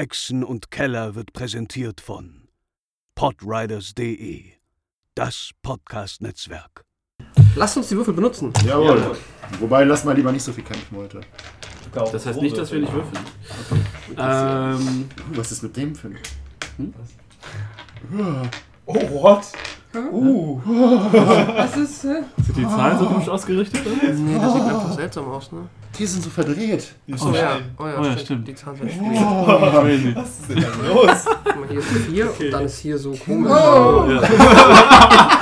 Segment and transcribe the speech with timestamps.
[0.00, 2.48] Echsen und Keller wird präsentiert von
[3.14, 4.52] podriders.de,
[5.14, 6.84] das Podcast-Netzwerk.
[7.56, 8.52] Lasst uns die Würfel benutzen.
[8.64, 9.16] Jawohl.
[9.58, 11.20] Wobei, lass mal lieber nicht so viel kämpfen heute.
[11.92, 13.24] Das heißt nicht, dass wir nicht würfeln.
[14.16, 16.18] Ähm, Ähm, was ist mit dem für ein...
[18.86, 19.44] Oh, what?
[19.92, 20.60] Uh.
[20.64, 22.04] Was ist.
[22.04, 23.82] Äh, sind die Zahlen so komisch ausgerichtet?
[23.84, 24.12] Oder?
[24.12, 25.58] Nee, das sieht einfach seltsam aus, ne?
[25.98, 26.94] Die sind so verdreht.
[27.08, 28.20] Oh ja, oh ja, Oh ja, stimmt.
[28.20, 28.48] stimmt.
[28.48, 29.18] Die Zahlen sind schwierig.
[29.72, 30.14] Crazy.
[30.14, 31.24] Was ist denn da los?
[31.44, 33.52] Guck mal, hier ist 4 und dann ist hier so komisch.
[33.52, 34.04] Oh.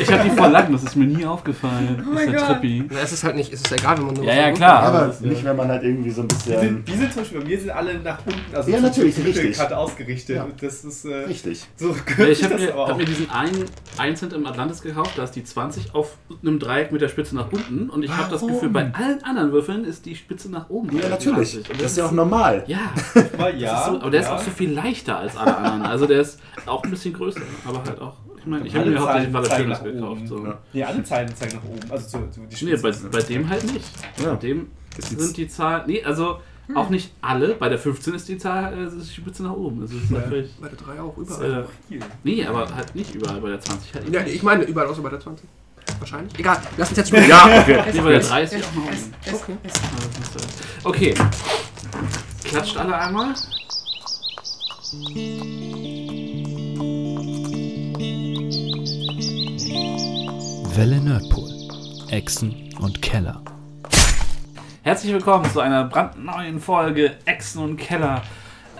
[0.00, 1.96] Ich habe die voll lang, das ist mir nie aufgefallen.
[2.00, 2.46] Oh das ist mein ja Gott.
[2.60, 2.84] trippy.
[2.90, 4.82] Na, es ist halt nicht, es ist egal, wenn man nur Ja, so ja, klar.
[4.84, 6.60] Aber das, äh, nicht, wenn man halt irgendwie so ein Die bisschen...
[6.60, 9.60] sind, die sind zum Beispiel bei mir sind alle nach unten, also Ja, natürlich, richtig.
[9.60, 10.36] ausgerichtet.
[10.36, 10.46] Ja.
[10.60, 11.64] Das ist äh, Richtig.
[11.76, 12.96] so Ja, ich habe das mir, hab auch.
[12.96, 13.64] mir diesen einen,
[13.98, 17.34] einen Cent im Atlantis gekauft, da ist die 20 auf einem Dreieck mit der Spitze
[17.34, 18.46] nach unten und ich habe das?
[18.46, 20.96] Gefühl, bei allen anderen Würfeln ist die Spitze nach oben.
[20.98, 21.52] Ja, natürlich.
[21.54, 21.70] 20.
[21.70, 22.64] Und Das ist ja auch normal.
[22.66, 22.78] Ja,
[23.14, 23.24] das
[23.58, 24.36] ja, ist so, aber der ist ja.
[24.36, 25.82] auch so viel leichter als alle anderen.
[25.82, 28.16] Also der ist auch ein bisschen größer, aber halt auch.
[28.44, 30.28] Ich meine, ich habe mir hauptsächlich Zahlen zeigen Schönes gekauft.
[30.28, 30.44] So.
[30.46, 30.58] Ja.
[30.74, 31.90] Nee, alle Zeilen zeigen nach oben.
[31.90, 33.84] Also zu, zu die Nee, bei, bei dem halt nicht.
[34.22, 34.30] Ja.
[34.34, 35.84] Bei dem sind die Zahlen.
[35.86, 36.40] Nee, also
[36.74, 37.54] auch nicht alle.
[37.54, 39.80] Bei der 15 ist die Zahl, äh, ist die Spitze nach oben.
[39.80, 40.18] Also ist Ja.
[40.18, 40.50] natürlich.
[40.60, 41.66] Bei der 3 auch, überall.
[41.90, 43.40] Äh, nee, aber halt nicht überall.
[43.40, 44.34] Bei der 20 halt Ja, nicht.
[44.34, 45.48] ich meine, überall außer bei der 20.
[45.98, 46.38] Wahrscheinlich.
[46.38, 47.28] Egal, lass uns jetzt spielen.
[47.28, 47.82] Ja, okay.
[47.94, 49.14] Nee, bei der 3 ist die auch nach oben.
[49.32, 49.56] Okay.
[49.62, 49.74] es,
[50.84, 51.14] Okay.
[52.44, 53.34] Klatscht alle einmal.
[60.76, 61.50] Welle Nerdpool.
[62.10, 63.40] Echsen und Keller.
[64.82, 68.22] Herzlich willkommen zu einer brandneuen Folge Echsen und Keller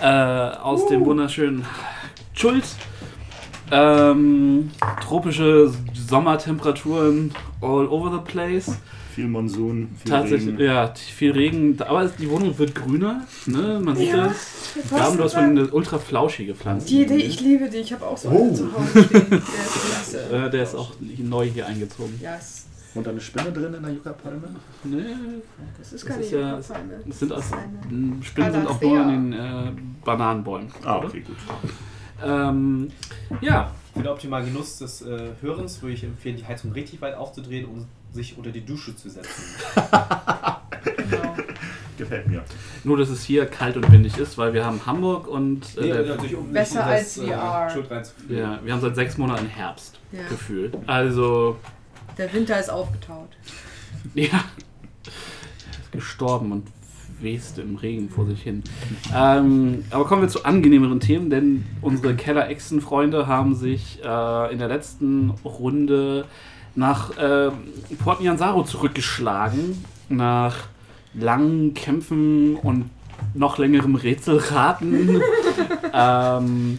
[0.00, 1.65] äh, aus dem wunderschönen
[2.33, 2.65] Schuld.
[3.70, 8.77] Ähm, tropische Sommertemperaturen all over the place.
[9.15, 10.65] Viel Monsun, viel Tatsächlich, Regen.
[10.65, 11.81] ja, viel Regen.
[11.83, 13.25] Aber die Wohnung wird grüner.
[13.47, 13.81] Ne?
[13.83, 14.27] Man sieht Ja.
[14.29, 14.91] das.
[14.91, 16.87] Wir haben das von eine ultra flauschige Pflanze.
[16.89, 17.77] Die Idee, ich liebe die.
[17.79, 18.43] Ich habe auch so Oh.
[18.43, 19.31] eine zu Hause stehen.
[19.31, 19.45] Der ist
[19.87, 20.19] klasse.
[20.33, 22.19] äh, der ist auch neu hier eingezogen.
[22.21, 22.66] Ja, es,
[22.97, 24.49] Und eine Spinne drin in der Yucca-Palme?
[24.84, 25.05] Ne,
[25.78, 26.94] das ist keine ja- Yucca-Palme.
[27.06, 29.71] das sind eine- Spinnen sind auch nur an den äh,
[30.05, 30.69] Bananenbäumen.
[30.84, 31.37] Ah, okay, gut.
[32.25, 32.91] Ähm,
[33.41, 37.15] ja, Für den optimalen Genuss des äh, Hörens würde ich empfehlen, die Heizung richtig weit
[37.17, 39.42] aufzudrehen und sich unter die Dusche zu setzen.
[40.97, 41.34] Genau.
[41.97, 42.42] Gefällt mir.
[42.82, 45.86] nur dass es hier kalt und windig ist, weil wir haben Hamburg und äh, Nee,
[45.92, 47.69] der, natürlich, um Besser in als VR.
[48.28, 50.20] Äh, ja, wir haben seit sechs Monaten Herbst Ja.
[50.28, 50.76] gefühlt.
[50.86, 51.56] Also,
[52.19, 53.28] Der Winter ist aufgetaut.
[54.14, 54.44] ja,
[55.04, 56.66] ist gestorben und
[57.20, 58.64] weste im Regen vor sich hin.
[59.14, 64.69] Ähm, aber kommen wir zu angenehmeren Themen, denn unsere Keller-Echsen-Freunde haben sich äh, in der
[64.69, 66.25] letzten Runde
[66.77, 67.51] nach äh,
[68.03, 70.57] Port Nyanzaro zurückgeschlagen, nach
[71.15, 72.91] langen Kämpfen und
[73.35, 75.21] noch längerem Rätselraten,
[75.93, 76.79] ähm,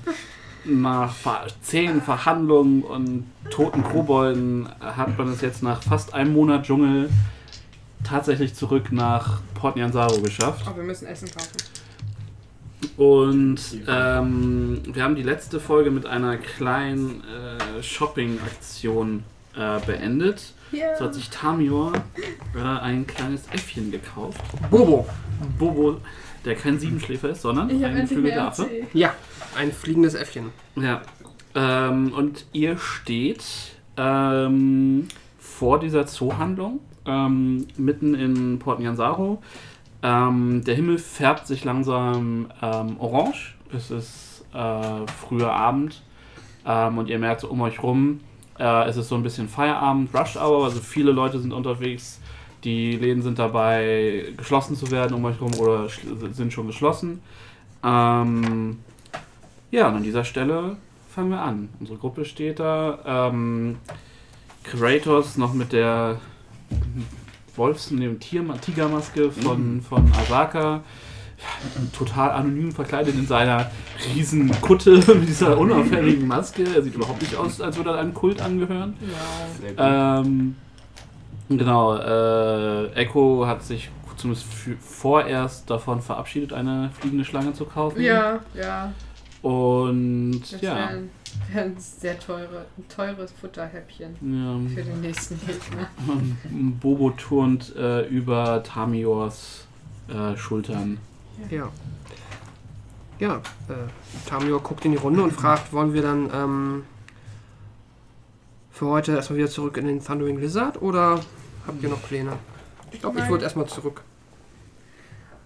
[0.66, 1.14] nach
[1.62, 7.10] zähen Verhandlungen und toten Kobolden hat man es jetzt nach fast einem Monat Dschungel
[8.04, 10.66] tatsächlich zurück nach Port Nyanzaro geschafft.
[10.68, 11.58] Aber wir müssen Essen kaufen.
[12.98, 19.24] Und ähm, wir haben die letzte Folge mit einer kleinen äh, Shopping-Aktion
[19.58, 20.54] äh, beendet.
[20.72, 20.96] Ja.
[20.98, 21.94] So hat sich Tamior
[22.56, 24.42] äh, ein kleines Äffchen gekauft.
[24.70, 25.08] Bobo.
[25.58, 25.98] Bobo,
[26.44, 28.70] der kein Siebenschläfer ist, sondern ein Flügelaffe.
[28.94, 29.14] Ja,
[29.58, 30.52] ein fliegendes Äffchen.
[30.76, 31.02] Ja.
[31.54, 33.44] Ähm, und ihr steht
[33.98, 35.08] ähm,
[35.40, 39.42] vor dieser Zoohandlung, ähm, mitten in Port Nyanzaro.
[40.04, 43.56] Ähm, der Himmel färbt sich langsam ähm, orange.
[43.74, 46.04] Es ist äh, früher Abend.
[46.66, 48.20] Ähm, und ihr merkt so um euch rum,
[48.60, 52.20] äh, es ist so ein bisschen Feierabend, Rush Hour, also viele Leute sind unterwegs.
[52.64, 55.88] Die Läden sind dabei, geschlossen zu werden um euch rum oder
[56.32, 57.22] sind schon geschlossen.
[57.84, 58.80] Ähm,
[59.70, 60.78] ja, und an dieser Stelle
[61.10, 61.70] fangen wir an.
[61.80, 63.30] Unsere Gruppe steht da.
[63.30, 63.78] Ähm,
[64.64, 66.20] Kratos noch mit der
[67.56, 70.82] Wolfs- und dem Tier Tigermaske von, von Asaka.
[71.96, 73.70] Total anonym verkleidet in seiner
[74.14, 76.64] riesen Kutte mit dieser unauffälligen Maske.
[76.64, 78.96] Er sieht überhaupt nicht aus, als würde er einem Kult angehören.
[79.62, 79.76] Gut.
[79.78, 80.56] Ähm,
[81.50, 88.02] genau, äh, Echo hat sich zumindest für, vorerst davon verabschiedet, eine fliegende Schlange zu kaufen.
[88.02, 88.94] Ja, ja.
[89.42, 90.76] Und Das ja.
[90.76, 91.10] wäre ein,
[91.52, 94.16] wär ein sehr teure, ein teures Futterhäppchen
[94.74, 94.86] für ja.
[94.86, 95.88] den nächsten Gegner.
[96.80, 99.68] Bobo turnt äh, über Tamiors
[100.08, 100.98] äh, Schultern.
[101.50, 101.72] Ja.
[103.20, 103.38] Ja,
[103.70, 106.84] äh, Tamior guckt in die Runde und fragt, wollen wir dann ähm,
[108.72, 111.22] für heute erstmal wieder zurück in den Thundering Lizard oder
[111.66, 112.34] habt ihr noch Pläne?
[112.92, 114.02] Ich glaube, ich würde erstmal zurück.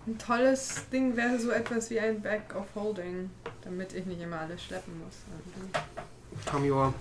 [0.07, 3.29] Ein tolles Ding wäre so etwas wie ein Bag of Holding,
[3.63, 5.17] damit ich nicht immer alles schleppen muss.
[6.45, 6.93] Tamior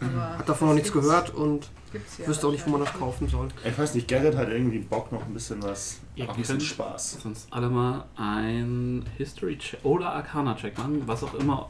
[0.00, 2.80] Aber hat davon noch nichts gibt's- gehört und gibt's ja wüsste auch nicht, wo man
[2.80, 3.48] das kaufen soll.
[3.64, 6.00] Ich weiß nicht, Gerrit hat irgendwie Bock noch ein bisschen was.
[6.14, 7.18] Ihr Auch ein bisschen Spaß.
[7.22, 11.68] sonst alle mal ein History-Check oder Arcana-Check machen, was auch immer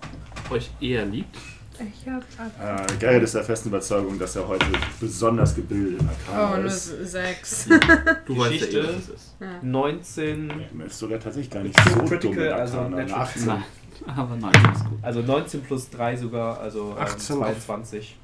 [0.50, 1.36] euch eher liegt.
[1.80, 2.86] Ich hab ab.
[2.90, 4.66] Äh, Gerrit ist der festen Überzeugung, dass er heute
[5.00, 6.86] besonders gebildet in Arcana Oh, nur ist.
[7.10, 7.66] sechs.
[8.26, 8.78] Du weißt ja Geschichte.
[8.80, 9.36] eh, was es ist.
[9.62, 12.80] 19, Er ist sogar tatsächlich gar nicht so dumm in Critical, also.
[12.80, 13.46] Eine Natural 18.
[13.46, 13.62] Nein,
[14.06, 14.98] aber nein, ist gut.
[15.02, 17.36] also 19 plus 3 sogar, also ähm, 18.
[17.36, 18.16] 22.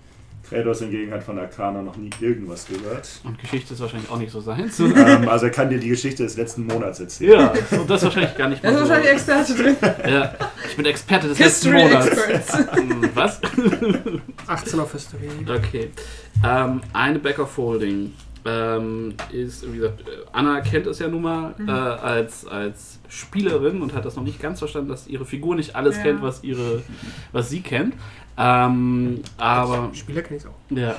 [0.48, 3.08] Kratos hingegen hat von Arcana noch nie irgendwas gehört.
[3.24, 4.70] Und Geschichte ist wahrscheinlich auch nicht so sein.
[4.78, 7.40] ähm, also er kann dir die Geschichte des letzten Monats erzählen.
[7.40, 8.88] ja, und das ist wahrscheinlich gar nicht Da ist mal so.
[8.90, 9.76] wahrscheinlich Experte drin.
[10.08, 10.34] Ja,
[10.68, 12.06] ich bin Experte des letzten History Monats.
[12.08, 12.58] Experts.
[12.76, 13.40] Hm, Was?
[14.46, 15.28] 18 auf History.
[15.48, 15.90] Okay.
[16.44, 18.12] Ähm, eine Back of Holding
[18.46, 21.68] ähm, ist, wie gesagt, Anna kennt es ja nun mal Mhm.
[21.68, 25.74] äh, als, als Spielerin und hat das noch nicht ganz verstanden, dass ihre Figur nicht
[25.76, 26.02] alles Ja.
[26.04, 26.82] kennt, was, ihre,
[27.32, 27.94] was sie kennt.
[28.38, 30.76] Ähm, aber Spieler kenne ich auch.
[30.76, 30.94] ja.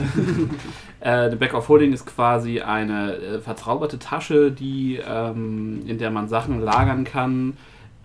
[0.99, 6.09] äh, The Back of Holding ist quasi eine äh, verzauberte Tasche, die, ähm, in der
[6.09, 7.55] man Sachen lagern kann,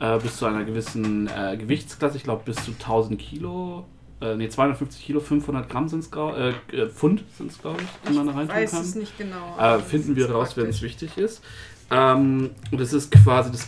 [0.00, 2.16] äh, bis zu einer gewissen äh, Gewichtsklasse.
[2.18, 3.86] Ich glaube, bis zu 1000 Kilo.
[4.22, 8.08] Äh, nee, 250 Kilo, 500 Gramm sind es, äh, äh, Pfund sind es, glaube ich,
[8.08, 8.82] die man da reintun Weiß kann.
[8.82, 9.56] es nicht genau.
[9.58, 11.42] Äh, finden wir raus, wenn es wichtig ist.
[11.90, 13.66] Ähm, und es ist quasi, das,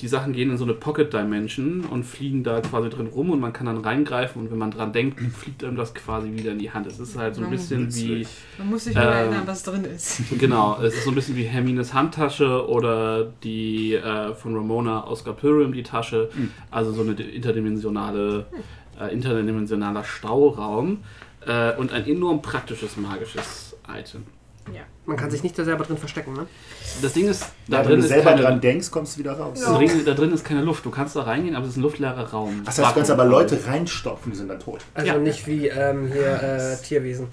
[0.00, 3.40] die Sachen gehen in so eine Pocket Dimension und fliegen da quasi drin rum und
[3.40, 6.58] man kann dann reingreifen und wenn man dran denkt, fliegt einem das quasi wieder in
[6.58, 6.86] die Hand.
[6.86, 8.26] Es ist halt so ein bisschen wie,
[8.58, 10.20] Man muss sich Ähm, erinnern, was drin ist.
[10.38, 15.32] genau, es ist so ein bisschen wie Hermines Handtasche oder die äh, von Ramona Oscar
[15.32, 16.28] Pilgrim die Tasche.
[16.70, 18.46] Also so eine interdimensionale,
[19.08, 21.04] äh, interdimensionaler Stauraum
[21.46, 24.24] äh, und ein enorm praktisches magisches Item.
[25.04, 26.46] Man kann sich nicht da selber drin verstecken, ne?
[27.02, 29.18] Das Ding ist, da Ja, drin wenn du ist selber keine, dran denkst, kommst du
[29.18, 29.60] wieder raus.
[29.60, 30.84] Da, drin, da drin ist keine Luft.
[30.84, 32.62] Du kannst da reingehen, aber es ist ein luftleerer Raum.
[32.64, 34.82] Das heißt, du kannst aber Leute reinstopfen, die sind dann tot.
[34.94, 35.18] Also Ja.
[35.18, 37.26] nicht wie ähm, hier äh, Tierwesen.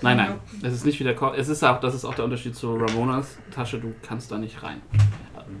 [0.00, 0.34] Nein, nein.
[0.62, 2.74] Es ist nicht wie der Ko Es ist auch, das ist auch der Unterschied zu
[2.74, 3.78] Ramonas Tasche.
[3.78, 4.80] Du kannst da nicht rein.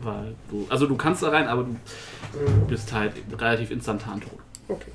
[0.02, 4.38] Weil du, also du kannst da rein, aber du bist halt relativ instantan tot.
[4.68, 4.92] Okay.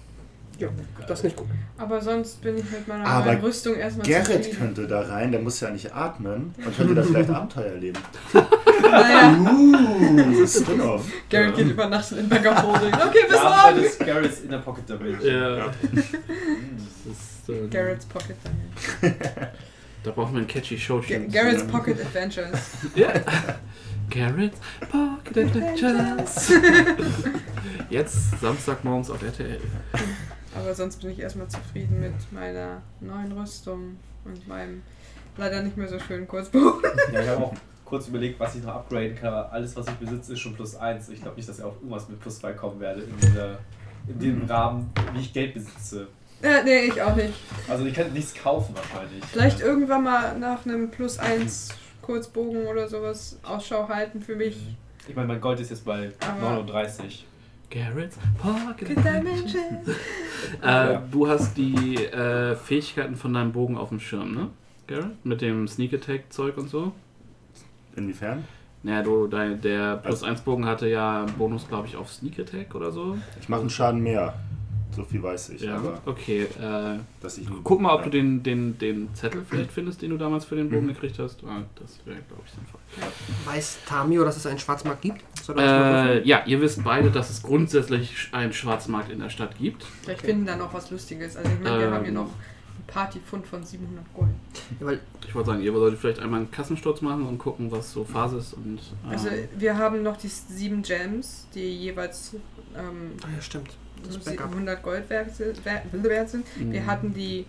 [0.58, 0.70] Ja,
[1.08, 1.48] das ist nicht gut.
[1.78, 4.58] Aber sonst bin ich mit meiner Aber Rüstung erstmal Gerrit zufrieden.
[4.58, 8.00] könnte da rein, der muss ja nicht atmen und könnte da vielleicht Abenteuer erleben.
[8.82, 11.06] Naja, Uh, das ist Spin-off.
[11.30, 12.30] Gerrit geht übernachten in
[12.64, 12.94] Holding.
[13.08, 13.82] Okay, bis Abenteuer morgen.
[13.84, 15.34] des Garrets in der Pocket Dimension.
[15.34, 15.66] Ja.
[15.66, 19.22] Das ist, ähm, Garrett's Pocket Dimension.
[20.04, 22.60] Da brauchen wir einen catchy show Garrett's Pocket Adventures.
[22.96, 23.08] Ja.
[24.10, 24.58] Garrett's
[24.92, 26.52] Pocket Adventures.
[27.90, 29.60] Jetzt Samstagmorgens auf RTL.
[30.56, 34.82] Aber sonst bin ich erstmal zufrieden mit meiner neuen Rüstung und meinem
[35.38, 36.82] leider nicht mehr so schönen Kurzbuch.
[37.12, 37.54] Ja, ich habe auch
[37.84, 40.76] kurz überlegt, was ich noch upgraden kann, aber alles, was ich besitze, ist schon plus
[40.76, 41.10] 1.
[41.10, 43.60] Ich glaube nicht, dass ich auf irgendwas mit plus 2 kommen werde in, dieser,
[44.08, 46.08] in dem Rahmen, wie ich Geld besitze.
[46.42, 47.34] Äh, nee, ich auch nicht.
[47.68, 49.24] Also ich kann nichts kaufen wahrscheinlich.
[49.26, 51.70] Vielleicht irgendwann mal nach einem Plus 1
[52.02, 54.58] Kurzbogen oder sowas Ausschau halten für mich.
[55.08, 57.26] Ich meine, mein Gold ist jetzt bei Aber- 39.
[57.76, 58.88] Garrett's Pocket.
[58.88, 59.80] Dimension.
[60.62, 64.50] Äh, du hast die äh, Fähigkeiten von deinem Bogen auf dem Schirm, ne?
[64.88, 65.26] Garrett?
[65.26, 66.94] Mit dem Sneak Attack Zeug und so?
[67.98, 68.46] Inwiefern?
[68.84, 72.40] Naja, du, dein, der Plus 1 Bogen hatte ja einen Bonus, glaube ich, auf Sneak
[72.40, 73.18] Attack oder so.
[73.42, 74.36] Ich mache einen Schaden mehr.
[74.96, 75.62] So viel weiß ich.
[75.62, 76.44] Ja, Aber okay.
[76.44, 78.06] Äh, dass ich guck mal, ob ja.
[78.06, 80.94] du den, den, den Zettel vielleicht findest, den du damals für den Bogen Mhm.
[80.94, 81.44] gekriegt hast.
[81.44, 82.80] Ah, das wäre, glaube ich, sinnvoll.
[83.46, 85.24] Weiß Tamio, dass es einen Schwarzmarkt gibt?
[85.58, 89.84] Äh, ja, ihr wisst beide, dass es grundsätzlich einen Schwarzmarkt in der Stadt gibt.
[90.04, 91.36] Vielleicht finden da noch was Lustiges.
[91.36, 91.94] Also ich meine, wir Ähm.
[91.94, 94.30] haben hier noch einen Partyfund von 700 Gold.
[94.80, 97.92] Ja, weil Ich wollte sagen, ihr solltet vielleicht einmal einen Kassensturz machen und gucken, was
[97.92, 98.54] so Phase ist.
[98.54, 102.36] Und, äh, Also wir haben noch die sieben Gems, die jeweils
[102.78, 103.72] ähm, Ah ja, stimmt.
[104.08, 104.52] Das Backup.
[104.52, 105.64] 100 Gold wert sind.
[105.66, 106.46] wert- wert sind.
[106.58, 106.86] Wir Mhm.
[106.88, 107.46] hatten die...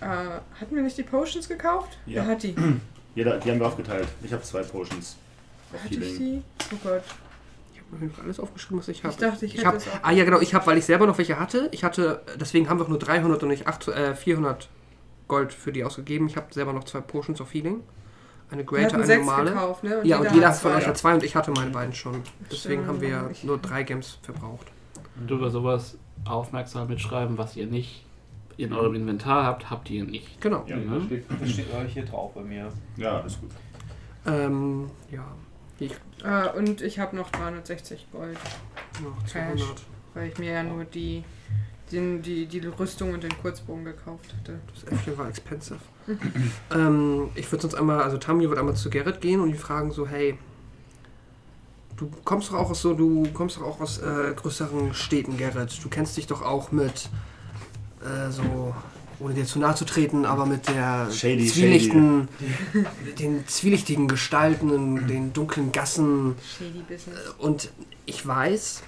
[0.00, 1.98] Äh, hatten wir nicht die Potions gekauft?
[2.06, 2.22] Ja.
[2.22, 2.54] Wer hat die?
[3.14, 4.08] Jeder, die haben wir aufgeteilt.
[4.22, 5.16] Ich habe zwei Potions.
[5.72, 6.16] Auf Hatte ich Healing.
[6.16, 6.42] sie?
[6.72, 7.02] Oh Gott.
[7.74, 9.12] Ich habe mir alles aufgeschrieben, was ich habe.
[9.12, 9.98] Ich dachte, ich hätte hab, es auch.
[10.02, 11.68] Ah ja, genau, ich habe, weil ich selber noch welche hatte.
[11.72, 14.68] Ich hatte, deswegen haben wir auch nur 300 und nicht 8, äh, 400
[15.28, 16.26] Gold für die ausgegeben.
[16.28, 17.80] Ich habe selber noch zwei Potions of Healing.
[18.50, 19.50] Eine Greater, eine normale.
[19.52, 20.00] gekauft, ne?
[20.02, 20.78] ja, und jeder hat von zwei.
[20.78, 22.22] euch hat zwei und ich hatte meine beiden schon.
[22.50, 22.88] Deswegen Stimmt.
[22.88, 24.66] haben wir Ich- nur drei Gems verbraucht.
[25.28, 28.04] Über sowas aufmerksam mitschreiben, was ihr nicht
[28.56, 30.40] in eurem Inventar habt, habt ihr nicht.
[30.40, 30.64] Genau.
[30.66, 30.76] Ja.
[30.76, 30.92] Mhm.
[30.92, 32.68] Das steht, das steht hier drauf bei mir.
[32.96, 33.50] Ja, alles gut.
[34.26, 35.24] Ähm, ja.
[35.78, 38.38] Ich Äh, und ich habe noch 360 Gold,
[39.02, 39.66] noch 200.
[40.12, 41.24] weil ich mir ja nur die,
[41.90, 44.60] den, die, die Rüstung und den Kurzbogen gekauft hatte.
[44.74, 45.78] Das Äffchen war expensive.
[46.74, 49.90] ähm, ich würde sonst einmal, also Tamio wird einmal zu Gerrit gehen und die fragen
[49.90, 50.38] so, hey,
[52.00, 55.78] Du kommst doch auch aus so, du kommst doch auch aus äh, größeren Städten, Gerrit.
[55.84, 57.10] Du kennst dich doch auch mit
[58.00, 58.74] äh, so,
[59.18, 62.28] ohne dir zu nahe zu treten, aber mit der Shady, zwielichten,
[63.18, 66.36] den zwielichtigen Gestalten, den dunklen Gassen.
[66.58, 67.18] Shady Business.
[67.36, 67.70] Und
[68.06, 68.82] ich weiß,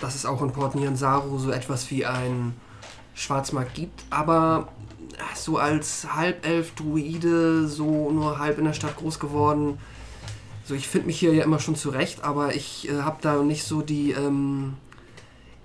[0.00, 2.54] dass es auch in Port Nyansaru so etwas wie ein
[3.14, 4.68] Schwarzmarkt gibt, aber
[5.14, 9.78] äh, so als Halbelf-Druide, so nur halb in der Stadt groß geworden.
[10.64, 13.64] So, ich finde mich hier ja immer schon zurecht, aber ich äh, habe da nicht
[13.64, 14.12] so die.
[14.12, 14.74] Ähm,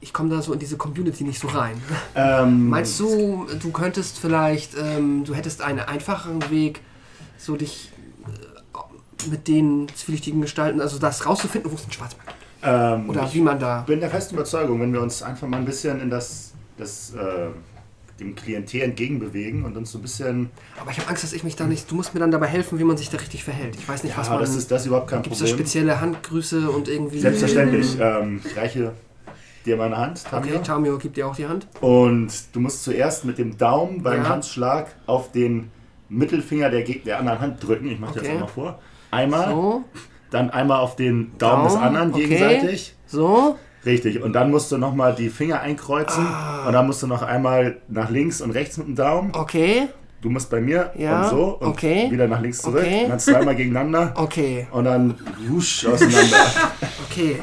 [0.01, 1.81] ich komme da so in diese Community nicht so rein.
[2.15, 6.81] Ähm, Meinst du, du könntest vielleicht, ähm, du hättest einen einfacheren Weg,
[7.37, 7.91] so dich
[8.25, 12.39] äh, mit den zwielichtigen Gestalten, also das rauszufinden, wo es einen Schwarzmarkt gibt?
[12.63, 13.81] Ähm, Oder ich wie man da.
[13.81, 17.47] bin der festen Überzeugung, wenn wir uns einfach mal ein bisschen in das, das äh,
[18.19, 20.49] dem Klientel entgegenbewegen und uns so ein bisschen.
[20.79, 21.89] Aber ich habe Angst, dass ich mich da nicht.
[21.89, 23.75] Du musst mir dann dabei helfen, wie man sich da richtig verhält.
[23.77, 24.41] Ich weiß nicht, was Ja, man.
[24.41, 25.65] das ist das ist überhaupt kein Gibt es da Problem.
[25.65, 27.19] spezielle Handgrüße und irgendwie.
[27.19, 27.97] Selbstverständlich.
[27.99, 28.93] Ähm, ich reiche
[29.65, 30.59] dir meine Hand, Okay, Tamio.
[30.59, 31.67] Tamio gibt dir auch die Hand.
[31.81, 34.29] Und du musst zuerst mit dem Daumen beim Ja.
[34.29, 35.69] Handschlag auf den
[36.07, 37.89] Mittelfinger der, Geg- der anderen Hand drücken.
[37.89, 38.27] Ich mache dir Okay.
[38.29, 38.79] das einmal vor.
[39.11, 39.83] Einmal, So,
[40.31, 42.23] dann einmal auf den Daumen, des Daumen, anderen okay.
[42.27, 42.95] gegenseitig.
[43.05, 43.57] so.
[43.86, 44.21] Richtig.
[44.21, 46.25] Und dann musst du nochmal die Finger einkreuzen.
[46.25, 46.67] Ah.
[46.67, 49.31] Und dann musst du noch einmal nach links und rechts mit dem Daumen.
[49.33, 49.88] Okay,
[50.21, 52.12] Du musst bei mir Ja, und so und okay.
[52.12, 52.81] wieder nach links zurück.
[52.81, 53.03] Okay.
[53.03, 54.13] Und dann zweimal gegeneinander.
[54.17, 55.15] okay, Und dann
[55.48, 56.38] wusch auseinander.
[57.09, 57.38] okay.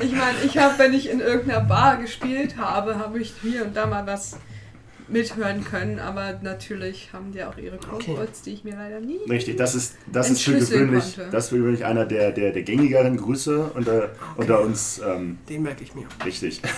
[0.00, 3.76] Ich meine, ich habe, wenn ich in irgendeiner Bar gespielt habe, habe ich hier und
[3.76, 4.36] da mal was
[5.08, 9.18] mithören können, aber natürlich haben die auch ihre Codewords, die ich mir leider nie.
[9.28, 11.30] Richtig, das ist, das ist für gewöhnlich, konnte.
[11.30, 15.00] das ist für gewöhnlich einer der, der, der gängigeren Grüße unter, unter uns.
[15.06, 16.06] Ähm, Den merke ich mir.
[16.24, 16.60] richtig.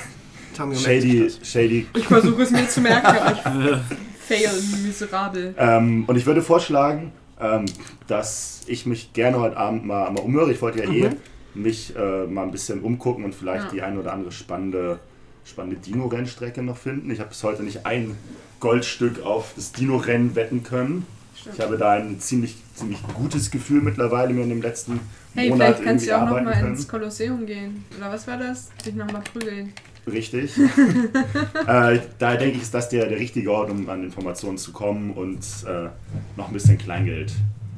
[0.74, 1.86] Shady, shady.
[1.96, 3.40] Ich versuche es mir zu merken, aber ich
[4.18, 4.50] fail
[4.84, 5.54] miserabel.
[5.56, 7.64] Ähm, und ich würde vorschlagen, ähm,
[8.08, 10.50] dass ich mich gerne heute Abend mal, mal umhöre.
[10.50, 11.10] Ich wollte ja eh
[11.54, 13.70] mich äh, mal ein bisschen umgucken und vielleicht Ja.
[13.70, 14.98] die ein oder andere spannende,
[15.48, 17.10] spannende Dino-Rennstrecke noch finden.
[17.10, 18.16] Ich habe bis heute nicht ein
[18.60, 21.06] Goldstück auf das Dino-Rennen wetten können.
[21.52, 25.00] Ich habe da ein ziemlich, ziemlich gutes Gefühl mittlerweile mir in dem letzten
[25.34, 27.84] Hey, Monat vielleicht kannst du auch nochmal ins Kolosseum gehen.
[27.96, 28.70] Oder was war das?
[28.84, 29.72] Dich nochmal prügeln.
[30.06, 30.58] Richtig.
[31.66, 35.12] äh, da denke ich, ist das der, der richtige Ort, um an Informationen zu kommen
[35.12, 35.88] und äh,
[36.36, 37.32] noch ein bisschen Kleingeld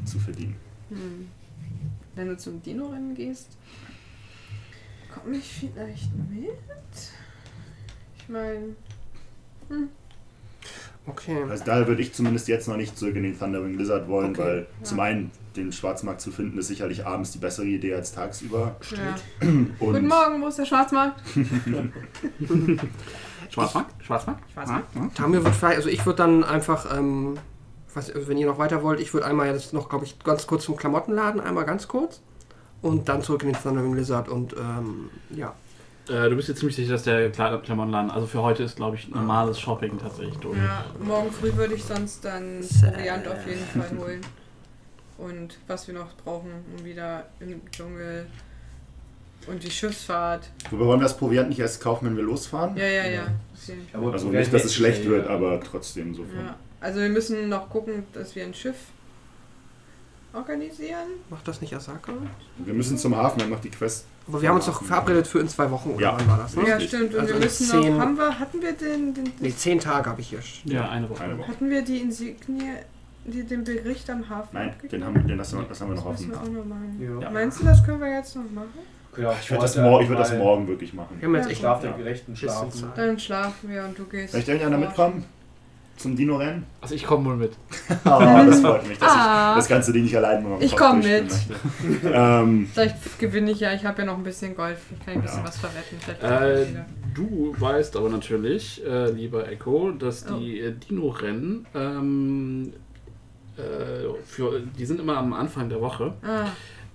[0.05, 0.57] zu verdienen.
[0.89, 1.29] Hm.
[2.15, 3.49] Wenn du zum Dino-Rennen gehst,
[5.13, 6.51] komm ich vielleicht mit?
[8.31, 8.75] Meine,
[11.07, 11.45] Okay.
[11.49, 14.43] Also da würde ich zumindest jetzt noch nicht zurück in den Thunderwing Lizard wollen, Okay,
[14.43, 14.85] weil ja.
[14.85, 18.77] zum einen den Schwarzmarkt zu finden ist sicherlich abends die bessere Idee als tagsüber.
[18.91, 19.17] ja.
[19.79, 21.21] Guten Morgen, wo ist der Schwarzmarkt?
[23.51, 24.05] Schwarzmarkt?
[24.05, 24.53] Schwarzmarkt?
[24.53, 24.97] Schwarzmarkt.
[24.97, 25.11] Ah.
[25.15, 25.75] Tamio wird frei.
[25.75, 27.39] Also ich würde dann einfach, ähm,
[27.95, 30.47] weiß, nicht, wenn ihr noch weiter wollt, ich würde einmal jetzt noch, glaube ich, ganz
[30.47, 32.21] kurz zum Klamottenladen, einmal ganz kurz.
[32.83, 35.55] Und dann zurück in den Thundering Lizard und ähm, ja.
[36.11, 38.97] Äh, du bist dir ziemlich sicher, dass der Kla- Klamottenladen, also für heute ist, glaube
[38.97, 40.59] ich, normales Shopping tatsächlich durch.
[40.59, 42.61] Ja, morgen früh würde ich sonst dann.
[42.83, 44.21] Proviant auf jeden Fall holen.
[45.19, 48.27] Und was wir noch brauchen, um wieder im Dschungel
[49.47, 50.49] und die Schiffsfahrt.
[50.71, 52.75] wir wollen das Proviant nicht erst kaufen, wenn wir losfahren.
[52.77, 53.23] Ja, ja, ja.
[53.67, 56.23] Ja, aber Also nicht, dass es schlecht jetzt- wird, aber trotzdem so.
[56.23, 56.57] Ja.
[56.81, 58.77] Also wir müssen noch gucken, dass wir ein Schiff
[60.33, 61.09] organisieren.
[61.29, 62.13] Macht das nicht Asaka?
[62.59, 64.07] Wir müssen zum Hafen, haben noch die Quest.
[64.31, 66.17] Aber wir haben uns doch verabredet für in zwei Wochen, oder Ja.
[66.19, 66.57] wann war das?
[66.57, 66.69] Ne?
[66.69, 67.15] Ja, stimmt.
[67.15, 68.01] Und Also wir müssen zehn- noch.
[68.01, 70.39] Haben wir, hatten wir den, den Nee, zehn Tage habe ich hier.
[70.65, 71.23] Ja, eine Woche.
[71.25, 71.49] Eine Woche.
[71.49, 72.63] hatten wir die Insignie,
[73.25, 76.05] die, den Bericht am Hafen Nein, den haben, den lassen wir, das haben wir das
[76.05, 76.53] noch müssen offen.
[76.55, 77.21] wir auch noch machen.
[77.23, 77.31] Ja.
[77.31, 78.69] Meinst du, das können wir jetzt noch machen?
[79.17, 81.17] Ja, Ich würde das, mor ich würd das morgen wirklich machen.
[81.19, 81.51] Wir haben jetzt Ja.
[81.51, 82.85] echt Schlaf der gerechten Schlafen.
[82.95, 84.33] Dann schlafen wir und du gehst.
[84.35, 85.15] Möchte irgendeiner forschen.
[85.17, 85.40] mitkommen?
[86.01, 86.65] Zum Dino-Rennen?
[86.81, 87.53] Also ich komme wohl mit.
[88.05, 89.51] Ah, das freut mich, dass Ah.
[89.53, 91.29] ich das ganze Ding nicht allein meinem Ich Kopf komm durchspielen
[92.03, 92.03] mit.
[92.15, 94.77] ähm, Vielleicht gewinne ich ja, ich habe ja noch ein bisschen Gold.
[94.99, 95.47] Ich kann ein bisschen Ja.
[95.47, 95.99] was verwetten.
[96.01, 96.87] Vielleicht Äh, wieder.
[97.15, 102.73] du weißt aber natürlich, äh, lieber Echo, dass die äh, Dino-Rennen ähm,
[103.59, 103.61] äh,
[104.25, 106.15] für, die sind immer am Anfang der Woche.
[106.23, 106.47] Ah,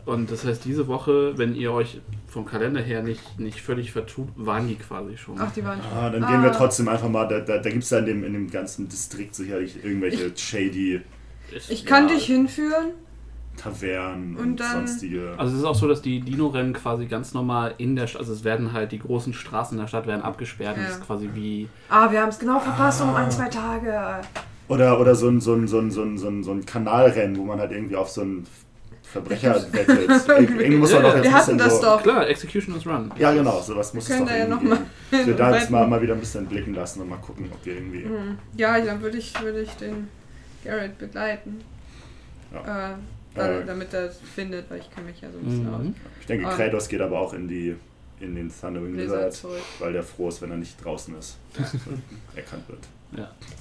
[0.05, 1.99] Und das heißt, diese Woche, wenn ihr euch
[2.35, 5.35] vom Kalender her nicht, nicht völlig vertut, waren die quasi schon.
[5.39, 5.97] ach, die waren schon.
[5.97, 6.55] ah, dann gehen wir Ah.
[6.55, 9.33] trotzdem einfach mal, da, da, da gibt es ja in dem, in dem ganzen Distrikt
[9.35, 11.01] sicherlich irgendwelche shady
[11.55, 12.87] Ist- Ich kann ja, dich hinführen.
[13.55, 15.33] Tavernen und, Und dann- sonstige.
[15.37, 18.33] Also es ist auch so, dass die Dino-Rennen quasi ganz normal in der Stadt, also
[18.33, 20.89] es werden halt die großen Straßen in der Stadt werden abgesperrt und Ja.
[20.89, 23.97] es ist quasi wie Ah, wir haben es genau verpasst um ein, zwei Tage.
[24.67, 27.37] Oder, oder so ein, so, ein, so, ein, so, ein, so, ein, so ein Kanalrennen,
[27.37, 28.45] wo man halt irgendwie auf so einen
[29.15, 29.55] Verbrecher.
[29.73, 32.03] Ir- Irgendwie muss man doch jetzt Wir hatten das so, doch.
[32.03, 33.11] klar, Execution is Run.
[33.17, 34.69] Ja, genau, sowas muss Wir es können doch da ja noch geben.
[34.71, 34.79] mal
[35.11, 37.65] Ich würde da jetzt mal, mal wieder ein bisschen blicken lassen und mal gucken, ob
[37.65, 38.03] wir irgendwie.
[38.03, 38.37] Hm.
[38.57, 40.07] Ja, dann würde ich, würde ich den
[40.63, 41.61] Garrett begleiten.
[42.53, 42.57] Äh,
[43.35, 43.65] da, Äh.
[43.65, 45.81] damit er es findet, weil ich kenne mich ja so ein bisschen aus.
[45.81, 45.95] Mhm.
[46.21, 46.55] Ich denke, Ah.
[46.55, 47.75] Kratos geht aber auch in die
[48.21, 49.37] in den Thundering Lizard,
[49.79, 51.37] weil der froh ist, wenn er nicht draußen ist.
[52.35, 52.79] erkannt wird.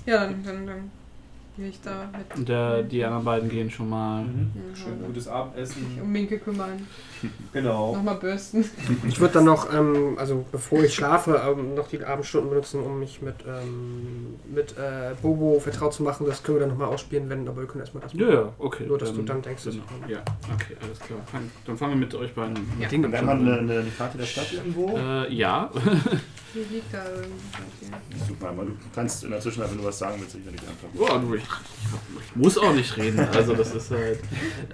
[0.07, 0.91] Ja, dann, dann, dann
[1.57, 2.37] gehe ich da mit.
[2.39, 4.23] Und der, die anderen beiden gehen schon mal.
[4.25, 4.51] Mhm.
[4.55, 5.99] Ja, Schön gutes mich Abendessen.
[6.03, 6.87] um Minke kümmern.
[7.53, 7.95] Genau.
[7.97, 8.65] Nochmal bürsten.
[9.09, 12.99] Ich würde dann noch, ähm, also bevor ich schlafe, ähm, noch die Abendstunden benutzen, um
[12.99, 16.27] mich mit, ähm, mit äh, Bobo vertraut zu machen.
[16.27, 18.87] Das können wir dann nochmal ausspielen, wenn, aber wir können erstmal das Ja, ja, okay.
[18.87, 19.85] Nur, dass du dann denkst, dass- Genau.
[20.09, 20.19] Ja,
[20.53, 21.19] okay, alles klar.
[21.27, 22.89] Fang, dann fangen wir mit euch beiden Ja.
[22.89, 24.97] Dingen Wenn man eine, eine Karte der Stadt irgendwo.
[24.97, 25.71] Äh, ja.
[26.55, 28.25] Die liegt da irgendwie.
[28.29, 30.89] Super, aber du kannst in der Zwischenzeit, wenn du was sagen willst, sicherlich einfach.
[30.95, 31.44] Boah, du, ich,
[32.21, 33.21] ich muss auch nicht reden.
[33.33, 34.19] Also das ist halt.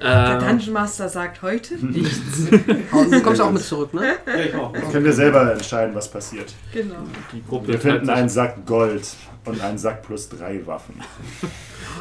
[0.00, 2.46] Der Äh, Dungeon Master sagt heute nichts.
[2.50, 4.14] Du kommst auch mit zurück, ne?
[4.26, 4.52] Ja, ich.
[4.54, 6.52] Jetzt können wir selber entscheiden, was passiert.
[6.72, 6.94] genau.
[7.32, 9.06] die Gruppe Wir finden einen Sack Gold
[9.44, 10.94] und einen Sack plus drei Waffen.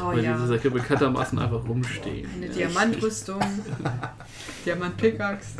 [0.02, 0.34] Oh weil ja.
[0.34, 2.28] diese Säcke bekanntermaßen einfach rumstehen.
[2.36, 3.40] Eine Diamantrüstung.
[4.66, 5.56] Diamant-Pickaxe.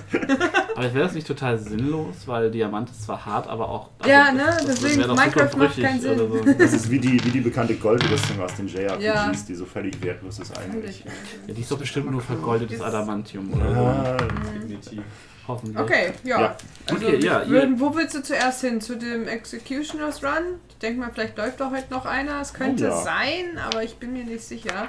[0.77, 3.91] Aber wäre das nicht total sinnlos, weil Diamant ist zwar hart, aber auch.
[4.07, 4.57] Ja, ne?
[4.67, 6.19] Deswegen, Minecraft macht keinen Sinn.
[6.19, 6.41] so.
[6.59, 9.33] Das ist wie die, wie die bekannte Goldrüstung aus den JRPGs, Ja.
[9.49, 11.05] die so völlig wertlos ist eigentlich.
[11.47, 13.81] Ja, die ist doch bestimmt nur vergoldetes Adamantium oder so.
[13.81, 14.17] Ah,
[14.55, 15.03] Definitiv.
[15.51, 15.79] Hoffentlich.
[15.79, 16.41] Okay, ja.
[16.41, 16.57] Ja.
[16.87, 18.81] Also, Okay, ja, würden, wo willst du zuerst hin?
[18.81, 20.59] Zu dem Executioner's Run?
[20.69, 22.41] Ich denke mal, vielleicht läuft da heute noch einer.
[22.41, 23.03] Es könnte Oh ja.
[23.03, 24.89] sein, aber ich bin mir nicht sicher.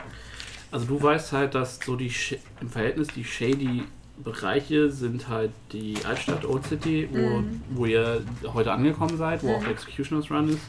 [0.71, 3.83] Also du weißt halt, dass so die Sh im Verhältnis die shady
[4.23, 7.61] Bereiche sind halt die Altstadt Old City, wo, Mhm.
[7.71, 8.21] wo ihr
[8.53, 9.63] heute angekommen seid, wo auch Mhm.
[9.65, 10.61] der Executioner's Run ist.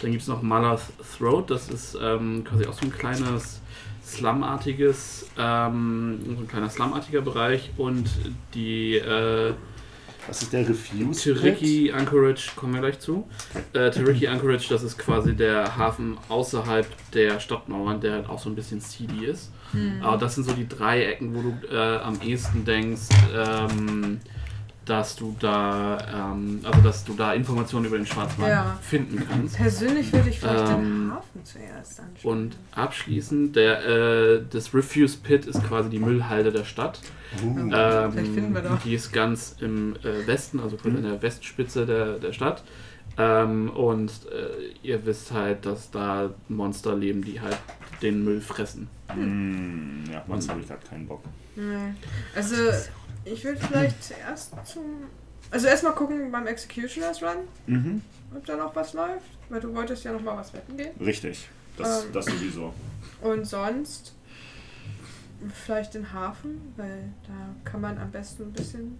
[0.00, 0.80] Dann gibt es noch Malath
[1.18, 3.60] Throat, das ist ähm, quasi auch so ein kleines
[4.14, 8.08] Slumartiges, ähm, so ein kleiner Slumartiger Bereich und
[8.54, 9.54] die äh,
[10.26, 11.34] was ist der Refuse?
[11.34, 13.28] Tiriki Anchorage, kommen wir gleich zu.
[13.74, 18.48] Äh, Tiriki Anchorage, das ist quasi der Hafen außerhalb der Stadtmauern, der halt auch so
[18.48, 19.52] ein bisschen seedy ist.
[19.72, 20.00] Hm.
[20.02, 24.20] Aber das sind so die drei Ecken, wo du äh, am ehesten denkst, ähm,
[24.84, 28.78] dass du da, ähm, also dass du da Informationen über den Schwarzmarkt Ja.
[28.82, 29.56] finden kannst.
[29.56, 32.32] Persönlich würde ich vielleicht den Ähm, Hafen zuerst anschauen.
[32.32, 37.00] Und abschließend, der, äh, das Refuse Pit ist quasi die Müllhalde der Stadt.
[37.42, 38.80] Uh, Ähm, Vielleicht finden wir doch.
[38.82, 42.62] Die ist ganz im äh, Westen, also quasi an der Westspitze der, der Stadt.
[43.16, 47.58] Ähm, und äh, ihr wisst halt, dass da Monster leben, die halt
[48.02, 48.88] den Müll fressen.
[49.14, 51.22] mm, ja, sonst habe ich gerade keinen Bock.
[51.56, 51.94] Nee.
[52.34, 52.54] Also,
[53.24, 54.84] ich würde vielleicht zuerst zum.
[55.50, 58.02] Also, erstmal gucken beim Executioner's Run, Mhm.
[58.34, 59.26] ob da noch was läuft.
[59.50, 60.92] Weil du wolltest ja noch mal was wetten gehen.
[61.00, 62.12] Richtig, das, Ähm.
[62.12, 62.72] das sowieso.
[63.20, 64.14] Und sonst
[65.64, 68.98] vielleicht den Hafen, weil da kann man am besten ein bisschen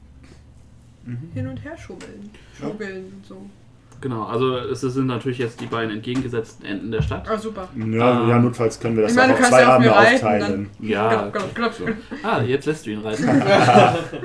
[1.06, 1.30] Mhm.
[1.32, 2.30] hin und her schubeln.
[2.58, 3.46] Schubeln und so.
[4.00, 7.28] Genau, also es sind natürlich jetzt die beiden entgegengesetzten Enden der Stadt.
[7.28, 7.68] Ah, super.
[7.76, 10.70] Ja, Ähm, ja, notfalls können wir das Ich meine, auch auf zwei Abende aufteilen.
[10.80, 11.90] Ja, Klopp, klopp, klopp.
[12.22, 13.24] ah, jetzt lässt du ihn reiten.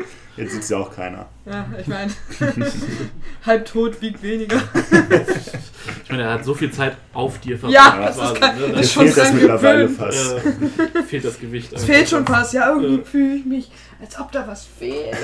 [0.39, 1.25] Jetzt sitzt ja auch keiner.
[1.45, 2.11] Ja, ich meine,
[3.45, 4.55] halb tot wiegt weniger.
[6.03, 7.73] Ich meine, er hat so viel Zeit auf dir verbracht.
[7.75, 10.35] Ja, das ist quasi, kein- ne, Mir das ist schon fehlt das mittlerweile fast.
[10.37, 11.73] äh, fehlt das Gewicht.
[11.73, 12.53] Es fehlt schon fast.
[12.53, 13.05] Ja, irgendwie Äh.
[13.05, 13.71] fühle ich mich,
[14.01, 15.15] als ob da was fehlt.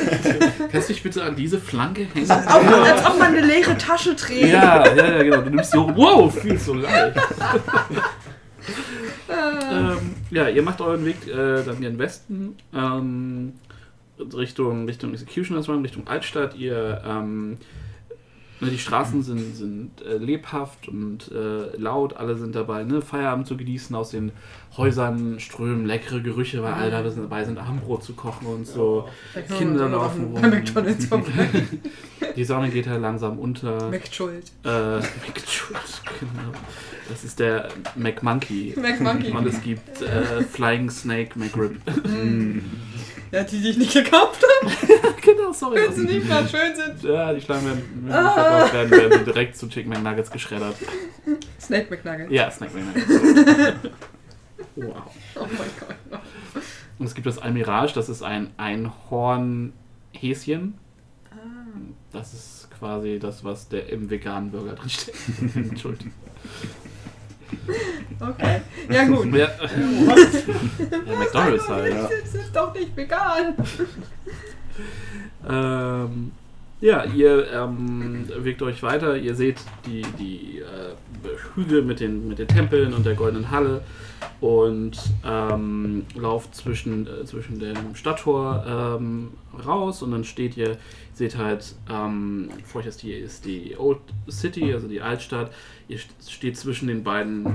[0.72, 2.30] Kannst du dich bitte an diese Flanke hängen?
[2.30, 4.48] Als ob, als ob man eine leere Tasche trägt.
[4.52, 5.42] Ja, ja, ja, genau.
[5.42, 5.92] Du nimmst die hoch.
[5.96, 7.16] Wow, viel zu leicht.
[9.72, 13.54] ähm, ja, ihr macht euren Weg äh, dann gen Westen, ähm,
[14.20, 16.56] Richtung, Richtung Executioner's Run, Richtung Altstadt.
[16.58, 17.58] Ihr, ähm,
[18.62, 23.46] ne, die Straßen sind, sind äh, lebhaft und äh, laut, alle sind dabei, ne, Feierabend
[23.48, 23.96] zu genießen.
[23.96, 24.32] Aus den
[24.78, 29.08] Häusern strömen leckere Gerüche, weil alle da sind- dabei sind, Abendbrot zu kochen und so.
[29.50, 30.50] Noch Kinder laufen bei rum.
[30.52, 31.50] McDonalds vorbei.
[32.36, 33.90] Die Sonne geht halt langsam unter.
[33.90, 34.44] McSchuld.
[34.64, 36.52] Äh, McJolt, genau.
[37.08, 38.74] Das ist der McMonkey.
[38.78, 39.32] McMonkey.
[39.32, 41.76] Und es gibt äh, Flying Snake McRib.
[43.32, 44.72] Ja, die, die ich nicht gekauft habe,
[45.22, 45.82] genau, sorry.
[45.84, 47.04] wenn sie nicht mal schön sind.
[47.04, 48.72] Ja, die Schlangen werden, Ah.
[48.72, 50.76] werden, werden direkt zu Chicken McNuggets geschreddert.
[51.60, 52.32] Snake McNugget.
[52.32, 53.08] Ja, Snack McNuggets.
[54.76, 54.96] wow.
[55.36, 55.96] Oh mein Gott.
[56.98, 60.76] Und es gibt das Almirage, das ist ein Einhornhäschen.
[61.32, 61.36] Ah.
[62.14, 65.16] Das ist quasi das, was der im veganen Burger drin steht.
[65.56, 66.14] Entschuldigung.
[68.20, 68.62] Okay.
[68.90, 69.34] Ja, gut.
[69.34, 71.94] Ja, ja, McDonalds halt.
[71.94, 72.10] Ja.
[72.10, 73.56] Das ist doch nicht vegan.
[75.48, 76.32] Ähm,
[76.82, 79.18] ja, ihr ähm, bewegt euch weiter.
[79.18, 80.96] Ihr seht die, die äh,
[81.56, 83.82] Hügel mit den, mit den Tempeln und der goldenen Halle
[84.42, 89.30] und ähm, lauft zwischen, äh, zwischen dem Stadttor ähm,
[89.66, 90.78] raus und dann steht ihr,
[91.14, 94.00] seht halt, ähm, vor euch ist die, ist die Old
[94.30, 95.52] City, also die Altstadt.
[95.88, 97.52] Ihr st- steht zwischen den beiden äh,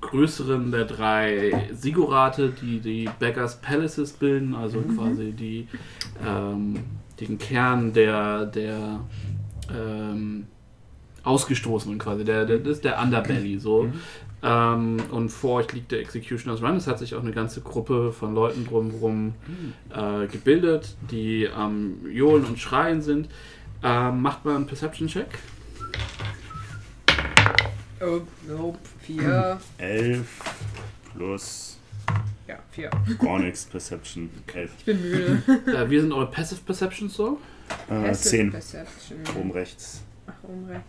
[0.00, 4.96] größeren der drei Sigurate, die die Beggars Palaces bilden, also Mhm.
[4.96, 5.66] quasi die,
[6.26, 6.76] ähm,
[7.20, 9.00] den Kern der, der
[9.74, 10.46] ähm,
[11.22, 13.88] Ausgestoßenen quasi, der, der, das ist der Underbelly so.
[14.46, 16.76] Ähm, und vor euch liegt der Executioner's Run.
[16.76, 19.34] Es hat sich auch eine ganze Gruppe von Leuten drumherum
[19.88, 23.28] äh, gebildet, die am Johlen und Schreien sind.
[23.82, 25.28] Ähm, macht mal einen Perception-Check.
[28.02, 28.78] Oh, nope.
[29.00, 29.58] Vier.
[29.78, 30.26] 11
[31.16, 31.78] plus
[32.46, 32.90] Ja, vier.
[33.18, 34.28] Gornix Perception.
[34.52, 34.70] 11.
[34.78, 35.42] Ich bin müde.
[35.74, 37.40] äh, wie sind eure Passive Perceptions so?
[37.88, 38.50] Äh, Passive 10.
[38.50, 39.18] Perception.
[39.38, 40.02] Oben rechts.
[40.26, 40.84] Ach, oben rechts.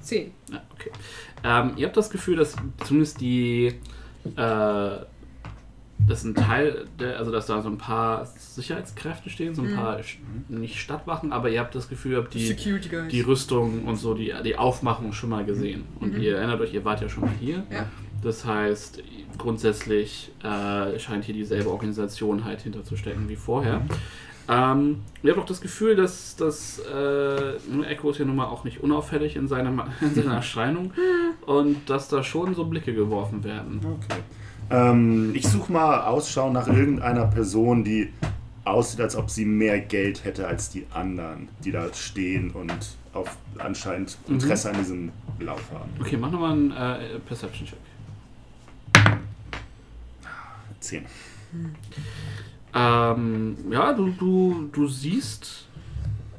[0.00, 0.32] Zehn.
[0.52, 0.90] Ja, okay.
[1.46, 3.66] Ähm, ihr habt das Gefühl, dass zumindest die,
[4.36, 4.90] äh,
[6.08, 9.98] dass ein Teil, der, also dass da so ein paar Sicherheitskräfte stehen, so ein paar,
[10.00, 10.16] Sch-
[10.48, 12.46] nicht Stadtwachen, aber ihr habt das Gefühl, ihr habt die,
[13.08, 15.84] die Rüstung und so, die, die Aufmachung schon mal gesehen.
[16.00, 17.62] Und ihr erinnert euch, ihr wart ja schon mal hier.
[17.70, 17.86] Ja.
[18.22, 19.02] Das heißt,
[19.38, 23.82] grundsätzlich äh, scheint hier dieselbe Organisation halt hinterzustecken wie vorher.
[24.48, 28.64] Ähm, ihr habt auch das Gefühl, dass das äh, Echo ist ja nun mal auch
[28.64, 30.92] nicht unauffällig in seiner, in seiner Erscheinung
[31.46, 33.80] und dass da schon so Blicke geworfen werden.
[33.82, 34.20] Okay.
[34.70, 38.12] Ähm, ich suche mal Ausschau nach irgendeiner Person, die
[38.64, 43.36] aussieht, als ob sie mehr Geld hätte als die anderen, die da stehen und auf
[43.58, 45.90] anscheinend Interesse an diesem Lauf haben.
[46.00, 47.78] Okay, mach nochmal einen äh, Perception-Check.
[50.80, 51.04] 10.
[52.76, 55.66] Ähm, ja, du, du, du siehst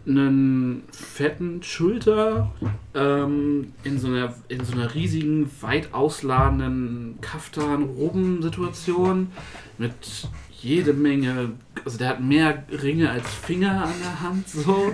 [0.06, 2.52] einen fetten Schulter
[2.93, 9.32] ähm, in, so einer, in so einer riesigen, weit ausladenden Kaftan-Roben-Situation
[9.80, 10.30] mit
[10.62, 14.93] jede Menge, also der hat mehr Ringe als Finger an der Hand so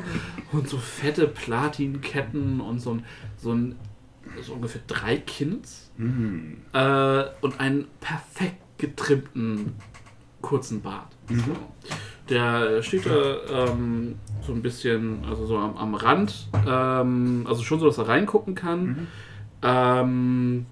[0.51, 3.03] und so fette Platinketten und so ein,
[3.38, 3.75] so ein
[4.41, 6.58] so ungefähr drei Kinds Hm.
[6.73, 9.75] äh, und einen perfekt getrimmten
[10.41, 11.12] kurzen Bart.
[11.29, 11.55] So.
[12.29, 17.79] Der steht da ähm, so ein bisschen, also so am, am Rand, ähm, also schon
[17.79, 19.07] so, dass er reingucken kann.
[19.62, 20.65] Ähm,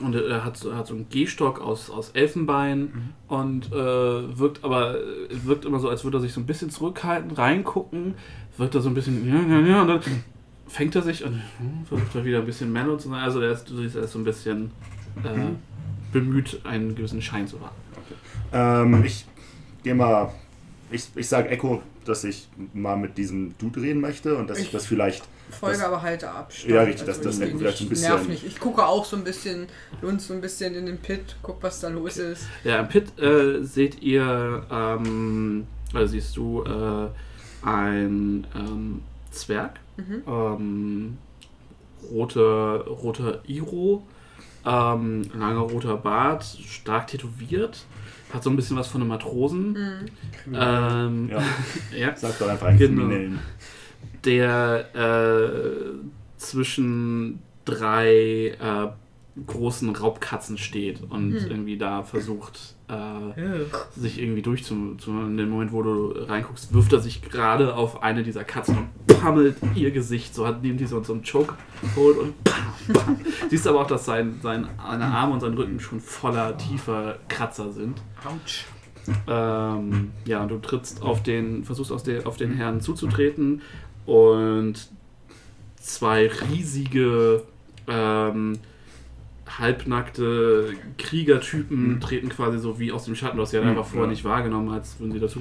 [0.00, 4.38] und er er hat, so- er hat so einen Gehstock aus, aus Elfenbein und äh,
[4.38, 4.94] wirkt aber
[5.30, 8.14] wirkt immer so, als würde er sich so ein bisschen zurückhalten, reingucken,
[8.56, 10.00] wirkt er so ein bisschen, ja, ja, ja, und dann
[10.68, 11.40] fängt er sich und
[11.88, 13.18] versucht er wieder ein bisschen mellow zu sein.
[13.20, 14.70] Also der ist, er ist so ein bisschen
[15.24, 15.28] äh,
[16.12, 17.74] bemüht, einen gewissen Schein zu haben.
[18.52, 19.24] Ähm, ich
[19.88, 20.30] gehe mal.
[20.90, 24.66] Ich, ich sage Echo, dass ich mal mit diesem Dude reden möchte und dass ich,
[24.66, 25.24] Ich- das vielleicht.
[25.50, 26.74] Folge Das- aber halt Abstand.
[26.74, 28.44] Ja, richtig, dass das ich bin vielleicht ein bisschen- Nerv nicht.
[28.44, 29.66] Ich gucke auch so ein bisschen,
[30.02, 32.46] lunz so ein bisschen in den Pit, guck, was da los ist.
[32.64, 37.08] Ja, im Pit äh, seht ihr, ähm, also siehst du äh,
[37.66, 40.22] ein ähm, Zwerg, Mhm.
[40.26, 41.18] ähm,
[42.10, 44.02] rote, roter Iro,
[44.66, 47.86] ähm, langer roter Bart, stark tätowiert,
[48.32, 49.72] hat so ein bisschen was von einem Matrosen.
[50.46, 50.54] Mhm.
[50.54, 51.42] Ähm, Ja,
[51.96, 52.16] ja.
[52.16, 53.02] sag doch einfach einen Genau.
[53.02, 53.38] Kriminellen.
[54.24, 58.88] der äh, zwischen drei äh,
[59.46, 61.50] großen Raubkatzen steht und Hm.
[61.50, 63.64] irgendwie da versucht, äh,
[63.98, 64.94] sich irgendwie durchzu.
[64.96, 68.78] Zu, in dem Moment, wo du reinguckst, wirft er sich gerade auf eine dieser Katzen
[68.78, 70.34] und pammelt ihr Gesicht.
[70.34, 71.54] So hat nimmt die so, so einen Choke
[71.96, 73.16] holt und pam, pam.
[73.50, 77.72] Siehst aber auch, dass sein, sein seine Arme und sein Rücken schon voller tiefer Kratzer
[77.72, 78.00] sind.
[78.24, 78.64] Autsch.
[79.26, 83.62] Ähm, ja, und du trittst auf den, versuchst auf den, auf den Herrn zuzutreten
[84.04, 84.88] und
[85.76, 87.44] zwei riesige
[87.86, 88.58] ähm,
[89.58, 94.04] halbnackte Kriegertypen treten quasi so wie aus dem Schatten, hast sie ja Mhm, einfach vorher
[94.06, 94.10] ja.
[94.10, 95.40] nicht wahrgenommen, als würden sie dazu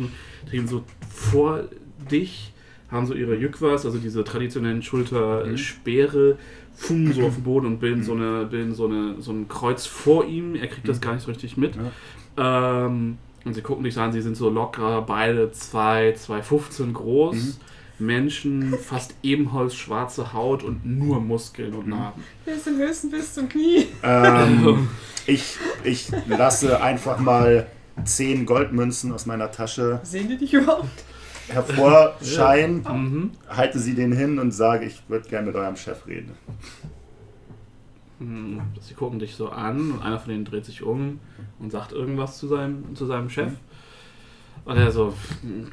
[0.49, 1.63] treten so vor
[2.11, 2.53] dich,
[2.91, 6.37] haben so ihre Jückwas, also diese traditionellen Schulterspeere,
[6.73, 9.85] fumm so auf den Boden und bilden so eine, bilden so eine, so ein Kreuz
[9.85, 10.55] vor ihm.
[10.55, 11.75] Er kriegt das gar nicht so richtig mit.
[12.37, 17.59] Ähm, und sie gucken dich an, sie sind so locker, beide 2, 2,15 groß.
[17.99, 22.23] Menschen, fast ebenholz schwarze Haut und nur Muskeln und Narben.
[22.45, 23.87] Wir sind höchstens bis zum Knie.
[24.03, 24.87] Ähm,
[25.25, 27.67] ich, ich lasse einfach mal
[28.03, 30.87] 10 Goldmünzen aus meiner Tasche Sehen die dich überhaupt?
[31.47, 33.31] hervorscheinen, Mhm.
[33.49, 36.33] halte sie denen hin und sage, ich würde gerne mit eurem Chef reden.
[38.19, 41.19] Hm, Sie gucken dich so an und einer von denen dreht sich um
[41.59, 43.53] und sagt irgendwas zu seinem, zu seinem Chef.
[44.67, 45.71] Und er so hm,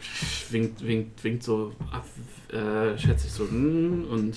[0.50, 2.06] winkt, winkt, winkt so ab,
[2.52, 4.36] äh, schätzt sich so hm, und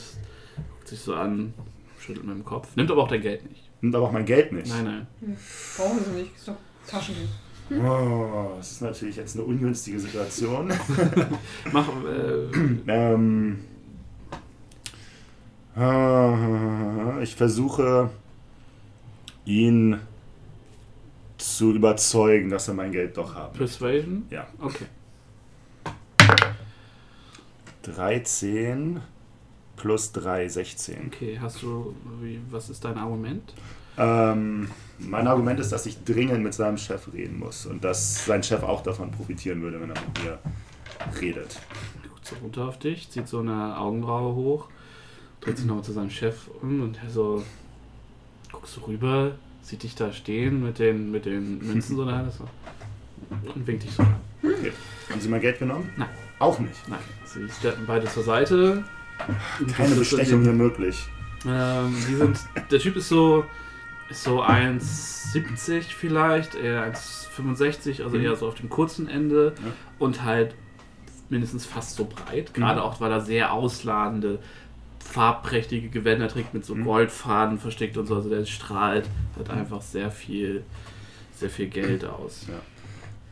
[0.71, 1.53] guckt sich so an,
[1.99, 2.75] schüttelt mit dem Kopf.
[2.75, 3.69] Nimmt aber auch dein Geld nicht.
[3.81, 4.67] Nimmt aber auch mein Geld nicht.
[4.67, 5.37] Nein, nein.
[5.77, 6.35] Brauchen sie nicht.
[6.35, 6.55] Ist doch
[6.87, 7.29] Taschengeld.
[7.69, 10.73] Oh, das ist natürlich jetzt eine ungünstige Situation.
[11.71, 12.47] Mach, äh,
[12.87, 13.59] ähm,
[15.77, 18.09] äh, ich versuche
[19.45, 19.99] ihn
[21.55, 23.57] zu überzeugen, dass er mein Geld doch haben.
[23.57, 24.25] Persuasion?
[24.29, 24.47] Ja.
[24.59, 24.85] Okay.
[27.83, 28.99] 13
[29.77, 31.07] plus 3, 16.
[31.07, 33.53] Okay, hast du, wie, was ist dein Argument?
[33.97, 38.43] Ähm, mein Argument ist, dass ich dringend mit seinem Chef reden muss und dass sein
[38.43, 40.39] Chef auch davon profitieren würde, wenn er mit mir
[41.21, 41.59] redet.
[42.03, 44.69] Guckt so runter auf dich, zieht so eine Augenbraue hoch,
[45.41, 47.43] dreht sich nochmal zu seinem Chef um und er so,
[48.51, 49.33] guckst so rüber,
[49.67, 52.47] sieht dich da stehen mit den, mit den Münzen so in der Hand so,
[53.53, 54.15] und winkt dich so an.
[54.41, 54.71] Okay.
[55.09, 55.89] Haben Sie mein Geld genommen?
[55.97, 56.07] Nein.
[56.39, 56.87] Auch nicht.
[56.87, 58.83] Nein, sie steppen beide zur Seite.
[59.75, 61.07] Keine Bestechung hier möglich.
[61.47, 62.39] Ähm, die sind,
[62.71, 63.43] der Typ ist so,
[64.09, 68.23] ist so 1,70 vielleicht, eher 1,65, also Mhm.
[68.23, 69.71] eher so auf dem kurzen Ende Ja.
[69.99, 70.55] und halt
[71.29, 72.53] mindestens fast so breit.
[72.53, 72.85] Gerade Mhm.
[72.85, 74.39] auch, weil er sehr ausladende,
[75.09, 76.83] farbprächtige Gewänder trägt mit so Mhm.
[76.85, 78.15] Goldfaden versteckt und so.
[78.15, 80.63] Also der strahlt halt einfach sehr viel,
[81.35, 82.45] sehr viel Geld aus.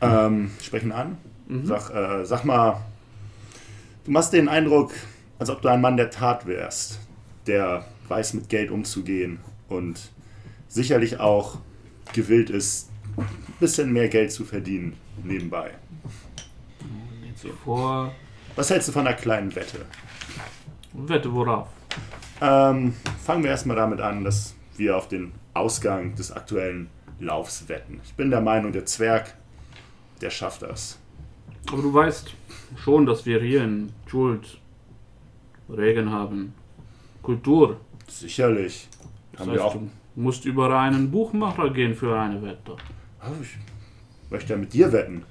[0.02, 1.18] Ähm, sprechen an.
[1.48, 1.66] Mhm.
[1.66, 2.82] Sag, äh, sag mal,
[4.06, 4.94] du machst den Eindruck,
[5.40, 7.00] als ob du ein Mann der Tat wärst,
[7.48, 10.12] der weiß, mit Geld umzugehen und
[10.68, 11.60] sicherlich auch
[12.14, 13.26] gewillt ist, ein
[13.60, 15.72] bisschen mehr Geld zu verdienen nebenbei.
[17.22, 18.14] Lehnt sich vor.
[18.56, 19.86] Was hältst du von einer kleinen Wette?
[20.98, 21.68] Wette worauf?
[22.42, 28.02] Ähm, fangen wir erstmal damit an, dass wir auf den Ausgang des aktuellen Laufs wetten.
[28.04, 29.36] Ich bin der Meinung, der Zwerg,
[30.22, 31.00] der schafft das.
[31.72, 32.34] Aber du weißt
[32.78, 34.60] schon, dass wir hier in Schuld
[35.70, 36.54] Regeln haben.
[37.22, 37.78] Kultur.
[38.08, 38.88] Sicherlich.
[39.32, 39.74] Das Haben heißt, wir auch.
[39.74, 42.76] du musst über einen Buchmacher gehen für eine Wette.
[43.22, 43.58] Oh, ich
[44.30, 45.24] möchte ja mit dir wetten.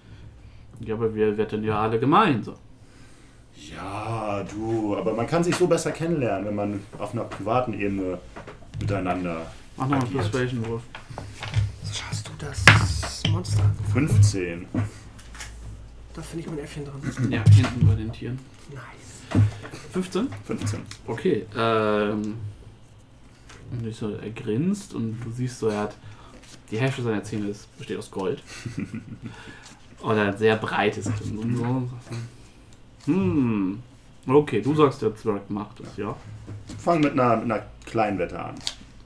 [0.81, 2.57] Ja, aber wir wetten ja alle gemeinsam.
[3.57, 8.19] Ja, du, aber man kann sich so besser kennenlernen, wenn man auf einer privaten Ebene
[8.81, 10.31] miteinander Mach noch einen agiert.
[10.31, 10.83] Persuasion-Wurf.
[12.09, 13.71] Hast du das Monster?
[13.93, 14.67] 15.
[16.15, 17.31] Da finde ich mein Äffchen dran.
[17.31, 18.39] Ja, hinten bei den Tieren.
[18.71, 19.43] Nice.
[19.93, 20.29] 15?
[20.47, 20.81] 15.
[21.07, 21.47] Okay.
[21.57, 22.37] Ähm,
[23.71, 25.97] und ich so, er grinst und du siehst so, er hat
[26.71, 28.43] die Hälfte seiner Zähne ist, besteht aus Gold.
[30.03, 31.07] er hat sehr breites.
[31.07, 31.89] Und so.
[33.07, 33.83] Hm.
[34.27, 36.17] Okay, du sagst, der Zwerg macht es, ja.
[36.79, 38.55] Fang mit einer, mit einer kleinen Wette an.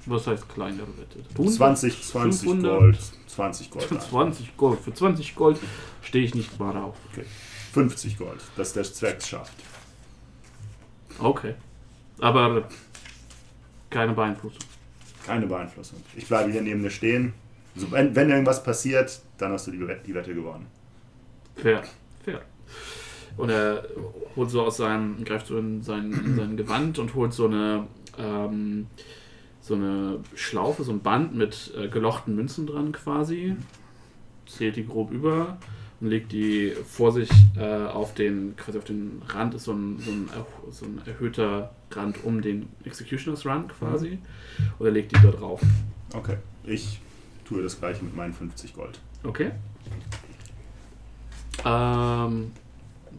[0.07, 1.25] Was heißt kleinere Wette?
[1.35, 2.79] 20, 20 500?
[2.81, 2.99] Gold.
[3.27, 3.93] 20 Gold.
[3.93, 4.01] an.
[4.01, 4.81] 20 Gold.
[4.81, 5.59] Für 20 Gold
[6.03, 6.97] stehe ich nicht mal auf.
[7.73, 9.53] 50 Gold, dass der Zwerg es schafft.
[11.19, 11.55] Okay.
[12.21, 12.69] Aber
[13.91, 14.61] keine Beeinflussung.
[15.27, 16.01] Keine Beeinflussung.
[16.17, 17.35] Ich bleibe hier neben dir stehen.
[17.77, 20.67] So, wenn, wenn irgendwas passiert, dann hast du die, Wette- die Wette gewonnen.
[21.57, 21.83] Fair.
[22.25, 22.41] Fair.
[23.39, 23.85] Und er
[24.37, 27.87] holt so aus seinem, greift so in sein, in sein Gewand und holt so eine,
[28.19, 28.89] ähm,
[29.61, 33.57] so eine Schlaufe, so ein Band mit äh, gelochten Münzen dran quasi.
[34.47, 35.59] Zählt die grob über
[36.01, 39.99] und legt die vor sich äh, auf den, quasi auf den Rand, ist so ein,
[40.01, 40.29] so, ein,
[40.71, 44.19] so ein erhöhter Rand um den Executioner's Run quasi.
[44.79, 45.61] Und er legt die da drauf.
[46.15, 46.37] Okay.
[46.65, 47.01] Ich
[47.45, 49.01] tue das gleiche mit meinen 50 Gold.
[49.23, 49.53] Okay.
[51.65, 52.53] Ähm,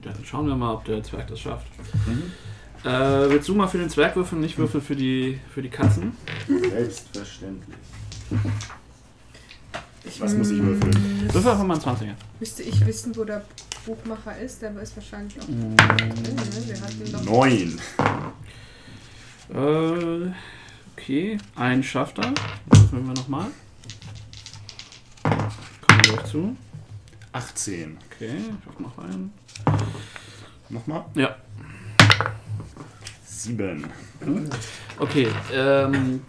[0.03, 1.67] ja, dann schauen wir mal, ob der Zwerg das schafft.
[2.83, 6.15] Äh, willst du mal für den Zwerg würfeln, nicht würfeln für die, für die Katzen?
[6.47, 7.77] Selbstverständlich.
[10.19, 11.29] Was muss ich würfeln?
[11.33, 12.15] Würfel einfach mal einen 20er.
[12.39, 13.45] Müsste ich wissen, wo der
[13.85, 15.47] Buchmacher ist, der ist wahrscheinlich auch.
[15.47, 15.75] Mm.
[15.75, 16.63] drin, ne?
[16.67, 17.23] Wir hatten doch.
[17.25, 17.79] Neun.
[19.53, 20.31] Äh,
[20.95, 22.33] okay, einen schafft er.
[22.71, 23.47] Würfeln wir nochmal.
[25.23, 26.55] Kommen wir gleich zu.
[27.33, 27.97] 18.
[28.12, 29.33] Okay, ich hoffe noch einen.
[30.69, 31.06] Nochmal.
[31.15, 31.36] Ja.
[33.26, 33.86] Sieben.
[35.00, 36.22] Okay, ähm,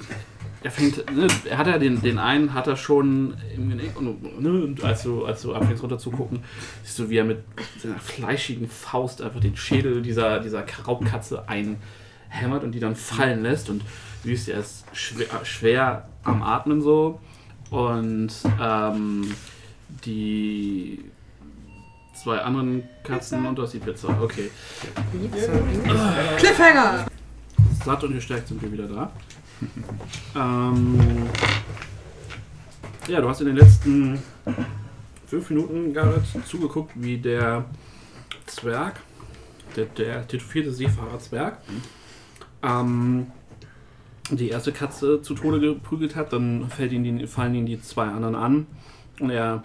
[0.62, 5.24] er fängt, ne, er hat ja den, den einen, hat er schon, ne, als du,
[5.24, 6.42] als du anfängst runter zu gucken,
[6.82, 7.42] siehst du, wie er mit
[7.78, 13.70] seiner fleischigen Faust einfach den Schädel dieser, dieser Raubkatze einhämmert und die dann fallen lässt
[13.70, 13.82] und
[14.22, 17.20] du siehst, er ist schwer, schwer am Atmen so
[17.70, 19.34] und ähm,
[20.04, 21.09] die
[22.22, 24.50] zwei anderen Katzen und du hast die Pizza, okay.
[26.36, 27.06] Cliffhanger!
[27.84, 29.10] Satt und gestärkt sind wir wieder da.
[30.36, 31.28] ähm,
[33.08, 34.22] ja, du hast in den letzten
[35.26, 37.64] fünf Minuten, Garrett, zugeguckt, wie der
[38.46, 39.00] Zwerg,
[39.76, 41.58] der, der tätowierte Seefahrer-Zwerg,
[42.62, 43.28] ähm,
[44.30, 46.32] die erste Katze zu Tode geprügelt hat.
[46.32, 48.66] Dann fällt ihn die, fallen ihn die zwei anderen an
[49.20, 49.62] und er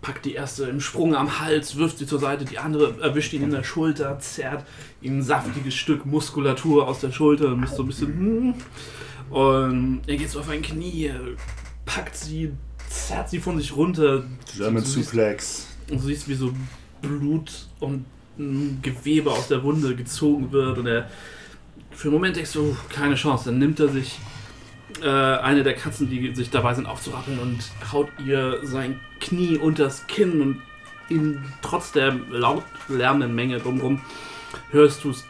[0.00, 3.42] packt die erste im Sprung am Hals, wirft sie zur Seite, die andere erwischt ihn
[3.42, 4.64] in der Schulter, zerrt
[5.00, 8.08] ihm ein saftiges Stück Muskulatur aus der Schulter und ist so ein bisschen.
[8.08, 8.54] hm.
[9.30, 11.10] Und er geht so auf ein Knie,
[11.84, 12.52] packt sie,
[12.88, 14.24] zerrt sie von sich runter.
[14.56, 15.66] German siehst, Suplex.
[15.90, 16.52] und du siehst, wie so
[17.02, 18.06] Blut und
[18.82, 20.78] Gewebe aus der Wunde gezogen wird.
[20.78, 21.10] Und er
[21.90, 23.46] für einen Moment denkst du, keine Chance.
[23.46, 24.18] Dann nimmt er sich
[25.02, 27.58] äh, eine der Katzen, die sich dabei sind aufzurappeln und
[27.92, 30.62] haut ihr sein Knie unters Kinn und
[31.08, 34.02] in, trotz der laut lärmenden Menge drumherum
[34.70, 35.26] hörst du es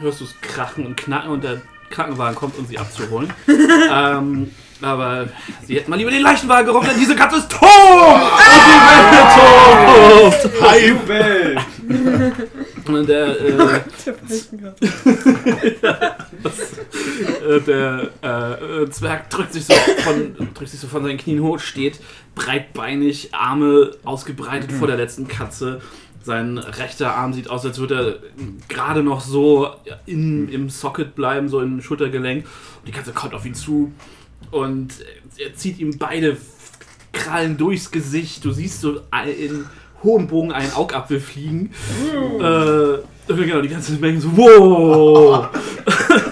[0.00, 3.32] hörst du's krachen und knacken und der Krankenwagen kommt, um sie abzuholen.
[3.90, 5.28] ähm, aber
[5.66, 7.62] sie hätten mal lieber den Leichenwagen gerufen, denn diese Katze ist tot!
[7.62, 10.62] Und sie wird tot!
[10.62, 10.88] Hi!
[10.88, 11.56] Jubel!
[12.86, 13.80] Und der, äh,
[17.56, 21.58] äh, der äh, Zwerg drückt sich, so von, drückt sich so von seinen Knien hoch,
[21.58, 22.00] steht
[22.34, 25.80] breitbeinig, Arme ausgebreitet vor der letzten Katze.
[26.22, 28.18] Sein rechter Arm sieht aus, als würde er
[28.68, 29.68] gerade noch so
[30.06, 32.44] in, im Socket bleiben, so im Schultergelenk.
[32.44, 33.92] Und die Katze kommt auf ihn zu
[34.50, 34.92] und
[35.36, 36.36] er zieht ihm beide
[37.12, 38.44] Krallen durchs Gesicht.
[38.44, 39.00] Du siehst so
[39.38, 39.66] in
[40.02, 41.72] hohem Bogen einen Augapfel fliegen.
[42.12, 45.48] Äh, genau, die ganze Menge so, wow!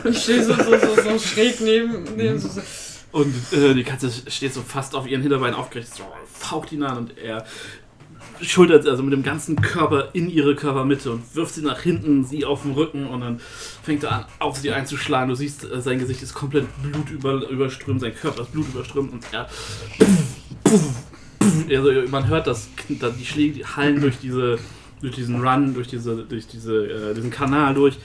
[0.05, 2.61] Ich stehe so, so, so, so schräg neben, neben so, so.
[3.12, 6.98] Und äh, die Katze steht so fast auf ihren Hinterbeinen aufgerichtet, so, faucht ihn an
[6.98, 7.44] und er
[8.42, 12.44] schultert also mit dem ganzen Körper in ihre Körpermitte und wirft sie nach hinten, sie
[12.44, 13.40] auf den Rücken und dann
[13.83, 15.28] fängt er an, auf sie einzuschlagen.
[15.28, 19.12] Du siehst, äh, sein Gesicht ist komplett Blut über, überströmt, sein Körper ist Blut überströmt
[19.12, 19.48] und er.
[21.70, 24.59] Also man hört das, die Schläge hallen durch diese,
[25.00, 27.98] durch diesen Run, durch diese, durch diese, äh, diesen Kanal durch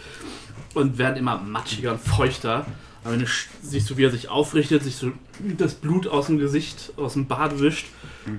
[0.73, 2.65] und werden immer matschiger und feuchter.
[3.03, 3.27] Aber wenn du
[3.61, 5.11] siehst du, wie er sich aufrichtet, sich so
[5.57, 7.87] das Blut aus dem Gesicht, aus dem Bart wischt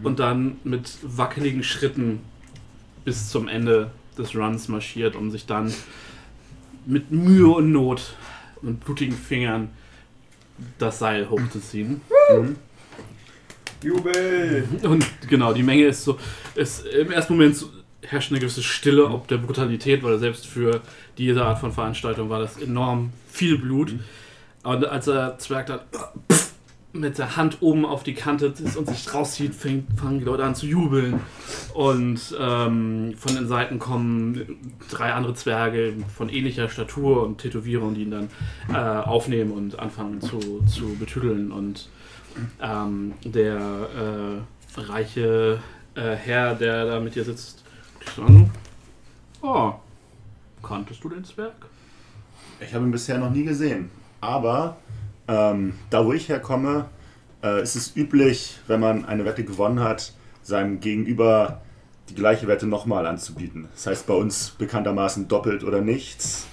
[0.03, 2.21] und dann mit wackeligen Schritten
[3.05, 5.73] bis zum Ende des Runs marschiert, um sich dann
[6.87, 8.15] mit Mühe und Not
[8.63, 9.71] und blutigen Fingern
[10.79, 12.01] das Seil hochzuziehen.
[13.83, 14.67] Jubel!
[14.83, 16.19] Und genau, die Menge ist so,
[16.55, 17.71] ist im ersten Moment so,
[18.03, 20.81] herrscht eine gewisse Stille ob der Brutalität, weil selbst für
[21.17, 23.95] diese Art von Veranstaltung war das enorm viel Blut.
[24.63, 25.81] Aber als der Zwerg dann
[26.93, 30.55] mit der Hand oben auf die Kante ist und sich rauszieht, fangen die Leute an
[30.55, 31.21] zu jubeln.
[31.75, 34.59] Und ähm, von den Seiten kommen
[34.91, 38.31] drei andere Zwerge von ähnlicher Statur und Tätowierung, die ihn dann
[38.71, 41.53] äh, aufnehmen und anfangen zu, zu betüdeln.
[41.53, 41.89] Und
[42.61, 43.59] ähm, der
[44.77, 45.61] äh, reiche
[45.95, 47.65] äh, Herr, der da mit dir sitzt,
[48.17, 48.51] an.
[49.43, 49.73] Oh,
[50.63, 51.55] kanntest du den Zwerg?
[52.61, 53.91] Ich habe ihn bisher noch nie gesehen.
[54.21, 54.79] Aber
[55.29, 56.87] ähm, da, wo ich herkomme,
[57.43, 60.13] äh, ist es üblich, wenn man eine Wette gewonnen hat,
[60.43, 61.61] seinem Gegenüber
[62.09, 63.69] die gleiche Wette nochmal anzubieten.
[63.75, 66.47] Das heißt bei uns bekanntermaßen doppelt oder nichts.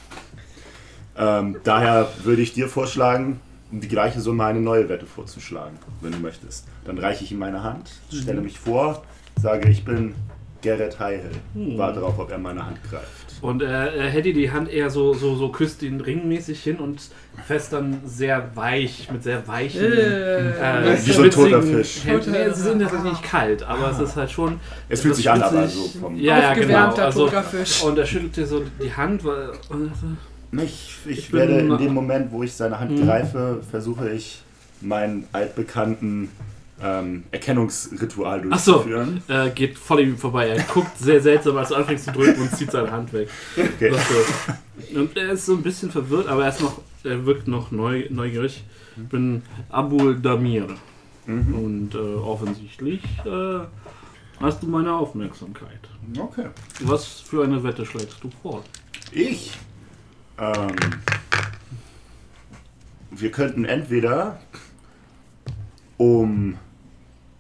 [1.18, 3.40] Ähm, daher würde ich dir vorschlagen,
[3.72, 6.68] um die gleiche Summe eine neue Wette vorzuschlagen, wenn du möchtest.
[6.84, 9.04] Dann reiche ich ihm meine Hand, stelle mich vor,
[9.42, 10.14] sage, ich bin
[10.62, 11.32] Gerrit Heihel.
[11.54, 13.25] Warte darauf, ob er meine Hand greift.
[13.42, 17.00] Und er, er hält die Hand eher so, so, so küsst ihn ringmäßig hin und
[17.46, 19.82] fest dann sehr weich, mit sehr weichen.
[19.84, 22.06] Äh, äh, Wie so ein toter Fisch.
[22.06, 22.32] Händen.
[22.32, 24.60] Nee, sie sind tatsächlich nicht kalt, aber es ist halt schon.
[24.90, 26.16] Es fühlt sich an, aber so vom.
[26.18, 26.94] Ja, ja, genau.
[26.94, 27.30] Also,
[27.86, 29.50] und er schüttelt dir so die Hand, weil.
[29.70, 32.92] und er so, Ich, ich, Ich bin- werde in dem Moment, wo ich seine Hand
[32.92, 33.06] Mhm.
[33.06, 34.42] greife, versuche ich
[34.82, 36.30] meinen altbekannten
[36.82, 39.24] ähm, Erkennungsritual durchzuführen.
[39.28, 40.50] äh, geht voll ihm vorbei.
[40.50, 43.30] Er guckt sehr seltsam, als du anfängst zu drücken und zieht seine Hand weg.
[43.58, 43.94] Okay.
[43.94, 45.00] So.
[45.00, 48.06] Und er ist so ein bisschen verwirrt, aber er ist noch, er wirkt noch neu,
[48.10, 48.64] neugierig.
[48.98, 50.68] Ich bin Abul Damir.
[51.26, 51.56] Mhm.
[51.56, 53.60] Und äh, offensichtlich äh,
[54.40, 55.80] hast du meine Aufmerksamkeit.
[56.18, 56.48] Okay.
[56.82, 58.64] Was für eine Wette schlägst du vor?
[59.12, 59.58] Ich.
[60.38, 60.76] Ähm,
[63.12, 64.40] wir könnten entweder
[65.98, 66.58] um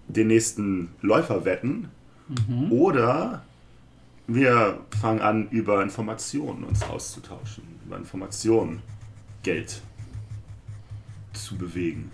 [0.08, 1.90] den nächsten Läufer wetten
[2.70, 3.44] oder
[4.28, 7.64] wir fangen an, über Informationen uns auszutauschen.
[7.86, 8.82] Über Informationen
[9.44, 9.82] Geld
[11.34, 12.12] zu bewegen.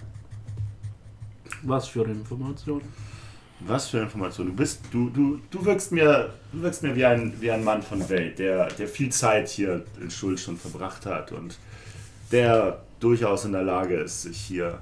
[1.62, 2.82] Was für Informationen?
[3.62, 4.50] Was für Informationen?
[4.50, 7.84] Du bist, du, du, du wirkst mir, du wirkst mir wie ein, wie ein Mann
[7.84, 11.58] von Welt, der, der viel Zeit hier in Schuld schon verbracht hat und
[12.32, 14.82] der durchaus in der Lage ist, sich hier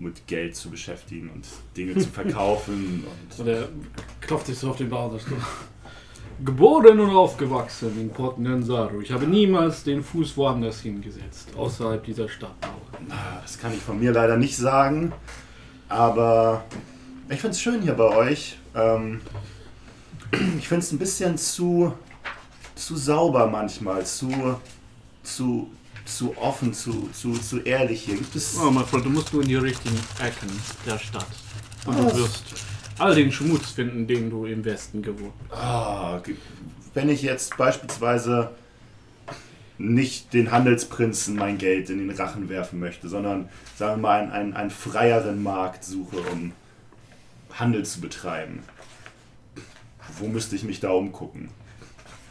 [0.00, 1.46] mit Geld zu beschäftigen und
[1.76, 3.04] Dinge zu verkaufen.
[3.28, 3.68] So, Und der
[4.20, 5.12] klopft sich so auf den Bauch.
[6.42, 9.02] Geboren und aufgewachsen in Port Nyanzaru.
[9.02, 12.80] Ich habe niemals den Fuß woanders hingesetzt, außerhalb dieser Stadtmauer.
[13.42, 15.12] das kann ich von mir leider nicht sagen,
[15.90, 16.64] aber
[17.28, 18.56] ich finde es schön hier bei euch.
[18.74, 19.20] Ähm,
[20.58, 21.92] ich finde es ein bisschen zu,
[22.74, 24.56] zu sauber manchmal, zu,
[25.22, 25.70] zu,
[26.16, 28.16] zu offen, zu, zu, zu ehrlich hier.
[28.16, 28.56] Gibt es.
[28.58, 30.50] Oh, mein Freund, du musst nur in die richtigen Ecken
[30.86, 31.26] der Stadt.
[31.86, 32.44] Und du wirst
[32.98, 35.60] all den Schmutz finden, den du im Westen gewohnt bist.
[35.60, 36.20] Ah,
[36.94, 38.50] wenn ich jetzt beispielsweise
[39.78, 44.32] nicht den Handelsprinzen mein Geld in den Rachen werfen möchte, sondern sagen wir mal einen,
[44.32, 46.52] einen, einen freieren Markt suche, um
[47.52, 48.62] Handel zu betreiben.
[50.18, 51.48] Wo müsste ich mich da umgucken?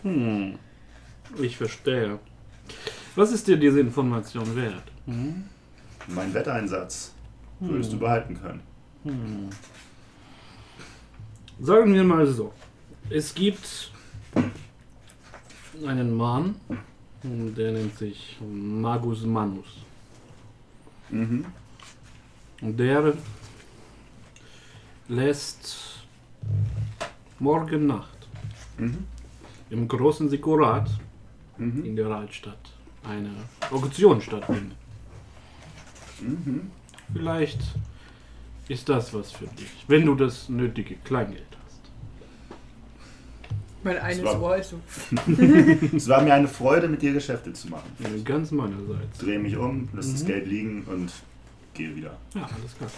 [0.03, 0.59] Hm,
[1.41, 2.19] ich verstehe.
[3.19, 4.83] Was ist dir diese Information wert?
[5.05, 5.43] Hm?
[6.07, 7.13] Mein Wetteinsatz
[7.59, 8.61] würdest du behalten können.
[9.03, 9.49] Hm.
[11.59, 12.53] Sagen wir mal so.
[13.09, 13.91] Es gibt
[15.85, 16.55] einen Mann,
[17.21, 19.83] der nennt sich Magus Manus.
[21.09, 21.43] Mhm.
[22.61, 23.13] Und der
[25.09, 26.05] lässt
[27.37, 28.29] morgen Nacht
[28.77, 28.99] Mhm.
[29.71, 30.89] im großen Sikurat
[31.57, 31.83] Mhm.
[31.83, 32.78] in der Altstadt
[33.09, 33.31] eine
[33.71, 34.71] Auktion stattfinden.
[36.21, 36.71] Mhm.
[37.13, 37.59] Vielleicht
[38.67, 41.79] ist das was für dich, wenn du das nötige Kleingeld hast.
[43.83, 44.79] Mein eines war- Ohr ist so.
[45.95, 47.89] Es war mir eine Freude, mit dir Geschäfte zu machen.
[48.25, 49.17] Ganz meinerseits.
[49.19, 50.27] Drehe mich um, lass das Mhm.
[50.27, 51.11] Geld liegen und
[51.73, 52.17] gehe wieder.
[52.35, 52.89] Ja, alles klar.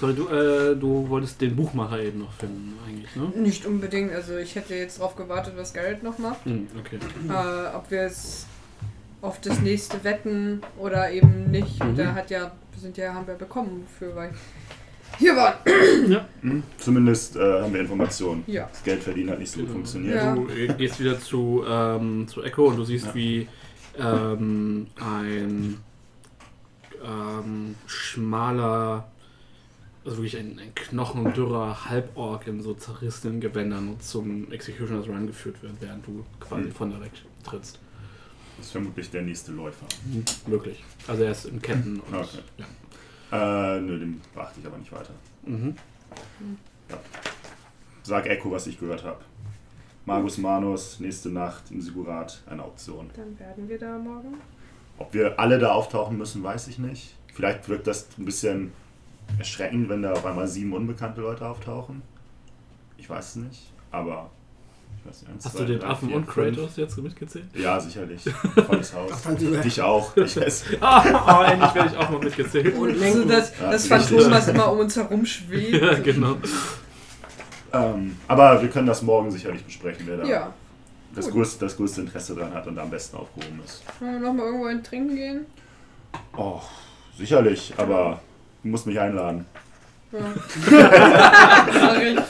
[0.00, 3.28] Sorry, du, äh, du wolltest den Buchmacher eben noch finden, eigentlich, ne?
[3.40, 6.44] Nicht unbedingt, also ich hätte jetzt drauf gewartet, was Garrett noch macht.
[6.44, 6.98] Hm, okay.
[7.28, 8.46] Äh, ob wir es
[9.24, 11.82] auf das nächste wetten oder eben nicht.
[11.82, 11.90] Mhm.
[11.90, 14.30] Und der hat ja, wir sind ja, haben wir bekommen, wofür wir
[15.18, 15.54] hier waren.
[16.42, 16.62] Mhm.
[16.78, 18.44] Zumindest äh, haben wir Informationen.
[18.46, 18.68] Ja.
[18.70, 19.74] Das Geld verdienen hat nicht so gut Genau.
[19.78, 20.16] funktioniert.
[20.16, 20.34] Ja.
[20.34, 23.14] Du äh, gehst wieder zu, ähm, zu Echo und du siehst, Ja.
[23.14, 23.48] wie
[23.98, 25.78] ähm, ein
[27.04, 29.06] ähm, schmaler,
[30.04, 35.74] also wirklich ein, ein knochendürrer Halborg in so zerrissenen Gewändern zum Executioner's Run geführt wird,
[35.80, 36.72] während du quasi Mhm.
[36.72, 37.78] von der wegtrittst.
[38.56, 39.86] Das ist vermutlich der nächste Läufer.
[40.46, 40.82] Wirklich.
[41.08, 42.38] Also er ist in Ketten und Okay.
[42.58, 43.76] ja.
[43.76, 45.12] Äh, nö, dem beachte ich aber nicht weiter.
[45.44, 45.76] Mhm.
[48.02, 49.20] Sag Echo, was ich gehört habe.
[50.06, 53.10] Magus Manus, nächste Nacht im Sigurat, eine Auktion.
[53.16, 54.34] Dann werden wir da morgen.
[54.98, 57.16] Ob wir alle da auftauchen müssen, weiß ich nicht.
[57.32, 58.72] Vielleicht wirkt das ein bisschen
[59.38, 62.02] erschreckend, wenn da auf einmal sieben unbekannte Leute auftauchen.
[62.98, 64.30] Ich weiß es nicht, aber.
[65.04, 66.56] Ich weiß nicht, eins, Hast zwei, du den drei, Affen vier, und fünf.
[66.56, 67.44] Kratos jetzt mitgezählt?
[67.54, 68.22] Ja, sicherlich.
[68.66, 69.10] Volles Haus.
[69.62, 70.16] Dich auch.
[70.16, 70.64] Ich weiß.
[70.80, 72.74] Ah, oh, endlich werde ich auch noch mitgezählt.
[72.74, 74.08] Und also das, Ja, das richtig.
[74.16, 75.82] Phantom, was immer um uns herum schwebt.
[75.82, 76.36] Ja, genau.
[77.72, 80.54] Ähm, aber wir können das morgen sicherlich besprechen, wer da Ja.
[81.14, 83.82] das, größte, das größte Interesse dran hat und am besten aufgehoben ist.
[84.00, 85.46] Wollen wir nochmal irgendwo ein Trinken gehen?
[86.36, 86.60] Oh,
[87.18, 88.20] sicherlich, aber
[88.62, 89.44] du musst mich einladen.
[90.14, 91.72] Ja.
[91.72, 92.16] Sorry.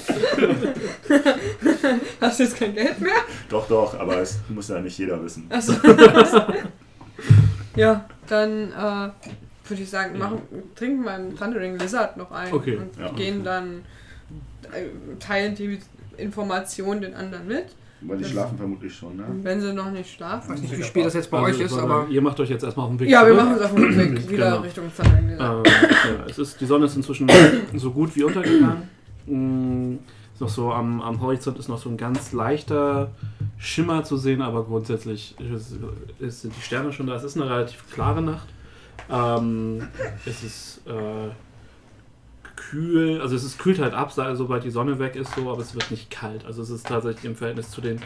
[2.21, 3.13] Hast du jetzt kein Geld mehr?
[3.49, 5.47] Doch, doch, aber es muss ja nicht jeder wissen.
[5.51, 5.75] Achso.
[7.77, 9.11] ja, dann äh,
[9.69, 10.41] würde ich sagen, machen,
[10.75, 12.77] trinken wir einen Thundering Lizard noch ein Okay.
[12.77, 13.13] und Ja.
[13.13, 13.85] gehen dann,
[14.73, 14.87] äh,
[15.19, 15.79] teilen die
[16.17, 17.67] Informationen den anderen mit.
[18.03, 19.25] Weil die Das- schlafen vermutlich schon, ne?
[19.43, 20.51] Wenn sie noch nicht Ich schlafen.
[20.53, 22.63] weiß nicht, wie spät das jetzt bei Also, euch ist, aber Ihr macht euch jetzt
[22.65, 24.61] erstmal auf den Weg Ja, wir machen uns auf den Weg wieder Genau.
[24.63, 25.09] Richtung Lizard.
[25.19, 25.63] Ähm, ja,
[26.29, 27.29] es ist, die Sonne ist inzwischen
[27.77, 28.89] so gut wie untergegangen.
[29.27, 29.99] Mm,
[30.35, 33.13] Ist noch so am, am Horizont ist noch so ein ganz leichter
[33.57, 35.77] Schimmer zu sehen, aber grundsätzlich ist,
[36.19, 37.15] ist, sind die Sterne schon da.
[37.15, 38.49] Es ist eine relativ klare Nacht.
[39.11, 39.83] Ähm,
[40.27, 41.31] es ist äh,
[42.75, 45.75] kühl, also es ist kühlt halt ab, sobald die Sonne weg ist, so, aber es
[45.75, 46.45] wird nicht kalt.
[46.45, 48.01] Also es ist tatsächlich im Verhältnis zu den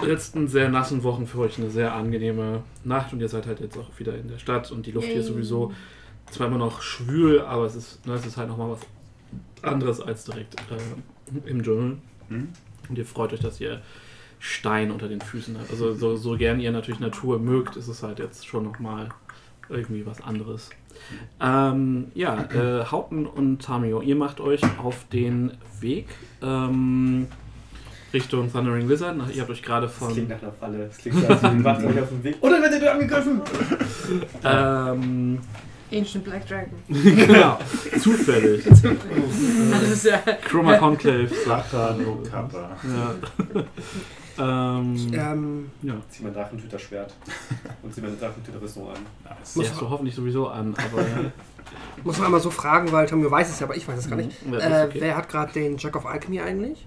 [0.00, 3.76] letzten sehr nassen Wochen für euch eine sehr angenehme Nacht und ihr seid halt jetzt
[3.76, 5.34] auch wieder in der Stadt und die Luft hier ist Yay.
[5.34, 5.72] sowieso
[6.30, 8.80] zwar immer noch schwül, aber es ist, ne, es ist halt nochmal was
[9.62, 11.98] anderes als direkt äh, im Dschungel.
[12.28, 12.48] Hm?
[12.88, 13.82] Und ihr freut euch, dass ihr
[14.38, 15.70] Stein unter den Füßen habt.
[15.70, 19.08] Also so, so gern ihr natürlich Natur mögt, ist es halt jetzt schon nochmal
[19.68, 20.70] irgendwie was anderes.
[21.40, 26.06] Ähm, ja, äh, Haupten und Tamio, ihr macht euch auf den Weg
[26.42, 27.26] ähm,
[28.12, 29.16] Richtung Thundering Lizard.
[29.16, 30.12] Nach, ihr habt euch gerade Das von...
[30.12, 30.86] klingt nach einer Falle.
[30.86, 32.36] Das klingt als ihr macht euch auf den Weg.
[32.40, 33.40] Oder werdet ihr angegriffen?
[34.44, 35.38] Ähm,
[35.92, 36.72] Ancient Black Dragon.
[36.88, 37.58] genau,
[38.00, 38.64] zufällig.
[39.70, 40.18] Das ja.
[40.44, 41.28] Chroma Conclave.
[41.44, 42.70] Kappa, no Kappa.
[42.82, 43.14] Ja.
[44.38, 45.94] Ähm, ähm, ja.
[46.08, 47.14] Zieh mein Drachentüter-Schwert
[47.82, 48.96] und zieh meine Drachentüter-Rüstung an.
[49.54, 51.32] Die hast du hoffentlich sowieso an, aber ja.
[52.04, 54.16] muss man einmal so fragen, weil Tommy weiß es ja, aber ich weiß es gar
[54.16, 54.30] nicht.
[54.44, 55.00] Ja, das ist Äh, okay.
[55.00, 56.86] Wer hat gerade den Jack of Alchemy eigentlich?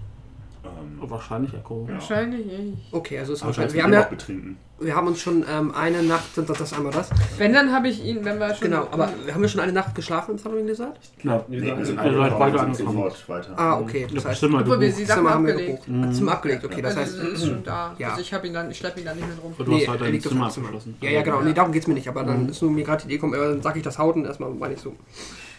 [0.66, 1.88] Ähm, wahrscheinlich Echo.
[1.90, 2.78] Wahrscheinlich nicht.
[2.92, 3.72] Okay, also ist wahrscheinlich.
[3.74, 4.56] wir Wir haben, ja, betrinken.
[4.80, 7.10] wir haben uns schon ähm, eine Nacht, das, das einmal das.
[7.38, 8.68] Wenn, dann habe ich ihn, wenn wir schon.
[8.70, 10.98] Genau, aber wir haben ja schon eine Nacht geschlafen im Thundering Lizard?
[11.22, 11.44] Ja.
[11.48, 13.12] Wir Nee, wir sind wir beide und sind angekommen.
[13.28, 13.54] weiter.
[13.58, 14.06] Ah, okay.
[14.08, 15.84] Ja, Das heißt, Zimmer wir die Sachen Zimmer haben wir abgelegt.
[15.86, 16.04] gebucht.
[16.08, 16.82] Ah, Zimmer abgelegt, okay.
[16.82, 17.94] Das also, heißt, es ist schon da.
[17.98, 18.08] ja.
[18.10, 19.54] Also ich habe ihn dann, ich schleppe ihn dann nicht mehr rum.
[19.56, 20.96] Und du hast Nee, halt dein liegt auf Zimmer abgeschlossen.
[21.00, 21.40] Ja, ja, genau.
[21.42, 22.08] Nee, darum geht's mir nicht.
[22.08, 24.24] Aber dann ist nur mir gerade die Idee gekommen, aber dann sag ich das Hauten
[24.24, 24.94] erstmal, meine ich so.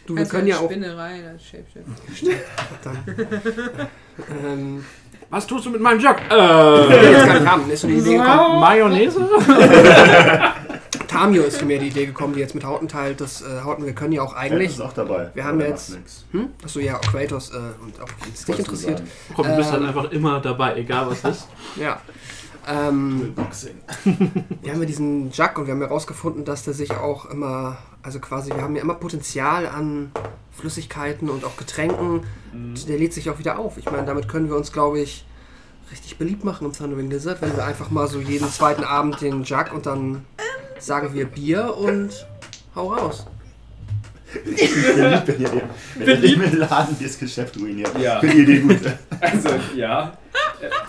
[0.08, 0.66] Du, wir Also können ja auch.
[0.66, 1.86] Spinne rein als Shapeshift.
[4.44, 4.84] Ähm,
[5.30, 6.32] Was tust du mit meinem will Äh,
[7.12, 7.70] jetzt gar nicht haben.
[7.70, 8.60] Ist so die Idee gekommen.
[8.60, 9.20] Mayonnaise?
[11.08, 13.22] Tamio ist mir die Idee gekommen, die jetzt mit Hauten teilt.
[13.22, 14.72] Das äh, Hauten, wir können ja auch eigentlich.
[14.72, 15.30] ist auch dabei.
[15.36, 15.96] Wir haben der jetzt-.
[16.32, 16.50] Hm?
[16.64, 18.52] Achso, ja, auch Kratos äh, und auch wenn es dich Wolltest du
[18.88, 19.04] interessiert.
[19.36, 21.48] Komm, du bist dann Ähm, einfach immer dabei, egal was ist.
[21.76, 22.02] Ja.
[22.68, 23.34] Ähm,
[24.62, 28.20] wir haben ja diesen Jack und wir haben herausgefunden, dass der sich auch immer, also
[28.20, 30.12] quasi, wir haben ja immer Potenzial an
[30.52, 32.24] Flüssigkeiten und auch Getränken.
[32.88, 33.78] Der lädt sich auch wieder auf.
[33.78, 35.26] Ich meine, damit können wir uns, glaube ich,
[35.92, 39.44] richtig beliebt machen im Thundering Lizard, wenn wir einfach mal so jeden zweiten Abend den
[39.44, 40.26] Jack und dann
[40.80, 42.28] sagen wir Bier und
[42.76, 43.28] hau raus.
[44.34, 45.62] Beliebt, wenn ihr den,
[45.96, 47.92] wenn ihr den Laden das Geschäft ruiniert.
[48.02, 48.20] Ja.
[48.20, 48.80] Finde die Idee gut.
[49.20, 50.18] Also, ja.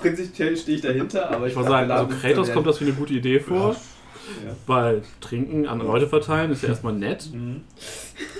[0.00, 2.94] Prinzipiell stehe ich dahinter, aber ich Ich wollte sagen, also Kratos kommt das wie eine
[2.94, 3.76] gute Idee vor.
[4.44, 4.54] Ja.
[4.66, 7.30] Weil Trinken an Leute verteilen ist ja erstmal nett.
[7.32, 7.62] Mhm.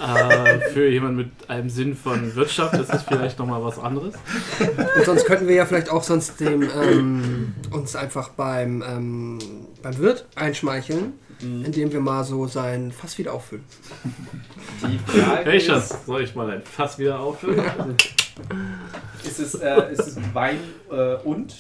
[0.01, 4.15] Äh, für jemanden mit einem Sinn von Wirtschaft ist es vielleicht nochmal was anderes.
[4.97, 9.39] Und sonst könnten wir ja vielleicht auch sonst dem, ähm, uns einfach beim, ähm,
[9.83, 11.65] beim Wirt einschmeicheln, Mhm.
[11.65, 13.65] indem wir mal so sein Fass wieder auffüllen.
[14.83, 17.63] Die Frage Hey ist, Schatz, soll ich mal ein Fass wieder auffüllen?
[19.25, 20.59] ist es, äh, ist es Wein
[20.91, 21.55] äh, und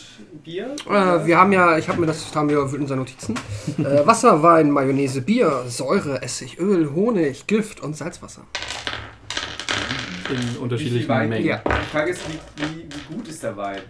[0.44, 0.74] Bier?
[0.88, 3.34] Äh, wir haben ja, ich habe mir das, haben wir in seinen Notizen,
[3.78, 8.42] äh, Wasser, Wein, Mayonnaise, Bier, Säure, Essig, Öl, Honig, Gift und Salzwasser.
[10.30, 11.28] In unterschiedlichen?
[11.28, 11.44] Mengen.
[11.46, 11.62] Ja.
[11.66, 13.80] Die Frage ist, wie, wie, wie gut ist der Wein?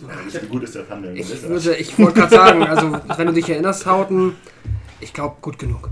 [0.00, 1.12] Wie gut ist der Thunder?
[1.12, 4.34] Ich würde, ich wollte gerade sagen, also wenn du dich erinnerst, Hauten,
[5.00, 5.90] ich glaube gut genug.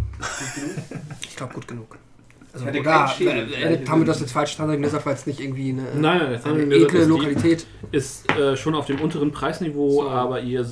[1.23, 1.99] Ich glaube gut genug.
[2.53, 5.41] Also, Ich hatte oder äh, haben wir das jetzt falsch standard gesagt, weil es nicht
[5.41, 7.67] irgendwie eine, Nein, nein, eine ekle ist, die, Lokalität.
[7.91, 10.09] ist äh, schon auf dem unteren Preisniveau, So.
[10.09, 10.65] aber ihr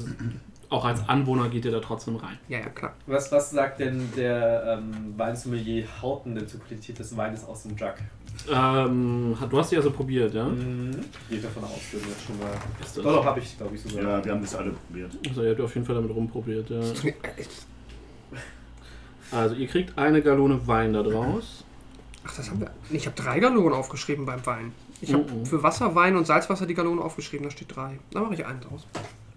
[0.68, 2.38] auch als Anwohner geht ihr da trotzdem rein.
[2.48, 2.94] Ja, ja, klar.
[3.06, 7.76] Was, was sagt denn der ähm, Weinsommelier Hauten denn zur Qualität des Weines aus dem
[7.76, 7.94] Jug?
[8.50, 10.44] Ähm, du hast die also probiert, ja?
[10.48, 10.90] Mhm.
[11.30, 12.50] Geht davon aus, wir jetzt schon mal.
[12.80, 13.04] Ist das?
[13.04, 14.18] Doch, doch, habe ich, glaube ich, sogar.
[14.18, 15.12] Ja, wir haben das alle probiert.
[15.28, 16.80] Also ihr habt auf jeden Fall damit rumprobiert, ja.
[19.30, 21.64] Also ihr kriegt eine Gallone Wein da draus.
[22.24, 22.70] Ach, das haben wir.
[22.90, 24.72] Ich habe drei Gallonen aufgeschrieben beim Wein.
[25.00, 25.46] Ich habe Mhm.
[25.46, 27.98] für Wasser, Wein und Salzwasser die Gallone aufgeschrieben, da steht drei.
[28.10, 28.86] Da mache ich einen draus.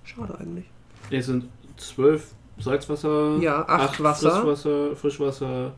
[0.03, 0.65] Schade eigentlich.
[1.09, 1.45] Es sind
[1.77, 4.31] zwölf Salzwasser, Ja, acht Wasser.
[4.41, 5.73] Frischwasser, Frischwasser,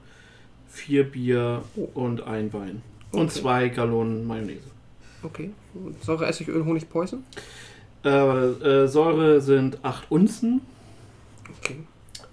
[0.68, 1.88] vier Bier Oh.
[1.93, 2.82] und ein Wein.
[3.18, 3.39] Und Okay.
[3.41, 4.61] zwei Gallonen Mayonnaise.
[5.24, 5.51] Okay.
[5.74, 7.24] Und Säure, Essig, Öl, Honig, Poison.
[8.03, 10.61] Äh, äh, Säure sind acht Unzen.
[11.57, 11.78] Okay.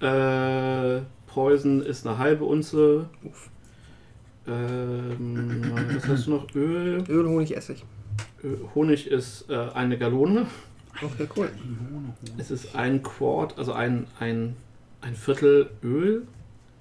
[0.06, 3.08] Äh, Poison ist eine halbe Unze.
[3.24, 3.48] Uff.
[4.46, 6.54] Ähm, was hast du noch?
[6.54, 7.02] Öl.
[7.08, 7.84] Öl, Honig, Essig.
[8.74, 10.46] Honig ist äh, eine Gallone.
[11.02, 11.50] Okay, cool.
[12.36, 14.54] Es ist ein Quart, also ein, ein,
[15.00, 16.26] ein Viertel Öl.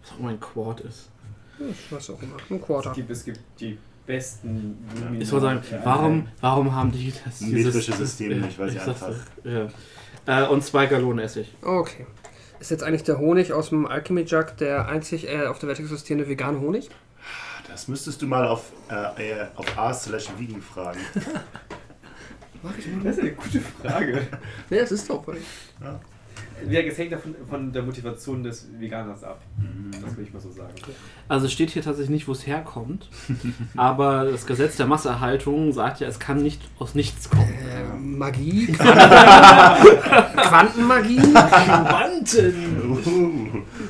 [0.02, 1.10] Was auch immer ein Quart ist.
[1.58, 2.36] Ja, Was auch immer.
[2.50, 2.90] Ein Quarter.
[2.92, 7.42] Es gibt, es gibt die besten Lumina- Ich wollte sagen, warum, warum haben die das
[7.42, 9.12] Metrische Systeme nicht, weil sie ich einfach-
[9.44, 9.68] Ja.
[10.26, 11.54] Äh, und zwei Gallonen Essig.
[11.62, 12.06] Okay.
[12.60, 15.80] Ist jetzt eigentlich der Honig aus dem Alchemy Jug der einzig äh, auf der Welt
[15.80, 16.90] existierende vegane Honig?
[17.68, 21.00] Das müsstest du mal auf, äh, äh, auf a slash vegan fragen.
[23.04, 24.28] Das ist eine gute Frage.
[24.70, 25.26] Ne, das ist doch.
[25.82, 26.00] Ja,
[26.70, 29.42] es hängt davon von der Motivation des Veganers ab.
[30.02, 30.74] Das will ich mal so sagen.
[31.28, 33.10] Also es steht hier tatsächlich nicht, wo es herkommt.
[33.78, 37.44] aber das Gesetz der Masseerhaltung sagt ja, es kann nicht aus nichts kommen.
[37.44, 38.68] Äh, Magie?
[40.36, 41.20] Quantenmagie?
[41.34, 42.54] Quanten!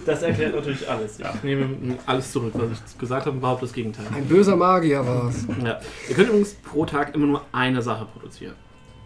[0.05, 1.19] Das erklärt natürlich alles.
[1.19, 4.05] Ich nehme alles zurück, was ich gesagt habe und behaupte das Gegenteil.
[4.15, 5.45] Ein böser Magier war's.
[5.63, 5.79] Ja.
[6.09, 8.55] Ihr könnt übrigens pro Tag immer nur eine Sache produzieren.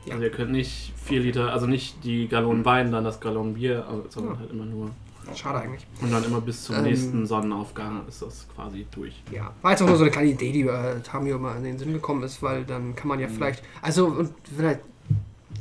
[0.07, 0.13] Ja.
[0.13, 3.85] Also ihr könnt nicht vier Liter, also nicht die Gallonen Wein, dann das Gallonen Bier,
[3.87, 4.39] also- sondern Ja.
[4.39, 4.89] halt immer nur.
[5.35, 5.85] Schade eigentlich.
[6.01, 6.83] Und dann immer bis zum Ähm.
[6.83, 9.21] nächsten Sonnenaufgang ist das quasi durch.
[9.29, 11.77] Ja, war jetzt auch nur so eine kleine Idee, die äh, Tamio mal in den
[11.77, 14.79] Sinn gekommen ist, weil dann kann man ja vielleicht, also und vielleicht,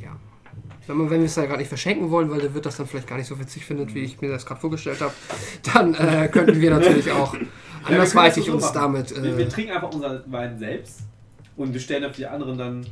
[0.01, 0.15] ja,
[0.87, 2.87] wenn, man, wenn wir es da gerade nicht verschenken wollen, weil der wird das dann
[2.87, 5.13] vielleicht gar nicht so witzig findet, wie ich mir das gerade vorgestellt habe,
[5.73, 7.41] dann äh, könnten wir natürlich auch wir
[7.83, 8.73] andersweitig so uns machen.
[8.75, 9.21] damit.
[9.21, 11.01] Wir, wir Äh, trinken einfach unseren Wein selbst
[11.57, 12.85] und wir stellen auf die anderen dann,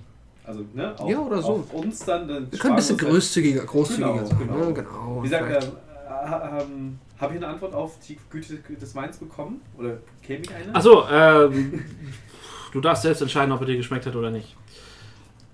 [0.47, 1.47] also ne, auf, Ja, oder so.
[1.53, 2.27] auf uns dann.
[2.27, 4.37] dann wir können ein bisschen großzügiger, großzügiger Genau, sein.
[4.39, 4.57] genau.
[4.67, 4.73] Ne?
[4.73, 5.19] genau.
[5.23, 5.71] Wie gesagt, ähm,
[6.09, 9.61] ha- ähm, habe ich eine Antwort auf die Güte des Weins bekommen?
[9.77, 10.75] Oder käme ich eine?
[10.75, 11.83] Achso, ähm,
[12.73, 14.55] du darfst selbst entscheiden, ob er dir geschmeckt hat oder nicht.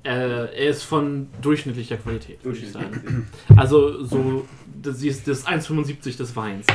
[0.03, 3.03] Äh, er ist von durchschnittlicher Qualität, würde ich Durchschnittlich.
[3.03, 3.27] sagen.
[3.55, 4.47] Also so,
[4.81, 6.65] das ist das 1,75 des Weins.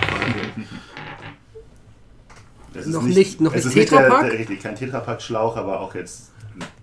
[2.72, 4.30] Das Noch nicht- noch es nicht ist nicht der, Tetrapack?
[4.30, 6.30] der, richtig, kein Tetrapack-Schlauch, aber auch jetzt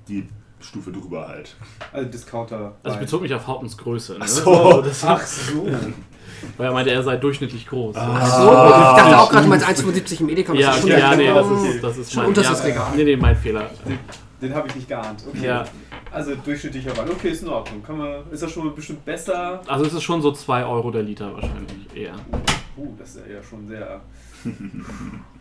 [0.08, 0.28] die
[0.64, 1.56] Stufe drüber halt.
[1.92, 2.74] Also Discounter.
[2.84, 4.14] Also ich bezog mich auf Hauptens Größe.
[4.14, 4.20] Ne?
[4.22, 4.82] Ach so.
[4.82, 5.68] das, Ach so.
[6.58, 7.96] weil er meinte, er sei durchschnittlich groß.
[7.98, 10.54] Ach so, ich dachte auch gerade, du meinst 1,75 im Edeka.
[10.54, 12.66] ja, das ist schon okay, ja, nee, das ist, das ist schon mein unterstes ja,
[12.66, 12.88] Regal.
[12.96, 13.70] Nee, nee, mein Fehler.
[14.42, 15.24] Den habe ich nicht geahnt.
[15.28, 15.46] Okay.
[15.46, 15.66] Ja.
[16.12, 17.10] Also durchschnittlicher Wein.
[17.10, 17.82] Okay, ist in Ordnung.
[17.82, 19.62] Kann man, ist das schon bestimmt besser?
[19.68, 22.14] Also es ist schon so 2 Euro der Liter wahrscheinlich eher.
[22.78, 24.02] Uh, das ist ja schon sehr.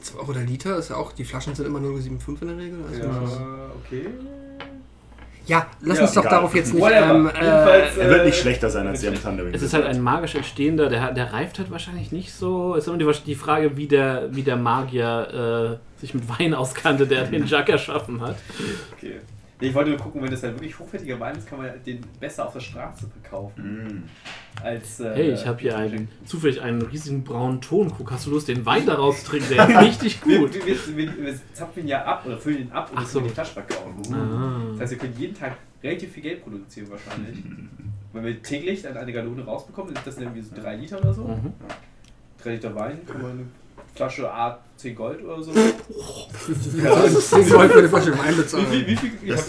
[0.00, 2.78] 2 Euro der Liter ist ja auch, die Flaschen sind immer 0,75 in der Regel.
[2.88, 4.06] Also Ja, okay.
[5.46, 6.30] ja, lass Ja, uns doch egal.
[6.36, 6.84] darauf jetzt nicht.
[6.84, 9.54] Ähm, äh, Er wird Äh, nicht schlechter sein als der im Thundering.
[9.54, 12.74] Es ist halt ein magisch entstehender, der, der reift halt wahrscheinlich nicht so.
[12.74, 16.54] Es ist immer die, die Frage, wie der, wie der Magier äh, sich mit Wein
[16.54, 18.36] auskannte, der den Jug erschaffen hat.
[18.96, 19.16] Okay.
[19.60, 22.46] Ich wollte nur gucken, wenn das halt wirklich hochwertiger Wein ist, kann man den besser
[22.46, 24.04] auf der Straße verkaufen.
[24.04, 24.62] Mm.
[24.62, 28.10] Als, äh, Hey, ich habe hier einen, zufällig einen riesigen braunen Tonkrug.
[28.12, 29.48] Hast du Lust, den Wein daraus zu trinken?
[29.54, 30.54] Der ist richtig gut.
[30.54, 33.12] wir, wir, wir, wir zapfen ihn ja ab oder füllen ihn ab und Ach das
[33.12, 33.18] so.
[33.18, 34.02] in die Tasche verkaufen.
[34.02, 34.80] Das Ah.
[34.80, 37.38] heißt, wir können jeden Tag relativ viel Geld produzieren wahrscheinlich.
[38.12, 41.12] Wenn wir täglich dann eine Gallone rausbekommen, sind das dann irgendwie so 3 Liter oder
[41.12, 41.24] so.
[41.24, 41.52] Mhm.
[42.42, 43.44] 3 Liter Wein, kann man eine
[43.94, 45.50] Flasche A 10 Gold oder so.
[46.48, 48.66] Deswegen Gold für die Flasche Wein bezahlen.
[48.70, 48.92] Wie, wie?
[48.92, 49.46] Ich Das,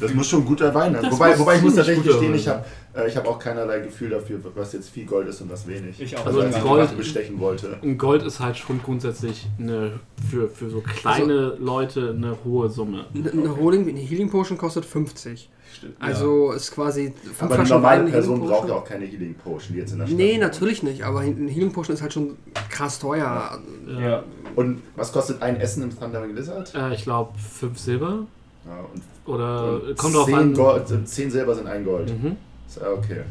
[0.00, 1.10] das muss schon guter Wein sein.
[1.12, 2.64] Wobei, wobei ich muss tatsächlich gestehen, ich habe
[2.94, 6.00] äh, ich hab auch keinerlei Gefühl dafür, was jetzt viel Gold ist und was wenig.
[6.00, 6.26] Ich auch.
[6.26, 7.78] Also als ein ich die Gold- bestechen wollte.
[7.82, 13.06] Ein Gold ist halt schon grundsätzlich eine, für, für so kleine Leute eine hohe Summe.
[13.14, 15.48] Eine eine Holding, eine Healing Potion kostet 50.
[15.72, 15.96] Stimmt.
[16.00, 19.80] Also ist quasi Aber Flaschen normale eine Person braucht ja auch keine Healing Potion, die
[19.80, 22.36] jetzt in der Stadt Nee, natürlich nicht, aber eine Healing Potion ist halt schon
[22.68, 23.58] krass teuer.
[24.00, 24.22] Ja.
[24.54, 26.74] Und was kostet ein Essen im Thundering Lizard?
[26.74, 28.26] Äh, ich glaube 5 Silber
[28.66, 29.02] Ja, und
[29.32, 30.54] oder und kommt drauf zehn an.
[30.54, 32.10] Gold, äh, zehn Silber sind ein Gold.
[32.10, 32.36] Mhm.
[32.68, 33.22] Ist ja okay.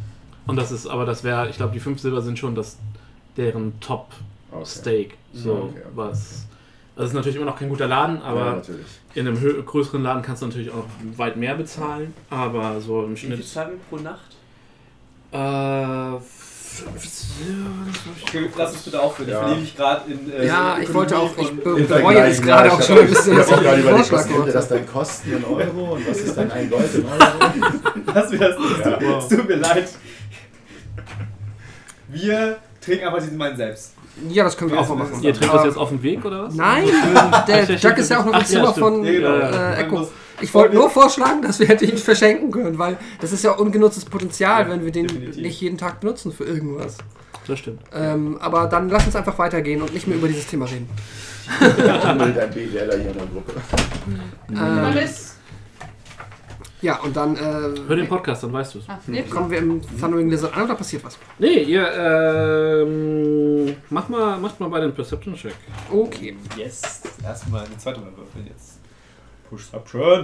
[0.48, 2.78] Und das ist, aber das wäre, ich glaube, die 5 Silber sind schon das
[3.38, 4.08] deren Top
[4.52, 4.66] okay.
[4.66, 5.18] Steak.
[5.34, 5.82] So Okay, okay.
[5.96, 6.48] was.
[6.96, 8.86] Das ist natürlich immer noch kein guter Laden, ja, aber natürlich.
[9.16, 10.86] In einem größeren Laden kannst du natürlich auch
[11.18, 12.14] weit mehr bezahlen.
[12.30, 13.48] Aber so im Wie viel Schnitt.
[13.48, 14.36] zahlen pro Nacht?
[15.32, 16.22] Äh,
[18.24, 19.28] Okay, lass uns bitte aufhören.
[19.28, 19.40] Ich Ja.
[19.42, 20.32] verliebe mich gerade in.
[20.32, 23.34] Äh, Ja, in ich wollte auch, ich Ich bereue jetzt gerade auch schon ein bisschen,
[23.34, 25.94] Ich dass habe auch ich gerade den überlegt, was gemacht das denn kosten in Euro
[25.96, 27.20] und was ist dann ein Gold in Euro?
[28.16, 28.86] Lass mir das nicht.
[28.86, 29.18] Ja.
[29.20, 29.90] Es tut mir leid.
[32.08, 33.94] Wir trinken einfach diesen Wein selbst.
[34.30, 35.22] Ja, das können wir Ja, auch mal machen.
[35.22, 36.54] Ihr trinkt das jetzt auf dem Weg oder was?
[36.56, 36.84] Nein,
[37.48, 40.08] der Jack ist ja auch noch im Zimmer von äh, Man Echo.
[40.42, 44.06] Ich wollte nur vorschlagen, dass wir hätte ihn verschenken können, weil das ist ja ungenutztes
[44.06, 45.42] Potenzial, Ja, wenn wir den definitiv.
[45.42, 46.98] nicht jeden Tag benutzen für irgendwas.
[47.48, 47.82] Das stimmt.
[47.94, 50.90] Ähm, aber dann lass uns einfach weitergehen und nicht mehr über dieses Thema reden.
[51.60, 53.54] Mit ein BWLer hier in der Gruppe.
[54.50, 55.31] Ähm.
[56.82, 58.90] Ja, und dann Hör äh, den Podcast, dann weißt du es.
[58.90, 59.22] Ah, nee.
[59.24, 61.18] kommen wir im Thundering Lizard an oder passiert was?
[61.38, 65.56] Nee, ihr, ähm, mach mal, macht mal bei den Perception Check.
[65.92, 66.36] Okay.
[66.58, 67.04] Yes.
[67.24, 68.80] Erstmal eine zweite Mal würfeln jetzt.
[69.50, 70.22] Perception.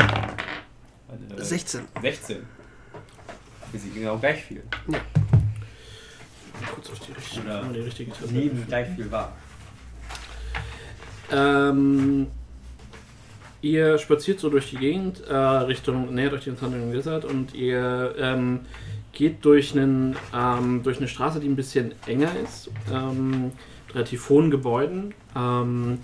[1.10, 1.82] Eine 16.
[2.02, 2.38] 16.
[3.72, 4.64] Wir sind genau gleich viel.
[6.74, 8.12] Kurz auf die richtige, Oder die richtige.
[8.32, 9.34] Nehmen gleich viel wahr.
[11.32, 12.28] Ähm,
[13.62, 18.16] ihr spaziert so durch die Gegend, äh, Richtung, näher durch den Thundering Lizard und ihr
[18.18, 18.62] ähm,
[19.14, 23.52] geht durch, einen, ähm, durch eine Straße, die ein bisschen enger ist, ähm,
[23.88, 25.14] mit relativ hohen Gebäuden.
[25.36, 26.00] Ähm,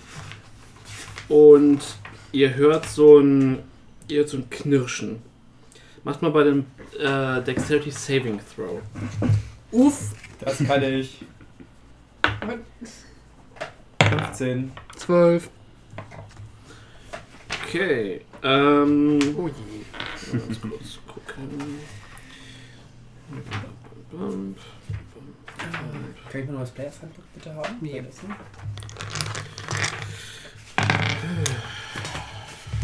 [1.30, 1.80] und
[2.32, 3.60] ihr hört so ein,
[4.08, 5.22] ihr hört so ein Knirschen.
[6.04, 6.66] Macht mal bei dem
[7.00, 8.82] äh, Dexterity Saving Throw.
[9.72, 11.24] Uff, Das kann ich.
[14.10, 14.72] 15.
[14.98, 15.50] 12.
[17.74, 18.22] Okay.
[18.44, 20.38] Ähm, Oh je.
[20.38, 21.80] Ganz kurz gucken.
[26.30, 27.78] Kann ich mal noch das Players Handbook bitte haben?
[27.82, 28.04] Nee.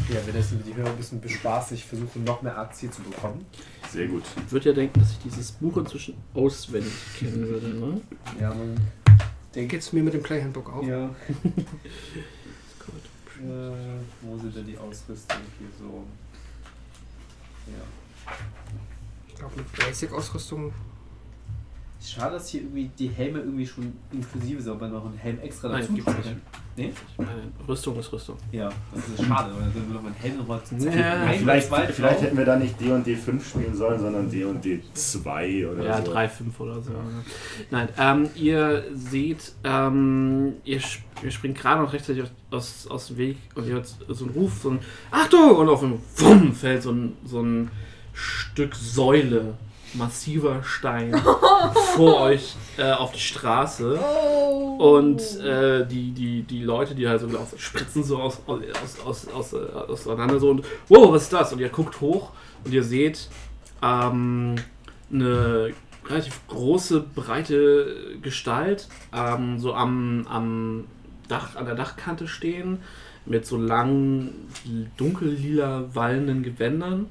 [0.09, 1.77] Ja, wir das die Hörer ein bisschen bespaßen.
[1.77, 3.45] Ich versuche noch mehr AC zu bekommen.
[3.91, 4.23] Sehr gut.
[4.43, 8.01] Ich würde ja denken, dass ich dieses Buch inzwischen auswendig kennen würde, ne?
[8.41, 8.75] Ja, man
[9.53, 9.69] denkt.
[9.69, 10.81] Geht's mir mit dem Play Handbook auch?
[10.81, 11.13] Ja.
[13.39, 16.03] Äh, wo sind denn die Ausrüstung hier so?
[17.67, 18.33] Ja.
[19.27, 20.73] Ich glaube, mit Basic-Ausrüstung.
[22.01, 25.39] Schade, dass hier irgendwie die Helme irgendwie schon inklusive sind, ob man noch einen Helm
[25.39, 26.41] extra Nein, dazu gibt's tun nicht.
[26.79, 26.93] Nee?
[27.11, 27.31] Ich meine,
[27.67, 28.37] Rüstung ist Rüstung.
[28.51, 32.37] Ja, das ist schade, weil dann würden wir Helm nochmal zum Ja, Vielleicht, vielleicht hätten
[32.37, 36.11] wir da nicht D&D 5 spielen sollen, sondern D&D 2 oder Ja, so.
[36.13, 36.91] 3, 5 oder so.
[37.69, 43.07] Nein, ähm, ihr seht, ähm, ihr, sp- ihr springt gerade noch rechtzeitig aus, aus, aus
[43.07, 44.79] dem Weg und ihr hört so einen Ruf, so ein
[45.11, 45.57] Achtung!
[45.57, 47.69] Und auf dem Wumm fällt so ein, so ein
[48.13, 49.53] Stück Säule,
[49.93, 51.15] massiver Stein,
[51.95, 53.99] vor euch äh, auf die Straße.
[53.99, 54.97] Oh.
[54.97, 59.27] Und äh, die, die, die Leute, die halt so laufen, spritzen so aus, aus, aus,
[59.27, 61.53] aus, äh, auseinander so und wow, was ist das?
[61.53, 62.31] Und ihr guckt hoch
[62.63, 63.29] und ihr seht
[63.81, 64.55] ähm,
[65.11, 65.73] eine
[66.07, 70.85] relativ große, breite Gestalt ähm, so am, am
[71.27, 72.79] Dach, an der Dachkante stehen
[73.25, 74.47] mit so langen,
[74.97, 77.07] dunkellila wallenden Gewändern.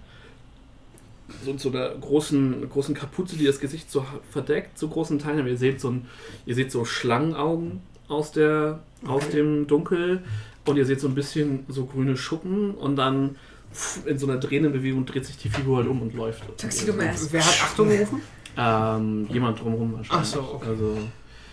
[1.45, 5.41] So, so einer großen, großen Kapuze, die das Gesicht so verdeckt, zu großen Teilen.
[5.41, 6.07] Aber ihr seht so, ein,
[6.47, 10.23] ihr seht so Schlangenaugen aus, der, aus dem Dunkel
[10.65, 13.37] und ihr seht so ein bisschen so grüne Schuppen und dann
[13.73, 16.43] pff, in so einer drehenden Bewegung dreht sich die Figur halt um und läuft.
[16.59, 17.29] Tuxedo Mask.
[17.33, 18.23] Wer hat Achtung gerufen?
[18.57, 20.13] Ähm, jemand drumherum wahrscheinlich.
[20.13, 20.67] Ach so, okay.
[20.69, 20.97] Also,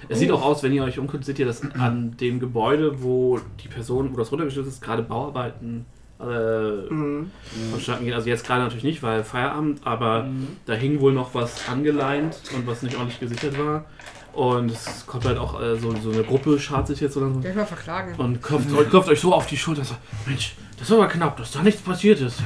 [0.08, 3.40] es sieht auch aus, wenn ihr euch umguckt, seht ihr das an dem Gebäude, wo
[3.64, 5.86] die Person, wo das runtergestürzt ist, gerade Bauarbeiten
[6.30, 7.32] äh, Mhm.
[7.72, 8.14] vonstatten gehen.
[8.14, 10.28] Also jetzt gerade natürlich nicht, weil Feierabend, aber
[10.66, 13.86] da hing wohl noch was angeleint und was nicht ordentlich gesichert war.
[14.34, 17.40] Und es kommt halt auch äh, so, so eine Gruppe, schart sich jetzt oder so.
[17.40, 18.16] Gleich mal verklagen.
[18.18, 19.86] Und klopft, euch- klopft euch so auf die Schulter.
[19.86, 19.96] So,
[20.26, 22.40] Mensch, das war aber knapp, dass da nichts passiert ist.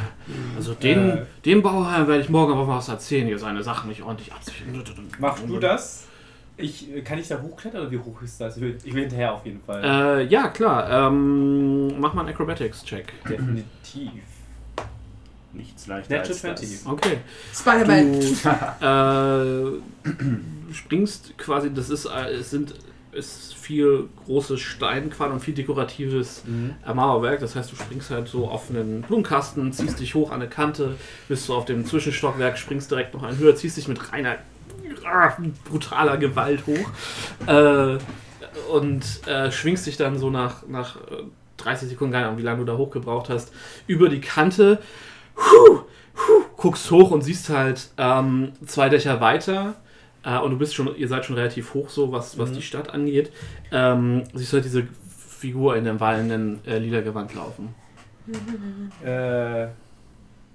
[0.56, 1.26] Also den, Äh.
[1.46, 4.68] dem Bauherrn werde ich morgen aber was erzählen, hier seine Sachen nicht ordentlich absichern.
[5.18, 6.06] Machst du das?
[6.60, 8.58] Ich, äh, kann ich da hochklettern oder wie hoch ist das?
[8.58, 9.84] Ich will, ich will hinterher auf jeden Fall.
[9.84, 11.08] Äh, ja, klar.
[11.08, 13.14] Ähm, mach mal einen Acrobatics-Check.
[13.28, 14.12] Definitiv.
[15.54, 16.70] Nichts leichter Natural als 20.
[16.84, 16.86] das.
[16.86, 17.18] Okay.
[17.54, 18.20] Spider-Man.
[18.80, 19.80] Du
[20.70, 22.76] äh, springst quasi, das ist, äh, es sind
[23.12, 26.76] ist viel großes Steinquadern und viel dekoratives Mhm.
[26.88, 27.40] äh, Mauerwerk.
[27.40, 30.96] Das heißt, du springst halt so auf einen Blumenkasten, ziehst dich hoch an eine Kante,
[31.28, 34.36] bist so auf dem Zwischenstockwerk, springst direkt noch einen höher, ziehst dich mit reiner
[35.06, 35.36] ah,
[35.66, 36.90] brutaler Gewalt hoch
[37.48, 37.98] äh,
[38.72, 41.24] und äh, schwingst dich dann so nach, nach äh,
[41.58, 43.52] 30 Sekunden, keine Ahnung, wie lange du da hochgebraucht hast,
[43.88, 44.80] über die Kante.
[45.36, 45.80] Puh,
[46.14, 49.76] puh, guckst hoch und siehst halt ähm, zwei Dächer weiter.
[50.24, 52.56] Äh, und du bist schon, ihr seid schon relativ hoch so, was, was Mhm.
[52.56, 53.32] die Stadt angeht.
[53.72, 54.88] Ähm, siehst halt diese
[55.28, 57.74] Figur in dem wallenden äh, lila Gewand laufen.
[59.04, 59.68] Äh,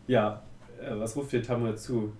[0.06, 0.42] ja,
[0.80, 2.12] äh, was ruft dir Tamu dazu?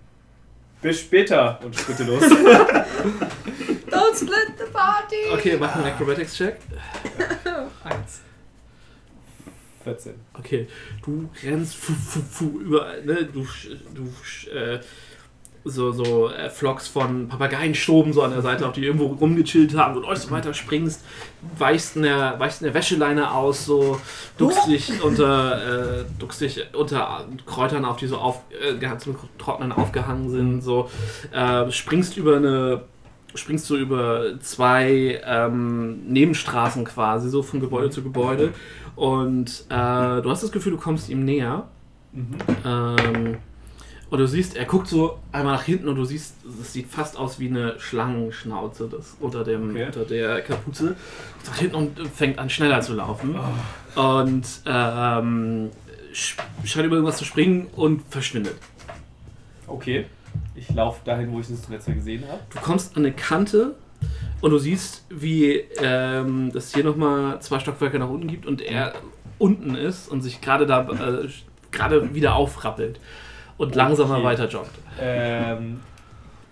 [0.85, 2.21] Bis später und Schritte los.
[3.89, 5.15] Don't split the party.
[5.33, 6.57] Okay, mach einen Acrobatics-Check.
[7.83, 8.21] Eins.
[9.83, 10.13] 14.
[10.37, 10.67] Okay,
[11.03, 13.25] du rennst fu, fu, fu, überall, ne?
[13.25, 14.79] Du, sch- du sch- äh,
[15.65, 19.75] so, so äh, Flocks von Papageien stoben so an der Seite, auf die irgendwo rumgechillt
[19.75, 21.03] haben und euch so weiter springst,
[21.57, 23.99] weichst in der, weichst in der Wäscheleine aus, so
[24.37, 29.71] duckst dich unter, äh, duckst dich unter Kräutern auf, die so auf, äh, zum Trocknen
[29.71, 30.89] aufgehangen sind, so
[31.31, 32.83] äh, springst über eine
[33.33, 38.53] springst du über zwei ähm, Nebenstraßen quasi, so von Gebäude zu Gebäude.
[38.95, 41.67] Und äh, du hast das Gefühl, du kommst ihm näher.
[42.13, 42.37] Mhm.
[42.65, 43.37] Ähm,
[44.15, 47.17] und du siehst, er guckt so einmal nach hinten und du siehst, es sieht fast
[47.17, 49.85] aus wie eine Schlangenschnauze das unter, dem, Okay.
[49.85, 50.95] unter der Kapuze.
[51.45, 53.35] Nach hinten und fängt an schneller zu laufen.
[53.95, 55.69] Und ähm,
[56.13, 58.55] sch- scheint über irgendwas zu springen und verschwindet.
[59.67, 60.05] Okay.
[60.55, 62.39] Ich laufe dahin, wo ich das zuletzt mal gesehen habe.
[62.53, 63.75] Du kommst an eine Kante
[64.41, 68.93] und du siehst, wie ähm, es hier nochmal zwei Stockwerke nach unten gibt und er
[69.39, 71.27] unten ist und sich gerade da äh,
[71.71, 72.99] gerade wieder aufrappelt
[73.57, 74.23] und langsamer Okay.
[74.23, 74.71] weiter joggt.
[74.99, 75.79] Ähm,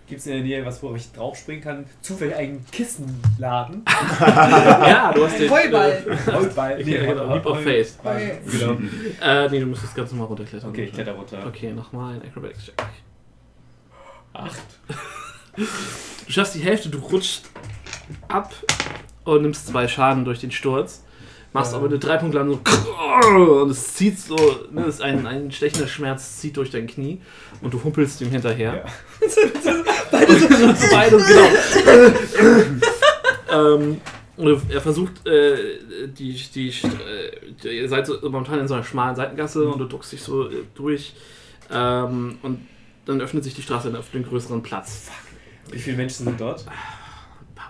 [0.07, 1.85] Gibt es in der Nähe was, wo ich draufspringen kann?
[2.01, 3.83] Zufällig einen Kissenladen?
[4.19, 5.49] ja, du hast den.
[5.49, 6.19] Heuball.
[6.27, 6.87] Heuball.
[6.87, 7.97] Ja, genau, Leap of Faith.
[8.03, 8.77] Genau.
[9.21, 10.69] Äh, nee, du müsstest ganz normal runterklettern.
[10.69, 11.39] Okay, ich kletter runter.
[11.47, 12.75] Okay, nochmal ein Acrobatics-Check.
[14.33, 14.61] Acht.
[15.55, 17.49] Du schaffst die Hälfte, du rutschst
[18.27, 18.53] ab
[19.23, 21.03] und nimmst zwei Schaden durch den Sturz.
[21.53, 21.77] Machst Ja.
[21.77, 22.59] aber eine Dreipunktlandung
[23.21, 24.35] so und es zieht so,
[24.71, 27.21] ne, ist ein, ein stechender Schmerz zieht durch dein Knie
[27.61, 28.85] und du humpelst ihm hinterher.
[30.11, 30.47] Beide so.
[30.91, 31.17] Beide,
[33.47, 33.71] genau.
[33.71, 34.01] ähm,
[34.69, 35.77] er versucht, äh,
[36.07, 36.69] die, die,
[37.63, 40.49] äh, ihr seid so momentan in so einer schmalen Seitengasse und du duckst dich so
[40.49, 41.13] äh, durch
[41.71, 42.67] ähm, und
[43.05, 45.09] dann öffnet sich die Straße auf den größeren Platz.
[45.71, 46.65] Wie viele Menschen sind dort?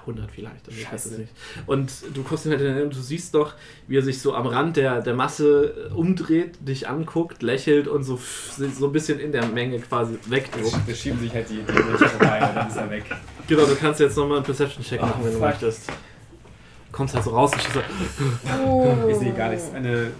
[0.04, 1.32] Ein paar hundert vielleicht, also ich weiß es nicht.
[1.66, 3.54] Und du guckst ihn halt hinterher und du siehst doch,
[3.88, 8.04] wie er sich so am Rand der, der Masse äh, umdreht, dich anguckt, lächelt und
[8.04, 8.20] so,
[8.58, 10.80] so ein bisschen in der Menge quasi wegdruckt.
[10.88, 13.04] Da schieben sich halt die, die Menschen vorbei und dann ist er weg.
[13.48, 15.48] Genau, du kannst jetzt nochmal einen Perception-Check machen, wenn du fuck.
[15.48, 15.90] möchtest.
[16.92, 17.82] kommst halt so raus und so,
[18.66, 18.94] Oh.
[19.10, 19.74] Ich sehe gar nichts.
[19.74, 20.12] Eine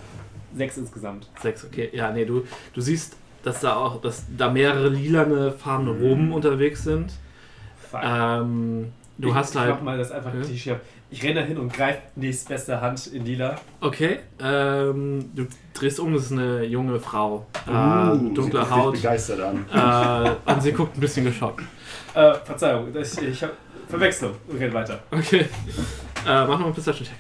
[0.56, 1.30] 6 insgesamt.
[1.42, 1.90] Sechs, okay.
[1.94, 6.84] Ja, nee, du, du siehst, dass da auch, dass da mehrere lilane farbene Roben unterwegs
[6.84, 7.12] sind.
[7.92, 8.02] Fuck.
[8.04, 9.70] Ähm, du ich, hast ich halt.
[9.72, 10.80] mach mal das einfach die Schier.
[11.10, 13.56] Ich renne da hin und greife nächstbeste Hand in lila.
[13.82, 17.46] Okay, ähm, du drehst um, das ist eine junge Frau.
[17.68, 18.94] Uh, äh, sie dunkle guckt Haut.
[18.96, 19.66] begeistert an.
[19.72, 21.62] Äh, und sie guckt ein bisschen geschockt.
[22.16, 23.54] Äh, Verzeihung, das, ich habe
[23.88, 24.32] Verwechslung.
[24.48, 25.00] Wir reden weiter.
[25.12, 25.42] Okay.
[26.26, 27.18] Äh, mach noch einen Perception Check.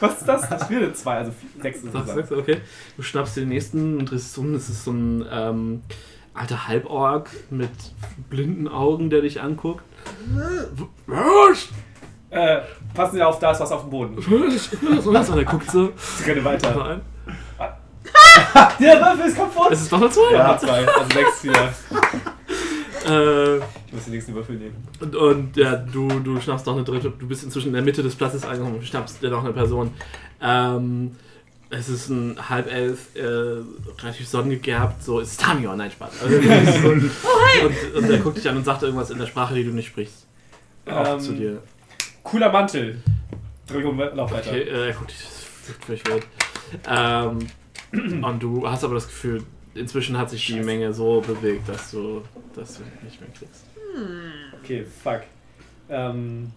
[0.00, 0.62] Was ist das?
[0.62, 2.08] Ich will eine 2, also 6 Sagst, insgesamt.
[2.18, 2.60] sagst, okay.
[2.96, 4.52] Du schnappst dir den nächsten und drehst es um.
[4.52, 5.82] Das ist so ein ähm,
[6.38, 7.70] alter Halborg mit
[8.30, 9.82] blinden Augen, der dich anguckt.
[11.06, 11.68] Was?
[12.30, 12.58] Äh,
[12.94, 14.16] passen Sie auf, da ist was auf dem Boden.
[14.18, 15.28] Was?
[15.30, 15.90] Und er guckt so.
[15.96, 16.76] Sie können weiter.
[16.78, 17.00] rein.
[18.80, 19.68] Der Würfel ist kaputt!
[19.72, 20.32] Es ist doch eine 2.
[20.32, 21.74] Ja, 2, also 6 wieder.
[23.06, 24.74] Äh, Ich muss den nächsten Würfel nehmen.
[25.00, 27.10] und, und ja, du, du schnappst noch eine dritte.
[27.10, 28.80] Du bist inzwischen in der Mitte des Platzes angekommen.
[28.80, 29.92] Du schnappst dir noch eine Person.
[30.42, 31.16] Ähm,
[31.70, 33.20] es ist ein Halbelf, äh,
[34.00, 35.02] relativ sonnengegerbt.
[35.02, 36.22] So, es ist Tamior, nein, Spaß.
[36.22, 36.36] Also,
[36.88, 37.10] und,
[37.94, 40.26] und er guckt dich an und sagt irgendwas in der Sprache, die du nicht sprichst.
[40.86, 41.62] Auch Ähm, zu dir.
[42.22, 43.02] Cooler Mantel.
[43.66, 44.50] Drück um, lauf weiter.
[44.50, 45.26] Okay, äh, er guckt dich
[45.84, 46.26] völlig wild.
[46.86, 47.38] Ähm,
[48.24, 49.42] und du hast aber das Gefühl,
[49.74, 52.22] inzwischen hat sich die Menge so bewegt, dass du
[52.54, 53.64] das nicht mehr kriegst.
[54.62, 55.22] Okay, fuck.
[55.90, 56.50] Ähm,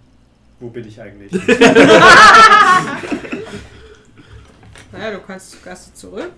[0.60, 1.32] wo bin ich eigentlich?
[4.92, 6.32] Naja, du kannst Gasse zurück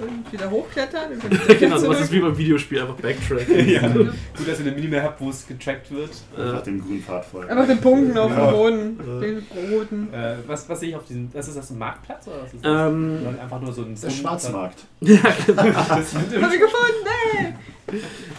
[0.00, 1.12] und wieder hochklettern.
[1.12, 1.92] Und dann genau, zurück.
[1.96, 3.68] das ist wie beim Videospiel, einfach Backtracken.
[3.68, 3.88] ja.
[3.88, 4.08] Gut,
[4.46, 6.10] dass ihr eine Minimap habt, wo es getrackt wird.
[6.36, 7.50] Einfach Äh, dem grünen Pfad folgen.
[7.50, 8.46] Einfach den Punkten auf Ja.
[8.46, 10.12] dem Boden, den roten.
[10.14, 11.30] Äh, was, was sehe ich auf diesem.
[11.32, 12.90] Das ist das ein Marktplatz oder was ist das?
[12.92, 13.94] ähm, Oder einfach nur so ein.
[14.00, 14.84] Der Schwarzmarkt.
[15.00, 15.62] ja, genau.
[15.62, 17.06] Das mit dem Hab ich gefunden,
[17.38, 17.54] ey!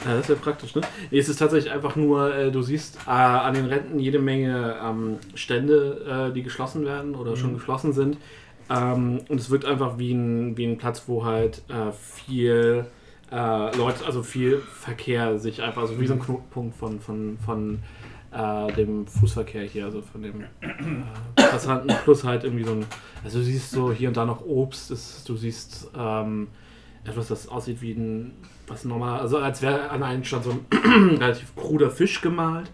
[0.05, 0.81] Ja, das wäre praktisch, ne?
[1.09, 4.75] Nee, es ist tatsächlich einfach nur, äh, du siehst äh, an den Renten jede Menge
[4.81, 8.17] ähm, Stände, äh, die geschlossen werden oder schon geschlossen sind.
[8.71, 12.85] Ähm, und es wirkt einfach wie ein, wie ein Platz, wo halt äh, viel
[13.31, 17.79] äh, Leute, also viel Verkehr sich einfach, also wie so ein Knotenpunkt von, von, von
[18.31, 20.47] äh, dem Fußverkehr hier, also von dem äh,
[21.35, 21.93] Passanten.
[22.03, 22.85] Plus halt irgendwie so ein,
[23.23, 26.47] also du siehst so hier und da noch Obst, das, du siehst ähm,
[27.03, 28.33] etwas, das aussieht wie ein,
[28.71, 32.71] was normal, also als wäre an einem Stand so ein relativ kruder Fisch gemalt.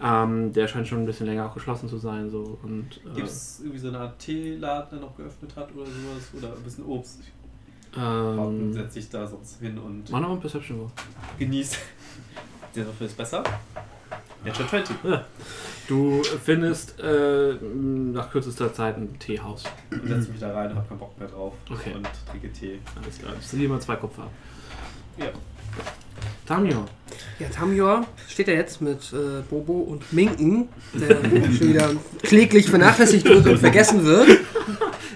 [0.00, 2.30] Ähm, der scheint schon ein bisschen länger auch geschlossen zu sein.
[2.30, 5.86] So, und, äh, Gibt es irgendwie so eine Art Teeladen, der noch geöffnet hat oder
[5.86, 6.30] sowas?
[6.38, 7.20] Oder ein bisschen Obst?
[7.96, 10.90] Ähm, setze ich da sonst hin und mach noch ein Perception Roll.
[11.38, 11.76] genieße.
[12.74, 13.42] Der Würfel ist besser.
[14.44, 14.96] Natural 20.
[15.88, 19.64] Du findest äh, nach kürzester Zeit ein Teehaus.
[19.90, 21.52] Und setze mich da rein und hab keinen Bock mehr drauf.
[21.70, 21.92] Okay.
[21.94, 22.78] Und trinke Tee.
[22.96, 23.34] Alles klar.
[23.38, 24.26] Ich sehe immer zwei Kupfer.
[25.18, 25.26] Ja.
[26.46, 26.84] Tamio.
[27.38, 31.16] Ja, Tamior steht ja jetzt mit äh, Bobo und Minken, der
[31.52, 31.90] schon wieder
[32.22, 34.40] kläglich vernachlässigt wird und vergessen wird.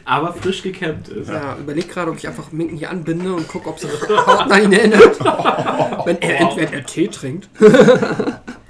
[0.04, 1.28] Aber frisch gekämmt ist.
[1.28, 4.62] Ja, überleg gerade, ob ich einfach Minken hier anbinde und gucke, ob sich Haut an
[4.62, 5.18] ihn erinnert.
[6.06, 7.48] Wenn er, wenn er Tee trinkt.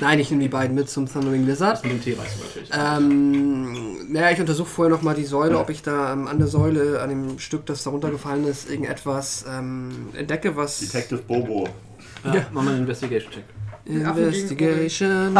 [0.00, 1.82] Nein, ich nehme die beiden mit zum Thundering Lizard.
[1.82, 2.70] Mit dem Tee weißt du natürlich.
[2.72, 7.00] Ähm, naja, ich untersuche vorher nochmal die Säule, ob ich da ähm, an der Säule,
[7.00, 10.80] an dem Stück, das da runtergefallen ist, irgendetwas ähm, entdecke, was.
[10.80, 11.68] Detective Bobo.
[12.24, 12.46] Ja, ja.
[12.52, 13.44] mach mal einen Investigation-Check.
[13.86, 15.38] Investigation.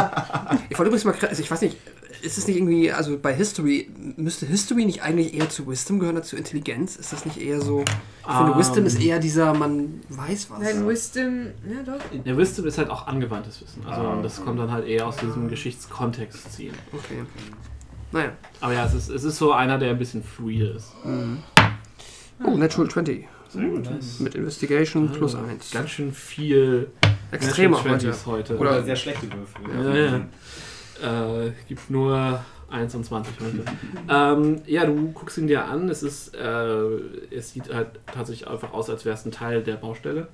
[0.68, 1.76] Ich wollte übrigens mal, also ich weiß nicht,
[2.22, 6.16] ist es nicht irgendwie, also bei History, müsste History nicht eigentlich eher zu Wisdom gehören
[6.16, 6.96] als zu Intelligenz?
[6.96, 7.80] Ist das nicht eher so?
[7.82, 8.58] Ich finde, Ähm.
[8.58, 10.60] Wisdom ist eher dieser, man weiß was.
[10.60, 11.46] Nein, Wisdom.
[11.68, 12.22] Ja, doch.
[12.24, 13.84] Der Wisdom ist halt auch angewandtes Wissen.
[13.86, 14.22] Also Ah.
[14.22, 16.74] das kommt dann halt eher aus diesem Geschichtskontext ziehen.
[16.92, 17.22] Okay.
[18.12, 18.32] Naja.
[18.60, 20.92] Aber ja, es ist, es ist so einer, der ein bisschen fluide ist.
[22.44, 23.26] Oh, Natural 20.
[23.50, 23.88] Sehr gut.
[24.20, 25.70] Mit Investigation plus Ah, 1.
[25.72, 26.90] Ganz schön viel
[27.32, 28.10] Extremer heute.
[28.12, 28.56] 20s heute.
[28.58, 29.84] Oder- Oder sehr schlechte Würfel.
[29.84, 30.20] Ja, ja.
[31.02, 32.40] Äh, gibt nur
[32.70, 33.64] 1 und 20 heute.
[34.08, 35.88] ähm, ja, du guckst ihn dir an.
[35.88, 36.96] Es ist, äh,
[37.30, 40.28] es sieht halt tatsächlich einfach aus, als wäre es ein Teil der Baustelle.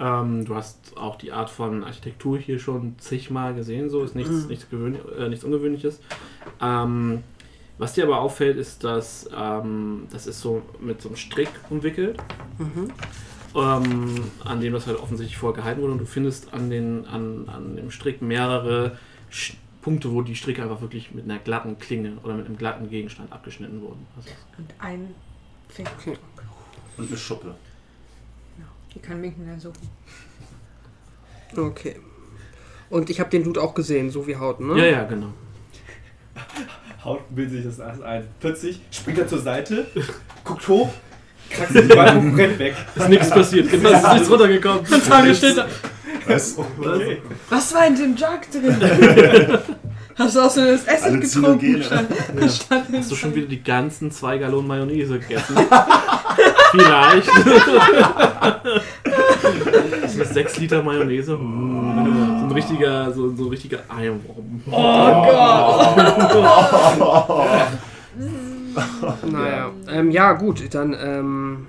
[0.00, 4.46] Ähm, du hast auch die Art von Architektur hier schon zigmal gesehen, so ist nichts,
[4.46, 6.00] nichts, gewöhn äh, nichts Ungewöhnliches.
[6.60, 7.22] Ähm,
[7.78, 12.18] was dir aber auffällt, ist, dass ähm, das ist so mit so einem Strick umwickelt,
[12.58, 12.90] Mhm.
[13.54, 17.48] ähm, an dem das halt offensichtlich vorher gehalten wurde und du findest an, den, an,
[17.48, 18.96] an dem Strick mehrere
[19.30, 22.88] Sch Punkte, wo die Stricke einfach wirklich mit einer glatten Klinge oder mit einem glatten
[22.88, 24.06] Gegenstand abgeschnitten wurden.
[24.16, 25.14] Also, Und ein
[25.68, 25.90] Finger.
[26.96, 27.54] Und eine Schuppe.
[28.94, 29.90] Die kann Minken dann suchen.
[31.54, 31.96] Okay.
[32.88, 34.78] Und ich habe den Dude auch gesehen, so wie Haut, ne?
[34.78, 35.34] Ja, ja, genau.
[37.04, 38.26] Haut bildet sich das alles ein.
[38.40, 39.86] Plötzlich springt er zur Seite,
[40.44, 40.94] guckt hoch,
[41.50, 42.74] krackt sich die Beine und rennt weg.
[42.94, 44.84] Ist nichts passiert, genau, es ist nichts runtergekommen.
[44.86, 45.68] Tage steht da.
[46.26, 46.56] Was?
[46.58, 47.20] Okay.
[47.50, 48.76] Was war in dem Jug drin?
[50.16, 51.82] Hast du auch so das Essen Alle getrunken?
[51.82, 52.06] Statt,
[52.40, 52.48] Ja.
[52.48, 55.56] statt Hast du schon wieder die ganzen zwei Gallonen Mayonnaise gegessen?
[56.70, 57.28] Vielleicht.
[60.02, 61.36] das ist 6 Liter Mayonnaise.
[61.36, 62.38] Mm.
[62.38, 64.62] So ein richtiger, so, so ein richtiger Eierwurm.
[69.30, 71.66] Naja, ähm, ja gut, dann ähm,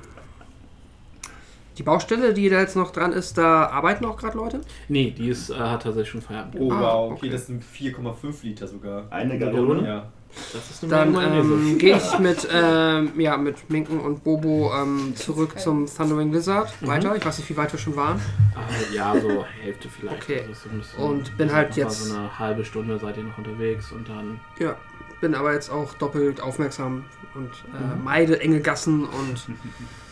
[1.78, 4.62] die Baustelle, die da jetzt noch dran ist, da arbeiten auch gerade Leute?
[4.88, 6.56] Nee, die ist, äh, hat tatsächlich schon Feierabend.
[6.60, 7.30] Oh, Ah, wow, okay, okay.
[7.30, 9.04] das sind 4,5 Liter sogar.
[9.10, 9.88] Eine Gallone?
[9.88, 10.06] Ja.
[10.52, 15.14] Das ist eine Dann ähm, gehe ich mit, ähm, ja, mit Minken und Bobo ähm,
[15.16, 17.16] zurück zum Thundering Lizard weiter.
[17.16, 18.20] Ich weiß nicht, wie weit wir schon waren.
[18.54, 18.60] Ah,
[18.94, 20.24] ja, so Hälfte vielleicht.
[20.24, 20.44] Okay.
[20.50, 24.10] Also bisschen- Und bin halt jetzt- So eine halbe Stunde seid ihr noch unterwegs und
[24.10, 24.42] dann.
[24.60, 24.76] Ja,
[25.22, 29.42] bin aber jetzt auch doppelt aufmerksam und äh, meide enge Gassen und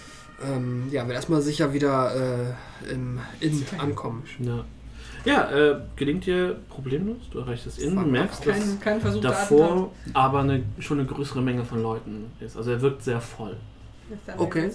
[0.45, 4.23] ähm, ja, will erstmal sicher wieder äh, im Inn ankommen.
[4.39, 4.65] Ja,
[5.25, 7.17] ja äh, gelingt dir problemlos.
[7.31, 11.41] Du erreichst das Inn, merkst, dass kein, kein Versuch davor aber eine, schon eine größere
[11.41, 12.57] Menge von Leuten ist.
[12.57, 13.55] Also er wirkt sehr voll.
[14.37, 14.69] Okay.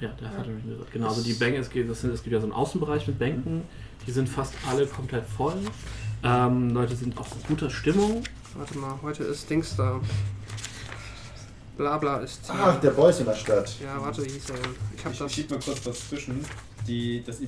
[0.00, 0.92] Ja, der Thundering Lizard.
[0.92, 3.18] Genau, also die Bänke, es gibt, das sind, es gibt ja so einen Außenbereich mit
[3.18, 3.62] Bänken,
[4.06, 5.56] die sind fast alle komplett voll.
[6.22, 8.22] Ähm, Leute sind auch in guter Stimmung.
[8.56, 10.00] Warte mal, heute ist Dings da.
[11.76, 12.40] Blabla ist.
[12.48, 13.72] Ach, der Boys in der Stadt.
[13.80, 14.74] ja, warte, wie hieß er denn?
[14.96, 15.32] Ich hab Ich das.
[15.32, 16.44] schieb mal kurz was zwischen.
[16.86, 17.44] Die, das äh,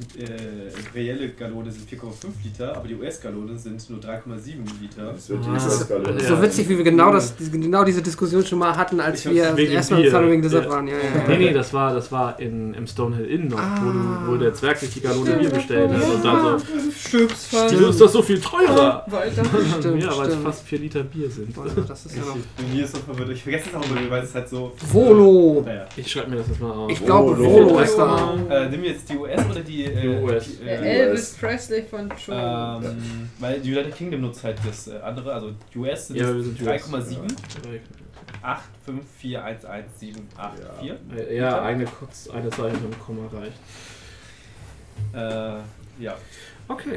[0.94, 2.08] reelle Gallone sind 4,5
[2.42, 5.12] Liter, aber die US-Gallone sind nur 3,7 Liter.
[5.12, 5.54] Das wird die Ah.
[5.54, 6.36] Das ist Ja.
[6.36, 9.32] so witzig, wie wir genau, das, diese- genau diese Diskussion schon mal hatten, als Ich
[9.32, 10.12] wir erstmal im Bier.
[10.12, 10.70] Thundering Lizard Ja.
[10.70, 10.88] waren.
[10.88, 11.38] Ja, ja, Nee, ja.
[11.38, 14.22] nee, das war, das war in, im Stonehill Inn noch, wo, Ah.
[14.26, 16.02] du, wo der Zwerg sich die Gallone Bier bestellt hat.
[16.14, 17.18] Und dann so,
[17.70, 19.04] wieso ist das so viel teurer?
[19.08, 19.42] Weiter.
[19.78, 21.56] Stimmt, ja, weil es fast 4 Liter Bier sind.
[21.56, 22.36] Warte, Das ist ja noch.
[22.82, 23.30] Ist so verwirrt.
[23.30, 24.72] Ich vergesse es auch immer, weil es halt so.
[24.92, 25.64] Volo!
[25.96, 26.90] Ich schreibe mir das jetzt mal auf.
[26.90, 27.80] Ich glaube, Volo.
[27.80, 28.34] Ist da.
[28.48, 30.46] Äh, wir jetzt die US oder die, äh, Die US.
[30.58, 32.80] Die, äh, Elvis Presley von Joe.
[32.84, 36.40] ähm, Weil die United Kingdom nutzt halt das äh, andere, also US sind Ja, wir
[36.40, 37.80] es sind 3,7, US.
[38.42, 40.98] 8, 5, 4, 1, 1, 7, 8, 4.
[41.16, 43.58] Äh, Ja, eine, kurz, eine Zeichen im Komma reicht.
[45.14, 45.60] Äh,
[46.02, 46.16] ja.
[46.68, 46.94] Okay.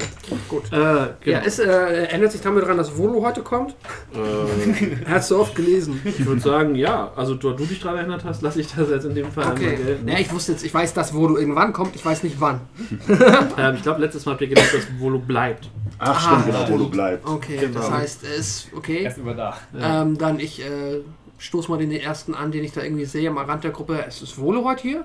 [0.48, 0.64] Gut.
[0.66, 1.14] Äh, genau.
[1.24, 1.68] Ja, es äh,
[2.06, 3.76] ändert sich damit dran, dass Volo heute kommt.
[4.14, 6.00] äh, Hast du oft gelesen.
[6.04, 7.12] ich würde sagen, ja.
[7.14, 9.76] Also, da du dich daran erinnert hast, lasse ich das jetzt in dem Fall Okay.
[9.76, 10.08] gelten.
[10.08, 12.60] Ja, ich wusste jetzt, ich weiß, dass Volo irgendwann kommt, ich weiß nicht wann.
[13.58, 15.68] Ähm, ich glaube, letztes Mal habt ihr gedacht, dass Volo bleibt.
[15.98, 17.26] Ach, stimmt, genau, wo du bleibst.
[17.28, 17.78] Okay, Genau.
[17.80, 19.02] das heißt, er ist okay.
[19.02, 19.56] Erst immer da.
[19.78, 20.02] Ja.
[20.02, 21.00] Ähm, dann ich äh,
[21.38, 24.04] stoß mal den ersten an, den ich da irgendwie sehe am Rand der Gruppe.
[24.06, 25.04] Es ist Volo heute hier?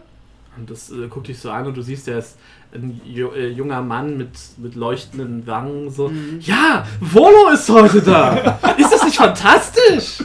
[0.58, 2.38] Und das äh, guckt dich so an und du siehst, der ist
[2.76, 5.90] ein äh, junger Mann mit, mit leuchtenden Wangen.
[5.90, 8.60] So, ja, Volo ist heute da.
[8.78, 10.24] ist das nicht fantastisch?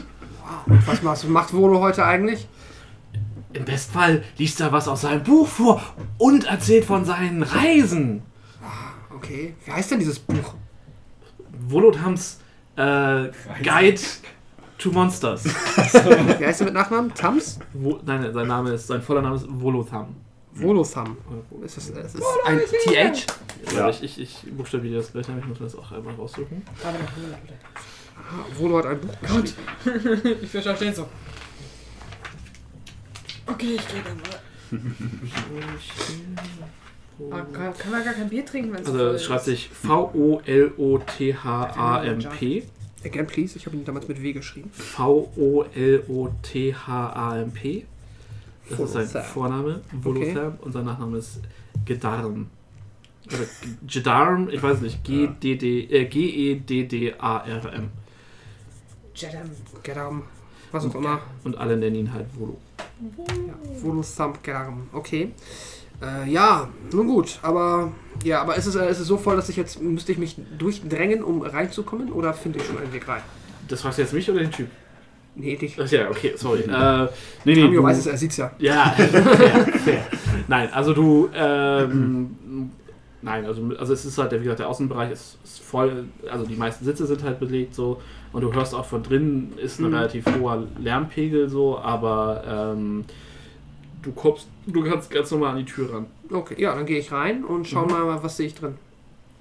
[0.87, 2.47] Was, was macht Volo heute eigentlich?
[3.53, 5.83] Im Bestfall liest er was aus seinem Buch vor
[6.19, 8.23] und erzählt von seinen Reisen.
[9.15, 10.55] Okay, wie heißt denn dieses Buch?
[11.69, 12.41] Volodhams
[12.77, 13.29] äh,
[13.63, 14.01] Guide
[14.79, 15.45] to Monsters.
[16.39, 17.13] Wie heißt er mit Nachnamen?
[17.15, 17.59] Tams?
[17.75, 20.17] Wo, nein, sein Name ist, sein voller Name ist Volotham.
[20.61, 21.17] Volotham.
[21.63, 23.27] Ist das, es ist ein TH?
[23.75, 23.91] Ja.
[23.91, 26.63] Ich, ich, ich buchstabiere das gleich, ich muss mir das auch einmal raussuchen.
[26.85, 30.39] Ah, Volo hat ein Buch geschrieben.
[30.43, 31.07] ich verstehe so.
[33.47, 34.41] Okay, ich gehe dann mal.
[37.31, 40.63] Ah, kann, kann man gar kein Bier trinken, wenn es Also es schreibt sich V-O-L-O-T-H-A-M-P.
[43.05, 43.59] Again, please.
[43.59, 44.71] Ich habe ihn damals mit W geschrieben.
[44.73, 45.77] V-O-L-O-T-H-A-M-P.
[48.71, 49.25] Das ist sein.
[49.25, 51.41] Vorname, Volotham, und sein Nachname ist
[51.85, 52.49] Gedarm.
[53.27, 53.45] Oder
[53.87, 57.89] Gedarm, ich weiß nicht, G-D-D, äh, G-E-D-D-A-R-M.
[59.15, 59.51] Jedam.
[59.83, 60.23] Gedam.
[60.73, 61.21] Was auch immer.
[61.45, 62.57] Und alle nennen ihn halt Volo.
[63.01, 64.89] Ja, Volotham Gedam.
[64.93, 65.33] Okay.
[66.03, 67.39] Äh, ja, nun gut.
[67.43, 67.93] Aber
[68.25, 70.37] ja, aber ist es, äh, ist es so voll, dass ich jetzt müsste ich mich
[70.59, 72.13] durchdrängen, um reinzukommen?
[72.13, 73.23] Oder finde ich schon einen Weg rein?
[73.69, 74.69] Das fragst du jetzt mich oder den Typ?
[75.35, 75.77] Nee, dich.
[75.81, 76.61] Ach ja, okay, sorry.
[76.63, 77.05] Äh,
[77.45, 78.51] nee, nee, Tamio du- weiß es, er sieht's ja.
[78.59, 80.07] Ja, fair, fair.
[80.49, 82.71] Nein, also du, ähm,
[83.23, 86.57] nein, also, also es ist halt, wie gesagt, der Außenbereich ist, ist voll, also die
[86.57, 88.01] meisten Sitze sind halt belegt so
[88.33, 89.95] und du hörst auch von drinnen ist ein Mhm.
[89.95, 93.05] relativ hoher Lärmpegel so, aber ähm,
[94.03, 96.07] du kommst, du kannst ganz normal an die Tür ran.
[96.33, 97.91] Okay, ja, dann gehe ich rein und schau Mhm.
[97.93, 98.75] mal, was sehe ich drin.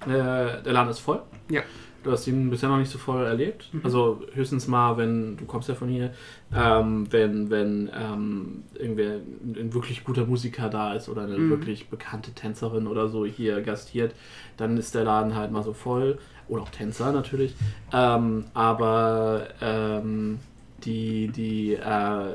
[0.06, 1.20] Äh, der Laden ist voll.
[1.50, 1.62] Ja.
[2.02, 3.68] Du hast ihn bisher noch nicht so voll erlebt.
[3.72, 3.80] Mhm.
[3.84, 6.12] Also höchstens mal, wenn, du kommst ja von hier,
[6.54, 11.50] ähm, wenn, wenn ähm, irgendwer, ein, ein wirklich guter Musiker da ist oder eine Mhm.
[11.50, 14.14] wirklich bekannte Tänzerin oder so hier gastiert,
[14.56, 16.18] dann ist der Laden halt mal so voll.
[16.48, 17.54] Oder auch Tänzer natürlich.
[17.92, 20.38] Ähm, aber ähm,
[20.84, 22.34] die, die, äh,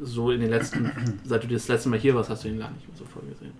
[0.00, 0.90] so in den letzten,
[1.24, 3.22] seit du das letzte Mal hier warst, hast du den Laden nicht mehr so voll
[3.28, 3.52] gesehen.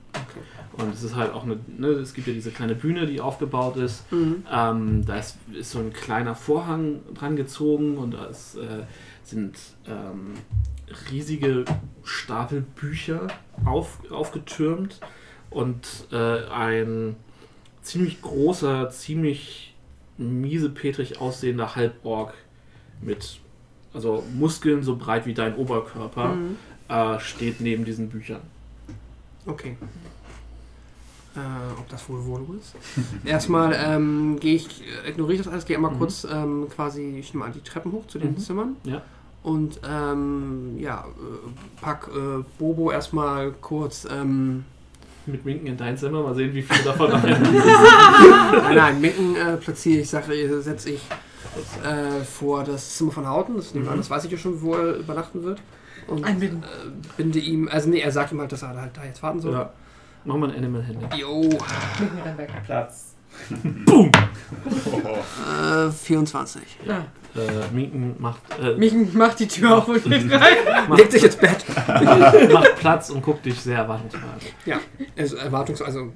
[0.79, 3.77] Und es ist halt auch eine, ne, es gibt ja diese kleine Bühne, die aufgebaut
[3.77, 4.11] ist.
[4.13, 4.45] Mhm.
[4.53, 8.85] Ähm, da ist, ist so ein kleiner Vorhang dran gezogen und da ist, äh,
[9.25, 9.57] sind
[9.87, 10.35] ähm,
[11.11, 11.65] riesige
[12.05, 13.29] Stapel Bücher
[13.65, 15.01] auf, aufgetürmt
[15.51, 17.17] und äh, ein
[17.83, 19.75] ziemlich großer, ziemlich
[20.19, 22.35] miesepetrig aussehender Halborg
[23.01, 23.41] mit
[23.93, 26.57] also Muskeln so breit wie dein Oberkörper Mhm.
[26.89, 28.43] äh, steht neben diesen Büchern.
[29.47, 29.77] Okay.
[31.37, 32.75] Äh, ob das wohl wohl ist?
[33.27, 35.99] Erstmal ähm, gehe ich, äh, ignoriere ich das alles, gehe einmal Mhm.
[35.99, 38.39] kurz ähm, quasi, ich nehme an, die Treppen hoch zu den Mhm.
[38.39, 38.77] Zimmern.
[38.85, 39.03] Ja.
[39.43, 44.07] Und ähm, ja, äh, pack äh, Bobo erstmal kurz.
[44.11, 44.65] Ähm,
[45.27, 47.43] Mit Winken in dein Zimmer, mal sehen, wie viele davon rein.
[47.43, 51.03] nein, nein, Micken äh, platziere ich, sage, äh, setze ich
[51.85, 53.57] äh, vor das Zimmer von Hauten.
[53.57, 53.97] Das, an, Mhm.
[53.97, 55.61] das weiß ich ja schon, wo er übernachten wird.
[56.09, 56.63] Und Einbinden.
[56.63, 56.67] äh,
[57.17, 59.53] binde ihm, also nee, er sagt ihm halt, dass er halt da jetzt warten soll.
[59.53, 59.71] ja.
[60.27, 61.09] Mach mal ein Animal Handling.
[61.21, 61.59] Jo, Legen
[62.17, 62.51] wir dann weg.
[62.65, 63.15] Platz.
[63.85, 64.11] Boom!
[65.87, 66.63] äh, 24.
[66.87, 67.05] Ja.
[67.35, 70.57] Äh, Minken macht, äh, Mich macht die Tür auf und geht rein.
[70.97, 71.65] Legt sich ins Bett.
[72.53, 74.81] macht Platz und guckt dich sehr erwartungsvoll an.
[75.17, 75.83] Also Erwartungs...
[75.83, 76.13] Also,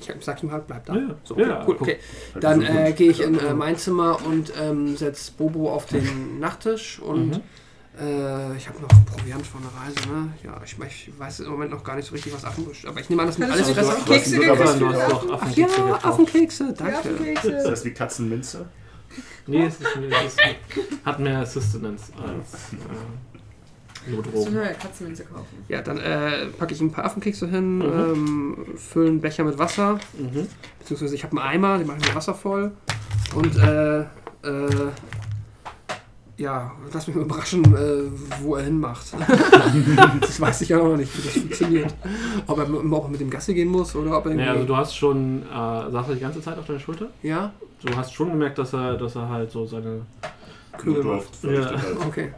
[0.00, 0.94] ich sag ihm halt, bleib da.
[0.94, 1.98] Ja, so, ja, cool, okay.
[2.40, 6.98] Dann äh, gehe ich in äh, mein Zimmer und ähm, setze Bobo auf den Nachttisch
[7.00, 7.40] und Mhm.
[8.00, 10.32] Äh, ich habe noch Proviant von der Reise, ne?
[10.44, 13.08] Ja, ich, ich weiß im Moment noch gar nicht so richtig, was Affen aber ich
[13.10, 14.60] nehme an, das sind Hattest alles doch Kekse gekriegt?
[15.30, 15.94] Ach Affenkekse ja.
[16.02, 17.08] Affenkekse, Ja, danke.
[17.08, 18.66] Ist das wie Katzenminze?
[19.46, 20.40] Nee, es, ist, es ist,
[21.04, 24.54] hat mehr Sustenance als äh, nur Drogen.
[24.54, 25.64] neue Katzenminze kaufen.
[25.68, 27.84] Ja, dann äh, packe ich ein paar Affenkekse hin, Mhm.
[27.84, 30.46] ähm, fülle einen Becher mit Wasser, Mhm.
[30.78, 32.72] beziehungsweise ich habe einen Eimer, den mache ich mit Wasser voll
[33.34, 34.04] und äh, äh,
[36.38, 39.06] ja, lass mich mal überraschen, äh, wo er hinmacht.
[40.20, 41.94] das weiß ich ja noch nicht, wie das funktioniert.
[42.46, 44.46] Ob er, ob er mit dem Gasse gehen muss oder ob er irgendwie...
[44.46, 47.08] Ja, also du hast schon, äh, saß er die ganze Zeit auf deiner Schulter?
[47.22, 47.52] ja?
[47.80, 50.02] Du hast schon gemerkt, dass er, dass er halt so seine.
[50.76, 51.70] Kühl Notdurft Ja.
[52.06, 52.32] Okay.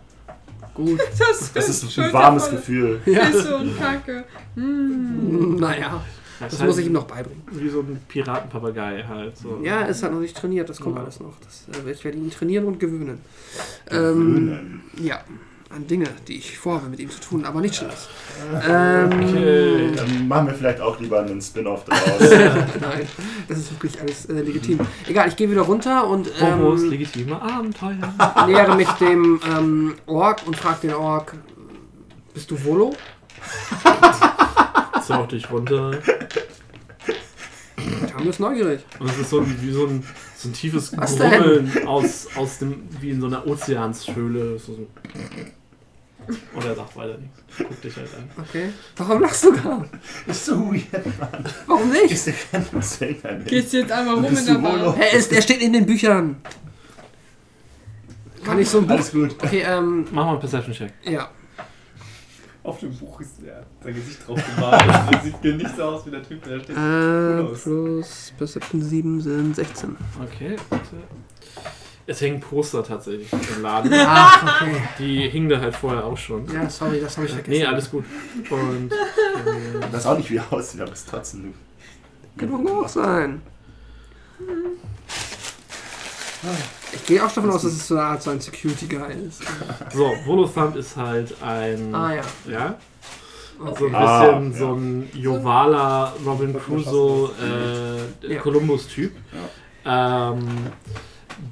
[0.74, 1.01] Gut.
[1.18, 3.01] Das, Das ist ein warmes Gefühl.
[3.07, 3.26] Ja.
[3.26, 4.24] Pisse und Kacke.
[4.55, 5.57] Hm.
[5.57, 6.03] Naja,
[6.41, 7.43] Das, das muss ich ihm noch beibringen.
[7.53, 9.36] Wie so ein Piratenpapagei halt.
[9.36, 9.61] So.
[9.62, 11.03] Ja, er ist halt noch nicht trainiert, das kommt Ja.
[11.03, 11.34] alles noch.
[11.45, 13.20] Das, äh, ich werde ihn trainieren und gewöhnen.
[13.91, 14.82] Ähm, Gewöhnen.
[15.03, 15.20] ja,
[15.68, 18.09] an Dinge, die ich vorhabe mit ihm zu tun, aber nicht Schlimmes.
[18.66, 19.93] Ähm, Okay.
[19.95, 22.20] Dann machen wir vielleicht auch lieber einen Spin-off daraus.
[22.80, 23.07] Nein,
[23.47, 24.80] das ist wirklich alles äh, legitim.
[25.07, 27.99] Egal, ich gehe wieder runter und Homos, ähm, legitime Abenteuer.
[28.47, 31.34] nähere mich dem ähm, Ork und frage den Ork,
[32.34, 32.95] bist du Volo?
[35.11, 35.92] Zauch dich runter.
[38.12, 38.80] Tam ist neugierig.
[38.98, 40.04] Und es ist so ein, wie so ein,
[40.36, 44.58] so ein tiefes Was Grummeln aus, aus dem, wie in so einer Ozeanshöhle.
[44.58, 44.86] So, so.
[46.54, 47.38] Und er sagt weiter nichts.
[47.58, 48.30] Guck dich halt an.
[48.44, 48.68] Okay.
[48.96, 49.84] Warum lachst du gar?
[50.26, 51.04] ist so weird.
[51.66, 52.12] Warum nicht?
[52.12, 53.50] Ist der kein Sänger nicht.
[53.72, 54.78] Jetzt einfach rum in Bist der du wohl Bar?
[54.84, 56.36] noch- Er, ist, er steht in den Büchern.
[58.44, 58.94] Kann ich so ein Buch...
[58.94, 59.34] Alles gut.
[59.42, 60.92] Okay, ähm, Mach mal einen Perception-Check.
[61.04, 61.28] ja.
[62.70, 64.84] Auf dem Buch ist ja, sein Gesicht drauf gemalt.
[65.10, 66.76] Das sieht mir nicht so aus wie der Typ, der da steht.
[66.76, 69.96] Äh, plus Perception 7 sind 16.
[70.22, 70.84] Okay, bitte.
[72.06, 73.92] Es hängen Poster tatsächlich im Laden.
[73.92, 74.82] Ach, okay.
[75.00, 76.46] Die hingen da halt vorher auch schon.
[76.52, 77.58] Ja, sorry, das habe ich vergessen.
[77.58, 78.04] Nee, alles gut.
[78.48, 81.54] Und äh, Das auch nicht wie er aussieht, aber es ist trotzdem.
[82.36, 83.42] Kann doch auch sein.
[86.93, 89.43] Ich gehe auch davon aus, dass es so eine Art so ein Security-Guy ist.
[89.95, 91.95] so, Volothump ist halt ein.
[91.95, 92.22] Ah ja.
[92.49, 92.78] Ja,
[93.59, 93.84] so ein Okay.
[93.84, 97.30] bisschen Ah, so ein Jovala, Robin Crusoe,
[98.22, 98.41] äh, Ja.
[98.41, 99.12] Columbus-Typ.
[99.84, 100.47] Ähm,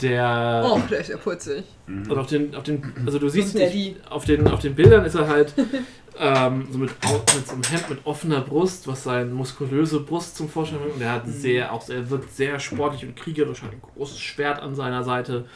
[0.01, 0.65] der.
[0.67, 1.65] Oh, der ist ja putzig.
[1.87, 5.15] Und auf den, auf den, also du siehst nicht, auf den, auf den Bildern ist
[5.15, 5.55] er halt
[6.19, 10.49] ähm, so mit, mit so einem Hemd mit offener Brust, was seine muskulöse Brust zum
[10.49, 10.97] Vorschein bringt.
[10.97, 14.61] Und er hat sehr, auch er wirkt sehr sportlich und kriegerisch, hat ein großes Schwert
[14.61, 15.47] an seiner Seite.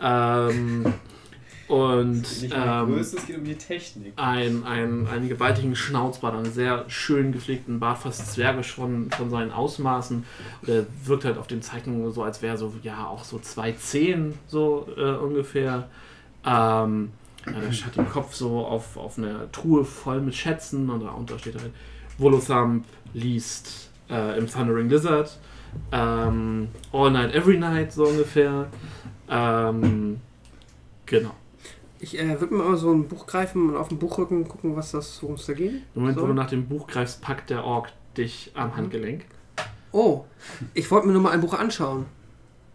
[0.00, 0.92] Ähm,
[1.68, 4.12] und Nicht um ähm, Größe, es geht um die Technik.
[4.16, 9.50] ein, ein, einen gewaltigen Schnauzbart, einen sehr schön gepflegten Bart, fast zwergisch von, von seinen
[9.50, 10.24] Ausmaßen.
[10.62, 13.38] Und er wirkt halt auf den Zeichnungen so, als wäre er so, ja, auch so
[13.38, 15.88] 2,10 so äh, ungefähr.
[16.44, 17.10] Ähm,
[17.46, 21.38] ja, der hat den Kopf so auf, auf einer Truhe voll mit Schätzen und darunter
[21.38, 21.72] steht halt
[22.18, 25.38] Volothump liest äh, im Thundering Lizard.
[25.92, 28.66] Ähm, All Night, Every Night so ungefähr.
[29.28, 30.20] Ähm,
[31.04, 31.32] genau.
[31.98, 34.92] Ich äh, würde mir mal so ein Buch greifen und auf dem Buchrücken gucken, was
[34.92, 35.72] das, worum es da geht.
[35.72, 36.26] Im Moment, wo So.
[36.28, 38.76] du nach dem Buch greifst, packt der Ork dich am Mhm.
[38.76, 39.24] Handgelenk.
[39.92, 40.24] Oh,
[40.74, 42.06] ich wollte mir nur mal ein Buch anschauen.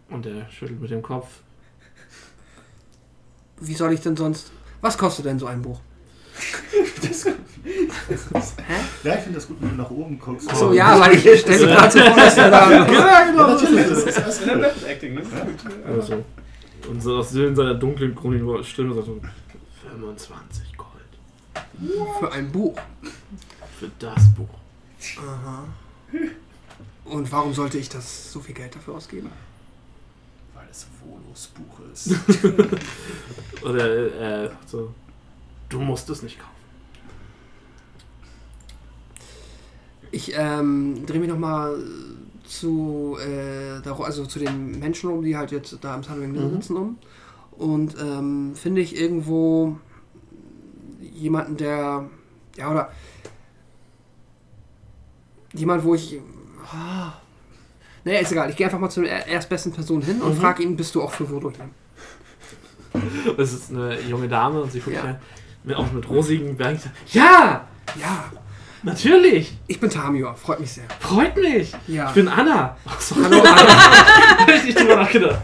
[0.08, 1.40] Und er schüttelt mit dem Kopf.
[3.60, 4.50] Wie soll ich denn sonst.
[4.82, 5.80] Was kostet denn so ein Buch?
[9.04, 10.50] Ja, ich finde das gut, wenn du nach oben guckst.
[10.50, 12.70] Achso, ja, weil ich stelle mir gerade so vor, dass er da.
[12.70, 13.46] Ja, genau.
[13.48, 13.88] natürlich.
[13.88, 15.32] Das ist das Ja, Method Acting, das ist
[15.64, 15.72] gut.
[15.86, 16.24] Also,
[16.88, 19.20] und so aus in seiner dunklen, grünen Stimme sagt so:
[19.88, 20.88] 25 Gold
[22.18, 22.76] Für ein Buch.
[23.78, 24.48] für das Buch.
[25.18, 25.64] Aha.
[27.04, 29.30] Und warum sollte ich das so viel Geld dafür ausgeben?
[30.54, 32.14] Weil es Volos Buch ist.
[33.64, 34.92] Oder, äh, so:
[35.68, 36.50] Du musst es nicht kaufen.
[40.10, 41.82] Ich ähm, drehe mich nochmal
[42.44, 46.50] zu, äh, also zu den Menschen um, die halt jetzt da am Sunwing Mhm.
[46.60, 46.98] sitzen um.
[47.52, 49.78] Und ähm, finde ich irgendwo
[51.00, 52.08] jemanden, der,
[52.56, 52.92] ja, oder
[55.54, 56.18] jemand, wo ich,
[56.72, 57.12] ah,
[58.04, 60.40] naja, ist egal, ich gehe einfach mal zu der erstbesten Person hin und Mhm.
[60.40, 61.68] frage ihn, bist du auch für Voodoo hier?
[63.38, 65.04] Es ist eine junge Dame und sie guckt Ja.
[65.04, 65.20] ja.
[65.64, 66.80] mit, auch mit rosigen Bergen.
[67.12, 67.66] Ja,
[68.00, 68.24] Ja,
[68.82, 69.56] natürlich.
[69.66, 70.84] ich bin Tamior, freut mich sehr.
[71.00, 71.72] Freut mich.
[71.88, 72.08] Ja.
[72.08, 72.76] Ich bin Anna.
[72.86, 73.78] Ach so, Hallo Anna,
[74.38, 75.38] hab ich nicht drüber nachgedacht.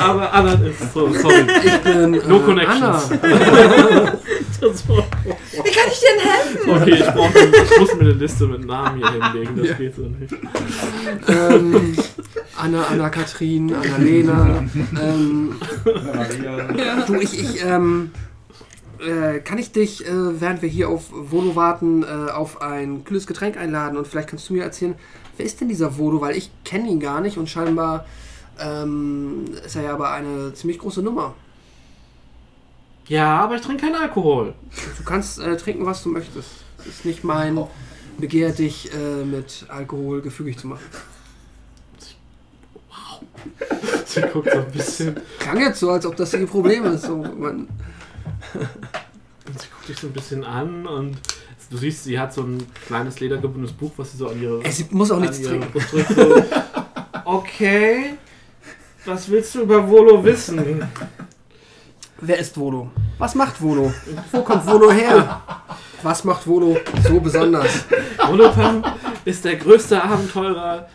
[0.00, 1.44] Aber Anna ist so, sorry.
[1.64, 2.82] ich bin äh, No connections.
[2.82, 4.12] Anna.
[4.60, 6.70] Das war- Wie kann ich dir denn helfen?
[6.70, 9.56] okay, ich, brauch, ich muss mir eine Liste mit Namen hier hinlegen.
[9.56, 9.74] Das Ja.
[9.74, 10.32] geht so nicht.
[11.28, 11.96] ähm,
[12.56, 14.64] Anna, Anna Kathrin, Anna Lena.
[15.02, 17.04] Ähm, Maria.
[17.06, 18.12] du, ich, ich, ähm,
[19.02, 23.26] äh, kann ich dich, äh, während wir hier auf Volo warten, äh, auf ein kühles
[23.26, 24.94] Getränk einladen und vielleicht kannst du mir erzählen,
[25.36, 26.20] wer ist denn dieser Volo?
[26.20, 28.06] Weil ich kenne ihn gar nicht und scheinbar
[28.58, 31.34] ähm, ist er ja aber eine ziemlich große Nummer.
[33.08, 34.54] Ja, aber ich trinke keinen Alkohol.
[34.96, 36.50] Du kannst äh, trinken, was du möchtest.
[36.78, 37.58] Es ist nicht mein
[38.18, 40.84] Begehr, dich äh, mit Alkohol gefügig zu machen.
[44.06, 45.16] Sie guckt so ein bisschen.
[45.38, 47.04] Klang jetzt so, als ob das ihr Problem ist.
[47.04, 47.68] So, man,
[48.54, 51.16] Und sie guckt dich so ein bisschen an und
[51.70, 54.70] du siehst, sie hat so ein kleines ledergebundenes Buch, was sie so an ihre, ey,
[54.70, 55.70] sie muss auch nichts trinken.
[55.72, 56.14] Brust drückt.
[56.14, 56.42] So.
[57.24, 58.14] Okay,
[59.04, 60.86] was willst du über Volo wissen?
[62.20, 62.90] Wer ist Volo?
[63.18, 63.92] Was macht Volo?
[64.30, 65.42] Wo kommt Volo her?
[66.02, 66.76] Was macht Volo
[67.06, 67.84] so besonders?
[68.26, 68.84] Volopan
[69.24, 70.88] ist der größte Abenteurer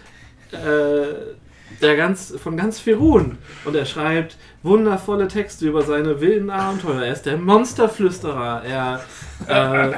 [0.52, 1.34] äh,
[1.82, 3.38] der ganz, von ganz Firun.
[3.66, 7.04] Und er schreibt wundervolle Texte über seine wilden Abenteuer.
[7.04, 8.64] Er ist der Monsterflüsterer.
[8.66, 9.02] Er
[9.48, 9.94] äh,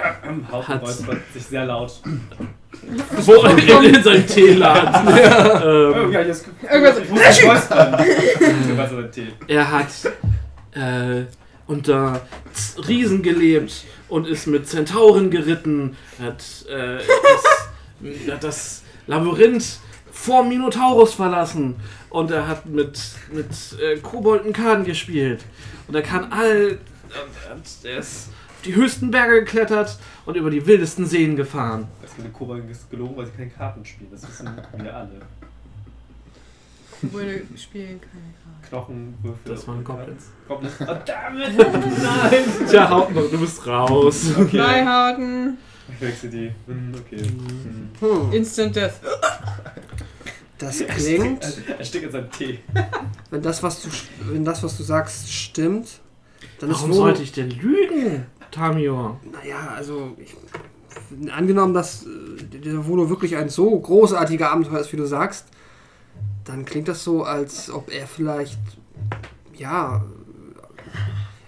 [0.51, 2.01] räuspert sich sehr laut.
[3.25, 3.57] wo in,
[3.95, 5.13] in seinem Teeladen.
[5.61, 7.01] Oh, ähm, ja, jetzt, Irgendwas-
[9.47, 9.87] er hat
[10.73, 11.25] äh,
[11.67, 12.21] unter
[12.53, 15.95] Z- Riesen gelebt und ist mit Zentauren geritten.
[16.19, 19.79] Er hat äh, das, er hat das Labyrinth
[20.19, 21.75] vor Minotaurus verlassen.
[22.09, 22.99] Und er hat mit,
[23.31, 23.47] mit
[23.81, 25.45] äh, Kobolden Karten gespielt.
[25.87, 26.71] Und er kann all.
[26.71, 31.87] und Er ist auf die höchsten Berge geklettert und über die wildesten Seen gefahren.
[32.01, 34.09] Das mit den Kobolden ist gelogen, weil sie keine Karten spielen.
[34.11, 35.21] Das wissen wir alle.
[37.01, 38.67] Wurde spielen keine Karten.
[38.67, 39.53] Knochenwürfel.
[39.55, 40.25] Das waren Goblins.
[40.47, 40.73] Goblins.
[40.81, 41.57] Oh, damit!
[41.57, 42.67] Nein!
[42.69, 44.31] Tja, Hauptmann, du bist raus.
[44.37, 44.57] Okay.
[44.57, 45.57] Bleihauten,
[45.95, 46.51] Ich wechsle die.
[46.67, 47.21] Hm, okay.
[47.21, 47.89] Hm.
[47.99, 48.93] Hm, Instant Death.
[50.57, 51.43] das klingt,
[51.77, 52.59] Er steckt in seinem Tee.
[53.29, 53.89] wenn das, was du,
[54.31, 55.99] wenn das, was du sagst, stimmt,
[56.59, 59.19] dann ist Warum sollte ich denn lügen, Tamio?
[59.31, 60.35] Naja, also ich,
[61.31, 65.47] angenommen, dass äh, dieser Volo wirklich ein so großartiger Abenteuer ist, wie du sagst,
[66.45, 68.59] dann klingt das so, als ob er vielleicht,
[69.55, 70.03] ja,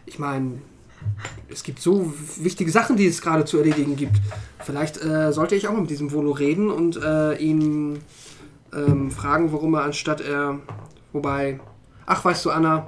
[0.06, 0.62] ich meine,
[1.50, 4.22] es gibt so wichtige Sachen, die es gerade zu erledigen gibt.
[4.60, 8.00] Vielleicht äh, sollte ich auch mit diesem Volo reden und äh, ihn
[8.74, 10.60] ähm, fragen, warum er anstatt er,
[11.12, 11.60] wobei,
[12.06, 12.88] ach, weißt du, Anna,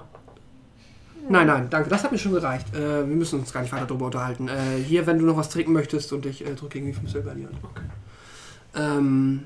[1.29, 1.89] Nein, nein, danke.
[1.89, 2.75] Das hat mir schon gereicht.
[2.75, 4.49] Äh, wir müssen uns gar nicht weiter darüber unterhalten.
[4.49, 7.31] Äh, hier, wenn du noch was trinken möchtest und ich äh, drücke irgendwie 5 Silber
[7.31, 7.57] in die Hand.
[7.63, 7.85] Okay.
[8.75, 9.43] Ähm,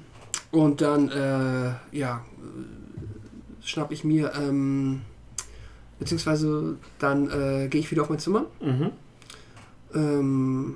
[0.51, 2.21] und dann, äh, ja,
[3.61, 5.01] schnapp ich mir, ähm,
[5.99, 8.45] beziehungsweise dann äh, gehe ich wieder auf mein Zimmer.
[8.61, 8.91] Mhm.
[9.93, 10.75] Ähm,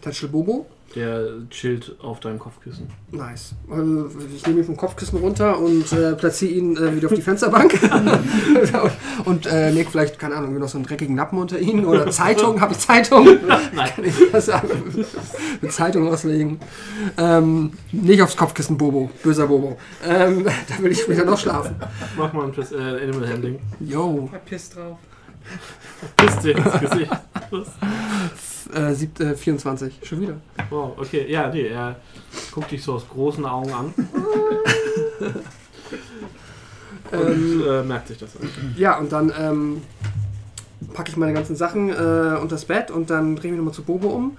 [0.00, 0.66] Tatschel Bobo.
[0.94, 2.88] Der chillt auf deinem Kopfkissen.
[3.10, 3.54] Nice.
[3.68, 7.22] Also, ich nehme ihn vom Kopfkissen runter und äh, platziere ihn äh, wieder auf die
[7.22, 7.74] Fensterbank.
[9.24, 11.84] und äh, leg vielleicht, keine Ahnung, noch so einen dreckigen Lappen unter ihn.
[11.84, 12.60] Oder Zeitung.
[12.60, 13.24] Habe ich Zeitung?
[13.74, 13.90] Nein.
[13.94, 14.68] Kann ich das sagen?
[15.60, 16.60] Eine Zeitung auslegen.
[17.18, 19.10] Ähm, nicht aufs Kopfkissen, Bobo.
[19.22, 19.76] Böser Bobo.
[20.06, 21.74] Ähm, da will ich später noch schlafen.
[22.16, 23.58] Mach mal ein Piss, äh, Animal Handling.
[23.80, 24.28] Yo.
[24.30, 24.98] Verpiss drauf.
[26.16, 27.10] Piss dir ins Gesicht.
[28.72, 30.00] Äh, sieb, äh, 24.
[30.02, 30.34] Schon wieder.
[30.70, 31.26] Wow, okay.
[31.30, 31.96] Ja, nee, er
[32.52, 33.94] guckt dich so aus großen Augen an
[37.12, 38.48] und Ähm, äh, merkt sich das an.
[38.76, 39.82] Ja, und dann ähm,
[40.94, 43.74] packe ich meine ganzen Sachen äh, unter das Bett und dann drehe ich mich nochmal
[43.74, 44.36] zu Bobo um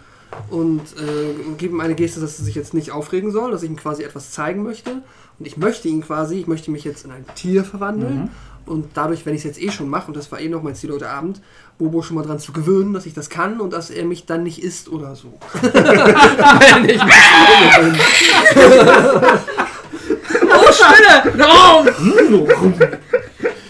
[0.49, 3.69] und äh, gebe ihm eine Geste, dass er sich jetzt nicht aufregen soll, dass ich
[3.69, 5.02] ihm quasi etwas zeigen möchte.
[5.38, 8.30] Und ich möchte ihn quasi, ich möchte mich jetzt in ein Tier verwandeln.
[8.65, 10.76] Und dadurch, wenn ich es jetzt eh schon mache, und das war eh noch mein
[10.76, 11.41] Ziel heute Abend,
[11.77, 14.43] Bobo schon mal dran zu gewöhnen, dass ich das kann und dass er mich dann
[14.43, 15.34] nicht isst oder so.
[15.61, 17.14] wenn ich mich
[17.76, 17.99] bin.
[20.49, 21.34] Oh, Stille!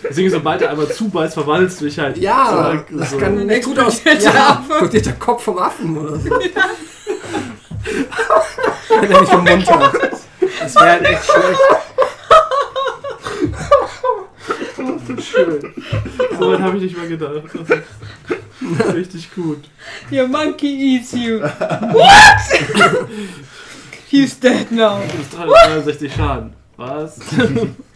[0.07, 2.17] Deswegen, sobald er einmal zubeißt, verwandelst du dich halt.
[2.17, 3.17] Ja, zurück, das so.
[3.17, 4.01] kann nicht gut aus.
[4.03, 6.29] Ja, der Kopf vom Affen oder so.
[8.89, 9.93] Wenn er nicht vom Mund hat.
[10.59, 11.59] Das wäre halt echt schlecht.
[15.21, 15.73] Schön.
[16.39, 17.43] So weit habe ich nicht mal gedacht.
[18.77, 19.69] Das ist richtig gut.
[20.11, 21.39] Your monkey eats you.
[21.41, 23.07] What?
[24.07, 24.99] He's dead now.
[25.11, 26.53] Du bist 363 Schaden.
[26.77, 27.19] Was?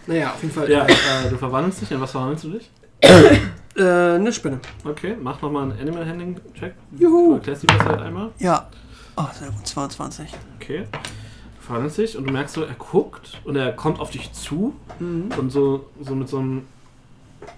[0.08, 0.70] Naja, auf jeden Fall.
[0.70, 1.92] ja, äh, du verwandelst dich.
[1.92, 2.70] In was verwandelst du dich?
[3.02, 3.82] Äh,
[4.16, 4.60] eine Spinne.
[4.84, 6.74] Okay, mach nochmal einen Animal Handling Check.
[6.98, 7.30] Juhu.
[7.30, 8.32] Du erklärst die das halt einmal.
[8.40, 8.68] Ja.
[9.16, 9.68] Oh, sehr gut.
[9.68, 10.28] 22.
[10.60, 10.86] Okay.
[11.70, 14.74] Du verwandelst dich und du merkst so, er guckt und er kommt auf dich zu
[15.00, 15.30] Mhm.
[15.38, 16.64] und so, so mit so einem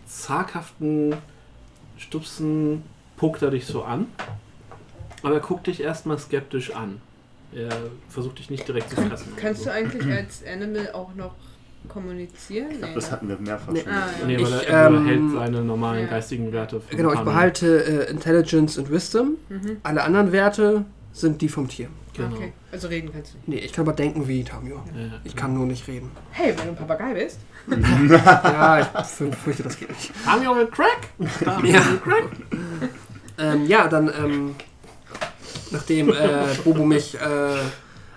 [0.06, 1.16] zaghaften
[1.98, 2.84] Stupsen
[3.16, 4.08] puckt er dich so an.
[5.24, 7.00] Aber er guckt dich erstmal skeptisch an.
[7.56, 7.70] Er
[8.10, 9.32] versucht dich nicht direkt zu fressen.
[9.38, 11.36] Kannst du eigentlich als Animal auch noch
[11.88, 12.68] kommunizieren?
[12.82, 13.12] Nee, Das ne?
[13.12, 13.80] hatten wir mehrfach Nee.
[13.80, 13.92] schon.
[13.94, 14.28] Ah, ja.
[14.28, 16.08] Nee, weil Ich, er, ähm, behält seine normalen ja.
[16.10, 16.82] geistigen Werte.
[16.90, 19.38] Genau, ich behalte äh, Intelligence und Wisdom.
[19.48, 19.78] Mhm.
[19.84, 20.84] Alle anderen Werte
[21.14, 21.88] sind die vom Tier.
[22.14, 22.36] Genau.
[22.36, 23.48] Okay, also reden kannst du nicht.
[23.48, 24.76] Nee, ich kann aber denken wie Tamio.
[24.96, 25.20] Ja.
[25.24, 26.12] Ich kann nur nicht reden.
[26.32, 27.40] Hey, wenn du ein Papagei bist.
[28.10, 30.12] Ja, ich fü- fürchte, das geht nicht.
[30.26, 31.10] Tamio will Crack!
[31.44, 31.86] Tamio Ja.
[31.90, 32.26] will Crack!
[33.38, 34.56] Ähm, ja, dann, ähm,
[35.72, 37.58] nachdem äh, Bobo mich äh,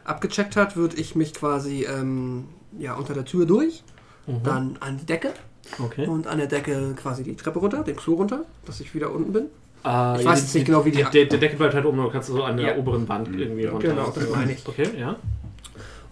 [0.04, 2.46] abgecheckt hat, würde ich mich quasi ähm,
[2.78, 3.82] ja, unter der Tür durch,
[4.26, 4.42] Mhm.
[4.42, 5.34] dann an die Decke
[5.78, 6.06] Okay.
[6.06, 9.34] und an der Decke quasi die Treppe runter, den Klo runter, dass ich wieder unten
[9.34, 9.46] bin.
[9.84, 12.08] Äh, Ich weiß jetzt nicht genau, wie die- Der, der Deckel bleibt halt oben, du
[12.08, 12.76] kannst so an der Ja.
[12.76, 13.88] oberen Wand irgendwie runter.
[13.88, 14.66] Genau, das meine ich.
[14.66, 15.16] Okay, ja.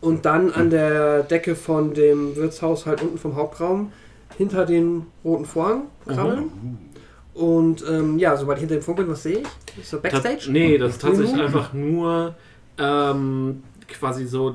[0.01, 3.93] Und dann an der Decke von dem Wirtshaus halt unten vom Hauptraum
[4.37, 6.51] hinter den roten Vorhang krabbeln.
[7.35, 9.79] Und ähm, ja, sobald ich hinter dem Funk bin, was sehe ich?
[9.81, 10.35] Ist so Backstage?
[10.37, 11.41] Tats- nee, das ist tatsächlich Mhm.
[11.41, 12.35] einfach nur
[12.79, 14.55] ähm, quasi so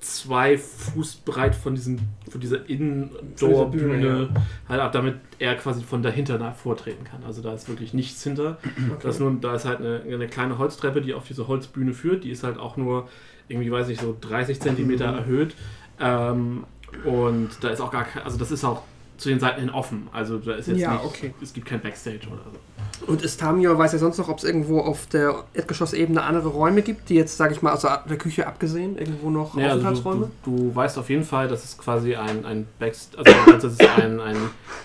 [0.00, 1.98] zwei Fuß breit von diesem
[2.30, 4.28] von dieser Indoor-Bühne, Bühne,
[4.68, 7.24] halt ab, damit er quasi von dahinter nach vortreten kann.
[7.24, 8.58] Also da ist wirklich nichts hinter.
[9.02, 12.24] Das ist nur, da ist halt eine, eine kleine Holztreppe, die auf diese Holzbühne führt.
[12.24, 13.08] Die ist halt auch nur
[13.48, 15.54] irgendwie, weiß ich, so 30 Zentimeter erhöht.
[16.00, 16.64] Ähm,
[17.04, 18.82] und da ist auch gar kein, also das ist auch
[19.16, 20.08] zu den Seiten hin offen.
[20.12, 21.34] Also da ist jetzt Ja, nicht, okay.
[21.42, 22.58] es gibt kein Backstage oder so.
[23.06, 26.82] Und ist Tamio, weiß er sonst noch, ob es irgendwo auf der Erdgeschossebene andere Räume
[26.82, 29.88] gibt, die jetzt, sage ich mal, aus der Küche abgesehen, irgendwo noch Ja, also du,
[29.88, 30.30] Aufenthaltsräume?
[30.44, 33.88] du, du weißt auf jeden Fall, dass es quasi ein, ein Backst also das ist
[33.98, 34.36] ein, ein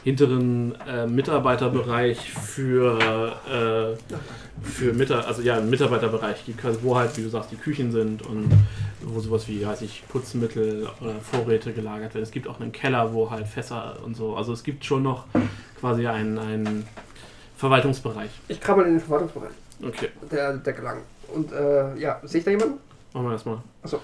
[0.03, 3.97] hinteren äh, Mitarbeiterbereich für, äh,
[4.63, 8.21] für Mitar also ja, einen Mitarbeiterbereich gibt, wo halt, wie du sagst, die Küchen sind
[8.21, 8.49] und
[9.01, 12.23] wo sowas wie, weiß ich, Putzmittel oder Vorräte gelagert werden.
[12.23, 14.35] Es gibt auch einen Keller, wo halt Fässer und so.
[14.35, 15.25] Also es gibt schon noch
[15.79, 16.85] quasi einen, einen
[17.63, 18.29] Verwaltungsbereich.
[18.49, 20.99] Ich krabbel in den Verwaltungsbereich Okay, der Decke lang.
[21.33, 22.77] Und äh, ja, sehe ich da jemanden?
[23.13, 23.63] machen wir das mal.
[23.81, 24.01] Achso.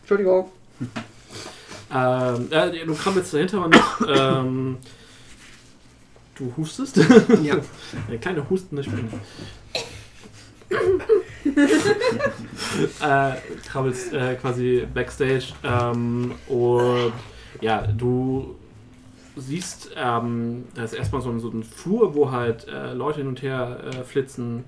[0.00, 0.50] Entschuldigung.
[1.94, 3.76] Ähm, äh, du krabbelst dahinter und
[4.08, 4.78] ähm,
[6.34, 6.96] du hustest.
[6.96, 7.54] Ja.
[8.08, 9.08] Eine kleine hustende Spinne.
[13.00, 13.32] äh,
[13.68, 17.12] krabbelst äh, quasi backstage ähm, und
[17.60, 18.56] ja, du
[19.36, 23.28] siehst, ähm, da ist erstmal so ein, so ein Flur, wo halt äh, Leute hin
[23.28, 24.64] und her äh, flitzen.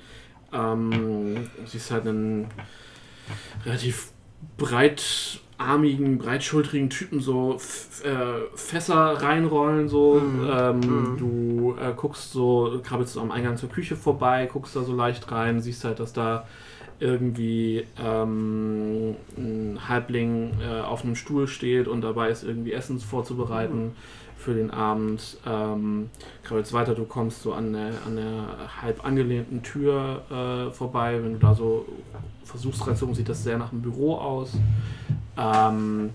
[0.53, 2.47] Ähm, siehst halt einen
[3.65, 4.11] relativ
[4.57, 7.59] breitarmigen, breitschultrigen Typen so
[8.05, 10.21] äh, Fässer reinrollen so.
[10.21, 10.51] Mhm.
[10.51, 11.17] Ähm, Mhm.
[11.19, 15.31] Du äh, guckst so, krabbelst so am Eingang zur Küche vorbei, guckst da so leicht
[15.31, 16.47] rein, siehst halt, dass da
[16.99, 23.93] irgendwie ähm, ein Halbling äh, auf einem Stuhl steht und dabei ist irgendwie Essen vorzubereiten
[24.47, 25.39] für den Abend.
[25.45, 26.09] Ähm,
[26.45, 28.47] krabbelst weiter, du kommst so an der, an der
[28.81, 31.21] halb angelehnten Tür äh, vorbei.
[31.21, 31.85] Wenn du da so
[32.45, 34.53] versuchst reinzugucken, sieht das sehr nach einem Büro aus.
[35.37, 36.11] Ähm,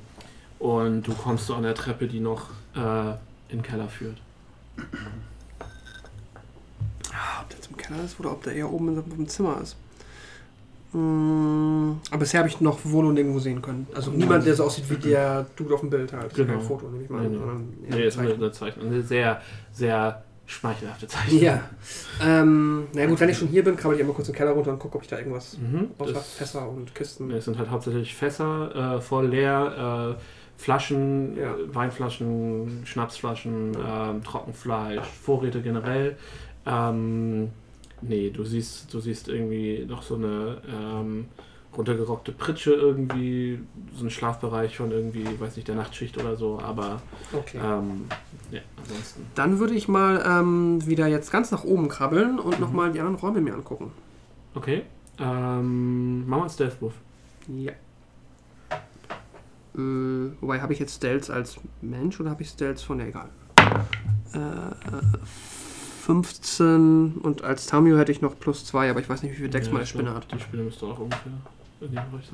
[0.59, 3.09] und du kommst so an der Treppe, die noch äh,
[3.49, 4.15] in den Keller führt.
[7.11, 9.75] Ah, Ob der im Keller ist oder ob der eher oben seinem Zimmer ist.
[10.93, 13.87] Mm, Aber bisher habe ich noch Wohnung nirgendwo sehen können.
[13.95, 16.33] Also niemand, der so aussieht wie der Dude auf dem Bild halt.
[16.33, 16.53] Genau.
[16.53, 17.37] Kein Foto, nehme ich mal Nee,
[17.89, 17.95] nee.
[17.95, 18.87] Nee, ist eine, Zeichnung.
[18.87, 19.41] eine sehr,
[19.71, 21.41] sehr schmeichelhafte Zeichnung.
[21.41, 21.61] Ja.
[22.21, 24.51] Ähm, na gut, wenn ich schon hier bin, krabbel ich immer kurz in den Keller
[24.51, 25.91] runter und gucke, ob ich da irgendwas Mhm.
[25.97, 27.27] außer Fässer und Kisten.
[27.27, 30.21] Nee, Es sind halt hauptsächlich Fässer äh, voll leer, äh,
[30.57, 31.53] Flaschen, Ja.
[31.55, 36.17] äh, Weinflaschen, Schnapsflaschen, ähm, Trockenfleisch, Vorräte generell.
[36.65, 37.49] Ähm,
[38.01, 41.25] nee, du siehst, du siehst irgendwie noch so eine ähm,
[41.75, 43.59] runtergerockte Pritsche irgendwie,
[43.95, 47.01] so ein Schlafbereich von irgendwie, weiß nicht, der Nachtschicht oder so, aber
[47.31, 47.59] Okay.
[47.63, 48.05] ähm,
[48.51, 49.25] ja, ansonsten.
[49.35, 52.61] Dann würde ich mal ähm, wieder jetzt ganz nach oben krabbeln und Mhm.
[52.61, 53.91] nochmal die anderen Räume mir angucken.
[54.53, 54.83] Okay.
[55.17, 56.93] Ähm, machen wir einen Stealth-Wurf.
[57.47, 57.71] Ja.
[59.75, 62.99] Äh, wobei, habe ich jetzt Stealth als Mensch oder habe ich Stealth von...
[62.99, 63.29] Ja, egal.
[64.33, 64.37] Äh,
[66.01, 69.49] 15 und als Tamio hätte ich noch plus 2, aber ich weiß nicht, wie viel
[69.49, 70.31] Dex Ja, meine Spinne glaub, hat.
[70.33, 71.31] Die Spinne müsste auch ungefähr
[71.81, 72.29] in dem Bereich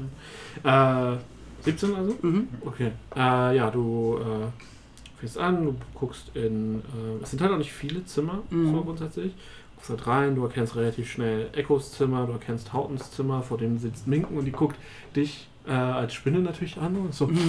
[0.64, 1.16] sein.
[1.18, 2.16] Äh, 17 also?
[2.22, 2.48] Mhm.
[2.66, 2.92] Okay.
[3.16, 6.76] Äh, ja, du äh, fängst an, du guckst in.
[6.80, 8.72] Äh, es sind halt auch nicht viele Zimmer, Mhm.
[8.72, 9.34] so grundsätzlich.
[9.34, 13.58] Du guckst halt rein, du erkennst relativ schnell Echos Zimmer, du erkennst Hautens Zimmer, vor
[13.58, 14.78] dem sitzt Minken und die guckt
[15.16, 17.26] dich äh, als Spinne natürlich an und so.
[17.26, 17.40] Und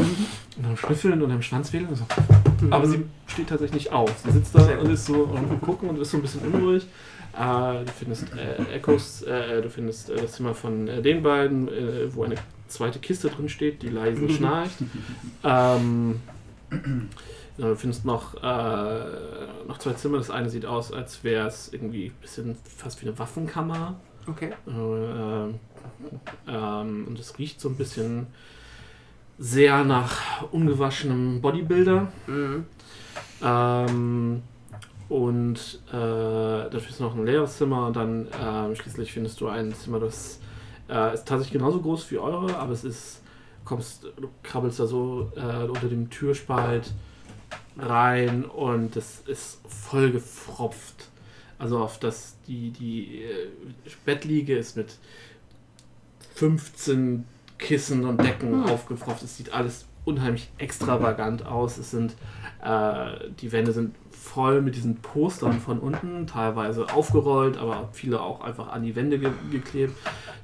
[0.65, 2.05] am Schnüffeln und am Schwanz wählen und so.
[2.71, 4.13] Aber sie steht tatsächlich nicht auf.
[4.25, 6.87] Sie sitzt da und ist so und gucken und ist so ein bisschen unruhig.
[7.39, 11.69] Äh, du findest äh, Echos, äh, du findest äh, das Zimmer von äh, den beiden,
[11.69, 12.35] äh, wo eine
[12.67, 14.79] zweite Kiste drin steht, die leise schnarcht.
[15.45, 16.21] Ähm,
[17.57, 20.19] ja, du findest noch, noch zwei Zimmer.
[20.19, 23.99] Das eine sieht aus, als wäre es irgendwie ein bisschen fast wie eine Waffenkammer.
[24.29, 24.53] Okay.
[24.67, 25.55] Äh,
[26.49, 28.27] ähm, und es riecht so ein bisschen
[29.39, 32.13] sehr nach ungewaschenem Bodybuilder.
[32.27, 32.67] Mhm.
[33.43, 34.43] Ähm,
[35.09, 39.73] und äh, dafür ist noch ein leeres Zimmer und dann ähm, schließlich findest du ein
[39.75, 40.39] Zimmer, das
[40.91, 43.23] äh, ist tatsächlich genauso groß wie eure, aber es ist,
[43.65, 46.93] kommst, du krabbelst da so äh, unter dem Türspalt
[47.79, 51.08] rein und es ist voll gefropft.
[51.59, 53.49] Also auf das, die, die äh,
[54.05, 54.97] Bettliege ist mit
[56.35, 57.25] 15
[57.59, 59.23] Kissen und Decken aufgefropft.
[59.23, 61.77] Es sieht alles unheimlich extravagant aus.
[61.79, 62.15] Es sind,
[62.65, 68.41] äh, die Wände sind voll mit diesen Postern von unten, teilweise aufgerollt, aber viele auch
[68.41, 69.95] einfach an die Wände ge geklebt.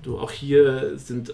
[0.03, 1.33] Du, auch hier sind äh,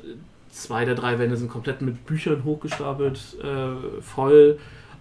[0.51, 4.59] zwei der drei Wände sind komplett mit Büchern hochgestapelt, äh, voll.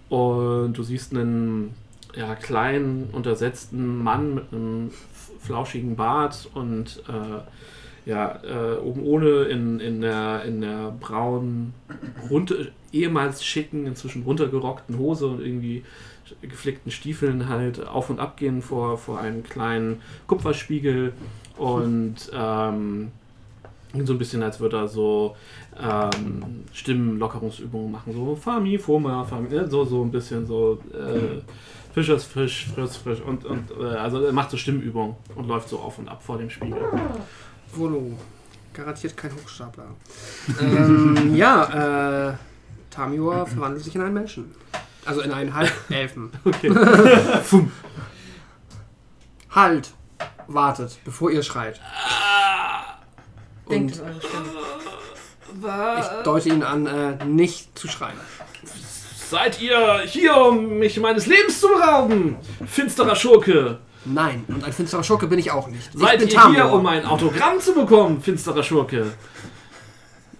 [0.09, 1.75] Und du siehst einen
[2.15, 4.91] ja, kleinen, untersetzten Mann mit einem
[5.41, 11.73] flauschigen Bart und äh, ja, äh, oben ohne in, in, der, in der braunen,
[12.29, 12.55] runter,
[12.91, 15.83] ehemals schicken, inzwischen runtergerockten Hose und irgendwie
[16.41, 21.13] geflickten Stiefeln halt auf und ab gehen vor, vor einem kleinen Kupferspiegel
[21.57, 23.11] und ähm,
[24.03, 25.35] so ein bisschen, als würde er so
[25.79, 28.13] ähm, Stimmenlockerungsübungen machen.
[28.13, 29.67] So Fami, Foma, Fami, ne?
[29.67, 31.41] so, so ein bisschen so äh,
[31.93, 33.19] Fisch ist frisch, frisch, frisch.
[33.21, 36.37] Und, und äh, also er macht so Stimmübungen und läuft so auf und ab vor
[36.37, 36.77] dem Spiegel.
[37.73, 38.17] Volo.
[38.73, 39.87] Garantiert kein Hochstapler.
[40.61, 42.33] ähm, ja, äh,
[42.91, 44.53] Tamior verwandelt sich in einen Menschen.
[45.05, 46.31] Also in einen Halbelfen.
[46.45, 46.71] Okay.
[49.49, 49.93] halt!
[50.47, 51.79] Wartet, bevor ihr schreit.
[53.69, 55.99] Denkt Und in eure Stimme.
[55.99, 58.17] ich deute ihn an, äh, nicht zu schreien.
[59.29, 62.35] Seid ihr hier, um mich meines Lebens zu berauben?
[62.65, 63.77] Finsterer Schurke!
[64.03, 65.91] Nein, und ein finsterer Schurke bin ich auch nicht.
[65.93, 69.13] ich Seid bin ihr hier, um ein Autogramm zu bekommen, finsterer Schurke?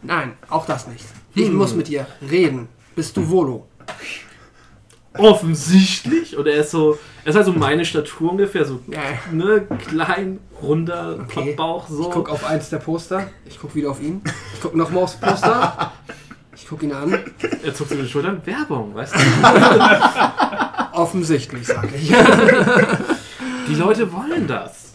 [0.01, 1.05] Nein, auch das nicht.
[1.35, 2.67] Ich muss mit dir reden.
[2.95, 3.67] Bist du Volo?
[5.15, 6.35] Offensichtlich.
[6.35, 9.01] Und er ist so, er ist halt so meine Statur ungefähr, so Ja.
[9.31, 11.53] ne, klein, runder Okay.
[11.55, 12.03] Bauch so.
[12.03, 13.29] Ich guck auf eins der Poster.
[13.45, 14.23] Ich guck wieder auf ihn.
[14.55, 15.93] Ich guck nochmal aufs Poster.
[16.61, 17.17] Ich guck ihn an.
[17.63, 18.41] Er zuckt über die Schultern.
[18.45, 19.19] Werbung, weißt du?
[20.93, 22.13] Offensichtlich, sage ich.
[23.67, 24.93] Die Leute wollen das.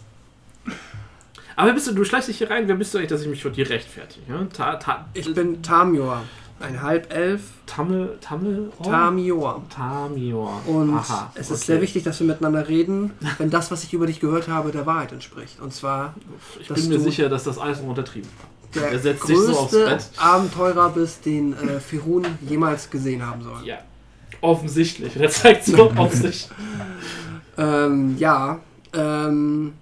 [1.57, 3.29] Aber wer bist du, du schleichst dich hier rein, wer bist du eigentlich, dass ich
[3.29, 4.25] mich vor dir rechtfertige?
[4.29, 4.45] Ja?
[4.53, 6.23] Ta, ta, Ich bin Tamior.
[6.61, 7.43] Ein Halbelf.
[7.67, 9.63] Tammel, Tammel, Tamior.
[9.71, 10.63] Tamior.
[10.67, 11.67] Und Aha, es ist okay.
[11.67, 14.87] sehr wichtig, dass wir miteinander reden, wenn das, was ich über dich gehört habe, der
[14.87, 15.61] Wahrheit entspricht.
[15.61, 16.15] Und zwar
[16.61, 18.49] Ich bin mir sicher, dass das alles noch untertrieben war.
[18.75, 20.05] Der Er setzt sich so aufs größte Bett.
[20.17, 23.65] Abenteurer bist, den äh, Firun jemals gesehen haben soll.
[23.65, 23.79] Ja.
[24.41, 25.17] Offensichtlich.
[25.17, 26.49] Und er zeigt so auf sich.
[27.57, 28.59] Ähm, ja.
[28.93, 29.75] Ähm,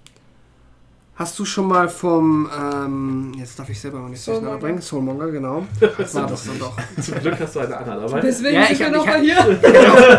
[1.15, 5.27] hast du schon mal vom, ähm, jetzt darf ich selber mal nicht durcheinander bringen, Soulmonger,
[5.31, 5.65] genau.
[5.97, 6.75] Das war das dann doch.
[7.01, 8.19] Zum Glück hast du eine Anna dabei.
[8.21, 9.59] Deswegen Ja, ich noch ich hab- mal hier.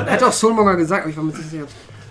[0.07, 1.65] Er hat auch Soulmonger gesagt, aber ich war mir nicht sicher.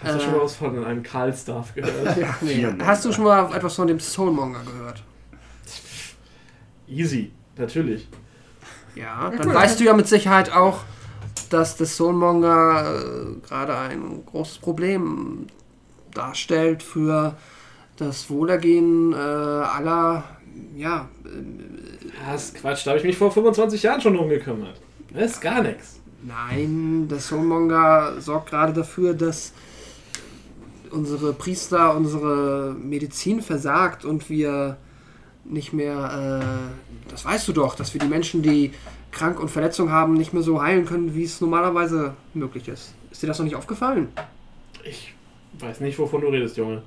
[0.04, 2.18] Hast du schon mal was von einem Karl-Staff gehört?
[2.18, 2.68] ja, nee.
[2.84, 5.02] Hast du schon mal etwas von dem Soulmonger gehört?
[6.88, 8.08] Easy, natürlich.
[8.96, 10.80] Ja, dann weißt du ja mit Sicherheit auch,
[11.50, 15.48] dass das Soulmonger äh, gerade ein großes Problem
[16.14, 17.36] darstellt für
[17.98, 20.24] das Wohlergehen äh, aller,
[20.76, 21.10] ja,
[22.26, 24.80] Das ist Quatsch, da habe ich mich vor 25 Jahren schon drum gekümmert.
[25.14, 26.00] Das ist gar nichts.
[26.24, 29.54] Nein, der Soulmonger sorgt gerade dafür, dass
[30.92, 34.78] unsere Priester, unsere Medizin versagt und wir
[35.46, 38.72] nicht mehr, äh, das weißt du doch, dass wir die Menschen, die
[39.12, 42.94] krank und Verletzungen haben, nicht mehr so heilen können, wie es normalerweise möglich ist.
[43.12, 44.08] Ist dir das noch nicht aufgefallen?
[44.84, 45.14] Ich
[45.60, 46.82] weiß nicht, wovon du redest, Junge.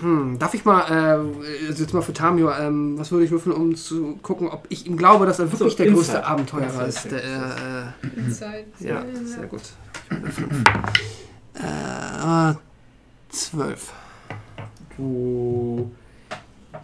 [0.00, 3.54] Hm, darf ich mal, äh, also jetzt mal für Tamio, ähm, was würde ich würfeln,
[3.56, 6.24] um zu gucken, ob ich ihm glaube, dass er wirklich So, der größte.
[6.24, 7.10] Abenteurer ist.
[7.10, 7.94] Der, er,
[8.28, 8.66] äh, Zeit.
[8.80, 9.62] ja, sehr gut.
[11.58, 12.52] Äh,
[13.30, 13.90] zwölf.
[14.98, 15.90] Du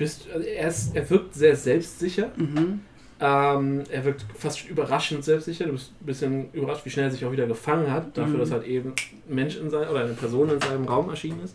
[0.03, 0.27] bist.
[0.35, 2.29] Also er, ist, er wirkt sehr selbstsicher.
[2.37, 2.81] Mhm.
[3.25, 5.67] Ähm, er wirkt fast überraschend selbstsicher.
[5.67, 8.39] Du bist ein bisschen überrascht, wie schnell er sich auch wieder gefangen hat, dafür, Mhm.
[8.41, 8.91] dass halt eben
[9.29, 11.55] ein Mensch in sein, oder eine Person in seinem Raum erschienen ist,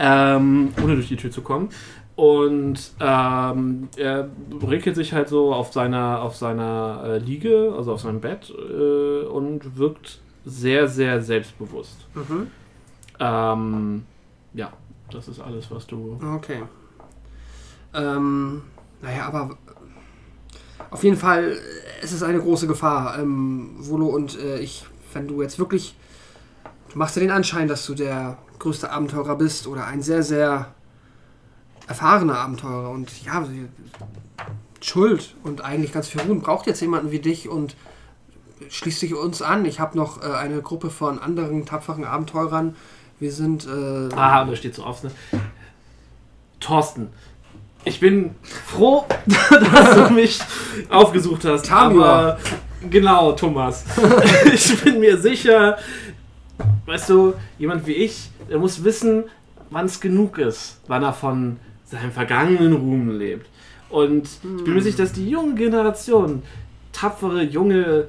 [0.00, 1.68] ähm, ohne durch die Tür zu kommen.
[2.16, 4.28] Und ähm, er
[4.68, 9.24] regelt sich halt so auf seiner, auf seiner äh, Liege, also auf seinem Bett, äh,
[9.24, 12.06] und wirkt sehr, sehr selbstbewusst.
[12.16, 12.48] Mhm.
[13.20, 14.02] Ähm,
[14.54, 14.72] ja,
[15.12, 16.18] das ist alles, was du.
[16.36, 16.62] Okay.
[17.94, 18.62] Ähm,
[19.02, 19.56] naja, aber
[20.90, 21.58] auf jeden Fall
[22.02, 25.94] es ist eine große Gefahr, ähm, Volo und äh, ich, wenn du jetzt wirklich,
[26.92, 30.74] du machst ja den Anschein, dass du der größte Abenteurer bist oder ein sehr, sehr
[31.86, 33.46] erfahrener Abenteurer und ja,
[34.80, 37.76] Schuld und eigentlich ganz viel Ruhen braucht jetzt jemanden wie dich und
[38.68, 39.64] schließt dich uns an.
[39.64, 42.76] Ich habe noch äh, eine Gruppe von anderen tapferen Abenteurern.
[43.18, 45.10] Wir sind äh, Ah, und da steht so oft, ne?
[46.60, 47.08] Thorsten,
[47.84, 49.04] ich bin froh,
[49.50, 50.40] dass du mich
[50.88, 51.70] aufgesucht hast.
[51.70, 52.38] Aber
[52.90, 53.84] genau, Thomas.
[54.52, 55.78] ich bin mir sicher,
[56.86, 59.24] weißt du, jemand wie ich, der muss wissen,
[59.70, 63.46] wann es genug ist, wann er von seinem vergangenen Ruhm lebt.
[63.90, 66.42] Und ich bin mir sicher, dass die junge Generation,
[66.92, 68.08] tapfere junge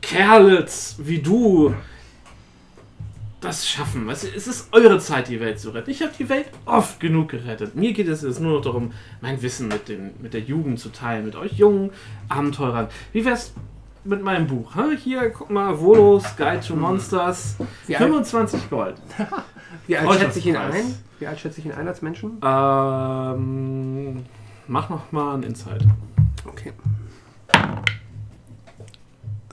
[0.00, 1.74] Kerls wie du,
[3.40, 4.06] das schaffen.
[4.06, 5.90] Weißt du, es ist eure Zeit, die Welt zu retten.
[5.90, 7.76] Ich habe die Welt oft genug gerettet.
[7.76, 10.88] Mir geht es jetzt nur noch darum, mein Wissen mit, den, mit der Jugend zu
[10.90, 11.90] teilen, mit euch jungen
[12.28, 12.88] Abenteurern.
[13.12, 13.52] Wie wär's
[14.04, 14.74] mit meinem Buch?
[14.74, 14.96] Hä?
[14.96, 17.56] Hier, guck mal, Volos Guide to Monsters.
[17.86, 18.96] Wie alt, 25 Gold.
[19.86, 20.94] wie alt schätze ich ihn ein?
[21.18, 22.38] Wie alt schätze ich ihn ein als Menschen?
[22.42, 24.24] Ähm,
[24.66, 25.84] mach noch mal ein Insight.
[26.44, 26.72] Okay.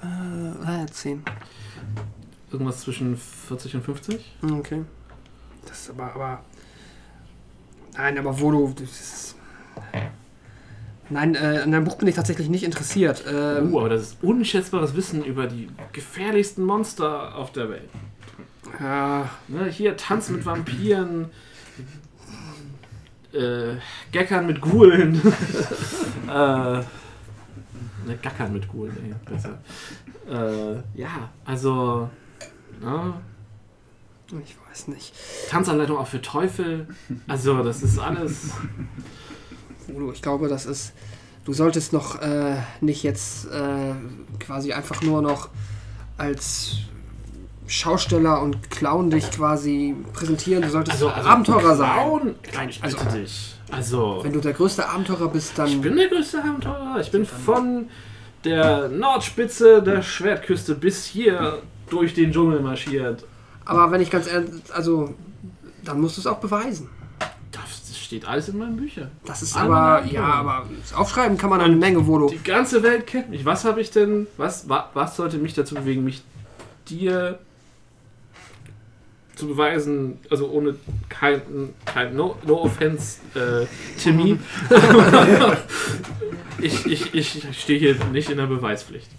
[0.01, 1.23] Äh, äh, 10.
[2.55, 4.33] Irgendwas zwischen 40 und 50?
[4.41, 4.85] Okay.
[5.65, 6.43] Das ist aber, aber.
[7.97, 8.73] Nein, aber wo du.
[8.81, 9.35] Ist,
[11.09, 13.25] nein, äh, an deinem Buch bin ich tatsächlich nicht interessiert.
[13.29, 17.89] Ähm, Uh, aber das ist unschätzbares Wissen über die gefährlichsten Monster auf der Welt.
[18.79, 21.25] ja, Ne, hier Tanz mit Vampiren,
[23.33, 23.75] äh,
[24.13, 25.15] Gackern mit Gulen.
[26.29, 26.85] äh, ne,
[28.21, 29.59] Gackern mit Gulen, ey, besser.
[30.29, 32.09] Äh, ja, also,
[32.81, 33.13] ne,
[34.43, 35.13] ich weiß nicht.
[35.49, 36.87] Tanzanleitung auch für Teufel.
[37.27, 38.51] Also, das ist alles.
[39.87, 40.93] Udo, ich glaube, das ist.
[41.45, 43.93] Du solltest noch äh, nicht jetzt äh,
[44.39, 45.49] quasi einfach nur noch
[46.17, 46.77] als
[47.67, 50.63] Schausteller und Clown dich quasi präsentieren.
[50.63, 51.91] Du solltest Abenteurer sein.
[51.93, 52.35] Clown?
[52.55, 53.51] Nein, ich bitte Also- dich.
[53.71, 55.67] Also, Wenn du der größte Abenteurer bist, dann.
[55.67, 56.99] ich bin der größte Abenteurer.
[57.01, 57.89] Ich bin von
[58.43, 63.25] der Nordspitze der Schwertküste bis hier durch den Dschungel marschiert.
[63.65, 64.51] aber wenn ich ganz ehrlich.
[64.73, 65.13] Also.
[65.83, 66.89] Dann musst du es auch beweisen.
[67.51, 69.11] Das steht alles in meinen Büchern.
[69.23, 70.03] Das ist aber.
[70.05, 72.29] Ja, aber aufschreiben kann man eine Menge, wo du.
[72.29, 73.45] Die ganze Welt kennt mich.
[73.45, 74.27] Was habe ich denn?
[74.37, 76.23] Was, wa, was sollte mich dazu bewegen, mich
[76.89, 77.37] dir
[79.35, 80.19] zu beweisen?
[80.31, 80.75] Also ohne
[81.07, 81.41] kein,
[81.85, 83.67] kein no, no offense, äh,
[84.01, 84.39] Timmy.
[86.59, 89.11] ich, ich, ich stehe hier nicht in der Beweispflicht.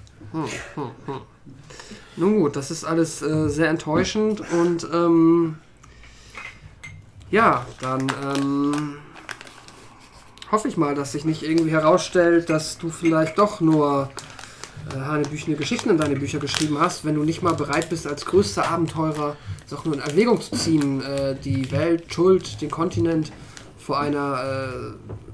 [2.17, 5.57] Nun gut, das ist alles äh, sehr enttäuschend und ähm,
[7.31, 8.97] ja, dann ähm,
[10.51, 14.09] hoffe ich mal, dass sich nicht irgendwie herausstellt, dass du vielleicht doch nur
[14.91, 18.25] äh, hanebüchene Geschichten in deine Bücher geschrieben hast, wenn du nicht mal bereit bist, als
[18.25, 19.37] größter Abenteurer
[19.67, 23.33] es auch nur in Erwägung zu ziehen, äh, die Welt, Schuld, den Kontinent
[23.77, 25.26] vor einer äh,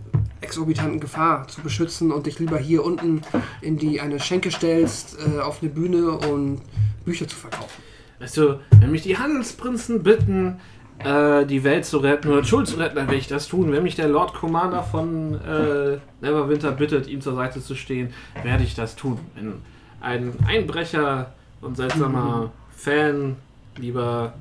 [0.43, 3.23] exorbitanten Gefahr zu beschützen und dich lieber hier unten
[3.61, 6.61] in die eine Schenke stellst, äh, auf eine Bühne und
[7.05, 7.83] Bücher zu verkaufen.
[8.21, 10.61] Weißt du, wenn mich die Handelsprinzen bitten,
[11.05, 13.73] äh, die Welt zu retten oder Schuld zu retten, dann werde ich das tun.
[13.73, 18.13] Wenn mich der Lord Commander von äh, Neverwinter bittet, ihm zur Seite zu stehen,
[18.43, 19.19] werde ich das tun.
[19.35, 19.55] Wenn
[20.01, 23.37] ein Einbrecher und seltsamer Fan,
[23.77, 24.35] lieber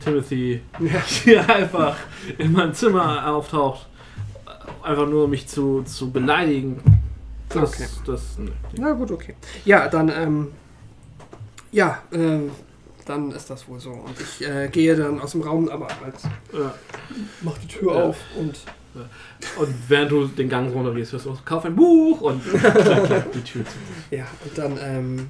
[0.00, 0.60] Timothy,
[1.06, 1.96] hier einfach
[2.36, 3.86] in mein Zimmer auftaucht,
[4.82, 6.80] einfach nur um mich zu, zu beleidigen,
[7.48, 7.86] Das, Okay.
[8.06, 8.50] das, nee.
[8.78, 9.34] Na gut, okay.
[9.64, 10.48] Ja, dann, ähm,
[11.72, 12.50] ja, ähm,
[13.06, 13.90] dann ist das wohl so.
[13.90, 16.22] Und ich äh, gehe dann aus dem Raum, aber als
[16.52, 16.74] Ja.
[17.42, 18.02] mach die Tür Ja.
[18.04, 18.58] auf und
[19.58, 22.40] Und während du den Gang runter gehst, hörst du, kauf ein Buch und
[23.34, 24.14] die Tür zu.
[24.16, 25.26] ja, und dann ähm,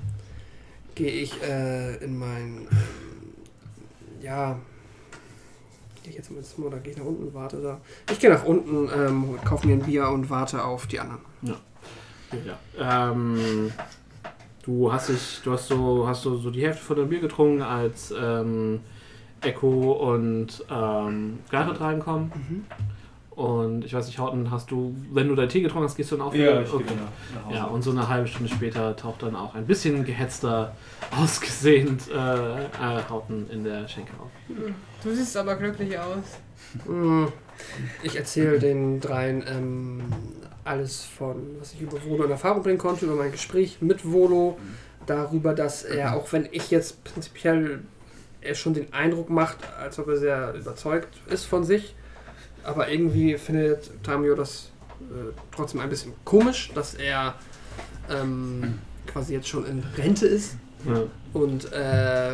[0.95, 3.33] gehe ich äh, in mein, ähm,
[4.23, 4.59] ja,
[6.05, 7.81] gehe ich jetzt mal ins Zimmer oder gehe ich nach unten und warte da.
[8.13, 11.23] Ich gehe nach unten, ähm, kaufe mir ein Bier und warte auf die anderen.
[11.43, 13.11] Ja.
[13.11, 13.73] Ähm,
[14.63, 17.63] du hast dich, du hast so, hast du so die Hälfte von dem Bier getrunken,
[17.63, 18.81] als ähm,
[19.41, 22.33] Echo und ähm, Gareth reinkommen.
[22.35, 22.65] Mhm.
[23.31, 26.17] Und ich weiß nicht, Hauten, hast du, wenn du deinen Tee getrunken hast, gehst du
[26.17, 26.85] dann auch Ja, ich Okay.
[26.85, 27.03] gehe nach,
[27.41, 27.57] nach Hause.
[27.57, 30.77] Ja, und so eine halbe Stunde später taucht dann auch ein bisschen gehetzter,
[31.21, 32.15] ausgesehend äh,
[32.65, 32.69] äh,
[33.09, 34.31] Hauten in der Schenke auf.
[35.05, 36.25] Du siehst aber glücklich aus.
[36.87, 37.27] Mm,
[38.03, 40.01] Ich erzähle den dreien ähm,
[40.65, 44.59] alles von, was ich über Volo in Erfahrung bringen konnte, über mein Gespräch mit Volo,
[45.07, 47.81] darüber, dass er, auch wenn ich jetzt prinzipiell
[48.41, 51.95] er schon den Eindruck macht, als ob er sehr überzeugt ist von sich,
[52.63, 54.71] aber irgendwie findet Tamio das
[55.01, 57.35] äh, trotzdem ein bisschen komisch, dass er
[58.11, 60.57] ähm, quasi jetzt schon in Rente ist.
[60.87, 61.03] Ja.
[61.33, 62.33] Und äh,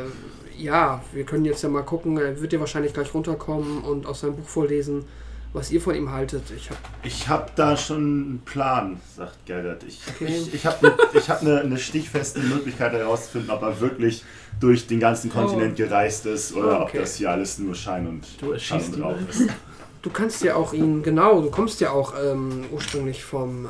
[0.60, 2.16] ja, wir können jetzt ja mal gucken.
[2.18, 5.04] Er wird ja wahrscheinlich gleich runterkommen und aus seinem Buch vorlesen,
[5.52, 6.44] was ihr von ihm haltet.
[6.56, 9.82] Ich habe Ich habe da schon einen Plan, sagt Gerrit.
[9.88, 10.26] Ich, Okay.
[10.26, 14.24] ich, ich habe ich hab eine, eine stichfeste Möglichkeit herauszufinden, ob er wirklich
[14.60, 16.98] durch den ganzen Kontinent gereist ist oder Oh, okay.
[16.98, 19.14] ob das hier alles nur Schein und Du Schein einfach.
[19.28, 19.48] ist.
[20.02, 23.68] Du kannst ja auch ihn, genau, du kommst ja auch ähm, ursprünglich vom, äh,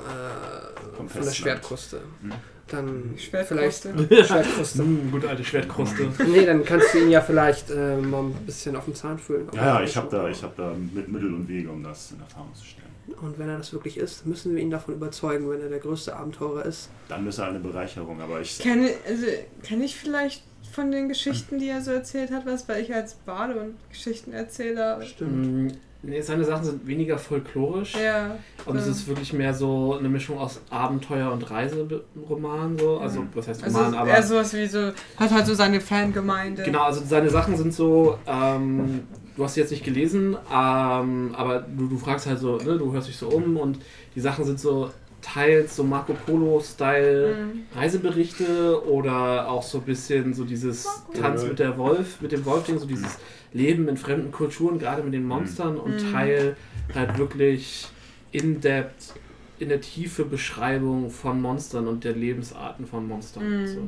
[0.96, 1.30] Vom von der.
[1.32, 2.02] Schwertkruste.
[2.22, 2.32] Hm.
[2.70, 3.92] Dann Schwertkruste.
[3.94, 4.82] vielleicht Schwertkruste.
[4.82, 6.08] Mm, gute alte Schwertkruste.
[6.28, 9.48] nee, dann kannst du ihn ja vielleicht äh, mal ein bisschen auf den Zahn fühlen.
[9.54, 12.20] Ja, ja, ich habe da, ich hab da mit Mittel und Wege, um das in
[12.20, 12.80] Erfahrung zu stellen.
[13.20, 16.14] Und wenn er das wirklich ist, müssen wir ihn davon überzeugen, wenn er der größte
[16.14, 16.90] Abenteurer ist.
[17.08, 18.58] Dann ist er eine Bereicherung, aber ich.
[18.58, 19.26] Kenne also,
[19.62, 23.14] kenn ich vielleicht von den Geschichten, die er so erzählt hat, was, weil ich als
[23.14, 25.00] Bade und Geschichtenerzähler.
[25.20, 25.68] Mm,
[26.02, 27.94] nee, seine Sachen sind weniger folklorisch.
[27.94, 28.36] Ja.
[28.66, 32.78] Und es ist wirklich mehr so eine Mischung aus Abenteuer und Reiseroman.
[32.78, 32.98] So.
[32.98, 34.10] Also, was heißt Also Roman, aber.
[34.10, 36.62] eher sowas wie so, hat halt so seine Fangemeinde.
[36.62, 39.00] Genau, also seine Sachen sind so, ähm,
[39.36, 42.92] du hast sie jetzt nicht gelesen, ähm, aber du, du fragst halt so, ne, du
[42.92, 43.78] hörst dich so um und
[44.14, 44.90] die Sachen sind so
[45.22, 47.78] teils so Marco Polo-Style Mhm.
[47.78, 50.86] Reiseberichte oder auch so ein bisschen so dieses
[51.20, 53.18] Tanz mit der Wolf, mit dem Wolf-Ding, so dieses
[53.52, 56.12] Leben in fremden Kulturen, gerade mit den Monstern und Mhm.
[56.12, 56.56] Teil
[56.94, 57.88] halt wirklich
[58.32, 59.14] in-depth,
[59.58, 63.62] in der Tiefe Beschreibung von Monstern und der Lebensarten von Monstern.
[63.62, 63.66] Mhm.
[63.66, 63.80] So.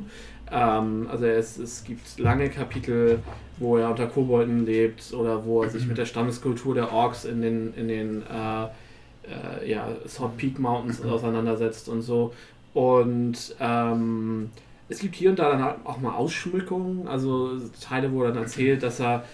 [0.51, 3.21] Ähm, also es, es gibt lange Kapitel,
[3.59, 7.41] wo er unter Kobolden lebt oder wo er sich mit der Stammeskultur der Orks in
[7.41, 12.35] den, in den äh, äh, ja, Sword Peak Mountains auseinandersetzt und so.
[12.75, 14.51] Und ähm,
[14.89, 18.83] es gibt hier und da dann auch mal Ausschmückungen, also Teile, wo er dann erzählt,
[18.83, 19.25] dass er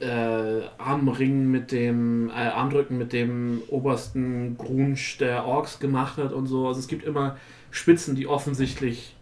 [0.00, 6.46] äh, Armringen mit dem, äh, Armdrücken mit dem obersten Grunsch der Orks gemacht hat und
[6.46, 6.66] so.
[6.66, 7.36] Also es gibt immer
[7.70, 9.14] Spitzen, die offensichtlich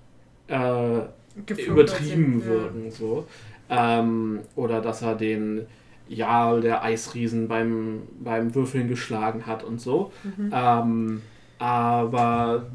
[0.47, 1.01] äh,
[1.37, 2.47] übertrieben sind, ja.
[2.47, 2.91] wirken.
[2.91, 3.27] So.
[3.69, 5.67] Ähm, oder dass er den
[6.09, 10.13] Jarl der Eisriesen beim, beim Würfeln geschlagen hat und so.
[10.23, 10.53] Mhm.
[10.55, 11.23] Ähm,
[11.59, 12.67] aber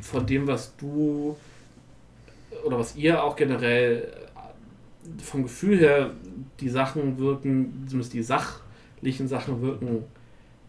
[0.00, 1.36] von dem, was du
[2.64, 4.08] oder was ihr auch generell
[5.22, 6.10] vom Gefühl her,
[6.60, 10.04] die Sachen wirken, zumindest die sachlichen Sachen wirken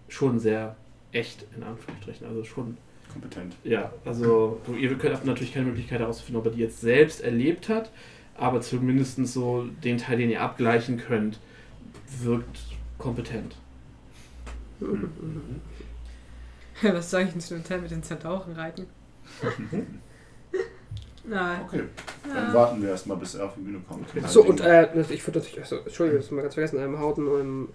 [0.07, 0.75] schon sehr
[1.11, 2.27] echt, in Anführungsstrichen.
[2.27, 2.77] Also schon
[3.11, 3.55] Kompetent.
[3.63, 7.69] ja, also ihr könnt habt natürlich keine Möglichkeit herauszufinden, ob er die jetzt selbst erlebt
[7.69, 7.91] hat,
[8.35, 11.39] aber zumindest so den Teil, den ihr abgleichen könnt,
[12.21, 12.59] wirkt
[12.97, 13.55] kompetent.
[16.81, 18.87] Was sage ich denn zu dem Teil mit den Zentauren reiten?
[21.25, 21.61] Nein.
[21.65, 21.83] Okay,
[22.33, 22.53] dann Ja.
[22.53, 24.07] warten wir erstmal, bis er auf die Bühne kommt.
[24.27, 27.27] So, und äh, ich würde natürlich, achso, Entschuldigung, das haben wir ganz vergessen, ähm, Hauten,
[27.27, 27.69] ähm,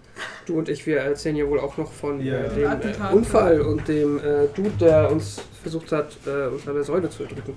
[0.45, 2.35] du und ich, wir erzählen ja wohl auch noch von Ja.
[2.35, 3.13] äh, dem äh, Attentat.
[3.13, 7.55] Unfall und dem äh, Dude, der uns versucht hat, äh, unter der Säule zu erdrücken.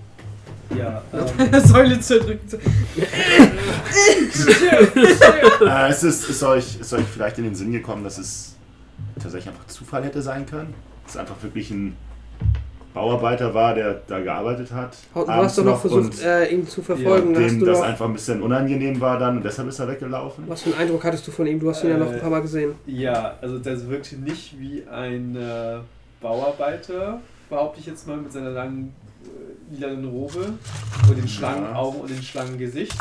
[0.76, 2.48] Ja, ähm, Säule zerdrücken.
[2.48, 2.56] So.
[5.66, 8.56] Äh, es ist, ist, euch, ist euch vielleicht in den Sinn gekommen, dass es
[9.20, 10.74] tatsächlich einfach Zufall hätte sein können?
[11.06, 11.96] Es einfach wirklich ein
[12.94, 14.96] Bauarbeiter war, der da gearbeitet hat.
[15.14, 17.34] Du hast doch noch und versucht, äh, ihn zu verfolgen.
[17.34, 19.78] ja, hast dem du das noch, einfach ein bisschen unangenehm war dann und deshalb ist
[19.78, 20.44] er weggelaufen.
[20.46, 21.58] was für einen Eindruck hattest du von ihm?
[21.58, 22.74] Du hast ihn ja noch ein Äh, paar Mal gesehen.
[22.86, 25.78] ja, also der wirkte nicht wie ein äh,
[26.20, 27.20] Bauarbeiter,
[27.50, 28.94] behaupte ich jetzt mal, mit seiner langen
[29.24, 30.54] äh, lilanen Robe
[31.08, 32.94] und den Schlangenaugen und dem Schlangengesicht.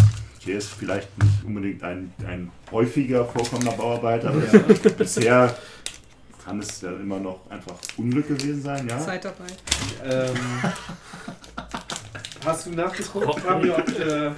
[0.47, 4.89] Der ist vielleicht nicht unbedingt ein, ein häufiger vorkommender Bauarbeiter, aber Ja.
[4.97, 5.55] bisher
[6.43, 8.99] kann es ja immer noch einfach Unglück gewesen sein, ja?
[8.99, 9.57] Zeitarbeit.
[10.03, 10.35] Ähm,
[12.45, 14.31] hast du nachgeguckt, Fabio, ob äh,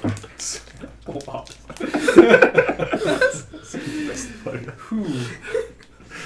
[1.06, 1.44] Oh wow.
[4.44, 4.72] Folge.
[4.88, 5.04] Puh.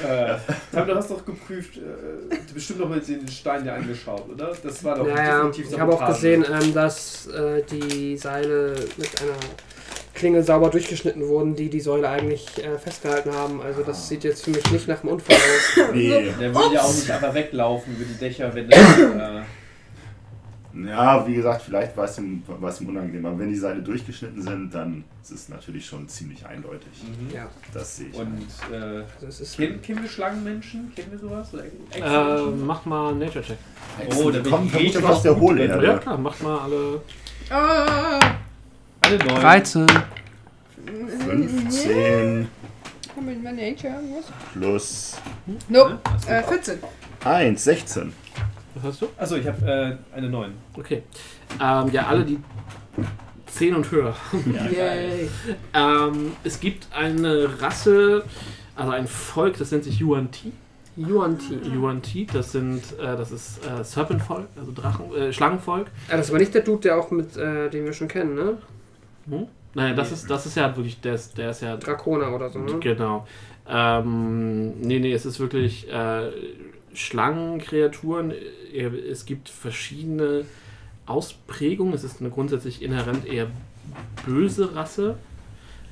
[0.06, 0.36] Äh,
[0.72, 4.52] Tam, du hast doch geprüft, äh, bestimmt noch mal den Stein dir angeschaut, oder?
[4.62, 9.22] Das war doch Naja, definitiv ich habe auch gesehen, ähm, dass äh, die Seile mit
[9.22, 9.36] einer
[10.14, 13.60] Klinge sauber durchgeschnitten wurden, die die Säule eigentlich äh, festgehalten haben.
[13.60, 15.88] Also das sieht jetzt für mich nicht nach einem Unfall aus.
[15.94, 16.32] Nee.
[16.40, 18.78] Der würde ja auch nicht einfach weglaufen über die Dächer, wenn das.
[18.78, 19.42] Äh,
[20.88, 23.80] Ja, wie gesagt, vielleicht war es ihm, war es ihm unangenehm, aber wenn die Seile
[23.80, 26.88] durchgeschnitten sind, dann ist es natürlich schon ziemlich eindeutig.
[27.04, 27.32] mhm.
[27.32, 28.16] Ja, Das sehe ich.
[28.18, 30.92] Und äh, also kennen, kennen wir Schlangenmenschen?
[30.96, 31.48] Kennen wir sowas?
[31.54, 33.58] Oder Äh, mach mal Nature Check.
[34.16, 35.86] Oh, da ich vermutlich aus der Hohlerde.
[35.86, 37.00] Ja klar, macht mal alle.
[37.50, 38.18] Ah,
[39.04, 39.40] Alle neun.
[39.40, 39.86] 13.
[41.26, 42.48] 15
[43.14, 43.94] Komm mit meiner Nature,
[44.54, 45.16] plus
[45.68, 46.78] Nope, äh, 14.
[47.22, 48.12] 1, 16.
[48.74, 49.08] Was hast du?
[49.18, 50.54] Achso, ich habe äh, eine neun.
[50.74, 51.02] Okay.
[51.60, 52.38] Ähm, ja, alle die
[53.46, 54.16] 10 und höher.
[54.52, 54.64] Ja.
[54.66, 55.28] Yay.
[55.74, 58.24] Ähm, es gibt eine Rasse,
[58.74, 60.52] also ein Volk, das nennt sich Yuan Ti.
[60.96, 61.60] Yuan Ti.
[61.74, 65.88] Yuan Ti, das sind, äh, das ist äh, Serpentvolk, also Drachen, äh, Schlangenvolk.
[66.08, 68.56] Ah, das war nicht der Dude, der auch mit, äh, den wir schon kennen, ne?
[69.28, 69.46] Hm?
[69.74, 72.60] Nein, das ist, das ist ja wirklich, der ist, der ist ja Drakona oder so,
[72.60, 72.78] ne?
[72.78, 73.26] Genau.
[73.68, 76.30] Ähm, nee, nee, es ist wirklich äh,
[76.92, 78.30] Schlangenkreaturen.
[78.30, 80.44] Äh, Es gibt verschiedene
[81.06, 81.94] Ausprägungen.
[81.94, 83.48] Es ist eine grundsätzlich inhärent eher
[84.26, 85.16] böse Rasse.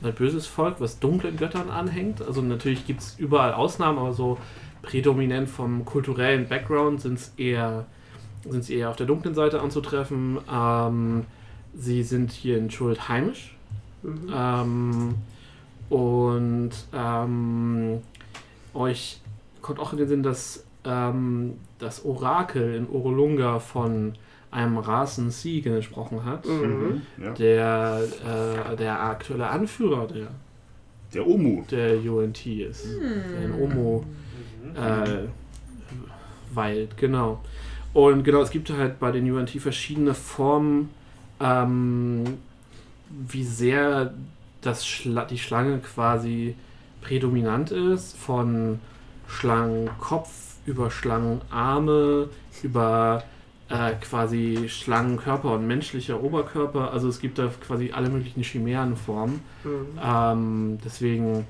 [0.03, 2.23] Ein böses Volk, was dunklen Göttern anhängt.
[2.23, 4.39] Also natürlich gibt es überall Ausnahmen, aber so
[4.83, 7.87] prädominant vom kulturellen Background sind es eher,
[8.69, 10.39] eher auf der dunklen Seite anzutreffen.
[10.53, 11.25] Ähm,
[11.75, 13.57] sie sind hier in Schuld heimisch.
[14.03, 14.33] Mhm.
[14.35, 15.15] Ähm,
[15.89, 18.01] und ähm,
[18.75, 19.21] euch
[19.61, 24.15] kommt auch in den Sinn, dass ähm, das Orakel in Orolunga von
[24.51, 26.47] einem Rasen Siege gesprochen hat.
[26.47, 27.03] Mhm.
[27.23, 27.31] Ja.
[27.33, 28.03] Der,
[28.73, 30.29] äh, der aktuelle Anführer der,
[31.15, 31.65] Der Omu.
[31.71, 32.87] der UNT ist.
[32.87, 34.05] Der in Omo
[34.75, 35.29] äh,
[36.55, 37.41] weilt, genau.
[37.95, 40.91] Und genau, es gibt halt bei den UNT verschiedene Formen,
[41.43, 42.39] ähm,
[43.11, 44.15] wie sehr
[44.61, 46.55] das Schla die Schlange quasi
[47.01, 48.79] prädominant ist, von
[49.27, 50.31] Schlangenkopf
[50.65, 52.29] über Schlangenarme,
[52.63, 53.25] über
[53.69, 56.93] äh, quasi Schlangenkörper und menschlicher Oberkörper.
[56.93, 59.41] Also es gibt da quasi alle möglichen Chimärenformen.
[59.65, 59.99] Mhm.
[60.03, 61.47] Ähm, deswegen,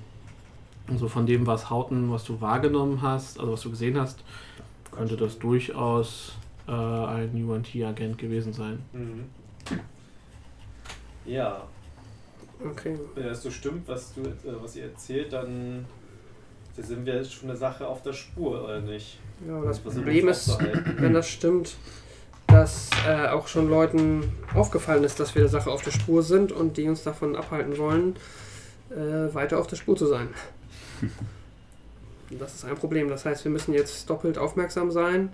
[0.97, 4.25] so von dem, was Hauten, was du wahrgenommen hast, also was du gesehen hast,
[4.91, 6.35] könnte das durchaus
[6.67, 8.79] äh, ein UNT-Agent gewesen sein.
[8.93, 9.25] Mhm.
[11.25, 11.63] Ja,
[12.65, 12.97] Okay.
[13.15, 15.85] wenn das so stimmt, was, du, äh, was ihr erzählt, dann
[16.77, 19.19] da sind wir schon der Sache auf der Spur, oder nicht?
[19.47, 20.57] Ja, das Problem ist,
[20.97, 21.77] wenn das stimmt,
[22.47, 26.51] dass äh, auch schon Leuten aufgefallen ist, dass wir der Sache auf der Spur sind
[26.53, 28.17] und die uns davon abhalten wollen,
[28.91, 30.29] äh, weiter auf der Spur zu sein.
[32.31, 33.09] Das ist ein Problem.
[33.09, 35.31] Das heißt, wir müssen jetzt doppelt aufmerksam sein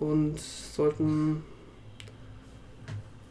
[0.00, 1.42] und sollten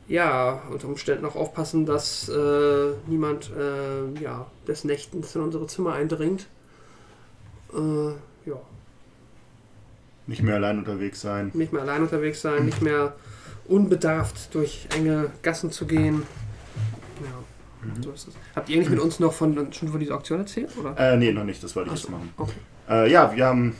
[0.07, 5.93] ja unter Umständen auch aufpassen, dass äh, niemand äh, ja, des Nächtens in unsere Zimmer
[5.93, 6.47] eindringt.
[7.73, 8.09] Äh,
[8.49, 8.57] ja.
[10.27, 11.51] Nicht mehr allein unterwegs sein.
[11.53, 13.15] nicht mehr allein unterwegs sein, nicht mehr
[13.67, 16.23] unbedarft durch enge Gassen zu gehen.
[17.21, 18.33] Ja, so ist es.
[18.55, 20.75] Habt ihr eigentlich mit uns noch von, schon von dieser Auktion erzählt?
[20.77, 20.97] Oder?
[20.97, 22.33] Äh, nee, noch nicht, das wollte ich Ach jetzt machen.
[22.37, 22.53] okay.
[22.89, 23.75] Äh, ja, wir haben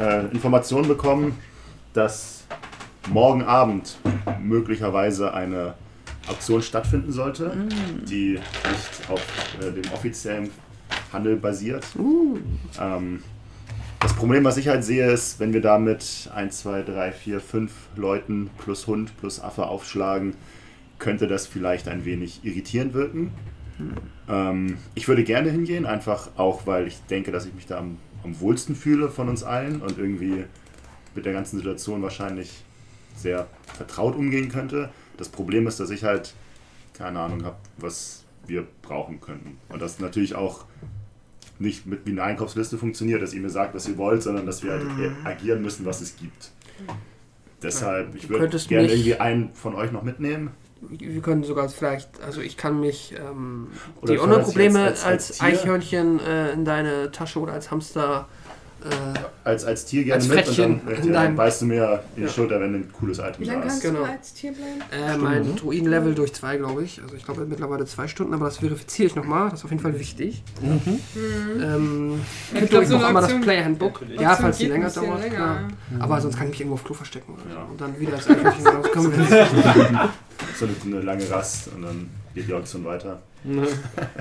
[0.00, 1.38] äh, Informationen bekommen,
[1.92, 2.44] dass
[3.08, 3.98] morgen Abend
[4.42, 5.74] möglicherweise eine
[6.28, 7.52] Auktion stattfinden sollte,
[8.08, 9.22] die nicht auf
[9.60, 10.50] äh, dem offiziellen
[11.12, 11.84] Handel basiert.
[12.80, 13.22] Ähm,
[14.00, 17.40] das Problem, was ich halt sehe, ist, wenn wir da mit 1, 2, 3, 4,
[17.40, 20.34] 5 Leuten plus Hund plus Affe aufschlagen,
[20.98, 23.32] könnte das vielleicht ein wenig irritierend wirken.
[24.28, 27.98] Ähm, ich würde gerne hingehen, einfach auch, weil ich denke, dass ich mich da am,
[28.24, 30.44] am wohlsten fühle von uns allen und irgendwie
[31.14, 32.65] mit der ganzen Situation wahrscheinlich
[33.16, 34.90] sehr vertraut umgehen könnte.
[35.16, 36.34] Das Problem ist, dass ich halt
[36.94, 39.58] keine Ahnung habe, was wir brauchen könnten.
[39.68, 40.64] Und das natürlich auch
[41.58, 44.62] nicht mit wie eine Einkaufsliste funktioniert, dass ihr mir sagt, was ihr wollt, sondern dass
[44.62, 44.86] wir halt
[45.24, 46.50] agieren müssen, was es gibt.
[47.62, 50.50] Deshalb, ich würde gerne irgendwie einen von euch noch mitnehmen.
[50.82, 53.68] Wir können sogar vielleicht, also ich kann mich ähm,
[54.06, 55.40] die das Probleme als, als- als?
[55.40, 58.35] Eichhörnchen äh, in deine Tasche oder als Hamster äh,
[59.44, 62.22] als, als Tier gerne Als mit Frettchen und dann, ja, dann beißt du mir in
[62.22, 62.28] die Ja.
[62.32, 63.68] Schulter, wenn du ein cooles Item Wie lange hast.
[63.68, 63.98] kannst Genau.
[64.00, 64.80] du als Tier bleiben?
[64.90, 67.00] äh, mein Druiden-Level durch zwei, glaube ich.
[67.02, 69.50] Also ich glaube mittlerweile zwei Stunden, aber das verifiziere ich nochmal.
[69.50, 70.42] Das ist auf jeden Fall wichtig.
[70.62, 72.20] Ähm, Mhm.
[72.54, 74.00] Ich gibt übrigens so noch immer das Player-Handbook.
[74.18, 75.34] Ja, Aktion falls die länger dauert, länger.
[75.36, 75.68] klar.
[76.00, 77.32] Aber sonst kann ich mich irgendwo auf Klo verstecken.
[77.34, 77.48] Oder so.
[77.56, 77.64] Ja.
[77.64, 78.86] Und dann wieder ins Eichhörnchen raus.
[78.92, 79.30] Können wir nicht.
[80.58, 83.20] So eine, eine lange Rast und dann geht die Auktion weiter.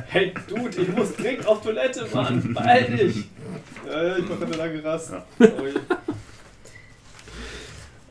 [0.07, 2.53] Hey, Dude, ich muss dringend auf Toilette, Mann.
[2.53, 3.25] Beeil dich.
[3.85, 5.11] Ja, ja, ich mache eine lange Rast.
[5.11, 5.25] Ja.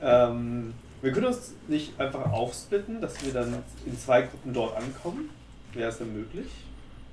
[0.02, 5.31] Ähm, wir können uns nicht einfach aufsplitten, dass wir dann in zwei Gruppen dort ankommen.
[5.72, 6.48] Wäre es denn möglich?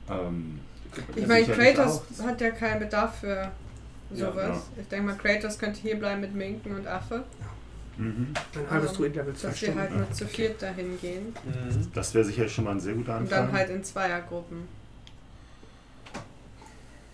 [0.10, 0.60] Ähm,
[1.16, 3.52] Ich Ja, meine, Kratos hat ja keinen Bedarf für
[4.12, 4.36] sowas.
[4.76, 7.24] Ja, Ich denke mal, Kratos könnte hier bleiben mit Minken und Affe,
[7.98, 8.34] mhm.
[8.56, 11.34] Ein halbes Druiden-Level, zwei dass wir halt nur zu viert dahin gehen.
[11.46, 11.88] Mhm.
[11.94, 13.46] Das wäre sicher schon mal ein sehr guter Und Anfang.
[13.48, 14.68] dann halt in Zweiergruppen.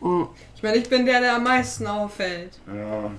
[0.02, 2.60] Mhm, Ich meine, ich bin der, der am meisten auffällt.
[2.68, 3.12] ja.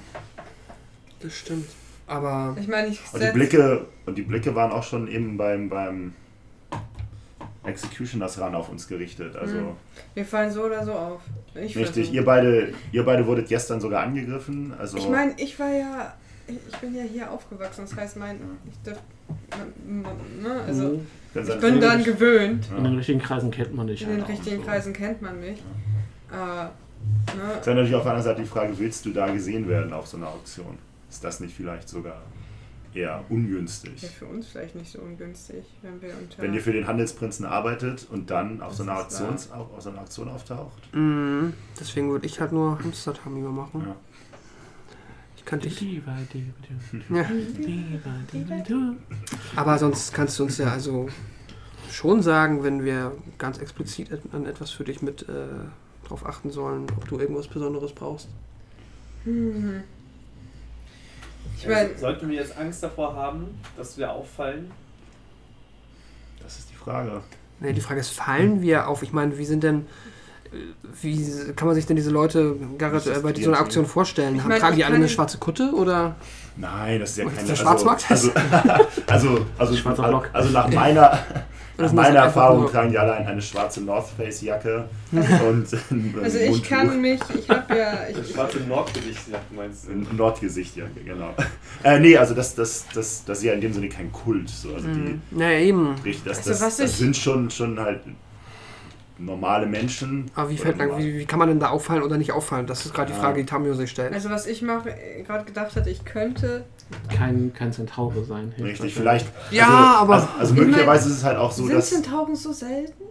[1.20, 1.68] Das stimmt.
[2.06, 5.68] Aber Ich meine, ich Und die Blicke, und die Blicke waren auch schon eben beim,
[5.68, 6.14] beim
[7.64, 9.34] Executioners ran auf uns gerichtet.
[9.36, 9.76] Also Mhm.
[10.14, 11.20] wir fallen so oder so auf.
[11.54, 14.72] Ich richtig, ihr beide, ihr beide wurdet gestern sogar angegriffen.
[14.78, 16.14] Also Ich meine, ich war ja.
[16.48, 18.40] Ich bin ja hier aufgewachsen, das heißt, mein.
[18.66, 18.98] Ich darf.
[19.86, 21.00] Ne, also,
[21.34, 22.68] wenn ich bin dann gewöhnt.
[22.76, 24.62] In den richtigen Kreisen kennt man dich In den halt richtigen so.
[24.62, 25.58] Kreisen kennt man mich.
[26.30, 26.72] Äh, ne,
[27.58, 30.06] Ist dann natürlich auf der anderen Seite die Frage, willst du da gesehen werden auf
[30.06, 30.78] so einer Auktion?
[31.10, 32.22] Ist das nicht vielleicht sogar
[32.94, 34.02] eher ungünstig?
[34.02, 36.42] Wäre für uns vielleicht nicht so ungünstig, wenn wir unter.
[36.42, 39.74] Wenn ihr für den Handelsprinzen arbeitet und dann auf so einer, Das ist Auktions, auf,
[39.76, 40.94] auf so einer Auktion auftaucht?
[40.94, 41.52] Mhm.
[41.78, 43.84] Deswegen würde ich halt nur Hamster-Tamio machen.
[43.86, 43.96] Ja.
[45.62, 47.22] Ich Ja.
[47.24, 48.94] diva, diva.
[49.56, 51.08] Aber sonst kannst du uns ja also
[51.90, 55.46] schon sagen, wenn wir ganz explizit an etwas für dich mit äh,
[56.06, 58.28] drauf achten sollen, ob du irgendwas Besonderes brauchst.
[59.24, 59.82] Hm.
[61.56, 63.46] Ich Also, meine, sollten wir jetzt Angst davor haben,
[63.76, 64.70] dass wir auffallen?
[66.42, 67.22] Das ist die Frage.
[67.60, 69.02] Nee, die Frage ist, fallen wir auf?
[69.02, 69.86] Ich meine, wie sind denn.
[71.02, 73.64] Wie kann man sich denn diese Leute, Garrett, äh, bei die so einer Idee.
[73.66, 74.34] Auktion vorstellen?
[74.34, 76.16] Ich Haben, meine, tragen die alle eine schwarze Kutte oder?
[76.56, 78.04] Nein, das ist ja keine der Schwarzmarkt?
[78.10, 78.30] Also,
[79.06, 80.30] also, also, Schwarzer also, Block.
[80.32, 81.18] also nach meiner,
[81.76, 85.22] nach meiner Erfahrung tragen die alle eine schwarze North Face Jacke und
[86.22, 86.68] also ich Mundtuch.
[86.68, 87.20] kann mich.
[87.38, 88.08] Ich habe ja.
[88.10, 89.92] Ich, Das schwarze Nordgesicht, ja, meinst du?
[89.92, 91.32] Ein Nordgesichtjacke, genau.
[91.84, 94.48] Äh, nee, also das, das, das, das ist ja in dem Sinne kein Kult.
[94.48, 94.74] So.
[94.74, 95.22] Also die, Mhm.
[95.30, 95.94] Naja, eben.
[96.04, 98.00] richtig, das, Also das, was das sind schon, schon halt
[99.18, 100.30] normale Menschen.
[100.34, 102.66] Aber wie, Oder fällt, normal- wie, wie kann man denn da auffallen oder nicht auffallen?
[102.66, 103.18] Das ist gerade die.
[103.18, 104.12] Frage, die Tamio sich stellt.
[104.12, 106.64] also was ich mache, äh, gerade gedacht hatte, ich könnte.
[107.14, 108.54] Kein, kein Centaure sein.
[108.58, 109.26] Richtig, vielleicht.
[109.50, 111.90] Ja, also, aber- Also, also Ich möglicherweise mein, ist es halt auch so, sind dass.
[111.90, 113.02] Zentauren so selten?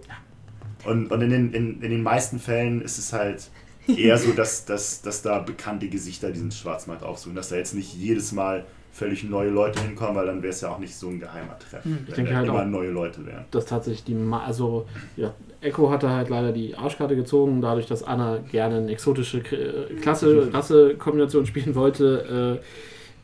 [0.86, 3.50] Und, und in, den, in, in den meisten Fällen ist es halt
[3.88, 7.36] eher so, dass, dass, dass da bekannte Gesichter diesen Schwarzmarkt aufsuchen.
[7.36, 8.66] Dass da jetzt nicht jedes Mal
[8.98, 11.84] völlig neue Leute hinkommen, weil dann wäre es ja auch nicht so ein geheimer Treff.
[11.84, 13.46] Hm, ich wenn denke halt immer auch- neue Leute wären.
[13.52, 18.04] dass tatsächlich die, Ma also ja, Echo hatte halt leider die Arschkarte gezogen, dadurch, dass
[18.04, 22.60] Anna gerne eine exotische K- äh, Klasse, Rasse-Kombination spielen wollte,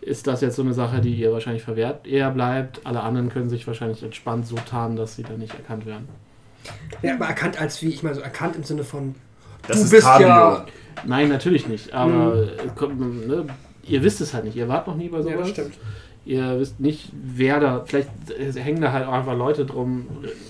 [0.01, 2.81] äh, ist das jetzt so eine Sache, die ihr wahrscheinlich verwehrt eher bleibt.
[2.85, 6.07] Alle anderen können sich wahrscheinlich entspannt so tarnen, dass sie dann nicht erkannt werden.
[7.01, 9.15] Ja, aber erkannt als wie, ich meine, so erkannt im Sinne von.
[9.67, 10.27] Das du ist bist Cabrio.
[10.27, 10.65] ja.
[11.05, 12.35] Nein, natürlich nicht, aber
[12.65, 13.45] es kommt, ne,
[13.84, 14.55] ihr wisst es halt nicht.
[14.55, 15.38] Ihr wart noch nie bei Ja, sowas.
[15.39, 15.73] das stimmt.
[16.26, 17.84] Ihr wisst nicht, wer da.
[17.85, 20.07] Vielleicht äh, hängen da halt auch einfach Leute drum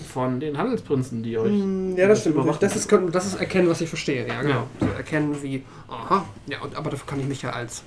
[0.08, 1.50] von den Handelsprinzen, die euch.
[1.52, 2.36] Hm, Ja, das stimmt.
[2.36, 2.60] überwachen.
[2.62, 4.28] Das ist, das ist erkennen, was ich verstehe.
[4.28, 4.54] Ja, genau.
[4.54, 4.68] Ja.
[4.80, 7.82] So erkennen wie, aha, ja, und, aber dafür kann ich mich ja als.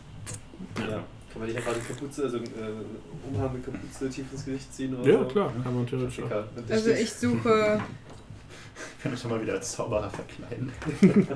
[0.79, 0.85] Ja.
[0.87, 1.05] Kann
[1.39, 2.41] man nicht einfach die Kapuze, also äh,
[3.33, 5.25] Umhang mit Kapuze tief ins Gesicht ziehen oder Ja, so?
[5.27, 6.21] klar, kann man theoretisch
[6.69, 7.81] Also ich suche.
[8.99, 10.73] Ich kann mich schon mal wieder als Zauberer verkleiden.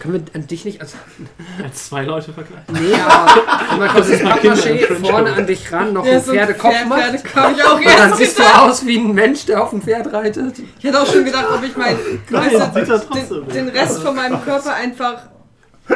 [0.00, 0.94] Können wir an dich nicht als.
[1.62, 2.66] Als zwei Leute vergleichen.
[2.72, 6.38] Nee, aber man kommt das Pappmaché vorne an dich ran, noch Ja, ein so ein
[6.38, 7.00] Pferdekopf Pferd- macht.
[7.02, 10.12] Pferdekopf ich auch Und dann siehst du aus wie ein Mensch, der auf dem Pferd
[10.12, 10.58] reitet.
[10.78, 11.96] Ich hätte auch schon gedacht, ob ich mein,
[12.30, 15.22] weißt sieht du, trotzdem den, den Rest von meinem Körper einfach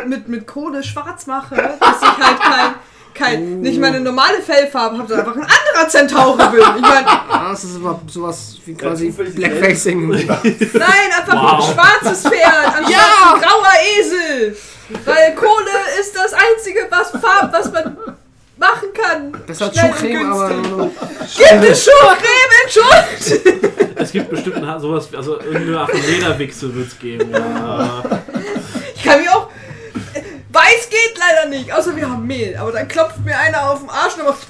[0.06, 2.74] mit, mit Kohle schwarz mache, dass ich halt kein,
[3.18, 6.60] kein nicht meine normale Fellfarbe habe, sondern einfach ein anderer Zentaure bin.
[6.60, 7.06] Ich meine,
[7.50, 10.08] das ist aber sowas wie quasi zufällig Blackfacing.
[10.08, 10.24] nein,
[11.18, 11.68] einfach Wow.
[11.68, 13.34] ein schwarzes Pferd anstatt Ja!
[13.34, 14.56] ein grauer Esel.
[15.04, 15.70] Weil Kohle
[16.00, 17.96] ist das einzige, was Farb, was man
[18.56, 19.32] machen kann.
[19.46, 20.48] Besser als Schnell und Schuhcreme, aber.
[20.48, 21.36] günstig.
[21.36, 23.96] Gibt es Schuhcreme in Schuld?
[23.96, 27.30] Es gibt bestimmt ein, sowas, also irgendeine Art von Lederwichse wird es geben.
[27.32, 28.02] Ja.
[28.94, 29.48] Ich kann mir auch.
[30.50, 32.56] Weiß geht leider nicht, außer wir haben Mehl.
[32.56, 34.46] Aber dann klopft mir einer auf den Arsch und macht.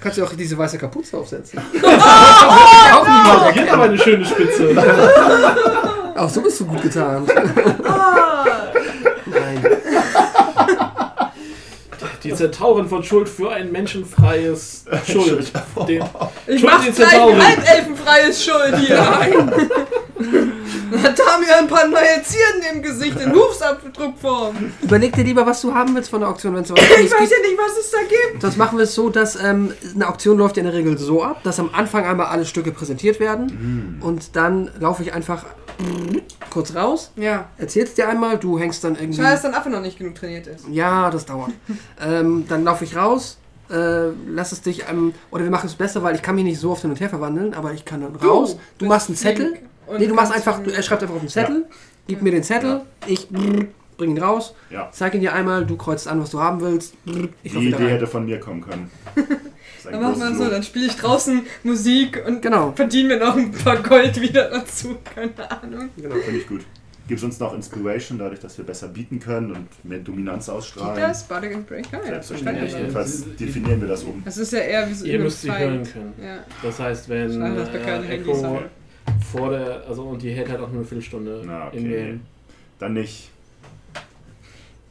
[0.00, 1.58] Kannst du auch diese weiße Kapuze aufsetzen.
[1.82, 4.74] auch niemand Da gibt aber eine schöne Spitze.
[6.14, 7.26] Auch so bist du gut getan.
[7.84, 8.44] Ah,
[9.24, 9.64] Nein.
[12.22, 15.50] die Zentauren von Schuld für ein menschenfreies Schuld.
[15.88, 16.04] Den,
[16.46, 17.42] Ich Schuld mach gleich ein Zentauren.
[17.46, 19.04] halbelfenfreies Schuld hier.
[21.02, 24.72] Hat Tamir ein paar neue Zierden im Gesicht in Hufsabdruckform.
[24.82, 27.10] Überleg dir lieber, was du haben willst von der Auktion, wenn es so Ich weiß
[27.10, 28.42] ja nicht, was es da gibt.
[28.42, 31.22] Das machen wir es so, dass ähm, eine Auktion läuft ja in der Regel so
[31.22, 35.44] ab, dass am Anfang einmal alle Stücke präsentiert werden und dann laufe ich einfach
[36.50, 37.48] kurz raus, Ja.
[37.58, 39.16] erzähl's dir einmal, du hängst dann irgendwie.
[39.20, 40.66] Schade, dass dein Affe noch nicht genug trainiert ist.
[40.70, 41.50] Ja, das dauert.
[42.00, 43.38] ähm, dann laufe ich raus,
[43.70, 46.60] äh, lass es dich, ähm, oder wir machen es besser, weil ich kann mich nicht
[46.60, 48.56] so oft hin und her verwandeln, aber ich kann dann raus.
[48.78, 49.46] Du, bist machst einen Zettel.
[49.52, 51.66] flink und Nee, du machst einfach, du, er schreibt einfach auf den Zettel,
[52.06, 54.88] gib mir den Zettel, ich bring ihn raus, Ja.
[54.92, 56.94] zeig ihn dir einmal, du kreuzt an, was du haben willst.
[57.42, 58.90] Ich Die Idee hätte von mir kommen können.
[59.84, 62.70] Dann machen wir so, dann spiele ich draußen Musik und Genau.
[62.72, 64.96] verdienen wir noch ein paar Gold wieder dazu.
[65.12, 65.88] Keine Ahnung.
[65.96, 66.14] genau.
[66.14, 66.60] Finde ich gut.
[67.08, 70.56] Gibt es uns noch Inspiration, dadurch, dass wir besser bieten können und mehr Dominanz Gibt
[70.56, 71.00] ausstrahlen?
[71.00, 71.24] das?
[71.24, 72.00] Bardic Inspiration?
[72.00, 72.70] Ja, Selbstverständlich.
[72.70, 72.82] Ja, ja.
[72.84, 74.22] Jedenfalls definieren wir das um.
[74.24, 76.12] Das ist ja eher wie so ihr müsst sie hören können.
[76.22, 76.38] Ja.
[76.62, 78.60] Das heißt, wenn äh, Echo.
[79.32, 81.88] Vor der, also und die hält halt auch nur eine Viertelstunde Na, in okay.
[82.06, 82.20] Game.
[82.78, 83.30] Dann nicht.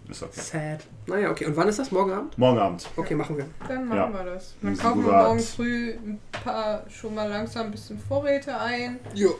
[0.10, 0.40] Ist okay.
[0.40, 0.80] Sad.
[1.08, 1.46] Naja, okay.
[1.46, 1.92] Und wann ist das?
[1.92, 2.38] Morgen Abend?
[2.38, 2.88] Morgen Abend.
[2.98, 3.46] Okay, machen wir.
[3.68, 4.14] Dann machen Ja.
[4.14, 4.56] wir das.
[4.62, 9.00] Dann kaufen wir morgen früh ein paar schon mal langsam ein bisschen Vorräte ein.
[9.14, 9.36] Jo.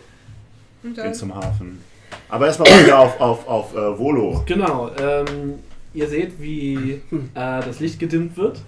[0.84, 1.82] Und dann zum Hafen.
[2.30, 4.44] Aber erstmal weiter auf, auf, auf äh, Volo.
[4.46, 5.60] Genau, ähm,
[5.94, 7.00] ihr seht, wie äh,
[7.34, 8.60] das Licht gedimmt wird.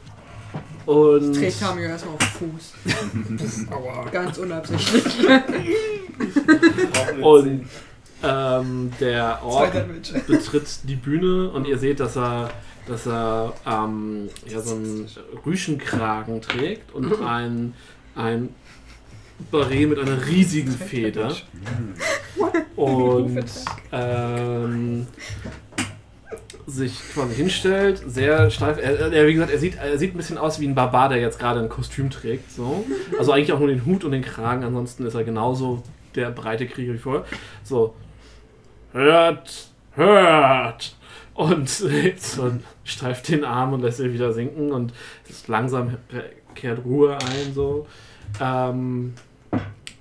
[0.85, 3.67] Und dreht Tamio erstmal auf den Fuß.
[3.71, 4.09] Aua.
[4.11, 5.27] Ganz unabsichtlich.
[7.21, 7.65] Und
[8.23, 10.13] ähm, der Ork Match.
[10.27, 12.51] betritt die Bühne und ihr seht, dass er,
[12.87, 15.09] dass er ähm, ja, so einen
[15.45, 17.73] Rüschenkragen trägt und ein,
[18.15, 18.49] ein
[19.51, 21.35] Barret mit einer riesigen Feder.
[22.75, 23.45] Und
[23.91, 25.07] ähm,
[26.65, 28.77] sich quasi hinstellt, sehr steif.
[28.77, 31.19] Er, er, wie gesagt, er sieht, er sieht ein bisschen aus wie ein Barbar, der
[31.19, 32.51] jetzt gerade ein Kostüm trägt.
[32.51, 32.85] So.
[33.19, 35.83] Also eigentlich auch nur den Hut und den Kragen, ansonsten ist er genauso
[36.15, 37.25] der breite Krieger wie vorher.
[37.63, 37.93] So.
[38.93, 40.95] Hört, hört!
[41.33, 41.67] Und
[42.19, 42.51] so
[42.83, 44.93] streift den Arm und lässt ihn wieder sinken und
[45.47, 45.97] langsam
[46.55, 47.53] kehrt Ruhe ein.
[47.53, 47.87] So.
[48.39, 49.13] Ähm,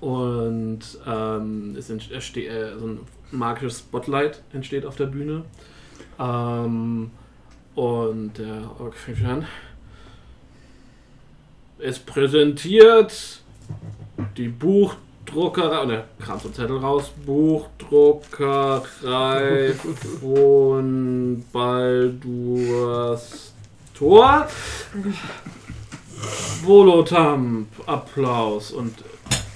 [0.00, 5.44] und ähm, es entste- erste- äh, so ein magisches Spotlight entsteht auf der Bühne.
[6.22, 7.10] Ähm,
[7.74, 9.44] und der Ork fängt wieder an.
[11.78, 13.40] Es präsentiert
[14.36, 19.72] die Buchdruckerei, er kramt so einen Zettel raus, Buchdruckerei
[20.20, 23.54] von Baldurs
[23.94, 24.46] Tor.
[26.62, 28.94] Volotamp, Applaus und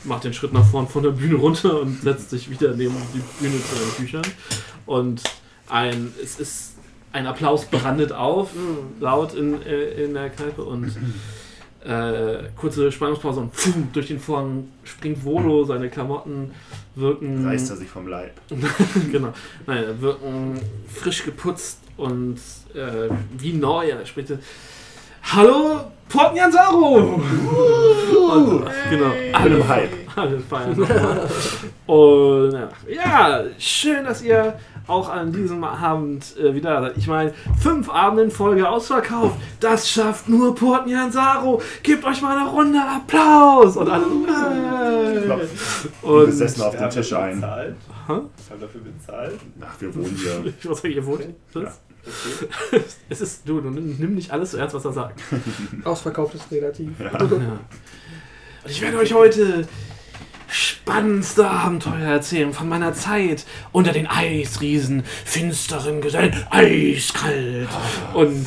[0.03, 3.23] macht den Schritt nach vorn von der Bühne runter und setzt sich wieder neben die
[3.41, 4.27] Bühne zu den Büchern.
[4.87, 5.23] Und
[5.69, 6.75] ein, es ist
[7.13, 8.51] ein Applaus brandet auf,
[9.01, 10.97] laut in, äh, in der Kneipe und
[11.85, 16.51] äh, kurze Spannungspause und pfum, durch den Vorhang springt Volo, seine Klamotten
[16.95, 18.33] wirken Reißt er sich vom Leib.
[19.13, 19.33] genau.
[19.67, 20.61] Nein, er wirken
[20.93, 22.37] frisch geputzt und
[22.75, 23.89] äh, wie neu.
[23.89, 24.33] Er spricht
[25.23, 27.21] Hallo, Portnianzaro!
[28.27, 29.91] Und, genau, alle Hype.
[30.15, 30.81] Alle feiern.
[31.87, 32.57] Und
[32.89, 36.97] ja, schön, dass ihr auch an diesem Abend äh, wieder da seid.
[36.97, 39.37] Ich meine, fünf Abende in Folge ausverkauft.
[39.61, 41.61] Das schafft nur Portnianzaro.
[41.83, 43.77] Gebt euch mal eine Runde Applaus!
[43.77, 44.05] Und alle.
[44.05, 47.37] Äh, Klopft und besessen auf den Tisch ein.
[47.37, 47.77] bezahlt?
[48.07, 48.13] Hä?
[48.49, 49.41] Wer dafür bezahlt?
[49.61, 50.53] Ach, wir wohnen hier.
[50.59, 51.23] Ich muss sagen, ihr wohnt.
[51.23, 51.63] Ja.
[51.63, 51.81] Was?
[53.09, 55.21] Es ist, du, du nimm nicht alles so ernst, was er sagt.
[55.85, 56.91] Ausverkauft ist relativ.
[57.01, 57.19] Ja.
[57.19, 57.41] Und
[58.69, 59.67] ich werde euch heute
[60.48, 67.68] spannendste Abenteuer erzählen von meiner Zeit unter den Eisriesen, finsteren Gesellen, eiskalt
[68.14, 68.47] und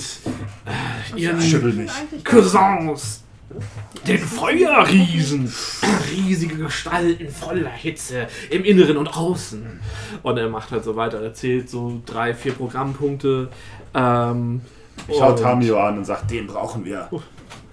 [0.65, 1.39] äh, ihren.
[2.23, 3.23] Cousins,
[4.07, 5.51] den Feuerriesen.
[6.11, 9.79] Riesige Gestalten voller Hitze im Inneren und Außen.
[10.23, 13.49] Und er macht halt so weiter, er erzählt so drei, vier Programmpunkte.
[13.93, 14.61] Ähm,
[15.07, 17.09] Ich schau und- Tamio an und sag, den brauchen wir.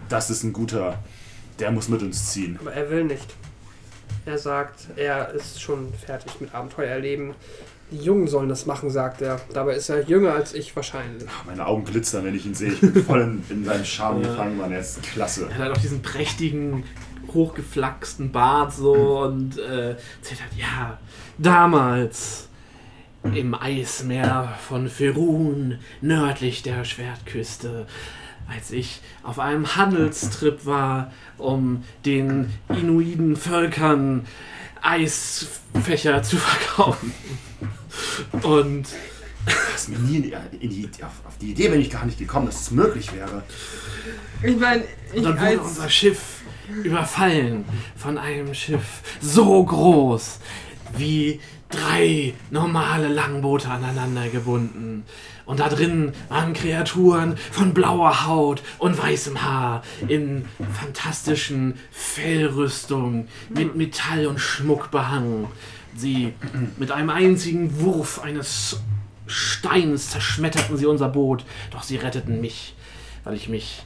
[0.08, 0.98] Das ist ein guter.
[1.58, 2.58] Der muss mit uns ziehen.
[2.60, 3.34] Aber er will nicht.
[4.26, 7.34] Er sagt, er ist schon fertig mit Abenteuer erleben.
[7.92, 9.40] Die Jungen sollen das machen, sagt er.
[9.54, 11.28] Dabei ist er jünger als ich wahrscheinlich.
[11.46, 12.72] Meine Augen glitzern, wenn ich ihn sehe.
[12.72, 14.28] Ich bin voll in, in seinen Charme Ja.
[14.30, 14.72] gefangen, Mann.
[14.72, 15.48] Er ist klasse.
[15.48, 16.82] Er hat auch diesen prächtigen,
[17.32, 20.98] hochgeflachsten Bart so und äh, erzählt ja,
[21.38, 22.48] damals
[23.22, 27.86] im Eismeer von Ferun, nördlich der Schwertküste,
[28.54, 34.26] als ich auf einem Handelstrip war, um den inuiden Völkern
[34.82, 37.12] Eisfächer zu verkaufen.
[38.42, 38.86] Und
[39.46, 42.04] Das ist mir nie in die, in die, auf, auf die Idee bin ich gar
[42.06, 43.42] nicht gekommen, dass es möglich wäre.
[44.42, 45.60] Ich meine, Und ich dann wurde als.
[45.60, 46.18] unser Schiff
[46.82, 47.64] überfallen
[47.96, 50.40] von einem Schiff so groß
[50.96, 51.40] wie
[51.70, 55.04] drei normale Langboote aneinander gebunden.
[55.46, 63.76] Und da drin waren Kreaturen von blauer Haut und weißem Haar in fantastischen Fellrüstungen mit
[63.76, 65.46] Metall und Schmuck behangen.
[65.96, 66.34] Sie
[66.76, 68.80] mit einem einzigen Wurf eines
[69.28, 72.74] Steins zerschmetterten sie unser Boot, doch sie retteten mich,
[73.24, 73.84] weil ich mich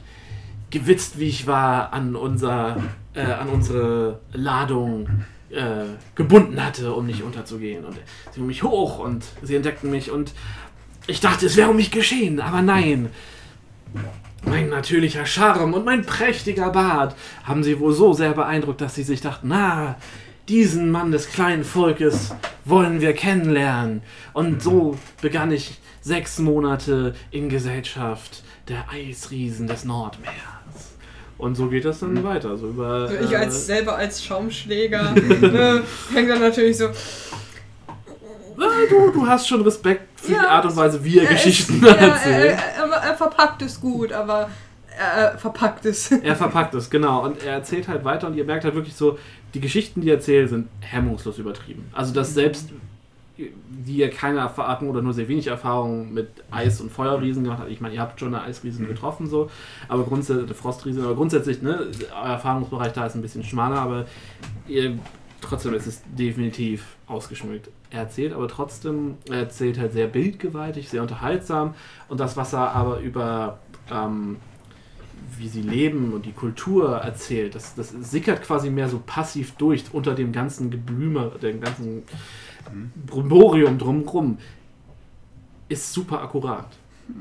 [0.71, 2.77] gewitzt wie ich war an unser
[3.13, 5.85] äh, an unsere Ladung äh,
[6.15, 7.83] gebunden hatte, um nicht unterzugehen.
[7.85, 7.97] Und
[8.31, 10.33] sie hoben mich hoch und sie entdeckten mich und
[11.07, 13.09] ich dachte, es wäre um mich geschehen, aber nein.
[14.43, 19.03] Mein natürlicher Charme und mein prächtiger Bart haben sie wohl so sehr beeindruckt, dass sie
[19.03, 19.97] sich dachten, na,
[20.49, 22.33] diesen Mann des kleinen Volkes
[22.65, 24.01] wollen wir kennenlernen.
[24.33, 30.35] Und so begann ich sechs Monate in Gesellschaft der Eisriesen des Nordmeers.
[31.37, 32.57] Und so geht das dann weiter.
[32.57, 35.11] So über, ich äh, als selber als Schaumschläger
[35.41, 35.83] ne,
[36.13, 36.89] hängt dann natürlich so.
[38.65, 41.33] Äh, du, du hast schon Respekt für Ja, die Art und Weise, wie er Er
[41.33, 42.59] Geschichten ist- er, erzählt.
[42.77, 44.49] er, er, er verpackt es gut, aber
[44.97, 46.11] er verpackt es.
[46.23, 47.23] Er verpackt es, genau.
[47.23, 49.17] Und er erzählt halt weiter und ihr merkt halt wirklich so,
[49.53, 51.89] die Geschichten, die er erzählt, sind hemmungslos übertrieben.
[51.93, 52.69] Also, dass selbst
[53.37, 57.71] die ihr keine Erfahrung oder nur sehr wenig Erfahrung mit Eis- und Feuerriesen gemacht habt.
[57.71, 59.49] Ich meine, ihr habt schon eine Eisriesen getroffen, so,
[59.87, 64.05] aber grundsätzlich, Frostriesen, aber grundsätzlich, ne, euer Erfahrungsbereich da ist ein bisschen schmaler, aber
[64.67, 64.99] ihr,
[65.41, 67.69] trotzdem ist es definitiv ausgeschmückt.
[67.91, 71.75] Er erzählt aber trotzdem, er erzählt halt sehr bildgewaltig, sehr unterhaltsam
[72.07, 73.59] und das, was er aber über
[73.91, 74.37] ähm,
[75.37, 79.85] wie sie leben und die Kultur erzählt, das, das sickert quasi mehr so passiv durch
[79.91, 82.03] unter dem ganzen Geblüme, dem ganzen
[83.07, 84.37] Brimborium drumherum.
[85.69, 86.67] Ist super akkurat.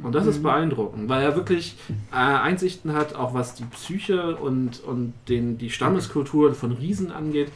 [0.02, 1.76] Und das ist beeindruckend, weil er wirklich
[2.12, 7.50] äh, Einsichten hat, auch was die Psyche und, und den, die Stammeskultur von Riesen angeht.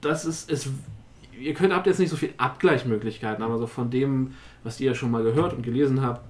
[0.00, 0.70] Das ist, ist
[1.40, 5.10] ihr könnt habt jetzt nicht so viel Abgleichmöglichkeiten, aber so von dem, was ihr schon
[5.10, 6.22] mal gehört und gelesen habt,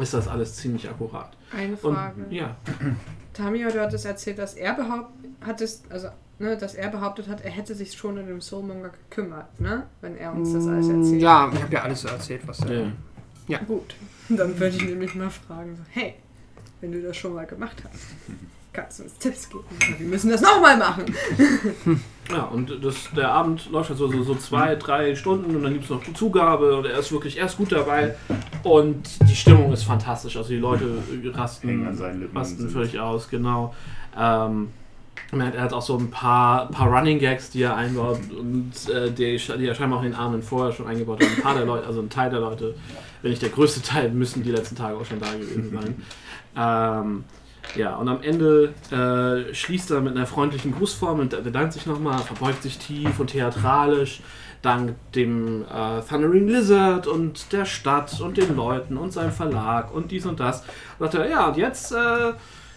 [0.00, 1.36] ist das alles ziemlich akkurat.
[1.56, 2.26] Eine Und Frage.
[2.30, 2.56] ja,
[3.32, 6.08] Tamio, du hattest erzählt, dass er behauptet, hattest, also,
[6.38, 9.84] ne, dass er behauptet hat, er hätte sich schon in dem Soulmonger gekümmert, ne?
[10.00, 11.14] Wenn er uns das alles erzählt.
[11.16, 12.92] Mm, Ja, ich habe ja alles so erzählt, was er.
[13.48, 13.58] ja.
[13.60, 13.94] Gut.
[14.28, 16.14] Dann würde ich nämlich mal fragen, so, hey,
[16.80, 18.06] wenn du das schon mal gemacht hast,
[18.76, 19.64] kannst du uns Tipps geben?
[19.98, 21.06] Wir müssen das nochmal machen.
[22.28, 25.74] Ja, und das, der Abend läuft halt so, so, so zwei, drei Stunden und dann
[25.74, 28.16] gibt es noch die Zugabe und er ist wirklich erst gut dabei
[28.64, 30.36] und die Stimmung ist fantastisch.
[30.36, 30.98] Also die Leute
[31.34, 33.72] rasten, Hängen an seinen Lippen rasten völlig aus, genau.
[34.18, 34.70] Ähm,
[35.30, 39.36] er hat auch so ein paar, paar Running Gags, die er einbaut und äh, die,
[39.36, 41.30] die er scheinbar auch in den Abenden vorher schon eingebaut hat.
[41.30, 42.74] Ein paar der Leute, also ein Teil der Leute,
[43.22, 46.02] wenn nicht der größte Teil, müssen die letzten Tage auch schon da gewesen sein.
[47.06, 47.24] ähm,
[47.74, 52.18] ja, und am Ende äh, schließt er mit einer freundlichen Grußform und bedankt sich nochmal,
[52.18, 54.20] verbeugt sich tief und theatralisch,
[54.62, 60.10] dankt dem äh, Thundering Lizard und der Stadt und den Leuten und seinem Verlag und
[60.10, 60.60] dies und das.
[60.98, 62.32] Und sagt er, ja, und jetzt äh,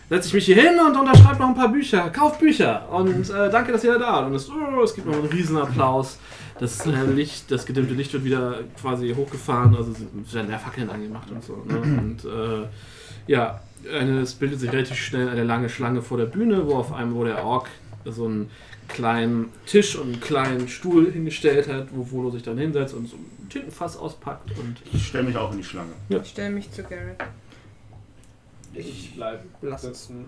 [0.09, 3.49] setze ich mich hier hin und unterschreibe noch ein paar Bücher, kauft Bücher und äh,
[3.49, 4.25] danke, dass ihr da.
[4.25, 6.19] Und es, oh, es gibt noch einen Riesenapplaus.
[6.59, 9.93] Das äh, Licht, das gedimmte Licht wird wieder quasi hochgefahren, also
[10.33, 11.63] werden ja Fackeln angemacht und so.
[11.65, 11.79] Ne?
[11.79, 12.67] Und äh,
[13.27, 16.91] ja, eine, es bildet sich relativ schnell eine lange Schlange vor der Bühne, wo auf
[16.93, 17.69] einem, wo der Ork
[18.05, 18.49] so einen
[18.87, 23.15] kleinen Tisch und einen kleinen Stuhl hingestellt hat, wo Volo sich dann hinsetzt und so
[23.15, 25.91] ein Tintenfass auspackt und Ich stelle mich auch in die Schlange.
[26.09, 27.17] Ich stelle mich zu Garrett.
[28.73, 29.43] Ich bleibe
[29.77, 30.25] sitzen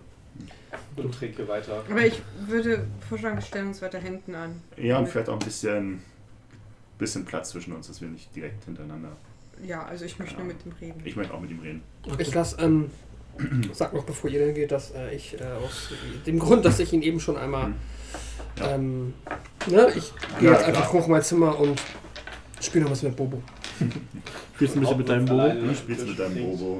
[0.95, 1.83] und trinke weiter.
[1.89, 4.61] Aber ich würde vorschlagen, wir stellen uns weiter hinten an.
[4.77, 6.01] Ja, und vielleicht auch ein bisschen,
[6.97, 9.11] bisschen Platz zwischen uns, dass wir nicht direkt hintereinander.
[9.63, 11.01] Ja, also ich möchte nur mit dem reden.
[11.03, 11.83] Ich möchte auch mit ihm reden.
[12.17, 12.89] Ich lasse, ähm,
[13.73, 15.89] sag noch bevor ihr dann geht, dass äh, ich äh, aus
[16.25, 17.73] dem Grund, dass ich ihn eben schon einmal, Mhm.
[18.59, 18.71] Ja.
[18.75, 19.13] ähm,
[19.67, 20.93] ne, ich gehe Ja, jetzt einfach klar.
[21.01, 21.81] hoch in mein Zimmer und
[22.59, 23.41] spiele noch was mit Bobo.
[24.55, 25.49] spielst ein bisschen mit deinem Bobo.
[25.49, 26.35] Du spielst mit deinem.
[26.51, 26.77] Bobo.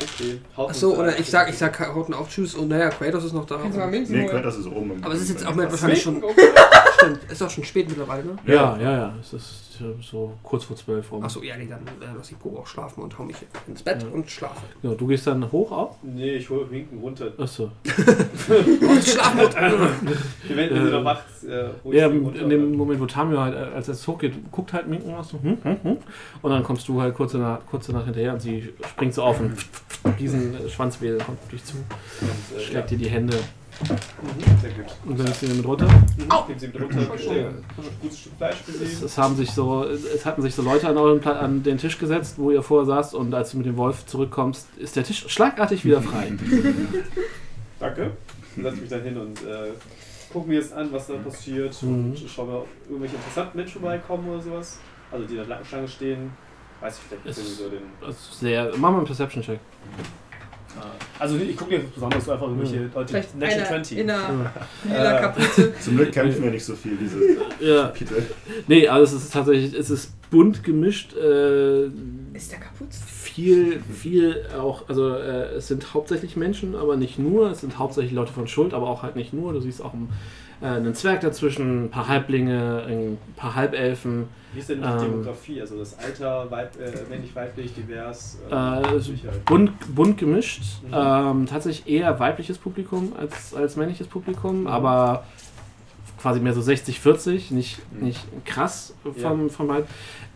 [0.00, 0.38] Okay.
[0.56, 3.44] Haut Achso, oder ich sag, ich sag Hauten auf Tschüss und naja, Kratos ist noch
[3.46, 3.56] da.
[3.56, 4.30] Kannst du mal Minzen Nee, holen?
[4.30, 4.92] Kratos ist oben.
[4.92, 6.40] im- Aber es ist jetzt auch mehr wahrscheinlich schon, Okay.
[6.98, 8.36] stimmt, ist auch schon spät mittlerweile, ne?
[8.46, 9.14] Ja, ja, ja.
[9.20, 11.24] Es ist äh, so kurz vor zwölf rum.
[11.24, 14.02] Achso, ja, nee, dann äh, lass ich Bobo auch schlafen und hau mich ins Bett
[14.04, 14.08] Ja.
[14.14, 14.60] und schlafe.
[14.82, 15.96] Ja, du gehst dann hoch auf?
[16.02, 17.32] Nee, ich hole Winken runter.
[17.36, 17.70] Achso.
[18.48, 19.40] Und schlafen
[20.48, 22.40] Wenn ihr Äh, noch macht, äh, hol ich Ja, runter.
[22.40, 25.38] in dem Moment, wo Tamio halt, äh, als es hochgeht, guckt halt Minken was so,
[25.42, 25.87] hm, hm, hm.
[26.42, 29.40] Und dann kommst du halt kurz danach, kurz danach hinterher und sie springt so auf
[29.40, 29.54] und
[30.18, 32.96] diesen Schwanzwedel kommt auf dich zu, Und, äh, schlägt ja.
[32.96, 33.36] dir die Hände.
[33.80, 34.86] Mhm, sehr gut.
[35.06, 35.86] Und dann ist sie mit runter.
[35.86, 36.58] Mhm.
[36.58, 37.04] Sie mit runter,
[38.02, 41.24] gutes Stück Fleisch Es, es, haben sich so, es hatten sich so Leute an, euren
[41.24, 44.66] an den Tisch gesetzt, wo ihr vorher saßt und als du mit dem Wolf zurückkommst,
[44.78, 46.32] ist der Tisch schlagartig wieder frei.
[47.78, 48.10] Danke.
[48.56, 49.70] Ich setze mich dann hin und äh,
[50.32, 51.88] gucke mir jetzt an, was da passiert Mhm.
[52.10, 54.78] und schaue mal, ob irgendwelche interessanten Menschen vorbeikommen oder sowas.
[55.10, 56.30] Also die in der Schlange stehen.
[56.80, 57.82] Weiß ich vielleicht nicht so den.
[58.32, 58.70] Sehr.
[58.76, 59.58] Mach mal einen Perception-Check.
[61.18, 63.08] Also ich gucke jetzt besonders so einfach irgendwelche Leute.
[63.08, 63.98] Vielleicht Natural einer 20.
[63.98, 64.50] in einer
[64.84, 65.74] lila Äh, Kapuze.
[65.80, 67.18] Zum Glück kämpfen wir nicht so viel, diese
[67.60, 67.86] Ja.
[67.88, 68.22] Kapitel.
[68.68, 71.14] Nee, also es ist tatsächlich, es ist bunt gemischt.
[71.14, 71.86] Äh,
[72.34, 72.88] Ist der kaputt?
[72.92, 77.50] viel, viel auch, also äh, es sind hauptsächlich Menschen, aber nicht nur.
[77.50, 79.52] Es sind hauptsächlich Leute von Schuld, aber auch halt nicht nur.
[79.52, 80.08] Du siehst auch einen,
[80.60, 84.26] äh, einen Zwerg dazwischen, ein paar Halblinge, ein paar Halbelfen.
[84.52, 84.98] Wie ist denn die Ähm.
[84.98, 85.60] Demografie?
[85.60, 88.38] Also das Alter, Weib, äh, männlich, weiblich, divers?
[88.50, 89.30] Äh, es sicher.
[89.44, 90.62] bunt, bunt gemischt.
[90.82, 90.94] Mhm.
[90.94, 95.24] Ähm, tatsächlich eher weibliches Publikum als, als männliches Publikum, aber
[96.20, 98.06] quasi mehr so 60-40, nicht, Mhm.
[98.06, 99.86] nicht krass vom, vom beiden.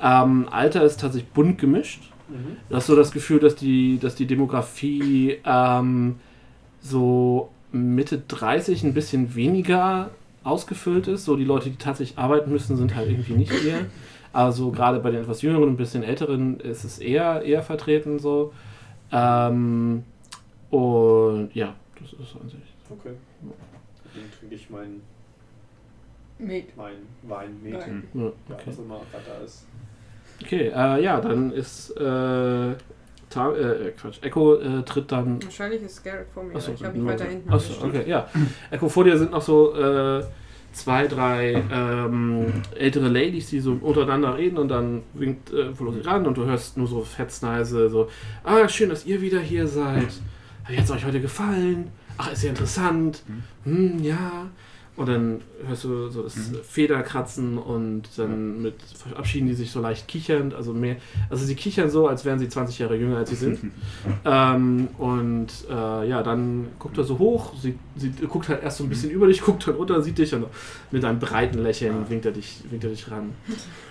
[0.01, 2.03] Ähm, Alter ist tatsächlich bunt gemischt.
[2.29, 2.57] Mhm.
[2.69, 6.17] Du hast so das Gefühl, dass die, dass die Demografie ähm,
[6.81, 10.11] so Mitte 30 ein bisschen weniger
[10.45, 11.25] ausgefüllt ist.
[11.25, 13.87] So die Leute, die tatsächlich arbeiten müssen, sind halt irgendwie nicht hier.
[14.33, 18.19] Also gerade bei den etwas jüngeren und ein bisschen älteren ist es eher, eher vertreten
[18.19, 18.53] so.
[19.11, 20.05] Ähm,
[20.71, 22.59] und ja, das ist an sich.
[22.91, 23.13] Okay.
[23.43, 25.03] Dann trinke ich meinen
[26.47, 26.77] Met.
[26.77, 28.09] mein Wein, Met, Nein.
[28.15, 28.63] Ja, ja, okay.
[28.67, 29.67] was immer da ist.
[30.43, 32.75] Okay, äh, ja, dann ist äh,
[33.31, 36.57] Ta äh, Quatsch, Echo äh, tritt dann Wahrscheinlich ist Garrett vor mir.
[36.57, 38.29] Achso, ich habe mich weiter hinten Achso, okay, ja.
[38.71, 40.23] Echo, vor dir sind noch so äh,
[40.73, 46.27] zwei, drei ähm, ältere Ladies, die so untereinander reden und dann winkt äh, Volosi ran
[46.27, 48.09] und du hörst nur so fetznaise so,
[48.45, 50.09] ah, schön, dass ihr wieder hier seid.
[50.65, 51.91] Hat es euch heute gefallen?
[52.19, 53.23] Ach, ist ja interessant.
[53.65, 54.49] Hm, ja.
[54.95, 56.35] Und dann hörst du so das
[56.69, 60.97] Federkratzen und dann mit verabschieden die sich so leicht kichernd, also mehr,
[61.31, 63.73] also sie kichern so, als wären sie 20 Jahre jünger als sie sind.
[64.27, 68.85] ähm, und äh, ja, dann guckt er so hoch, sie, sie guckt halt erst so
[68.85, 70.45] ein bisschen über dich, guckt dann runter, sieht dich und
[70.91, 73.33] mit einem breiten Lächeln winkt er dich, winkt er dich ran.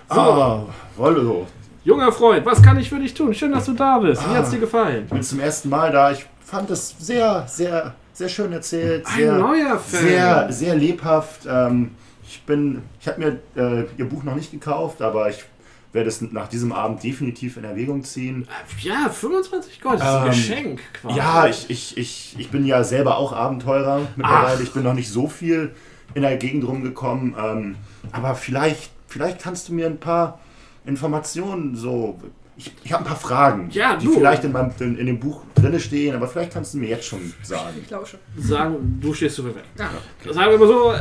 [0.08, 0.66] Ah,
[0.96, 1.48] Wollo.
[1.84, 3.34] Junger Freund, was kann ich für dich tun?
[3.34, 4.22] Schön, dass du da bist.
[4.22, 5.06] Wie hat's dir gefallen?
[5.06, 6.12] Ich bin zum ersten Mal da.
[6.12, 9.04] Ich fand es sehr, sehr, sehr schön erzählt.
[9.06, 10.00] Ein Sehr, neuer Fan.
[10.00, 11.40] sehr, sehr lebhaft.
[11.48, 11.90] Ähm,
[12.24, 15.44] ich bin, ich habe mir äh, ihr Buch noch nicht gekauft, aber ich
[15.92, 18.46] werde es nach diesem Abend definitiv in Erwägung ziehen.
[18.80, 21.18] Ja, 25 Gold, das ist ein Ähm, Geschenk quasi.
[21.18, 24.56] Ja, ich, ich, ich, ich bin ja selber auch Abenteurer mittlerweile.
[24.56, 24.60] Ach.
[24.62, 25.74] Ich bin noch nicht so viel
[26.14, 27.34] in der Gegend rumgekommen.
[27.38, 27.74] Ähm,
[28.12, 30.38] aber vielleicht, vielleicht kannst du mir ein paar
[30.86, 32.18] Informationen so.
[32.64, 34.12] Ich, ich habe ein paar Fragen, Ja, die du.
[34.14, 37.06] vielleicht in, meinem, in, in dem Buch drinne stehen, aber vielleicht kannst du mir jetzt
[37.06, 37.74] schon sagen.
[37.82, 38.18] Ich lausche.
[38.36, 39.70] Sagen, du stehst zur Verwendung.
[39.76, 40.32] Ja.
[40.32, 40.96] Sagen wir mal so, äh,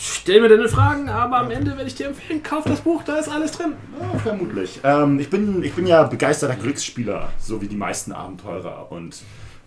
[0.00, 3.16] stell mir deine Fragen, aber am Ende werde ich dir empfehlen, kauf das Buch, da
[3.16, 3.74] ist alles drin.
[4.00, 4.80] Ja, vermutlich.
[4.82, 8.90] Ähm, ich, bin, ich bin ja begeisterter Glücksspieler, so wie die meisten Abenteurer.
[8.90, 9.22] Und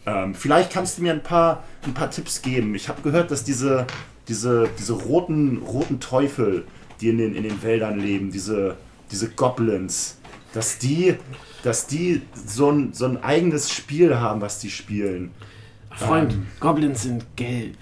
[0.05, 2.75] ähm, vielleicht kannst du mir ein paar, ein paar Tipps geben.
[2.75, 3.87] Ich habe gehört, dass diese,
[4.27, 6.65] diese, diese roten, roten Teufel,
[6.99, 8.75] die in den, in den Wäldern leben, diese,
[9.11, 10.17] diese Goblins,
[10.53, 11.15] dass die,
[11.63, 15.31] dass die so ein, so ein eigenes Spiel haben, was die spielen.
[15.95, 16.47] Freund, Ähm.
[16.59, 17.75] Goblins sind gelb.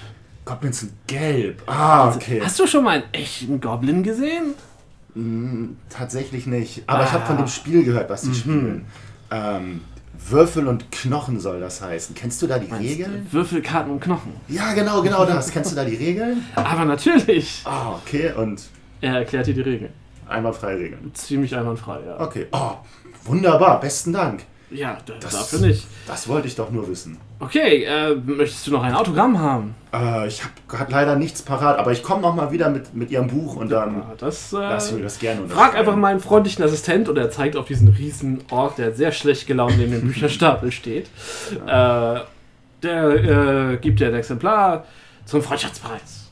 [0.46, 1.62] Goblins sind gelb.
[1.68, 2.42] Ah, okay.
[2.44, 4.54] Hast du schon mal einen echten Goblin gesehen?
[5.16, 6.84] Mm, Tatsächlich nicht.
[6.88, 7.28] Aber ich habe Ah.
[7.28, 8.34] von dem Spiel gehört, was die Mhm.
[8.36, 8.86] spielen.
[9.32, 9.82] Ähm,
[10.28, 12.14] Würfel und Knochen soll das heißen.
[12.14, 13.26] Kennst du da die Regeln?
[13.32, 14.34] Würfelkarten und Knochen.
[14.50, 15.50] Ja, genau, genau das.
[15.52, 16.44] Kennst du da die Regeln?
[16.56, 17.62] Aber natürlich.
[17.64, 18.34] Ah, okay.
[18.36, 18.64] Und
[19.02, 19.94] Er erklärt dir die Regeln.
[20.30, 21.12] Einwandfrei Regeln.
[21.14, 22.20] Ziemlich einwandfrei, ja.
[22.20, 22.48] Okay.
[22.52, 22.72] Oh,
[23.26, 23.80] wunderbar.
[23.80, 24.44] Besten Dank.
[24.72, 25.88] Ja, Das- dafür nicht.
[26.08, 27.18] Das wollte ich doch nur wissen.
[27.40, 29.74] Okay, äh, möchtest du noch ein Autogramm haben?
[29.92, 33.28] Äh, ich habe leider nichts parat, aber ich komme noch mal wieder mit, mit Ihrem
[33.30, 36.64] Buch und dann Ja, das, äh, lasse ich mir das gerne Frag einfach meinen freundlichen
[36.64, 40.72] Assistent und er zeigt auf diesen riesen Ort, der sehr schlecht gelaunt neben dem Bücherstapel
[40.72, 41.10] steht.
[41.66, 42.20] Äh,
[42.84, 44.86] der äh, gibt dir ein Exemplar
[45.26, 46.30] zum Freundschaftspreis.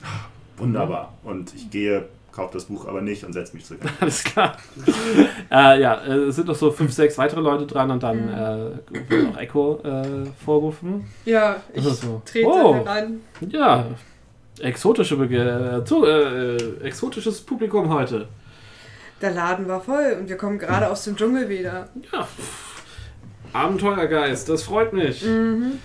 [0.58, 1.14] Wunderbar.
[1.24, 2.08] Und ich gehe,
[2.38, 3.82] kaufe das Buch aber nicht und setze mich zurück.
[4.00, 4.56] Alles klar.
[5.52, 9.10] äh, ja, äh, es sind noch so fünf, sechs weitere Leute dran und dann äh,
[9.10, 11.06] wird auch Echo äh, vorrufen.
[11.26, 12.22] Ja, ich so.
[12.26, 12.76] trete Oh.
[12.76, 13.22] heran.
[13.50, 13.88] Ja,
[14.60, 16.06] exotische Bege äh, zu,
[16.84, 18.28] exotisches Publikum heute.
[19.20, 21.90] Der Laden war voll und wir kommen gerade aus dem Dschungel wieder.
[22.14, 22.28] Ja,
[23.52, 25.26] Abenteuergeist, das freut mich.
[25.26, 25.80] Mhm.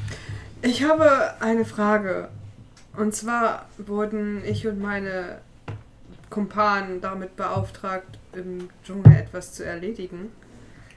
[0.60, 1.10] Ich habe
[1.40, 2.28] eine Frage.
[2.94, 5.40] Und zwar wurden ich und meine
[6.32, 10.32] Kumpanen damit beauftragt, im Dschungel etwas zu erledigen.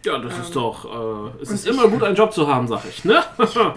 [0.03, 1.33] Ja, das Ähm, ist doch.
[1.35, 3.21] Äh, es ist ich- immer gut, einen Job zu haben, sag ich, ne?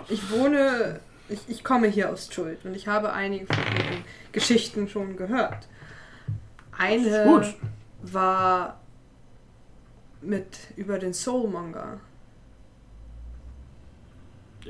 [0.08, 4.88] Ich wohne ich, ich komme hier aus Schuld und ich habe einige von ihren Geschichten
[4.88, 5.66] schon gehört.
[6.78, 7.52] Eine
[8.02, 8.78] war
[10.22, 11.98] mit über den Soulmonger.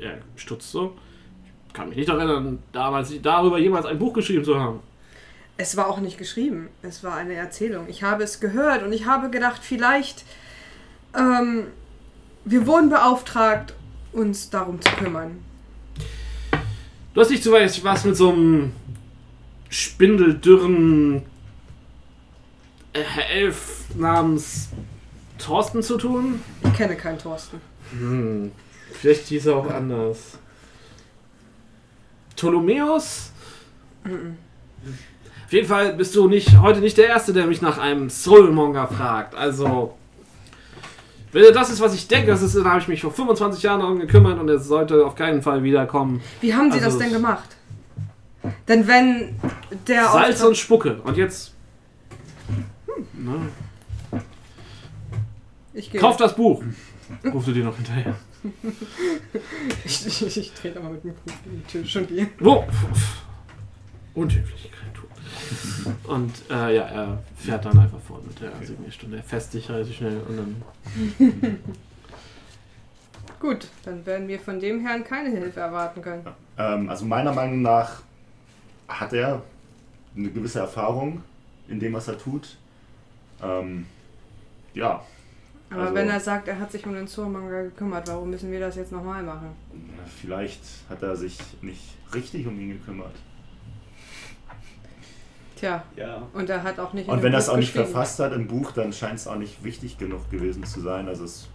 [0.01, 0.97] Er stutzt so.
[1.67, 4.81] Ich kann mich nicht daran erinnern, damals darüber jemals ein Buch geschrieben zu haben.
[5.61, 7.89] Es war auch nicht geschrieben, es war eine Erzählung.
[7.89, 10.25] Ich habe es gehört und ich habe gedacht, vielleicht
[11.17, 11.67] ähm,
[12.45, 13.75] wir wurden beauftragt,
[14.13, 15.43] uns darum zu kümmern.
[17.13, 18.73] Du hast nicht zu weit was mit so einem
[19.69, 21.25] spindeldürren
[22.93, 24.69] äh, Elf namens
[25.39, 26.41] Thorsten zu tun?
[26.63, 27.61] Ich kenne keinen Thorsten.
[27.91, 28.53] Hm,
[28.93, 30.39] vielleicht hieß er auch anders.
[32.37, 33.33] Ptolemäus?
[35.49, 38.87] Auf jeden Fall bist du nicht heute nicht der Erste, der mich nach einem Soulmonger
[38.87, 39.35] fragt.
[39.35, 39.97] Also,
[41.33, 43.81] wenn das ist, was ich denke, das ist, dann habe ich mich vor 25 Jahren
[43.81, 46.21] darum gekümmert und er sollte auf keinen Fall wiederkommen.
[46.43, 47.57] Wie haben Sie Also das denn gemacht?
[48.69, 49.37] Denn wenn
[49.87, 51.01] der Salz Auftrag- und Spucke.
[51.03, 51.55] Und jetzt.
[53.15, 53.49] Ne?
[55.73, 55.99] ich gehe.
[55.99, 56.63] Kauf das Buch!
[57.33, 58.15] Rufst du dir noch hinterher.
[59.87, 62.29] Ich, ich, ich drehe da mal mit dem Fuß in den Tisch und gehe.
[62.39, 62.67] Wo?
[64.15, 64.98] Unhöfliche Kreatur.
[66.05, 69.19] Und äh, ja, er fährt dann einfach fort mit der Signierstunde.
[69.19, 70.63] Er fässt sich relativ schnell und dann.
[73.41, 76.27] Gut, dann werden wir von dem Herrn keine Hilfe erwarten können.
[76.57, 78.03] Ähm, also meiner Meinung nach
[78.89, 79.43] hat er
[80.17, 81.23] eine gewisse Erfahrung
[81.69, 82.57] in dem, was er tut.
[83.43, 83.87] Ähm,
[84.75, 85.03] ja,
[85.71, 88.59] Aber Also- wenn er sagt, er hat sich um den Soulmonger gekümmert, warum müssen wir
[88.61, 89.51] das jetzt nochmal machen?
[90.21, 91.83] vielleicht hat er sich nicht
[92.15, 93.13] richtig um ihn gekümmert.
[95.59, 96.23] Tja, Ja.
[96.33, 97.07] und er hat auch nicht.
[97.09, 99.37] in Und wenn er es auch nicht verfasst hat im Buch, dann scheint es auch
[99.37, 101.09] nicht wichtig genug gewesen zu sein.
[101.09, 101.49] Also es,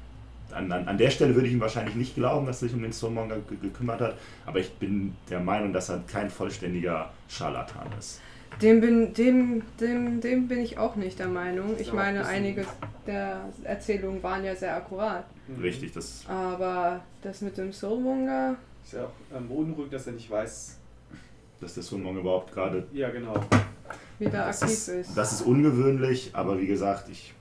[0.51, 2.83] an, an, an der Stelle würde ich ihm wahrscheinlich nicht glauben, dass er sich um
[2.83, 4.15] den Soulmonger ge gekümmert hat.
[4.45, 8.19] Aber ich bin der Meinung, dass er kein vollständiger Scharlatan ist.
[8.61, 11.75] Dem bin, dem, dem, dem bin ich auch nicht der Meinung.
[11.79, 12.65] Ich Ja, meine, einige
[13.07, 15.25] der Erzählungen waren ja sehr akkurat.
[15.47, 15.61] Mhm.
[15.61, 20.29] Richtig, das Aber das mit dem Soulmonger, Ist ja auch ähm, beunruhigend, dass er nicht
[20.29, 20.77] weiß.
[21.61, 23.33] dass der Soulmonger überhaupt gerade Ja, genau.
[24.19, 25.17] Wie der Das aktiv ist, ist.
[25.17, 27.33] das ist ungewöhnlich, aber wie gesagt, ich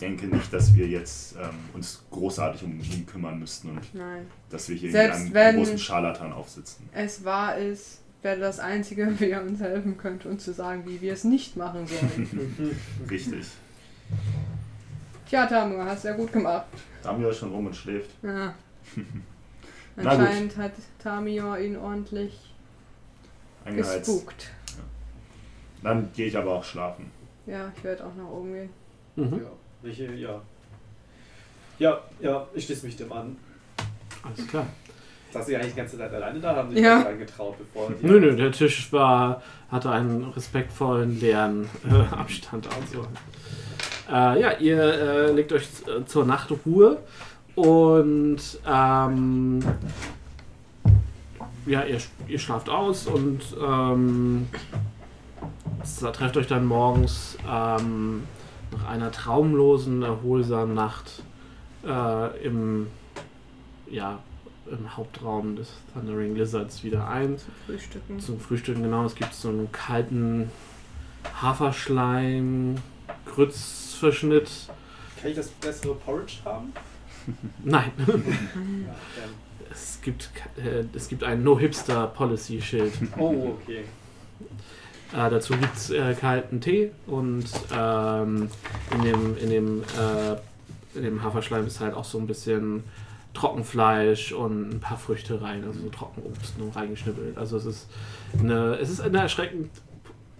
[0.00, 4.26] denke nicht, dass wir jetzt ähm, uns großartig um ihn kümmern müssten und Nein.
[4.48, 6.88] dass wir hier Selbst einen, großen Scharlatan aufsitzen.
[6.92, 11.00] Es war es, wäre das Einzige, wie er uns helfen könnte, uns zu sagen, wie
[11.00, 12.76] wir es nicht machen sollen.
[13.10, 13.46] Richtig.
[15.28, 16.66] Tja, Tamu, hast ja gut gemacht.
[17.02, 18.10] Damio ist schon rum und schläft.
[18.22, 18.54] Ja.
[19.96, 22.52] Anscheinend hat Tamio ihn ordentlich
[23.64, 24.06] Eingeheizt.
[24.06, 24.50] gespukt.
[25.82, 27.10] Dann gehe ich aber auch schlafen.
[27.46, 28.70] Ja, ich werde auch nach oben gehen.
[29.16, 29.40] Mhm.
[29.42, 29.50] Ja.
[29.82, 30.40] Welche, ja.
[31.78, 33.36] Ja, ja, ich schließe mich dem an.
[34.22, 34.66] Alles klar.
[35.32, 36.56] Saß sie eigentlich die ganze Zeit alleine da?
[36.56, 36.98] Haben sie Ja.
[36.98, 38.06] sich reingetraut, bevor die.
[38.06, 42.68] Nö, nö, der Tisch war, hatte einen respektvollen, leeren äh, Abstand.
[42.74, 43.06] Also.
[44.10, 46.98] Äh, ja, ihr äh, legt euch äh, zur Nachtruhe
[47.54, 49.60] und ähm,
[51.66, 54.48] ja, ihr, ihr schlaft aus und ähm,
[55.82, 58.24] s- trefft euch dann morgens ähm,
[58.72, 61.22] nach einer traumlosen, erholsamen Nacht
[61.84, 62.86] äh, im,
[63.90, 64.18] ja,
[64.70, 67.36] im Hauptraum des Thundering Lizards wieder ein.
[67.66, 68.20] Frühstücken.
[68.20, 69.04] Zum Frühstücken, genau.
[69.04, 70.50] Es gibt so einen kalten
[71.40, 72.76] Haferschleim,
[73.26, 74.48] Grützverschnitt.
[75.20, 76.72] Kann ich das bessere Porridge haben?
[77.64, 78.94] Nein, Ja, ähm,
[79.70, 82.92] es gibt, äh, es gibt ein No-Hipster-Policy-Schild.
[83.18, 83.84] oh, okay.
[85.12, 88.48] Äh, dazu gibt es äh, kalten Tee und ähm,
[88.94, 92.84] in dem, in, dem, äh, in dem Haferschleim ist halt auch so ein bisschen
[93.34, 97.36] Trockenfleisch und ein paar Früchte rein, also so Trockenobst nur reingeschnippelt.
[97.36, 97.88] Also es ist
[98.38, 99.70] eine, es ist eine erschreckend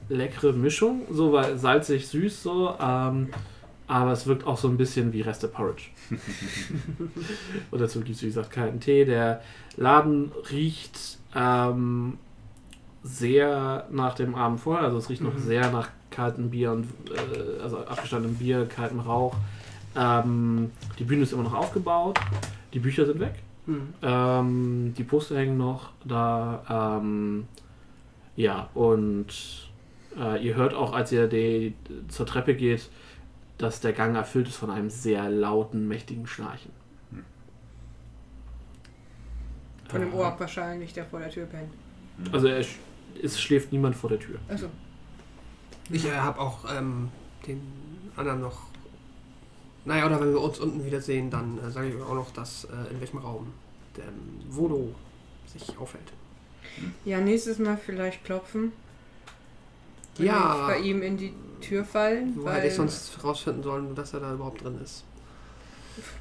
[0.09, 3.31] leckere Mischung, so weil salzig, süß so, ähm,
[3.87, 5.87] aber es wirkt auch so ein bisschen wie Reste Porridge.
[7.71, 9.05] und dazu gibt es wie gesagt kalten Tee.
[9.05, 9.43] Der
[9.77, 12.19] Laden riecht ähm,
[13.03, 17.63] sehr nach dem Abend vorher, also es riecht noch sehr nach kaltem Bier und äh,
[17.63, 19.35] also abgestandenem Bier, kaltem Rauch.
[19.97, 22.19] Ähm, die Bühne ist immer noch aufgebaut,
[22.75, 23.35] die Bücher sind weg,
[23.67, 23.95] Hm.
[24.03, 26.99] ähm, die Poster hängen noch da.
[27.01, 27.47] Ähm,
[28.37, 29.27] ja, und
[30.19, 31.75] äh, ihr hört auch, als ihr die,
[32.09, 32.89] zur Treppe geht,
[33.59, 36.73] dass der Gang erfüllt ist von einem sehr lauten, mächtigen Schnarchen.
[39.89, 41.71] Von dem Ork wahrscheinlich, der vor der Tür pennt.
[42.33, 42.65] Also er,
[43.23, 44.39] es schläft niemand vor der Tür.
[44.49, 44.67] Also,
[45.91, 47.09] Ich äh, habe auch ähm,
[47.47, 47.61] den
[48.17, 48.63] anderen noch.
[49.85, 52.93] Naja, oder wenn wir uns unten wiedersehen, dann äh, sage ich auch noch, dass äh,
[52.93, 53.53] in welchem Raum
[53.97, 54.95] der ähm, Vodo
[55.47, 56.13] sich aufhält.
[57.05, 58.73] Ja, nächstes Mal vielleicht klopfen.
[60.17, 60.57] Wenn Ja.
[60.59, 62.35] wir bei ihm in die Tür fallen.
[62.37, 65.05] Wo weil hätte ich sonst rausfinden sollen, dass er da überhaupt drin ist?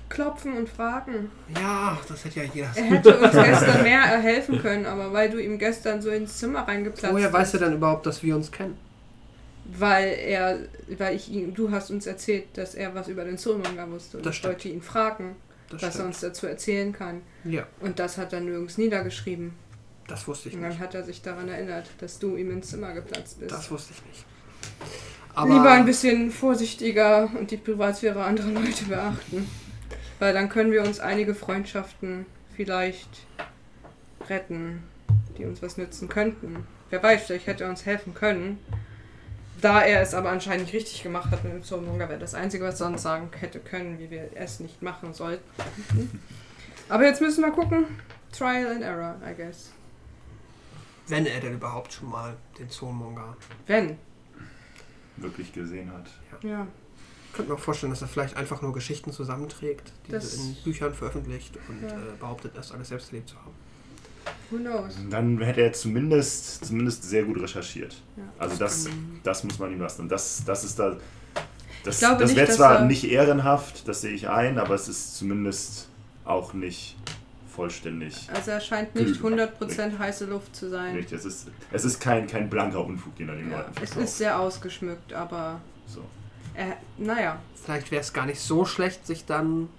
[0.09, 1.29] Klopfen und fragen.
[1.55, 2.69] Ja, das hätte ja jeder.
[2.75, 6.67] Er hätte uns gestern mehr helfen können, aber weil du ihm gestern so ins Zimmer
[6.67, 8.75] reingeplatzt Woher weiß bist, er denn überhaupt, dass wir uns kennen?
[9.77, 10.57] Weil er,
[10.97, 14.17] weil ich ihm, du hast uns erzählt, dass er was über den Soulmonger wusste.
[14.17, 15.35] Und Das ich wollte ihn fragen,
[15.69, 16.07] Das was er stimmt.
[16.07, 17.21] uns dazu erzählen kann.
[17.43, 19.53] Ja, Und das hat er nirgends niedergeschrieben.
[20.07, 20.79] das wusste ich Und dann nicht.
[20.79, 23.51] hat er sich daran erinnert, dass du ihm ins Zimmer geplatzt bist.
[23.51, 24.25] Das wusste ich nicht.
[25.47, 29.47] Lieber ein bisschen vorsichtiger und die Privatsphäre anderer Leute beachten.
[30.19, 32.25] Weil dann können wir uns einige Freundschaften
[32.55, 33.25] vielleicht
[34.29, 34.83] retten,
[35.37, 36.67] die uns was nützen könnten.
[36.89, 38.59] Wer weiß, vielleicht hätte er uns helfen können.
[39.61, 42.63] Da er es aber anscheinend nicht richtig gemacht hat mit dem Zornmonger, wäre das Einzige,
[42.63, 45.43] was er sonst sagen hätte können, wie wir es nicht machen sollten.
[46.89, 47.85] Aber jetzt müssen wir gucken.
[48.31, 49.71] Trial and Error, I guess.
[51.07, 53.35] Wenn er denn überhaupt schon mal den Zoonmonger.
[53.67, 53.97] Wenn.
[55.17, 56.09] Wirklich gesehen hat.
[56.41, 56.65] Ja.
[56.65, 56.78] Ich
[57.39, 60.93] könnte mir auch vorstellen, dass er vielleicht einfach nur Geschichten zusammenträgt, die Das- in Büchern
[60.93, 61.87] veröffentlicht und Ja.
[61.89, 63.53] äh, behauptet, das alles selbst erlebt zu haben.
[64.51, 64.95] Who knows?
[65.09, 67.95] Dann hätte er zumindest, zumindest sehr gut recherchiert.
[68.17, 68.23] Ja.
[68.37, 68.87] Also das,
[69.23, 70.01] das muss man ihm lassen.
[70.03, 70.97] Und das, das ist da.
[71.85, 75.87] Das, das wäre zwar nicht ehrenhaft, das sehe ich ein, aber es ist zumindest
[76.25, 76.97] auch nicht
[77.55, 78.27] vollständig.
[78.33, 79.39] Also er scheint nicht Lügen.
[79.39, 80.95] 100% heiße Luft zu sein.
[80.97, 81.11] Nicht.
[81.13, 84.03] Es ist, es ist kein, kein blanker Unfug, den er den Ja, Leuten es verkauft.
[84.03, 86.03] ist sehr ausgeschmückt, aber so.
[86.59, 89.69] Er, naja, Vielleicht wäre es gar nicht so schlecht, sich dann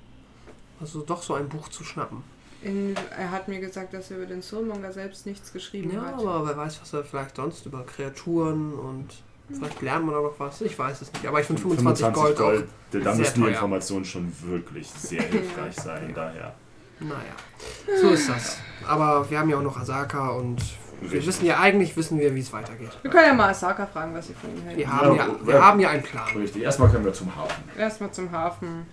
[0.81, 2.23] also doch so ein Buch zu schnappen.
[2.63, 6.15] in, er hat mir gesagt, dass er über den Soulmonger selbst nichts geschrieben Ja, hat.
[6.15, 9.09] aber wer weiß, was er vielleicht sonst über Kreaturen und
[9.49, 10.61] vielleicht lernt man da noch was.
[10.61, 11.27] Ich weiß es nicht.
[11.27, 12.53] Aber ich finde 25, Gold, auch.
[12.93, 13.49] da sehr müssen die.
[13.51, 16.13] Informationen schon wirklich sehr hilfreich sein.
[16.15, 16.55] Daher.
[17.01, 17.35] Naja,
[18.01, 18.59] so ist das.
[18.87, 20.63] Aber wir haben ja auch noch Asaka und
[21.01, 21.27] wir Richtig.
[21.27, 22.91] wissen ja eigentlich, wissen wir, wie es weitergeht.
[23.03, 24.77] Wir können ja mal Asaka fragen, was sie von ihm hält.
[24.77, 26.29] Wir haben ja, wir haben ja einen Plan.
[26.37, 26.63] Richtig.
[26.63, 27.65] Erstmal können wir zum Hafen.
[27.79, 28.87] Erstmal zum Hafen.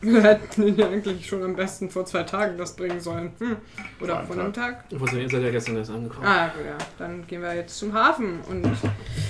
[0.00, 3.32] Wir hätten ihn ja eigentlich schon am besten vor zwei Tagen das bringen sollen.
[3.40, 3.56] Hm.
[4.00, 4.84] Oder Vor einem Tag.
[4.90, 6.24] Ich wusste, ihr seid ja gestern erst angekommen.
[6.24, 6.78] Ah, gut, ja.
[6.98, 8.64] Dann gehen wir jetzt zum Hafen und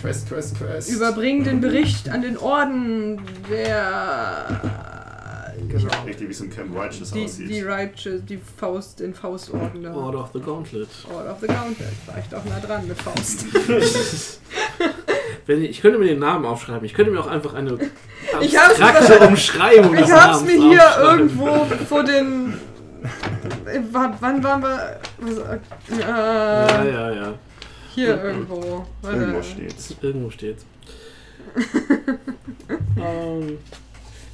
[0.02, 0.90] Quest, Quest, Quest.
[0.90, 4.97] überbringen den Bericht an den Orden, der
[5.68, 5.90] Genau.
[6.06, 7.48] Richtig, wie es im Camp Righteous die, aussieht.
[7.50, 9.94] die Righteous, die Faust, den Faustorden da.
[9.94, 10.88] Order of the Gauntlet.
[11.12, 11.88] Order of the Gauntlet.
[12.06, 13.46] War ich doch nah dran mit Faust.
[15.46, 16.84] Wenn ich, ich könnte mir den Namen aufschreiben.
[16.84, 17.78] Ich könnte mir auch einfach eine
[18.40, 22.54] Ich hab's- abstrakte Umschreibung Ich hab's Namens mir hier irgendwo vor den.
[23.92, 25.00] Wann, wann waren wir?
[25.20, 27.34] Was, äh, Ja, ja, ja.
[27.94, 28.86] Hier irgendwo.
[29.02, 29.16] Warte.
[29.18, 29.94] Irgendwo steht's.
[30.02, 30.64] Irgendwo steht's.
[32.96, 33.58] ähm,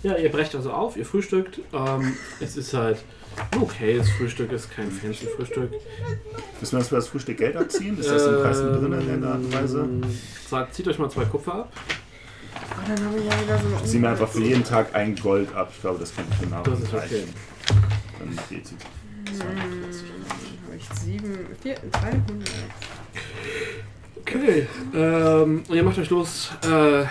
[0.04, 1.60] ja, ihr brecht also auf, ihr frühstückt.
[1.72, 2.98] Ähm, es ist halt
[3.50, 5.72] ein okayes Frühstück, ist kein fancy Frühstück.
[6.60, 7.98] Müssen wir uns für das Frühstück Geld abziehen?
[7.98, 9.80] Ist das im Preis mit drin in der Art und Weise?
[9.80, 10.02] Ähm,
[10.48, 11.72] Sagt, zieht euch mal zwei Kupfer ab.
[12.54, 13.84] Oh, dann haben wir ja wieder so.
[13.86, 15.70] Ziehen wir einfach für jeden Tag ein Gold ab.
[15.74, 16.96] Ich glaube, das könnte für Das ist okay.
[16.98, 17.34] reichen.
[18.18, 18.76] Dann geht sie.
[19.40, 21.46] Habe ich sieben.
[21.62, 22.22] Vier, 300.
[24.20, 24.66] Okay.
[24.94, 27.04] Ähm, und ihr macht euch los äh,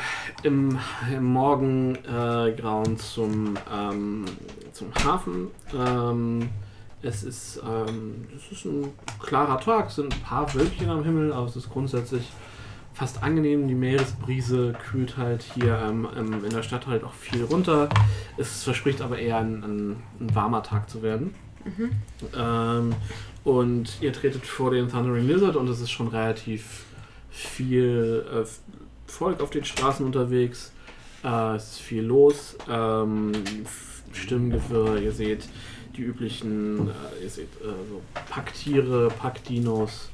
[0.44, 0.78] im,
[1.12, 4.26] im Morgengrauen zum, ähm,
[4.72, 5.48] zum Hafen.
[5.74, 6.50] Ähm,
[7.02, 11.34] es ist, ähm, es ist ein klarer Tag, es sind ein paar Wölkchen am Himmel,
[11.34, 12.30] aber es ist grundsätzlich
[12.94, 13.68] fast angenehm.
[13.68, 17.90] Die Meeresbrise kühlt halt hier ähm, in der Stadt halt auch viel runter.
[18.38, 21.36] Es verspricht aber eher ein, ein, ein warmer Tag zu werden.
[22.38, 22.94] Ähm,
[23.44, 26.86] und ihr tretet vor den Thundering Lizard und es ist schon relativ
[27.30, 28.46] viel äh,
[29.14, 30.72] Volk auf den Straßen unterwegs.
[31.24, 32.58] Äh, es ist viel los.
[32.70, 33.32] Ähm,
[34.12, 35.48] Stimmengewirr, ihr seht
[35.96, 40.10] die üblichen, äh, ihr seht äh, so Packtiere, Packdinos.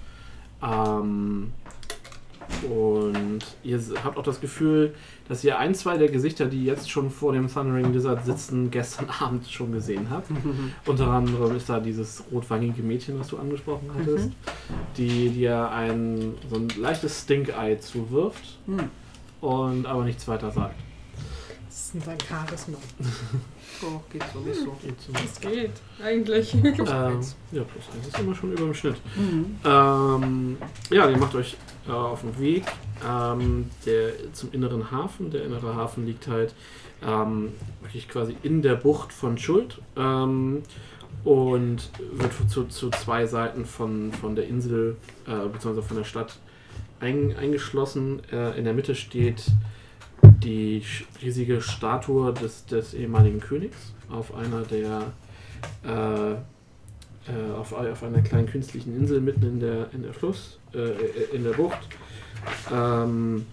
[0.62, 1.54] Ähm,
[2.70, 4.94] und ihr habt auch das Gefühl,
[5.28, 9.10] dass ihr ein, zwei der Gesichter, die jetzt schon vor dem Thundering Lizard sitzen, gestern
[9.20, 10.30] Abend schon gesehen habt.
[10.86, 14.32] Unter anderem ist da dieses rotwangige Mädchen, was du angesprochen hattest,
[14.98, 18.80] die dir ein so ein leichtes Stink-Eye zuwirft Hm.
[19.42, 20.76] und aber nichts weiter sagt.
[21.68, 22.78] Das ist ein Charisma.
[23.82, 24.78] Oh, geht so nicht so.
[24.84, 25.14] Geht so.
[25.14, 25.72] Das geht,
[26.04, 26.54] eigentlich.
[26.54, 28.96] Ähm, ja, plus eins ist immer schon über dem Schnitt.
[29.66, 30.58] Ähm,
[30.90, 31.56] ja, ihr macht euch
[31.88, 32.64] äh, auf den Weg
[33.08, 35.32] ähm, der, zum inneren Hafen.
[35.32, 36.54] Der innere Hafen liegt halt
[37.06, 40.64] ähm, wirklich quasi in der Bucht von Schuld ähm,
[41.24, 44.98] und wird zu, zu zwei Seiten von, von der Insel
[45.28, 45.82] äh, bzw.
[45.82, 46.38] von der Stadt
[47.00, 48.22] ein, eingeschlossen.
[48.32, 49.46] Äh, in der Mitte steht
[50.44, 50.84] die
[51.22, 55.12] riesige Statue des, des ehemaligen Königs auf einer der
[55.84, 56.36] äh,
[57.30, 61.44] äh, auf, auf einer kleinen künstlichen Insel mitten in der, in der Fluss, äh, in
[61.44, 61.78] der Bucht.
[62.72, 63.46] Ähm,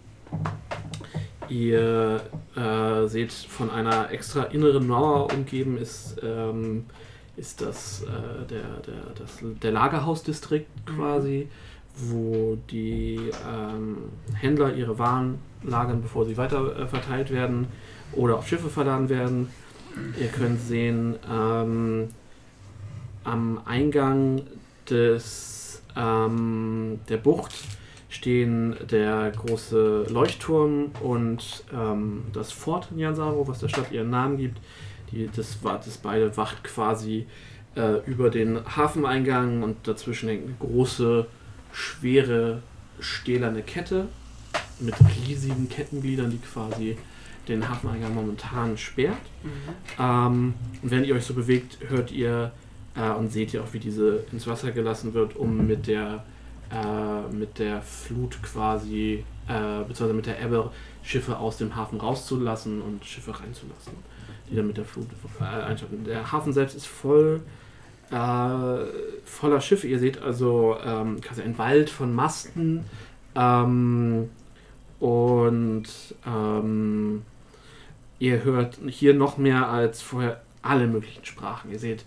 [1.48, 2.22] ihr
[2.56, 6.86] äh, seht von einer extra inneren Mauer umgeben ist, ähm,
[7.36, 11.48] ist das, äh, der, der, das, der Lagerhausdistrikt quasi,
[11.96, 13.98] wo die ähm,
[14.34, 15.38] Händler ihre Waren
[15.68, 17.68] lagern, bevor sie weiter äh, verteilt werden
[18.12, 19.48] oder auf Schiffe verladen werden.
[20.20, 22.08] Ihr könnt sehen, ähm,
[23.24, 24.42] am Eingang
[24.88, 27.54] des, ähm, der Bucht
[28.08, 34.58] stehen der große Leuchtturm und ähm, das Fort Nyansaro, was der Stadt ihren Namen gibt.
[35.10, 37.26] Die, das, das beide wacht quasi
[37.74, 41.26] äh, über den Hafeneingang und dazwischen hängt eine große,
[41.72, 42.62] schwere,
[43.00, 44.08] stählerne Kette
[44.80, 44.94] mit
[45.26, 46.96] riesigen Kettengliedern, die quasi
[47.48, 49.16] den Hafeneingang momentan sperrt.
[49.42, 49.50] Mhm.
[49.98, 52.52] Ähm, und wenn ihr euch so bewegt, hört ihr
[52.96, 56.24] äh, und seht ihr auch, wie diese ins Wasser gelassen wird, um mit der,
[56.70, 60.70] äh, mit der Flut quasi, äh, beziehungsweise mit der Ebbe
[61.02, 63.92] Schiffe aus dem Hafen rauszulassen und Schiffe reinzulassen,
[64.50, 65.06] die dann mit der Flut
[65.40, 66.04] äh, einschalten.
[66.04, 67.42] Der Hafen selbst ist voll
[68.10, 68.86] äh,
[69.24, 69.86] voller Schiffe.
[69.86, 72.84] Ihr seht also ähm, quasi ein Wald von Masten
[73.34, 74.30] ähm,
[75.00, 75.84] und
[76.26, 77.22] ähm,
[78.18, 81.70] ihr hört hier noch mehr als vorher alle möglichen Sprachen.
[81.70, 82.04] Ihr seht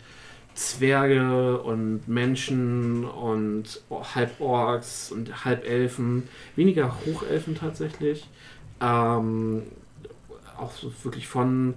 [0.54, 8.28] Zwerge und Menschen und Halborgs und Halbelfen, weniger Hochelfen tatsächlich.
[8.82, 9.64] Ähm,
[10.58, 11.76] auch so wirklich von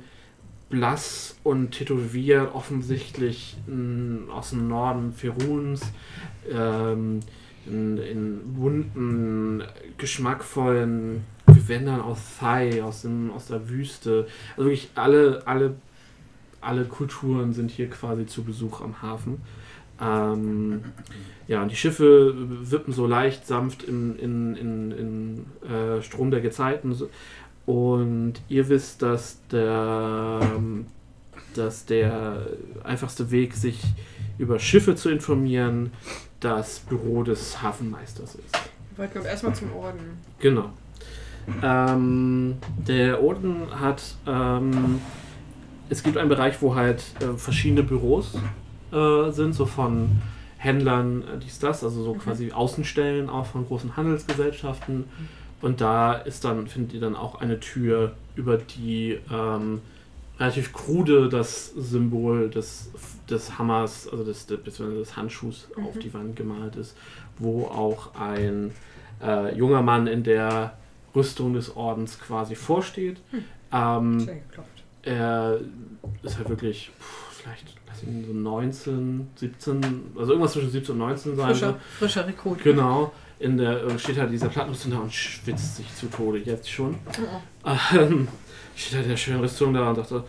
[0.69, 5.83] blass und tätowiert, offensichtlich mh, aus dem Norden Feruns,
[6.51, 7.21] ähm,
[7.67, 9.63] in, in bunten,
[9.99, 14.27] geschmackvollen Gewändern aus Thai, aus, dem, aus der Wüste.
[14.57, 15.75] Also wirklich alle, alle
[16.63, 19.43] alle Kulturen sind hier quasi zu Besuch am Hafen.
[20.01, 20.83] Ähm,
[21.49, 26.41] ja, und die Schiffe wippen so leicht sanft in, in, in, in äh, Strom der
[26.41, 26.97] Gezeiten.
[27.67, 30.41] Und ihr wisst, dass der,
[31.55, 32.47] dass der
[32.83, 33.81] einfachste Weg, sich
[34.39, 35.93] über Schiffe zu informieren,
[36.43, 38.53] das Büro des Hafenmeisters ist.
[38.91, 40.19] Wir wollten aber erstmal zum Orden.
[40.39, 40.71] Genau.
[41.63, 42.57] Ähm,
[42.87, 45.01] der Orden hat ähm,
[45.93, 48.35] es gibt einen Bereich, wo halt äh, verschiedene Büros
[48.93, 50.23] äh, sind, so von
[50.57, 52.19] Händlern, äh, dies, das, also so mhm.
[52.19, 55.05] quasi Außenstellen auch von großen Handelsgesellschaften.
[55.61, 59.83] Und da ist dann, findet ihr dann auch eine Tür, über die ähm,
[60.43, 62.91] relativ krude das Symbol des,
[63.31, 65.87] des Hammers, also des, des, des Handschuhs mhm.
[65.87, 66.97] auf die Wand gemalt ist,
[67.39, 68.73] wo auch ein
[69.23, 70.77] äh, junger Mann in der
[71.15, 73.19] Rüstung des Ordens quasi vorsteht.
[73.31, 73.45] Mhm.
[73.73, 74.29] Ähm,
[75.03, 75.61] er
[76.23, 79.81] ist halt wirklich, pff, vielleicht, lass ihn so 19, 17,
[80.17, 81.47] also irgendwas zwischen 17 und 19 sein.
[81.47, 82.63] Frischer, frischer Rekrut.
[82.65, 83.13] Genau.
[83.39, 86.97] In der steht halt dieser Plattenrüstung da und schwitzt sich zu Tode, jetzt schon.
[87.65, 88.29] Ähm,
[88.75, 90.25] steht halt in der schönen Rüstung da und dachte,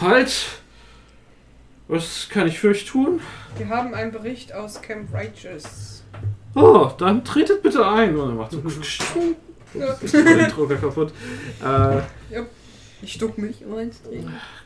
[0.00, 0.46] halt!
[1.86, 3.20] Was kann ich für euch tun?
[3.58, 6.02] Wir haben einen Bericht aus Camp Righteous.
[6.54, 8.16] Oh, dann tretet bitte ein.
[8.16, 8.62] Und er macht so.
[9.74, 9.94] ja.
[10.22, 11.12] den Drucker kaputt.
[11.60, 12.46] Äh, ja.
[13.02, 14.00] Ich duck mich, um eins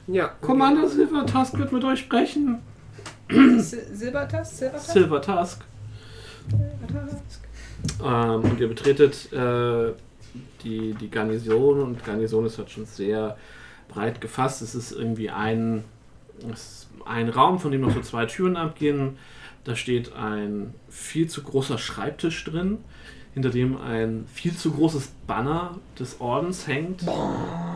[0.06, 0.28] Ja.
[0.40, 2.60] Commander Silvertusk wird mit euch sprechen.
[3.28, 4.54] Silvertusk?
[4.54, 4.92] Silvertusk?
[4.92, 5.60] Silvertusk.
[8.04, 9.92] Ähm, und ihr betretet äh,
[10.62, 13.36] die, die Garnison und Garnison ist halt schon sehr
[13.88, 14.62] breit gefasst.
[14.62, 15.84] Es ist irgendwie ein,
[16.52, 19.18] ist ein Raum, von dem noch so zwei Türen abgehen.
[19.64, 22.78] Da steht ein viel zu großer Schreibtisch drin
[23.34, 27.04] hinter dem ein viel zu großes Banner des Ordens hängt.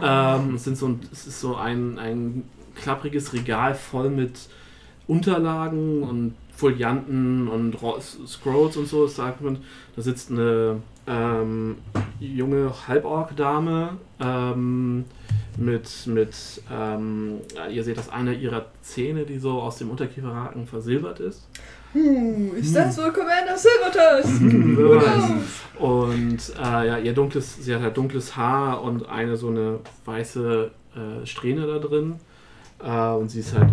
[0.03, 2.43] Ähm, es, sind so, es ist so ein, ein
[2.75, 4.49] klappriges Regal voll mit
[5.07, 7.77] Unterlagen und Folianten und
[8.27, 9.07] Scrolls und so.
[9.07, 9.33] Da
[9.97, 11.77] sitzt eine ähm,
[12.21, 15.05] junge Halborg-Dame ähm,
[15.57, 21.21] mit, mit ähm, ihr seht, dass eine ihrer Zähne, die so aus dem Unterkieferhaken versilbert
[21.21, 21.49] ist.
[21.93, 24.41] Hm, ist das wohl Commander Silvertusk?
[24.43, 25.45] Hm,
[25.79, 30.71] und äh, ja, ihr dunkles, sie hat halt dunkles Haar und eine so eine weiße
[30.95, 32.17] äh, Strähne da drin.
[32.83, 33.71] Äh, und sie ist halt,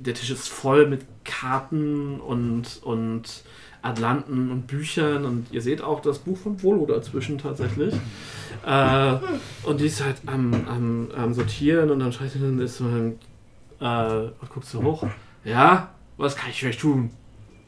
[0.00, 3.44] der Tisch ist voll mit Karten und, und
[3.82, 7.94] Atlanten und Büchern und ihr seht auch das Buch von Volo dazwischen tatsächlich.
[8.66, 9.18] Äh,
[9.62, 12.84] und die ist halt am, am, am Sortieren und dann schreit sie dann, ist so,
[12.84, 13.14] äh,
[13.80, 15.06] und guckt so hoch.
[15.44, 17.10] Ja, was kann ich für euch tun?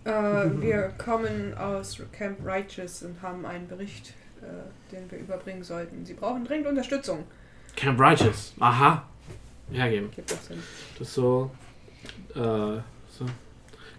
[0.05, 0.11] Äh,
[0.61, 6.05] wir kommen aus Camp Righteous und haben einen Bericht, äh, den wir überbringen sollten.
[6.05, 7.25] Sie brauchen dringend Unterstützung.
[7.75, 9.05] Camp Righteous, aha.
[9.71, 10.11] Hergeben.
[10.15, 10.63] Gibt das Sinn.
[10.99, 11.51] Das ist so,
[12.35, 12.81] äh,
[13.11, 13.27] so.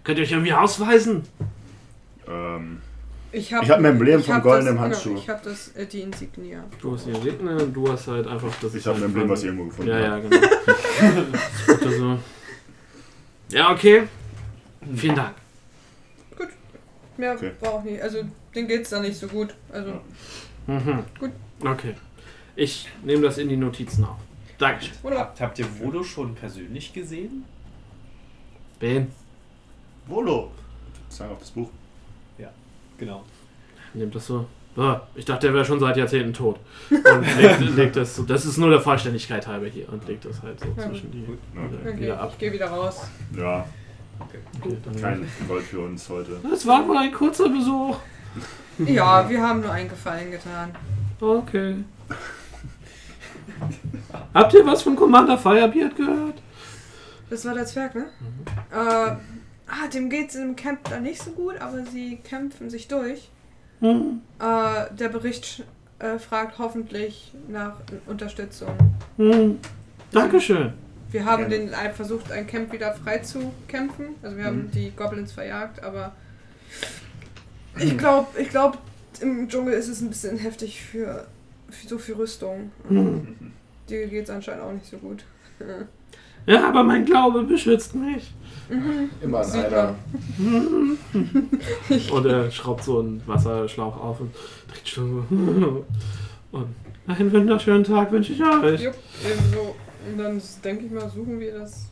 [0.02, 1.22] Könnt ihr euch irgendwie ausweisen?
[2.28, 2.80] Ähm,
[3.32, 5.10] Ich habe Ich hab ein Emblem ich vom goldenen Handschuh.
[5.10, 6.64] Genau, ich habe das äh, die Insignia.
[6.80, 8.74] Du hast die Insignie und du hast halt einfach das.
[8.74, 10.36] ich habe ein Emblem, was ich irgendwo gefunden Ja, ja, genau.
[11.66, 12.18] Das ist so.
[13.50, 14.04] Ja, okay.
[14.94, 15.34] Vielen Dank.
[17.16, 17.52] Mehr Okay.
[17.60, 18.02] braucht nicht.
[18.02, 18.18] Also
[18.54, 19.54] denen geht's da nicht so gut.
[19.72, 20.00] Also
[20.66, 21.04] Mhm.
[21.20, 21.30] Gut.
[21.64, 21.94] Okay.
[22.56, 24.16] Ich nehme das in die Notizen auf.
[24.58, 24.94] Dankeschön.
[25.02, 27.44] oder Habt, habt ihr Volo schon persönlich gesehen?
[28.84, 29.10] Ben,
[30.06, 30.50] Volo.
[31.08, 31.70] Zeig auf das Buch.
[32.98, 33.24] Genau.
[33.94, 34.46] nehmt das so.
[34.76, 36.60] Ah, ich dachte, er wäre schon seit Jahrzehnten tot.
[36.90, 38.24] Und legt, legt das so.
[38.24, 39.88] Das ist nur der Vollständigkeit halber hier.
[39.88, 41.24] Und legt das halt so Ja, zwischen die.
[41.24, 41.88] Okay.
[41.88, 42.28] okay, Wieder ab.
[42.32, 43.08] ich gehe wieder raus.
[43.34, 43.66] Ja,
[44.20, 46.38] Okay, dann kein Gold für uns heute.
[46.48, 47.96] Das war wohl ein kurzer Besuch.
[48.78, 50.72] Ja, wir haben nur einen Gefallen getan.
[51.20, 51.76] Okay.
[54.34, 56.43] Habt ihr was von Commander Firebeard gehört?
[57.30, 58.06] Das war der Zwerg, ne?
[58.20, 58.46] Mhm.
[58.72, 63.30] Äh, ah, dem geht's im Camp da nicht so gut, aber sie kämpfen sich durch.
[63.80, 64.20] Hm.
[64.38, 65.64] Äh, der Bericht
[65.98, 67.76] äh, fragt hoffentlich nach
[68.06, 68.76] Unterstützung.
[69.16, 69.58] Hm.
[70.12, 70.72] Dankeschön.
[71.10, 74.16] Wir haben den versucht, ein Camp wieder frei zu kämpfen.
[74.22, 74.70] Also wir haben Mhm.
[74.72, 76.14] die Goblins verjagt, aber
[77.78, 78.78] ich glaube, ich glaube,
[79.20, 81.26] im Dschungel ist es ein bisschen heftig für,
[81.70, 82.72] für so viel Rüstung.
[82.88, 83.52] Hm.
[83.88, 85.24] Dir geht's anscheinend auch nicht so gut.
[86.46, 88.32] Ja, aber mein Glaube beschützt mich.
[89.20, 89.94] Immer an einer.
[92.12, 94.34] Und er schraubt so einen Wasserschlauch auf und
[94.72, 95.84] dreht schon so.
[96.58, 96.68] Und
[97.06, 98.80] einen wunderschönen Tag wünsche ich euch.
[98.80, 99.74] Jupp, ebenso.
[100.06, 101.88] Und dann denke ich mal, suchen wir das,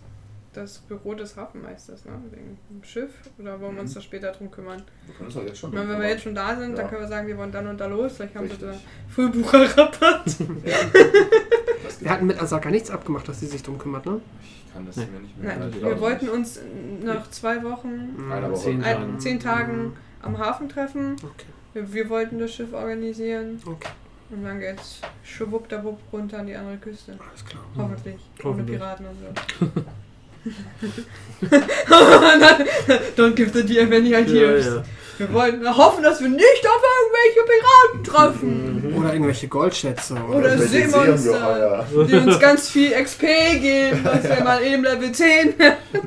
[0.53, 2.13] das Büro des Hafenmeisters, ne?
[2.31, 3.11] Wegen dem Schiff.
[3.39, 4.83] Oder wollen wir uns da später drum kümmern?
[5.07, 5.73] Wir können uns doch jetzt schon.
[5.73, 6.89] Wenn wir jetzt schon da sind, dann Ja.
[6.91, 8.13] können wir sagen, wir wollen dann und da los.
[8.17, 8.87] Vielleicht haben sie da Richtig.
[9.09, 10.37] Frühbucherrabatt.
[12.01, 14.21] Wir hatten mit Asaka nichts abgemacht, dass sie sich drum kümmert, ne?
[14.43, 15.07] Ich kann das Nee.
[15.13, 15.57] mir nicht mehr.
[15.57, 16.59] Nein, wir wollten uns
[17.05, 18.55] nach zwei Wochen, Woche.
[18.55, 19.21] Zehn ein, Tagen.
[19.21, 21.15] zehn Tagen am Hafen treffen.
[21.23, 21.47] Okay.
[21.75, 23.61] Wir, wir wollten das Schiff organisieren.
[23.65, 23.91] Okay.
[24.31, 27.19] Und dann geht's schwuppdiwupp runter an die andere Küste.
[27.29, 27.63] Alles klar.
[27.77, 28.17] Hoffentlich.
[28.43, 28.79] Ohne Hoffentlich.
[28.79, 29.83] Piraten und so.
[33.17, 34.67] Don't give the dear many ideas.
[34.67, 34.85] Ja, ja.
[35.23, 38.95] Wir wollten hoffen, dass wir nicht auf irgendwelche Piraten treffen.
[38.99, 40.15] Oder irgendwelche Goldschätze.
[40.15, 43.21] Oder, Oder Seemonster, die uns ganz viel XP
[43.61, 44.01] geben.
[44.03, 45.55] Das wäre mal eben Level 10.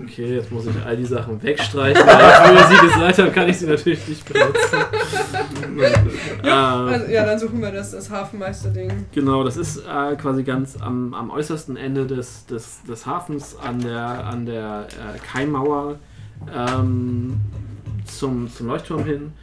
[0.04, 2.06] Okay, jetzt muss ich all die Sachen wegstreichen.
[2.06, 4.78] weil ihr sie gesagt habt, kann ich sie natürlich nicht benutzen.
[6.44, 9.06] äh, Also, ja, dann suchen wir das, das Hafenmeister-Ding.
[9.14, 13.80] Genau, das ist äh, quasi ganz am, am äußersten Ende des, des, des Hafens an
[13.80, 16.00] der, an der äh, Kaimauer
[16.54, 17.40] ähm,
[18.06, 19.34] zum, zum Leuchtturm hin.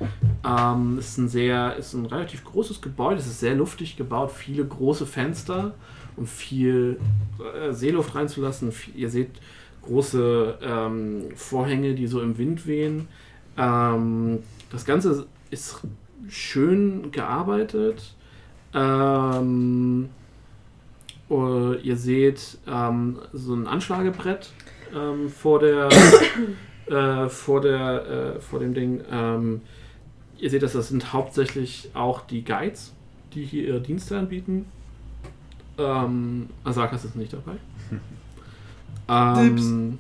[0.47, 4.65] Ähm, ist ein sehr, ist ein relativ großes Gebäude, es ist sehr luftig gebaut, viele
[4.65, 5.75] große Fenster,
[6.17, 6.99] um viel
[7.39, 8.73] äh, Seeluft reinzulassen.
[8.95, 9.31] Ihr seht
[9.83, 13.09] große ähm, Vorhänge, die so im Wind wehen.
[13.57, 14.39] Ähm,
[14.71, 15.81] das Ganze ist
[16.29, 18.15] schön gearbeitet.
[18.75, 20.09] Ähm,
[21.29, 24.51] oh, ihr seht ähm, so ein Anschlagebrett
[24.95, 25.89] ähm, vor der
[26.87, 29.03] äh, vor der äh, vor dem Ding.
[29.11, 29.63] Ähm,
[30.39, 32.93] ihr seht, dass das sind hauptsächlich auch die Guides,
[33.35, 34.67] die hier ihre Dienste anbieten.
[35.79, 37.57] Ähm, Asakas ist nicht dabei.
[39.09, 39.99] Ähm,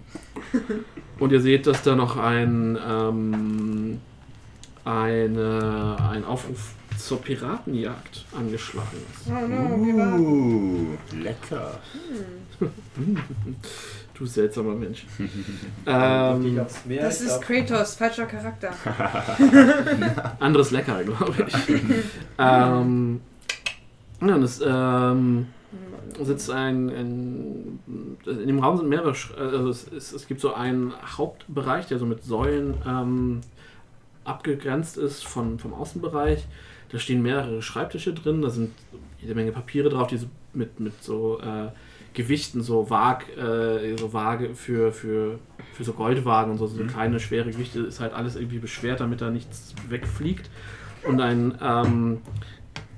[1.18, 4.00] und ihr seht, dass da noch ein, ähm,
[4.84, 9.28] eine, ein Aufruf zur Piratenjagd angeschlagen ist.
[9.28, 10.20] Oh no, Piraten.
[10.20, 11.80] Uh, lecker.
[14.22, 15.04] Du seltsamer Mensch.
[15.84, 16.60] Ähm.
[17.00, 18.70] Das ist Kratos, falscher Charakter.
[20.38, 21.54] anderes Lecker, glaube ich.
[22.38, 23.20] ähm,
[24.20, 25.48] ja, es ähm,
[26.22, 27.78] sitzt ein, ein.
[28.24, 29.10] In dem Raum sind mehrere.
[29.10, 33.40] Sch- Also es, es, es gibt so einen Hauptbereich, der so mit Säulen ähm,
[34.22, 36.46] abgegrenzt ist von, vom Außenbereich.
[36.90, 38.70] Da stehen mehrere Schreibtische drin, da sind
[39.20, 41.70] jede Menge Papiere drauf, die so mit, mit so äh,
[42.14, 45.38] Gewichten, so Waag, äh, so Waage für, für,
[45.72, 49.20] für so Goldwagen und so, so kleine, schwere Gewichte, ist halt alles irgendwie beschwert, damit
[49.20, 50.50] da nichts wegfliegt.
[51.06, 52.22] Und ein ähm,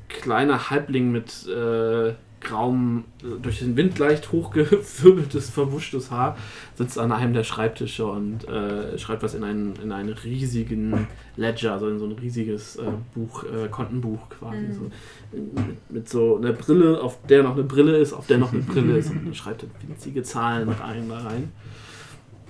[0.08, 6.36] kleiner Halbling mit äh, grauem, äh, durch den Wind leicht hochgewirbeltes, verwuschtes Haar
[6.76, 11.72] sitzt an einem der Schreibtische und äh, schreibt was in einen, in einen riesigen Ledger,
[11.72, 12.82] also in so ein riesiges äh,
[13.14, 14.58] Buch, äh, Kontenbuch quasi.
[14.58, 14.72] Mhm.
[14.72, 14.90] So,
[15.32, 18.62] mit, mit so einer Brille, auf der noch eine Brille ist, auf der noch eine
[18.62, 21.52] Brille ist und schreibt winzige Zahlen rein da rein.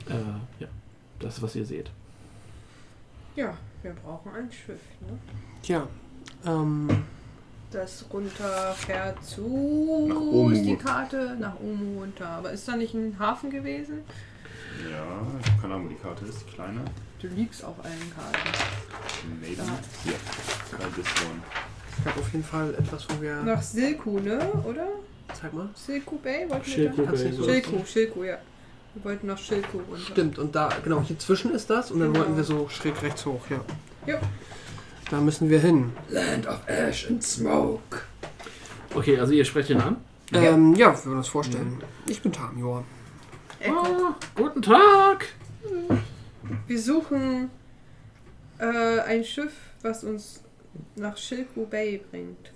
[0.09, 0.69] Äh, ja,
[1.21, 1.91] das ist, was ihr seht.
[3.37, 5.19] Ja, wir brauchen ein Schiff, ne?
[5.63, 5.89] Tja,
[6.47, 6.89] ähm,
[7.75, 10.07] Das runterfährt zu.
[10.09, 11.37] Nach Wo ist die Karte?
[11.41, 12.29] Nach Omu runter.
[12.29, 14.03] Aber ist da nicht ein Hafen gewesen?
[14.89, 16.83] Ja, ich habe keine Ahnung, wo die Karte ist, die kleine.
[17.21, 18.49] Du liegst auf allen Karten.
[19.41, 19.57] Maybe.
[19.57, 19.65] Ja.
[20.05, 20.13] Hier.
[20.71, 21.41] Try this one.
[21.99, 23.43] Ich habe auf jeden Fall etwas, wo wir.
[23.43, 24.39] Nach Silku, ne?
[24.65, 24.87] Oder?
[25.41, 25.69] Zeig mal.
[25.75, 26.49] Silku Bay?
[26.49, 27.11] Wollten wir Schilko da?
[27.11, 27.33] Bay.
[27.33, 28.39] so- Schilku, Schilku, ja.
[28.95, 29.99] Wir wollten nach Schilku runter.
[30.13, 32.25] Stimmt, und da, genau, hier zwischen ist das und dann Genau.
[32.25, 33.61] wollten wir so schräg rechts hoch, ja.
[34.07, 34.19] Jo.
[35.11, 35.93] Da müssen wir hin.
[36.09, 38.01] Land of Ash and Smoke.
[38.95, 39.97] Okay, also ihr sprecht ihn an.
[40.33, 41.83] Ähm, ja, wir würden uns vorstellen.
[42.07, 42.85] Ich bin Tamior.
[43.67, 45.27] Ah, guten Tag!
[46.67, 47.51] Wir suchen
[48.59, 49.53] äh, ein Schiff,
[49.83, 50.43] was uns
[50.97, 52.53] nach Shilku Bay bringt.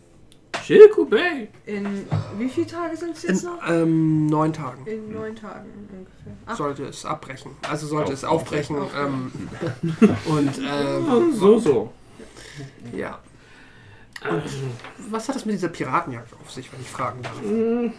[0.63, 1.49] Shilku Bay!
[1.67, 2.05] In
[2.39, 3.69] wie viele Tage sind es jetzt In noch?
[3.71, 6.33] ähm, neun Tagen In neun Tagen ungefähr.
[6.47, 7.53] Ach, sollte es abbrechen.
[7.69, 8.77] Also sollte Auf- es aufbrechen.
[8.97, 9.33] Ähm,
[10.27, 11.93] und ähm, so, so.
[12.97, 13.19] Ja.
[14.23, 14.57] Also,
[15.11, 17.41] Was hat das mit dieser Piratenjagd auf sich, wenn ich fragen darf?
[17.43, 17.93] mh,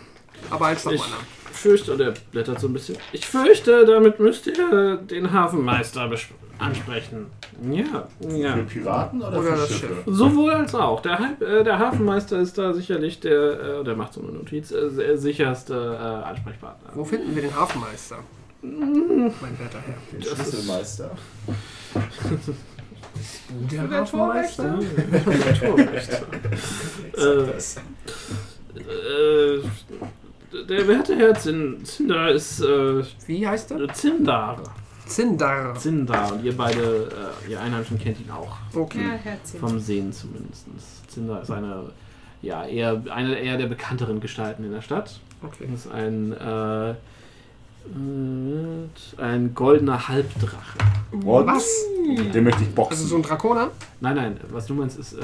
[0.50, 1.20] Aber als Ich nochmal.
[1.52, 2.98] fürchte, und er blättert so ein bisschen.
[3.14, 6.26] Ich fürchte, damit müsst ihr den Hafenmeister bes-
[6.58, 7.28] ansprechen.
[7.72, 8.54] Ja, ja.
[8.56, 9.96] Für Piraten oder, Oder für das Schiffe?
[9.96, 10.04] Schiff.
[10.08, 11.02] Sowohl als auch.
[11.02, 14.72] Der, Halb- äh, der Hafenmeister ist da sicherlich der, äh, der macht so eine Notiz,
[14.72, 16.90] äh, sicherste äh, Ansprechpartner.
[16.96, 18.18] Wo finden wir den Hafenmeister?
[18.62, 19.96] Mein werter Herr.
[20.12, 21.12] Den Schlüsselmeister.
[23.72, 24.80] Der Der Torwächter?
[25.60, 26.22] Torwächter.
[27.18, 29.64] äh, äh,
[30.68, 33.94] der werte Herr Zin- Zindar ist äh, Wie heißt er?
[33.94, 34.62] Zindar.
[35.06, 35.76] Zindar.
[35.76, 36.34] Zindar.
[36.34, 37.10] Und ihr beide,
[37.48, 38.58] äh, ihr Einheimischen kennt ihn auch.
[38.76, 39.00] Okay.
[39.02, 39.60] ja, Herzchen.
[39.60, 40.66] Vom Sehen zumindest.
[41.08, 41.90] Zindar ist eine,
[42.42, 45.20] ja, eher, eine eher der bekannteren Gestalten in der Stadt.
[45.44, 45.68] okay.
[45.72, 46.94] Das ist ein, äh,
[49.17, 50.77] ein goldener Halbdrache.
[51.11, 51.48] What?
[51.48, 51.67] Was?
[52.33, 52.93] Den möchte ich boxen.
[52.93, 53.72] Also so ein Drakoner?
[53.99, 55.24] Nein, nein, was du meinst, ist, äh,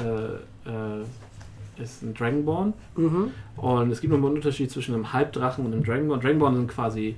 [0.66, 2.72] äh, ist ein Dragonborn.
[2.96, 3.30] Mhm.
[3.56, 6.20] Und es gibt nochmal einen Unterschied zwischen einem Halbdrachen und einem Dragonborn.
[6.20, 7.16] Dragonborn sind quasi,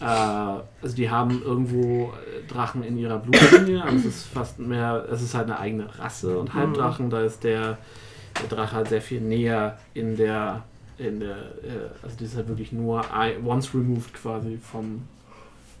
[0.00, 5.04] äh, also die haben irgendwo äh, Drachen in ihrer Blutlinie, aber es ist fast mehr,
[5.10, 6.38] es ist halt eine eigene Rasse.
[6.38, 7.78] Und Halbdrachen, da ist der,
[8.40, 10.62] der Drache halt sehr viel näher in der,
[10.98, 15.02] in der, äh, also die ist halt wirklich nur I- once removed quasi vom,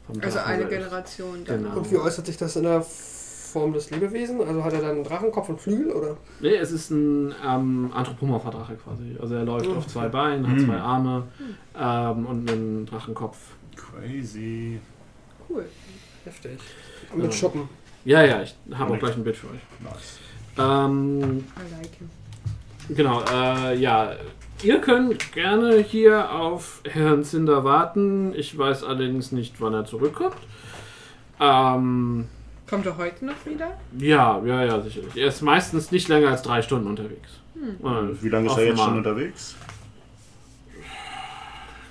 [0.06, 0.70] vom Also eine selbst.
[0.70, 1.44] Generation.
[1.44, 1.62] Dann.
[1.64, 1.76] Genau.
[1.76, 4.40] Und wie äußert sich das in der Form des Lebewesen?
[4.40, 6.16] Also hat er dann einen Drachenkopf und Flügel oder?
[6.40, 9.16] Nee, es ist ein ähm, anthropomorpher Drache quasi.
[9.20, 10.66] Also er läuft auf zwei Beinen, hat Mhm.
[10.66, 11.24] zwei Arme
[11.78, 13.36] ähm, und einen Drachenkopf.
[13.76, 14.80] Crazy.
[15.48, 15.64] Cool.
[16.24, 16.58] Heftig.
[17.12, 17.32] Und mit Ja.
[17.32, 17.68] Schuppen.
[18.04, 19.60] Ja, ja, ich habe auch gleich ein Bild für euch.
[19.82, 20.18] Nice.
[20.58, 22.10] Ähm, I like him.
[22.96, 24.12] genau, äh, ja.
[24.62, 28.34] Ihr könnt gerne hier auf Herrn Zinder warten.
[28.34, 30.36] Ich weiß allerdings nicht, wann er zurückkommt.
[31.40, 32.26] Ähm,
[32.68, 33.78] Kommt er heute noch wieder?
[33.98, 35.16] ja, ja, ja, sicherlich.
[35.16, 37.30] Er ist meistens nicht länger als drei Stunden unterwegs.
[37.56, 39.12] Äh, Wie lange ist er jetzt schon offenbar.
[39.12, 39.56] unterwegs?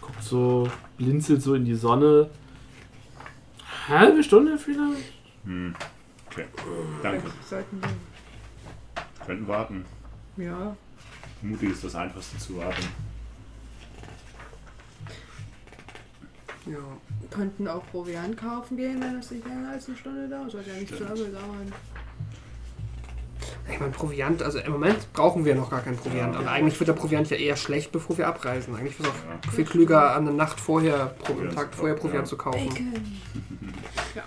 [0.01, 2.29] Guckt so, blinzelt so in die Sonne.
[3.87, 5.13] Halbe Stunde vielleicht?
[5.45, 5.73] Hm.
[6.29, 6.45] Okay.
[7.01, 7.23] Danke.
[7.45, 7.89] Sollten wir.
[9.25, 9.85] Könnten warten.
[10.35, 10.75] Ja.
[11.41, 12.83] Mutig ist das Einfachste zu warten.
[16.66, 16.77] Ja.
[17.32, 20.51] Könnten auch Proviant kaufen gehen, wenn es nicht länger als eine Stunde dauert.
[20.51, 21.72] Sollte ja nicht so lange dauern.
[23.69, 26.33] Ich meine, Proviant, also im Moment brauchen wir noch gar keinen Proviant.
[26.33, 26.40] Ja.
[26.40, 28.75] Aber eigentlich wird der Proviant ja eher schlecht, bevor wir abreisen.
[28.75, 29.49] Eigentlich wäre es Ja.
[29.49, 32.25] auch viel klüger, an der Nacht vorher, pro, Proviant einen Tag zu vorher kaufen, Proviant
[32.25, 32.30] ja.
[32.30, 32.67] zu kaufen.
[32.69, 32.93] Bacon.
[34.16, 34.24] ja.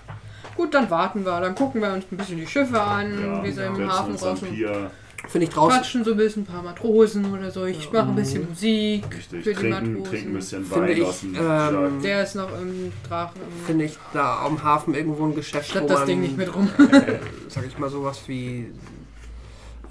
[0.57, 1.41] Gut, dann warten wir.
[1.41, 4.49] Dann gucken wir uns ein bisschen die Schiffe an, wie sie im Hafen am draußen
[4.49, 4.91] Pier.
[5.31, 7.65] Finde ich draußen, quatschen, so ein bisschen, ein paar Matrosen oder so.
[7.65, 9.45] Ich mache ein bisschen Musik Richtig.
[9.45, 10.05] für die Trinken, Matrosen.
[10.05, 12.03] trinken ein bisschen Finde Wein ich, aus dem ähm.
[12.03, 13.41] Der ist noch im Drachen.
[13.65, 16.53] finde ich da am Hafen irgendwo ein Geschäft, Schlepp wo das man, Ding nicht mit
[16.53, 16.69] rum.
[16.79, 17.19] äh,
[17.49, 18.73] sag ich mal, sowas wie,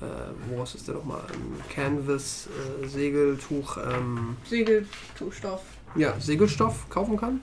[0.01, 0.05] äh,
[0.49, 2.49] wo ist der nochmal, ein Canvas,
[2.83, 5.61] äh, Segeltuch, ähm, Segelstoff.
[5.95, 7.39] ja, Segelstoff kaufen kann.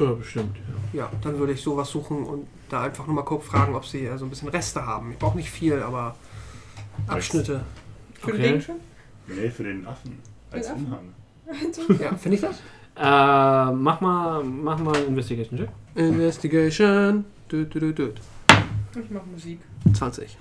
[0.00, 0.56] Ja, bestimmt.
[0.92, 1.00] Ja.
[1.04, 4.06] Ja, dann würde ich sowas suchen und da einfach nur mal kurz fragen, ob sie
[4.06, 5.12] äh, so ein bisschen Reste haben.
[5.12, 6.16] Ich brauche nicht viel, aber
[7.06, 7.60] Abschnitte.
[8.20, 8.42] Für Okay.
[8.42, 8.74] den Ding schon?
[9.28, 10.18] Nee, für den Affen.
[10.50, 10.86] Als Den Affen?
[10.86, 11.14] Umhang.
[12.00, 12.56] Ja, finde ich das?
[12.96, 15.68] Äh, mach mal, mach mal einen Investigation Check.
[15.94, 17.24] Investigation.
[17.50, 18.10] Dü, dü, dü, dü.
[19.00, 19.60] Ich mache Musik.
[19.92, 20.36] 20.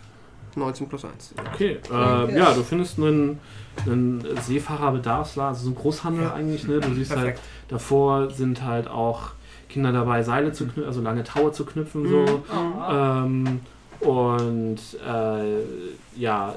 [0.56, 1.34] 19 plus 1.
[1.54, 3.40] Okay, äh, ja, du findest einen,
[3.86, 6.34] einen Seefahrerbedarfsladen, also so ein Großhandel Ja.
[6.34, 6.80] eigentlich, ne?
[6.80, 7.42] Du siehst halt, Perfekt.
[7.68, 9.32] davor sind halt auch
[9.68, 12.20] Kinder dabei, Seile zu knüpfen, also lange Taue zu knüpfen, so.
[12.22, 12.44] Mhm.
[12.50, 12.92] Oh.
[12.94, 13.60] Ähm,
[14.06, 16.56] und äh, ja,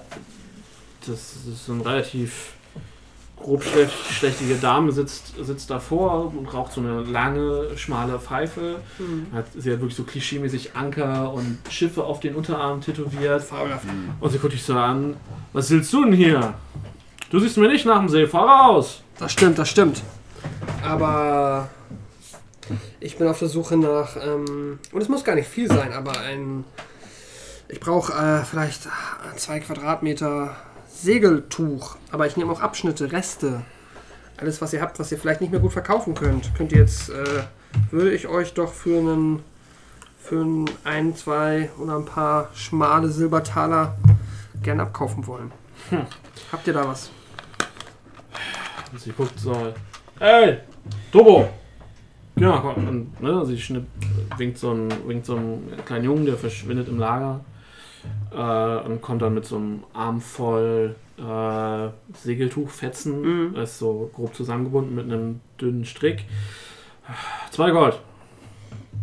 [1.07, 1.19] das
[1.51, 2.53] ist so ein relativ
[3.37, 8.81] grob schlech- schlechtige Dame sitzt, sitzt davor und raucht so eine lange, schmale Pfeife.
[8.99, 9.29] Mhm.
[9.33, 13.43] Hat, sie hat wirklich so klischeemäßig Anker und Schiffe auf den Unterarm tätowiert.
[13.43, 13.87] Fabelhaft.
[14.21, 15.17] Und sie guckt dich so an.
[15.53, 16.55] Was willst du denn hier?
[17.31, 19.03] Du siehst mir nicht nach dem Seefahrer aus.
[19.19, 20.03] Das stimmt, das stimmt.
[20.85, 21.69] Aber
[23.01, 26.19] Ich bin auf der Suche nach, ähm, und es muss gar nicht viel sein, aber
[26.21, 26.65] ein,
[27.69, 28.89] ich brauche äh, vielleicht
[29.37, 30.57] zwei Quadratmeter
[30.91, 33.63] Segeltuch, aber ich nehme auch Abschnitte, Reste,
[34.37, 37.11] alles was ihr habt, was ihr vielleicht nicht mehr gut verkaufen könnt, könnt ihr jetzt,
[37.11, 37.45] äh,
[37.91, 39.43] würde ich euch doch für einen,
[40.19, 43.97] für einen ein, zwei oder ein paar schmale Silbertaler
[44.63, 45.53] gern abkaufen wollen.
[46.53, 47.11] Habt ihr da was?
[48.97, 49.75] Sie guckt so.
[50.19, 50.59] Ey!
[51.13, 51.49] Turbo!
[52.37, 52.89] Ja, komm.
[52.89, 53.87] Und, ne, sie schnipp,
[54.37, 57.41] winkt, so ein, winkt so einen kleinen Jungen, der verschwindet im Lager.
[58.33, 63.21] Äh, und kommt dann mit so einem Arm voll äh, Segeltuchfetzen.
[63.23, 63.55] Mhm.
[63.55, 66.25] Das ist so grob zusammengebunden mit einem dünnen Strick.
[67.51, 68.01] Zwei Gold.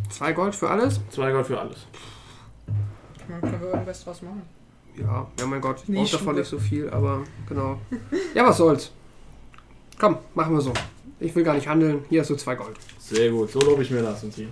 [0.09, 1.01] Zwei Gold für alles?
[1.09, 1.87] Zwei Gold für alles.
[3.27, 4.43] Man können wir irgendwas draus machen.
[4.97, 7.79] Ja, ja mein Gott, ich brauche davon nicht so viel, aber genau.
[8.33, 8.91] Ja, was soll's.
[9.99, 10.71] Komm, machen wir so.
[11.19, 12.05] Ich will gar nicht handeln.
[12.09, 12.77] Hier hast du zwei Gold.
[12.99, 14.23] Sehr gut, so lobe ich mir das.
[14.23, 14.47] Und sie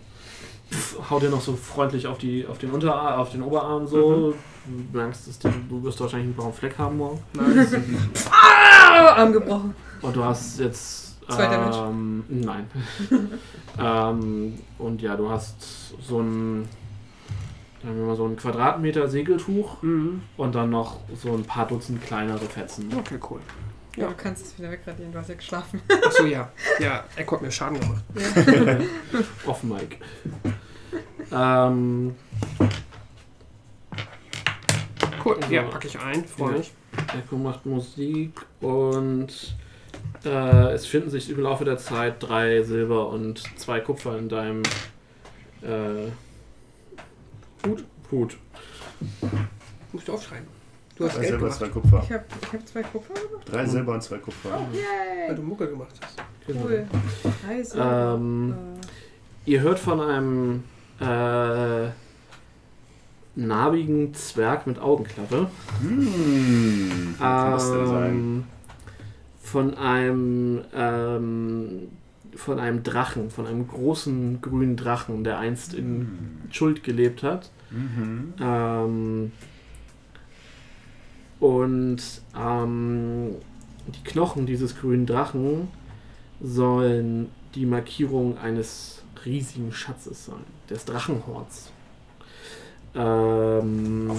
[0.73, 4.33] pff, haut dir noch so freundlich auf, die, auf den Unterarm, auf den Oberarm so.
[4.65, 7.21] Du merkst, dass du, du wirst wahrscheinlich einen braunen Fleck haben morgen.
[7.33, 7.75] Nice.
[8.95, 9.75] Ah, Arm gebrochen.
[10.01, 11.17] Und du hast jetzt.
[11.27, 11.77] Zwei Damage.
[11.89, 12.69] ähm, Nein.
[13.79, 16.67] ähm, und ja, du hast so ein.
[17.81, 20.21] Sagen wir mal so ein Quadratmeter Segeltuch mhm.
[20.37, 22.89] und dann noch so ein paar Dutzend kleinere Fetzen.
[22.97, 23.39] Okay, cool.
[23.95, 24.03] Ja.
[24.03, 24.07] Ja.
[24.07, 25.81] Du kannst es wieder wegradieren, du hast ja geschlafen.
[26.05, 26.51] Achso, ja.
[26.79, 28.03] Ja, Echo hat mir Schaden gemacht.
[29.45, 29.99] Off Mic.
[31.33, 32.15] Ähm,
[35.25, 35.37] Cool.
[35.41, 36.25] Also- Ja, packe ich ein.
[36.25, 36.57] Freue Ja.
[36.57, 36.73] mich.
[37.17, 39.55] Echo macht Musik und
[40.25, 44.63] äh, es finden sich im Laufe der Zeit drei Silber und zwei Kupfer in deinem
[45.61, 46.09] äh,
[47.65, 47.83] Hut.
[48.11, 48.37] Hut.
[49.91, 50.47] Musst du aufschreiben.
[50.97, 52.01] Du hast Drei Geld Silber, gemacht, zwei Kupfer.
[52.03, 53.51] Ich habe ich hab zwei Kupfer gemacht.
[53.51, 54.49] Drei Silber und zwei Kupfer.
[54.51, 55.35] weil Yay!
[55.35, 56.21] du Mucke gemacht hast.
[56.47, 56.85] Cool.
[57.47, 57.73] Nice.
[57.79, 58.53] Ähm,
[59.45, 60.63] ihr hört von einem
[61.03, 61.91] äh,
[63.35, 65.49] narbigen Zwerg mit Augenklappe.
[65.81, 67.15] Hm?
[67.21, 68.43] Ähm,
[69.41, 71.89] von einem ähm,
[72.35, 77.51] von einem Drachen, von einem großen grünen Drachen, der einst in Schuld gelebt hat.
[77.69, 78.33] Mhm.
[78.39, 79.31] Ähm,
[81.39, 82.01] und
[82.37, 83.35] ähm,
[83.87, 85.67] die Knochen dieses grünen Drachen
[86.41, 91.71] sollen die Markierung eines riesigen Schatzes sein, des Drachenhorns.
[92.95, 94.11] Ähm,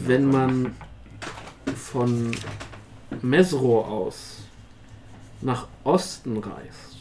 [0.00, 0.74] wenn man
[1.74, 2.32] von
[3.22, 4.38] Mesro aus
[5.42, 6.96] nach Osten reist,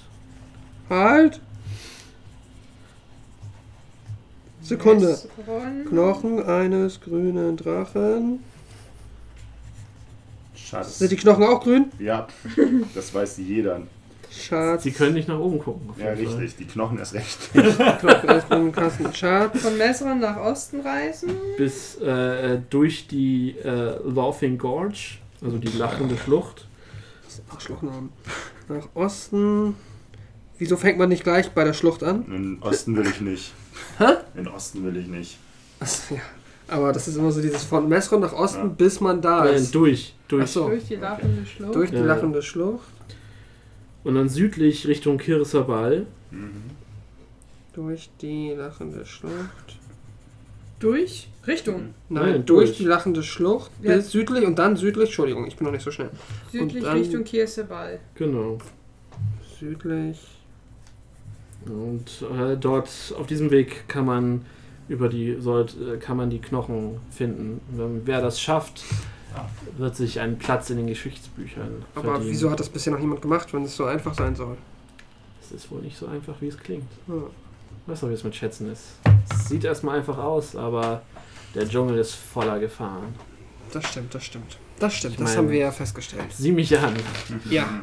[0.89, 1.41] Halt!
[4.61, 5.07] Sekunde.
[5.07, 5.85] Mesron.
[5.85, 8.43] Knochen eines grünen Drachen.
[10.55, 10.99] Schatz.
[10.99, 11.91] Sind die Knochen auch grün?
[11.99, 12.27] Ja,
[12.95, 13.81] das weiß jeder.
[14.41, 14.83] Schatz.
[14.83, 15.89] sie können nicht nach oben gucken.
[15.97, 16.55] Ja, richtig.
[16.57, 17.37] Die Knochen erst recht.
[17.53, 19.13] Knochen Kasten.
[19.13, 19.61] Schatz.
[19.61, 21.31] Von Mesron nach Osten reisen.
[21.57, 26.67] bis äh, durch die äh, Laughing Gorge, also die lachende Schlucht.
[27.49, 28.09] Arschlochnamen.
[28.69, 29.75] Nach Osten.
[30.57, 32.25] Wieso fängt man nicht gleich bei der Schlucht an?
[32.27, 33.53] In Osten will ich nicht.
[33.97, 34.05] Hä?
[34.35, 35.37] In Osten will ich nicht.
[35.79, 36.21] Achso, ja.
[36.67, 38.65] Aber das ist immer so dieses von Mesron nach Osten, Ja.
[38.67, 39.75] bis man da Äh, ist.
[39.75, 40.43] durch, durch.
[40.43, 41.75] Achso, Durch die lachende Schlucht.
[41.75, 42.05] durch die Ja.
[42.05, 42.87] lachende Schlucht.
[44.05, 46.05] Und dann südlich Richtung Kirisabal.
[46.31, 46.51] Mhm.
[47.73, 49.77] Durch die lachende Schlucht.
[50.79, 51.27] Durch?
[51.47, 51.93] Richtung.
[52.09, 52.67] Nein, Nein, durch.
[52.69, 52.77] durch.
[52.77, 53.95] die lachende Schlucht Ja.
[53.97, 55.09] bis südlich und dann südlich.
[55.09, 56.09] Entschuldigung, ich bin noch nicht so schnell.
[56.51, 57.99] Südlich dann- Richtung Kirseball.
[58.15, 58.57] Genau.
[59.59, 60.19] Südlich.
[61.65, 64.45] Und äh, dort auf diesem Weg kann man
[64.87, 67.59] über die sollt, äh, kann man die Knochen finden.
[67.77, 68.83] Und wer das schafft,
[69.77, 72.31] wird sich einen Platz in den Geschichtsbüchern Aber verdienen.
[72.31, 74.57] wieso hat das bisher noch niemand gemacht, wenn es so einfach sein soll?
[75.41, 76.87] Es ist wohl nicht so einfach, wie es klingt.
[77.07, 77.13] Ja.
[77.87, 78.83] Weißt du, wie es mit Schätzen ist?
[79.31, 81.01] Es sieht erstmal einfach aus, aber
[81.53, 83.13] der Dschungel ist voller Gefahren.
[83.71, 84.57] Das stimmt, das stimmt.
[84.79, 86.25] Das stimmt, Ich das meine- haben wir ja festgestellt.
[86.31, 86.93] Sieh mich an,
[87.49, 87.67] Ja,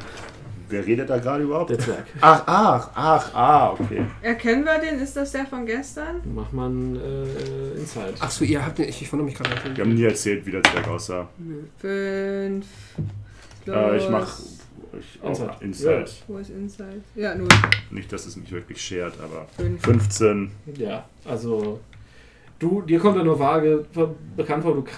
[0.69, 1.69] Wer redet da gerade überhaupt?
[1.69, 2.05] der Zwerg.
[2.21, 4.05] Ach, ach, ach, ah, okay.
[4.21, 4.99] Erkennen wir den?
[4.99, 6.21] Ist das der von gestern?
[6.33, 8.21] Mach mal ein äh, Insight.
[8.21, 8.89] Achso, ihr habt den.
[8.89, 9.51] Ich, ich wundere mich gerade.
[9.75, 11.27] Wir haben nie erzählt, wie der Zwerg aussah.
[11.79, 12.65] Fünf.
[13.67, 14.39] Äh, ich mach
[14.99, 15.61] ich auch Insight.
[15.61, 16.23] Insight.
[16.27, 17.01] Wo ist Inside?
[17.15, 17.47] Ja, null.
[17.91, 19.81] Nicht, dass es mich wirklich schert, aber Fünf.
[19.83, 20.51] 15.
[20.77, 21.79] Ja, also
[22.59, 23.85] du, dir kommt er nur vage
[24.37, 24.91] bekannt vor, du k-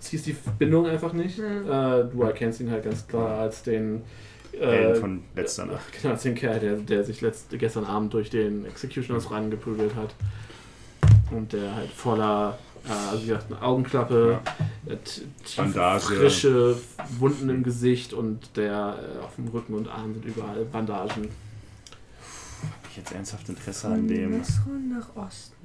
[0.00, 1.38] ziehst die Bindung einfach nicht.
[1.38, 2.00] Ja.
[2.00, 4.02] Äh, du erkennst ihn halt ganz klar als den
[4.58, 5.84] Helden äh, von letzter Nacht.
[6.02, 10.14] Genau, den Kerl, der, der sich letzt, gestern Abend durch den Executioners rangeprügelt hat.
[11.30, 14.38] Und der halt voller, äh, also wie gesagt, eine Augenklappe,
[14.86, 16.76] äh, t- tiefe, frische
[17.18, 21.28] Wunden im Gesicht und der äh, auf dem Rücken und Arm sind überall Bandagen.
[22.90, 24.34] ich jetzt ernsthaft Interesse an dem?
[24.34, 25.56] Andersrum nach Osten.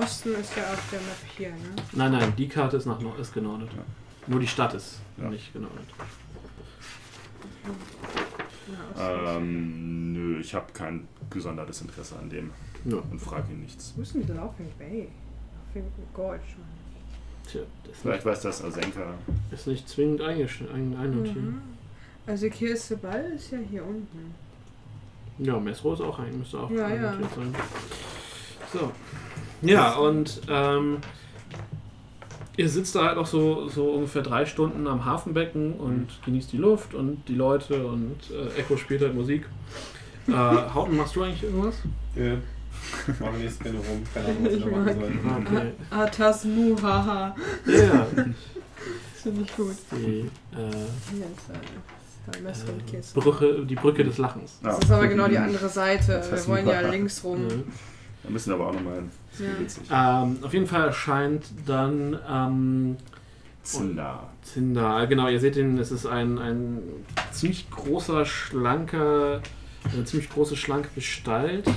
[0.00, 1.82] Osten ist ja auf der Map hier, ne?
[1.92, 3.70] Nein, nein, die Karte ist, nach, Nord- ist genordet.
[3.74, 3.82] Ja.
[4.28, 5.28] Nur die Stadt ist Ja.
[5.30, 5.86] nicht genordet.
[8.96, 9.36] Ja.
[9.36, 12.50] Ähm, nö, ich habe kein gesondertes Interesse an dem
[12.84, 12.96] Ja.
[13.10, 13.92] und frage ihn nichts.
[13.96, 15.08] Wo ist denn die Laughing Bay?
[15.68, 16.40] Laughing Gorge.
[17.48, 17.60] Tja,
[17.92, 19.14] Vielleicht weiß das Asenka.
[19.52, 21.36] ist nicht zwingend einnotiert.
[21.36, 21.60] Mhm.
[22.26, 24.34] Also Kirste Ball ist ja hier unten.
[25.38, 27.10] Ja, Mesro ist auch ein, müsste auch Ja, ja.
[27.10, 27.54] einnotiert sein.
[28.72, 28.90] So.
[29.62, 30.98] Ja, und ähm,
[32.56, 36.56] ihr sitzt da halt auch so, so ungefähr drei Stunden am Hafenbecken und genießt die
[36.56, 39.46] Luft und die Leute und äh, Echo spielt halt Musik.
[40.28, 41.76] Äh, Hauten, machst du eigentlich irgendwas?
[42.16, 42.36] Äh,
[43.20, 44.02] machen nächste Runde rum.
[44.12, 45.56] Keine Ahnung, was ich machen soll.
[45.56, 45.72] Okay.
[45.90, 47.36] Atas Muhaha.
[47.66, 48.06] Ja.
[48.14, 48.26] Das
[49.22, 49.76] finde ich gut.
[49.92, 53.00] Die, äh, Messer und äh.
[53.14, 54.58] Brücke, die Brücke des Lachens.
[54.62, 56.24] Das ist aber genau die andere Seite.
[56.28, 57.48] Das Wir wollen ja links rum.
[57.48, 57.56] Ja.
[58.24, 59.04] Da müssen wir aber auch nochmal.
[59.38, 60.22] Ja.
[60.22, 62.96] Ähm, auf jeden Fall erscheint dann ähm,
[63.62, 64.28] Zinder.
[64.42, 65.06] Zinder.
[65.06, 66.82] Genau, ihr seht ihn, es ist ein, ein
[67.32, 69.40] ziemlich großer, schlanker,
[69.92, 71.68] eine ziemlich große, schlanke Gestalt.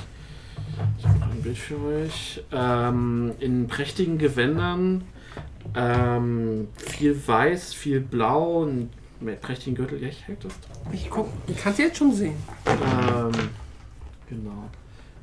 [0.97, 2.43] Ich habe ein Bild für euch.
[2.51, 5.03] Ähm, in prächtigen Gewändern.
[5.75, 8.89] Ähm, viel weiß, viel blau, ein
[9.19, 10.01] mit prächtigen Gürtel.
[10.01, 10.77] Ja, ich halte das drauf.
[10.91, 12.35] Ich guck, ich kann es jetzt schon sehen.
[12.65, 13.31] Ähm,
[14.29, 14.69] genau.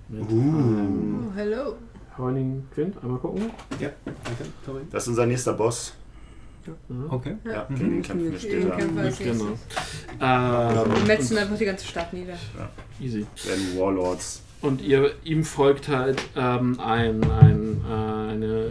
[0.08, 1.28] Mit Uh.
[1.28, 1.76] Oh, hello.
[2.18, 2.96] Heunigen Quint.
[3.02, 3.50] Einmal gucken.
[3.80, 4.80] Ja, danke, Tori.
[4.90, 5.94] Das ist unser nächster Boss.
[6.66, 6.72] Ja.
[7.10, 7.36] Okay.
[7.44, 7.74] Ja, Mhm.
[7.76, 8.76] gegen den kämpfen wir Gegen später.
[8.76, 9.44] Kämpfer ist Genau.
[10.20, 12.34] Ähm, Wir metzen einfach die ganze Stadt nieder.
[13.00, 13.26] Easy.
[13.44, 14.42] Werden Warlords.
[14.62, 17.92] Und ihr, ihm folgt halt ähm, ein, ein, äh,
[18.32, 18.66] eine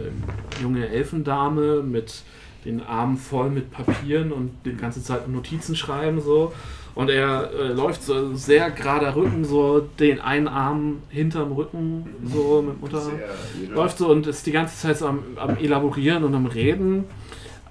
[0.60, 2.22] junge Elfendame mit
[2.64, 6.52] den Armen voll mit Papieren und die ganze Zeit Notizen schreiben so.
[6.96, 12.62] Und er äh, läuft so sehr gerader Rücken, so den einen Arm hinterm Rücken, so
[12.62, 13.18] mit Unterarm.
[13.58, 13.68] Sehr.
[13.68, 17.04] Läuft so und ist die ganze Zeit so am, am Elaborieren und am Reden.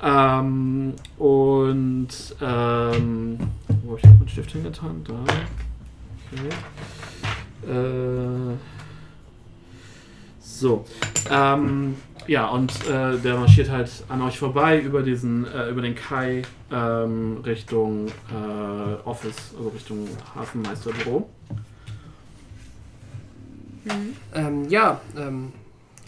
[0.04, 2.08] Ähm, und
[2.40, 3.40] ähm,
[3.84, 5.04] wo habe ich meinen Stift hingetan?
[5.08, 5.16] Da.
[6.32, 6.50] Okay.
[7.74, 8.58] Äh,
[10.40, 10.86] so.
[11.32, 11.96] Ähm,
[12.28, 16.42] ja, und äh, der marschiert halt an euch vorbei über diesen, äh, über den Kai
[16.72, 21.30] ähm, Richtung äh, Office, also Richtung Hafenmeisterbüro.
[23.86, 24.16] Mhm.
[24.34, 25.54] Ähm, ja, ähm,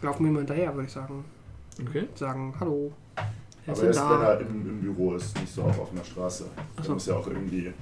[0.02, 1.24] laufen wir mal hinterher, würde ich sagen.
[1.80, 2.08] Okay.
[2.16, 2.92] Sagen, hallo.
[3.16, 4.34] Wir Aber sind erst wenn da.
[4.34, 6.46] er im, im Büro ist, nicht so auf offener Straße.
[6.56, 6.94] Ach Er so.
[6.94, 7.74] muss ja auch irgendwie.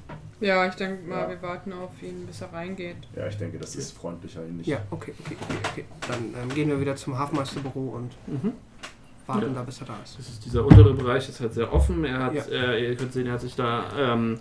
[0.42, 1.30] Ja, ich denke mal, Ja.
[1.30, 2.98] wir warten auf ihn, bis er reingeht.
[3.16, 4.68] Ja, ich denke, das ist freundlicher ihn nicht.
[4.68, 5.86] Ja, okay, okay, okay, okay.
[6.08, 8.52] Dann ähm, gehen wir wieder zum Hafenmeisterbüro und Mhm.
[9.28, 9.54] warten Ja.
[9.54, 10.20] da, bis er da ist.
[10.20, 12.04] Das ist dieser untere Bereich ist halt sehr offen.
[12.04, 12.44] Er hat, Ja.
[12.52, 14.38] äh, ihr könnt sehen, er hat sich da, ähm,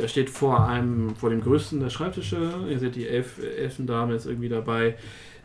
[0.00, 2.52] er steht vor einem, vor dem größten der Schreibtische.
[2.68, 4.96] Ihr seht, die Elf, Elfendame ist irgendwie dabei,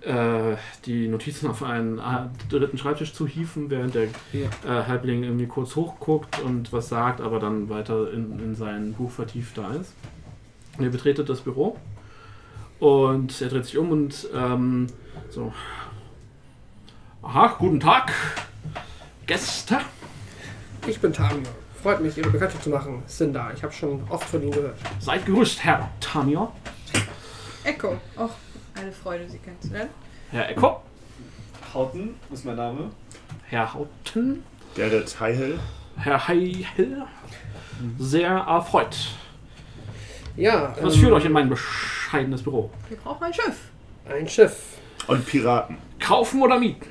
[0.01, 0.55] äh,
[0.85, 2.01] die Notizen auf einen äh,
[2.49, 4.47] dritten Schreibtisch zu hieven, während der Ja.
[4.65, 9.11] äh, Halbling irgendwie kurz hochguckt und was sagt, aber dann weiter in, in sein Buch
[9.11, 9.93] vertieft da ist.
[10.77, 11.77] Und ihr betretet das Büro
[12.79, 14.87] und er dreht sich um und ähm,
[15.29, 15.51] so.
[17.21, 18.13] Aha, guten Tag,
[19.27, 19.79] Gäste.
[20.87, 21.43] Ich bin Tamio.
[21.83, 23.03] Freut mich, Ihre Bekanntschaft zu machen.
[23.05, 23.51] Sind da.
[23.53, 24.77] Ich habe schon oft von Ihnen gehört.
[24.99, 26.51] Seid gegrüßt, Herr Tamio.
[27.63, 27.97] Echo.
[28.15, 28.29] Auch
[28.79, 29.89] eine Freude, Sie kennenzulernen.
[30.31, 30.81] Herr Echo.
[31.73, 32.91] Hauten ist mein Name.
[33.47, 34.43] Herr Hauten.
[34.75, 35.59] Gerrit Heihel.
[35.97, 37.05] Herr Heihel.
[37.97, 38.95] Sehr erfreut.
[40.35, 42.69] Ja, Was ähm, führt euch in mein bescheidenes Büro?
[42.87, 43.57] Wir brauchen ein Schiff.
[44.09, 44.77] ein Schiff.
[45.07, 45.77] Und Piraten.
[46.09, 46.87] Kaufen oder mieten?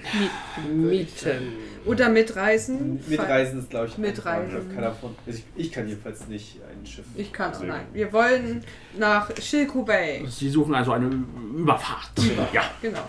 [0.72, 1.54] Mieten.
[1.84, 3.00] Oder mitreisen.
[3.08, 4.72] Mitreisen ist, glaube ich, Mitreisen.
[4.72, 7.04] Keiner von, also ich, ich kann jedenfalls nicht ein Schiff.
[7.16, 7.86] Ich kann auch, Sehr nein.
[7.92, 8.62] Wir wollen
[8.96, 10.24] nach Shilku Bay.
[10.28, 11.10] Sie suchen also eine
[11.56, 12.12] Überfahrt.
[12.52, 12.62] Ja.
[12.80, 13.08] Genau.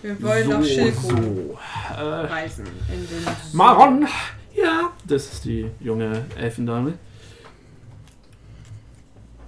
[0.00, 1.58] Wir wollen nach Shilku so.
[1.96, 2.66] Äh, reisen.
[2.66, 4.06] In den Maron.
[4.54, 6.94] Ja, das ist die junge Elfendame.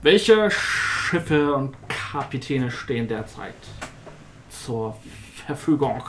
[0.02, 3.54] Welche Schiffe und Kapitäne stehen derzeit
[4.50, 4.96] zur
[5.46, 6.02] Verfügung?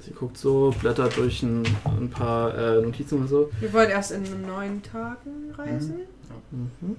[0.00, 3.50] Sie guckt so, blättert durch ein, ein paar äh, Notizen und so.
[3.60, 6.00] Wir wollen erst in neun Tagen reisen.
[6.50, 6.96] Mhm.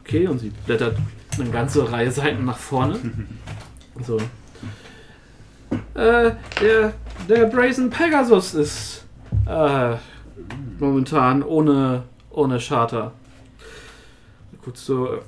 [0.00, 0.96] Okay, und sie blättert
[1.38, 2.98] eine ganze Reihe Seiten nach vorne.
[4.06, 4.16] So.
[5.94, 6.94] Äh, der,
[7.28, 9.04] der Brazen Pegasus ist
[9.46, 9.96] äh,
[10.78, 13.12] momentan ohne, ohne Charter.
[14.64, 15.12] Kurz so.
[15.16, 15.20] äh,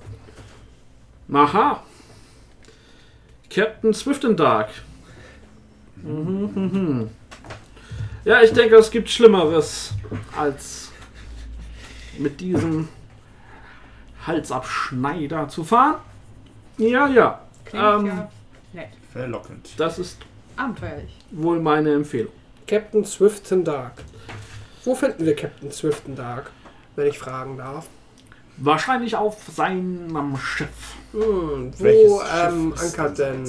[1.35, 1.83] Aha.
[3.51, 4.71] Captain Swift and Dark.
[6.05, 7.11] Mhm.
[8.25, 9.93] Ja, ich denke, es gibt Schlimmeres
[10.37, 10.91] als
[12.19, 12.89] mit diesem
[14.27, 15.97] Halsabschneider zu fahren.
[16.79, 17.41] Ja, ja.
[17.65, 18.31] Klingt Ähm, ja
[18.73, 18.89] nett.
[19.13, 19.69] Verlockend.
[19.79, 20.19] Das ist
[20.57, 21.19] Abenteuerlich.
[21.31, 22.33] wohl meine Empfehlung.
[22.67, 24.03] Captain Swifton Dark.
[24.85, 26.51] Wo finden wir Captain Swifton Dark,
[26.97, 27.87] wenn ich fragen darf?
[28.57, 30.95] Wahrscheinlich auf seinem Schiff.
[31.13, 33.45] Hm, wo ähm, Schiff ist ankert denn,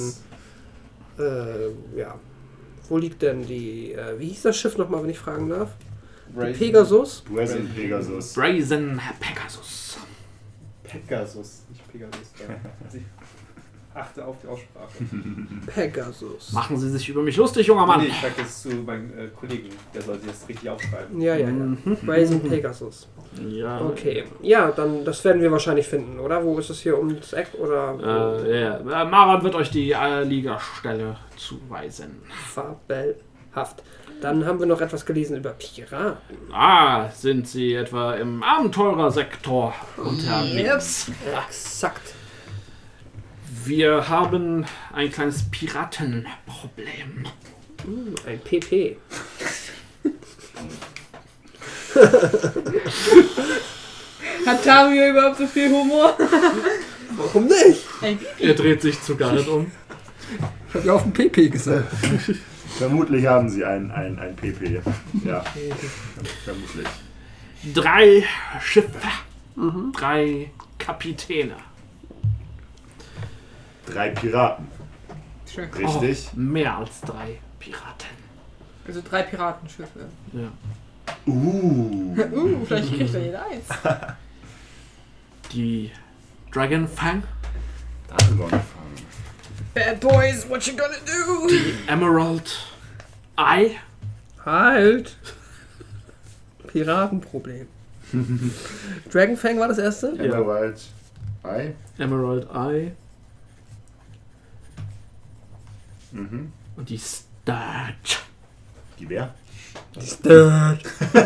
[1.18, 2.14] äh, ja,
[2.88, 5.70] wo liegt denn die, äh, wie hieß das Schiff nochmal, wenn ich fragen darf?
[6.28, 7.22] Die Brazen- Pegasus?
[7.22, 8.34] Brazen Pegasus.
[8.34, 9.98] Brazen Pegasus.
[10.84, 12.32] Pegasus, nicht Pegasus.
[13.96, 15.04] Achte auf die Aussprache.
[15.74, 16.52] Pegasus.
[16.52, 18.00] Machen Sie sich über mich lustig, junger Mann.
[18.00, 21.18] Nee, ich sag das zu meinem äh, Kollegen, der soll sich das richtig aufschreiben.
[21.20, 21.52] Ja, ja, ja.
[21.52, 21.96] Mhm.
[22.04, 23.08] Brazen Pegasus.
[23.48, 23.80] Ja.
[23.80, 24.24] Okay.
[24.42, 26.44] Ja, dann, das werden wir wahrscheinlich finden, oder?
[26.44, 28.44] Wo ist es hier ums Eck, oder?
[28.44, 28.76] Äh, ja.
[28.76, 32.22] Äh, Maran wird euch die äh, Liegestelle zuweisen.
[32.52, 33.82] Fabelhaft.
[34.20, 36.36] Dann haben wir noch etwas gelesen über Piraten.
[36.52, 41.10] Ah, sind Sie etwa im Abenteurersektor unterwegs?
[41.48, 42.15] Exakt.
[43.66, 47.24] Wir haben ein kleines Piratenproblem.
[47.84, 48.96] Hm, ein PP.
[54.46, 56.16] Hat Tamio überhaupt so viel Humor?
[57.16, 57.84] Warum nicht?
[58.38, 59.72] Er dreht sich zu Garrett um.
[60.68, 61.92] Ich hab ja auf den PP gesagt.
[62.78, 64.80] Vermutlich haben sie ein, ein, ein PP.
[65.24, 65.42] Ja.
[66.44, 66.86] Vermutlich.
[67.74, 68.22] Drei
[68.60, 69.00] Schiffe,
[69.92, 71.56] drei Kapitäne.
[73.86, 74.66] Drei Piraten.
[75.48, 75.70] schön.
[75.70, 76.30] Richtig?
[76.32, 78.16] Oh, mehr als drei Piraten.
[78.86, 80.00] Also drei Piratenschiffe.
[80.32, 80.52] Ja.
[81.26, 82.14] Uh.
[82.32, 83.64] Uh, vielleicht kriegt er jeder eins.
[85.52, 85.90] Die
[86.52, 87.22] Dragonfang,
[88.08, 88.64] Da haben wir angefangen.
[89.74, 91.48] Bad Boys, what you gonna do?
[91.86, 92.72] Emerald
[93.36, 93.76] Eye,
[94.44, 95.16] Halt!
[96.68, 97.68] Piratenproblem.
[99.12, 100.16] Dragonfang war das erste?
[100.18, 100.80] Emerald.
[101.42, 101.74] Ei.
[101.98, 102.92] Emerald Eye
[106.16, 106.52] Mhm.
[106.76, 108.16] und die Sturge.
[108.98, 109.34] Die wer?
[110.02, 110.82] Sturt.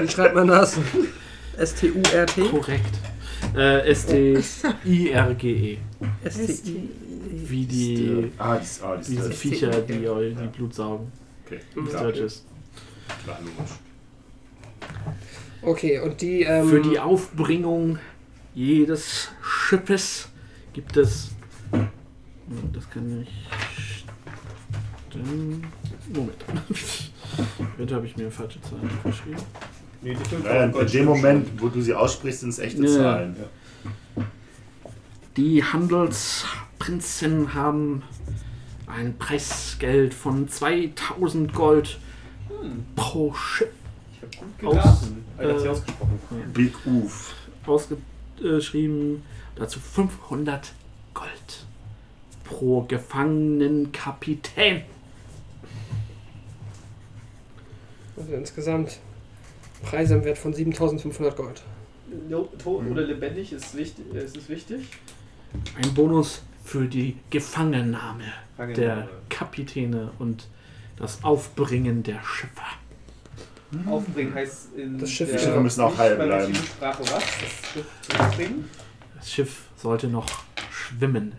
[0.00, 0.78] Wie schreibt man das?
[1.58, 2.48] S-T-U-R-T?
[2.48, 2.94] Korrekt.
[3.54, 5.78] Äh, S-T-I-R-G-E.
[6.24, 6.90] S-T-I.
[7.46, 9.30] Wie die, Ah, die, ah, die diese.
[9.32, 11.12] Viecher, die die Blut saugen.
[11.44, 11.60] Okay.
[11.74, 12.44] Die Klar, Sturges.
[13.24, 13.72] klar, logisch.
[15.62, 16.42] Okay, und die.
[16.42, 17.98] Ähm, Für die Aufbringung
[18.54, 20.28] jedes Schiffes
[20.72, 21.30] gibt es.
[22.72, 24.04] Das kann ich.
[25.08, 25.64] stimmen.
[26.12, 26.44] Moment.
[27.78, 29.42] Bitte habe ich mir falsche Zahlen geschrieben.
[30.02, 32.88] Nee, Naja, in dem Moment, wo du sie aussprichst, sind es echte Ja.
[32.92, 33.36] Zahlen.
[35.36, 38.02] Die Handelsprinzen haben
[38.86, 41.98] ein Preisgeld von 2000 Gold
[42.94, 43.68] pro Schiff.
[44.12, 45.24] Ich hab gut geraten.
[45.38, 46.18] Aus, Äh, hat sie ausgesprochen.
[46.52, 47.34] Big Oof.
[47.66, 49.22] ausgeschrieben.
[49.56, 50.72] Dazu 500
[51.14, 51.63] Gold
[52.44, 54.82] pro gefangenen Kapitän.
[58.16, 58.98] Also insgesamt
[59.82, 61.62] Preise im Wert von 7500 Gold.
[62.28, 64.86] No, tot oder lebendig ist, wichtig, ist es wichtig.
[65.82, 68.24] Ein Bonus für die Gefangennahme
[68.76, 69.08] der.
[69.28, 70.46] Kapitäne und
[70.96, 72.62] das Aufbringen der Schiffe.
[73.86, 76.54] Aufbringen heißt in Das Schiff- der Die Schiffe müssen auch heil bleiben.
[76.54, 77.10] Sprache was?
[77.10, 77.86] Das Schiff?
[79.16, 80.26] Das Schiff sollte noch
[80.70, 81.32] schwimmen.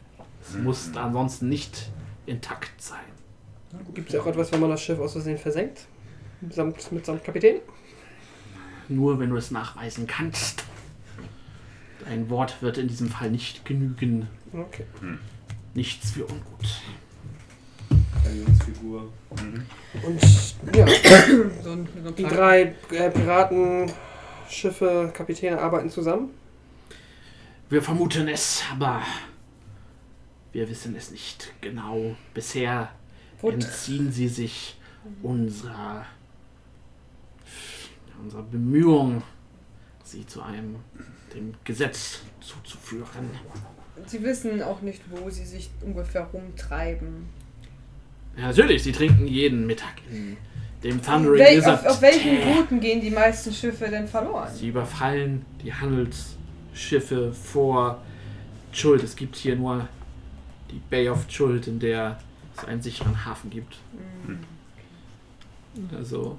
[0.55, 1.89] Es muss ansonsten nicht
[2.25, 3.03] intakt sein.
[3.93, 5.85] Gibt es auch etwas, wenn man das Schiff aus Versehen versenkt?
[6.49, 7.57] Samt, mitsamt Kapitän?
[8.87, 10.63] Nur wenn du es nachweisen kannst.
[12.07, 14.27] Ein Wort wird in diesem Fall nicht genügen.
[14.53, 14.85] Okay.
[15.73, 16.81] Nichts für ungut.
[18.23, 19.11] Galionsfigur.
[19.31, 20.21] Und
[20.73, 20.87] ja,
[21.63, 23.91] So ein, so ein die drei äh, Piraten,
[24.49, 26.29] Schiffe, Kapitäne arbeiten zusammen.
[27.69, 29.01] Wir vermuten es, aber
[30.55, 32.15] wir wissen es nicht genau.
[32.33, 32.89] Bisher
[33.41, 34.77] Wo- entziehen sie sich
[35.21, 36.05] unserer,
[38.23, 39.21] unserer Bemühung,
[40.05, 40.77] sie zu einem
[41.33, 43.29] dem Gesetz zuzuführen.
[44.07, 47.27] Sie wissen auch nicht, wo sie sich ungefähr rumtreiben.
[48.37, 50.37] Ja, natürlich, sie trinken jeden Mittag in
[50.83, 51.85] dem Thundering Wel Lizard.
[51.85, 52.37] auf, auf welchen.
[52.43, 54.53] Routen gehen die meisten Schiffe denn verloren?
[54.53, 58.01] Sie überfallen die Handelsschiffe vor
[58.71, 59.03] Schuld.
[59.03, 59.87] Es gibt hier nur
[60.75, 62.19] die Bay of Schuld, in der
[62.57, 63.77] es einen sicheren Hafen gibt.
[64.27, 64.39] Mhm.
[65.95, 66.37] Also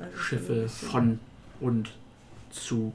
[0.00, 1.18] Also Schiffe von
[1.60, 1.92] und
[2.50, 2.92] zu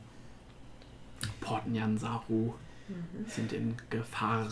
[1.41, 2.53] Port Nyansaru
[2.89, 3.25] Mhm.
[3.29, 4.47] sind in Gefahr.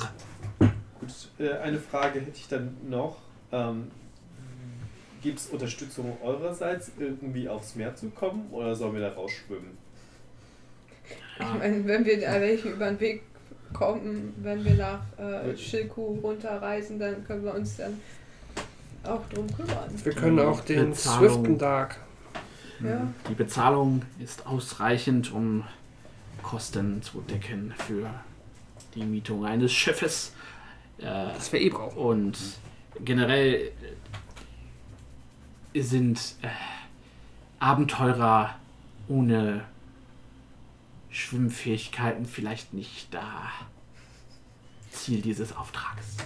[0.99, 3.17] Gut, äh, eine Frage hätte ich dann noch.
[3.51, 3.91] Ähm,
[5.21, 9.77] Gibt es Unterstützung eurerseits, irgendwie aufs Meer zu kommen oder sollen wir da rausschwimmen?
[11.39, 13.23] Ich meine, wenn wir da welche über den Weg
[13.73, 17.99] kommen, wenn wir nach äh, Shilku runterreisen, dann können wir uns dann
[19.03, 19.89] auch drum kümmern.
[20.03, 21.19] Wir können auch den Bezahlung.
[21.29, 21.97] Swiften Dark.
[22.83, 23.07] Ja.
[23.29, 25.63] Die Bezahlung ist ausreichend, um
[26.41, 28.09] Kosten zu decken für
[28.95, 30.33] die Mietung eines Schiffes.
[30.97, 31.97] Äh, Das wir eh brauchen.
[31.97, 32.37] und
[33.05, 33.71] generell
[35.73, 36.47] äh, sind äh,
[37.59, 38.55] Abenteurer
[39.07, 39.63] ohne
[41.11, 43.49] Schwimmfähigkeiten vielleicht nicht da.
[44.91, 46.17] Ziel dieses Auftrags.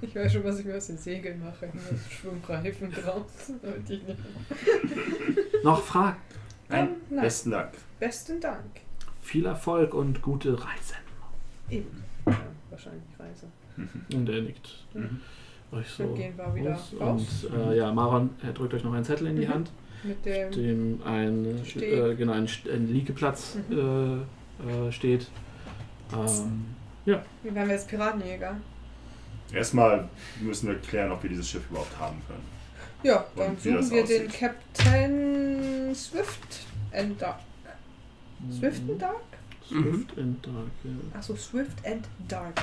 [0.00, 1.70] Ich weiß schon, was ich mir aus den Segeln mache.
[2.08, 3.24] Schwimmreifen drauf.
[3.62, 6.16] damit ich nicht- Noch Fragen?
[6.68, 7.22] Nein, Nein.
[7.22, 7.72] besten Dank.
[7.98, 8.80] Besten Dank.
[9.22, 10.96] Viel Erfolg und gute Reisen.
[11.68, 12.04] Eben.
[12.26, 12.38] Ja,
[12.70, 13.46] wahrscheinlich Reise.
[14.14, 15.20] Und er nickt Mhm.
[15.72, 16.04] euch so.
[16.04, 16.92] Dann gehen wir wieder raus.
[17.00, 17.44] raus.
[17.44, 19.52] Und äh, ja, Maron er drückt euch noch einen Zettel in die Mhm.
[19.54, 19.70] Hand,
[20.04, 20.50] Mit dem.
[20.52, 21.82] dem ein, Steg.
[21.92, 24.26] äh, genau, ein, ein Liegeplatz Mhm.
[24.66, 25.28] äh, äh, steht.
[26.12, 26.66] Ähm,
[27.04, 27.12] Wie
[27.54, 28.56] werden wir jetzt Piratenjäger?
[29.52, 30.08] Erstmal
[30.40, 32.42] müssen wir klären, ob wir dieses Schiff überhaupt haben können.
[33.02, 34.40] Ja, dann Und suchen wir den aussieht.
[34.40, 36.60] Captain Swift
[36.92, 37.40] and Dark.
[38.50, 39.16] Swift and Dark?
[39.66, 41.18] Swift and Dark, ja.
[41.18, 42.60] Achso, Swift and Dark.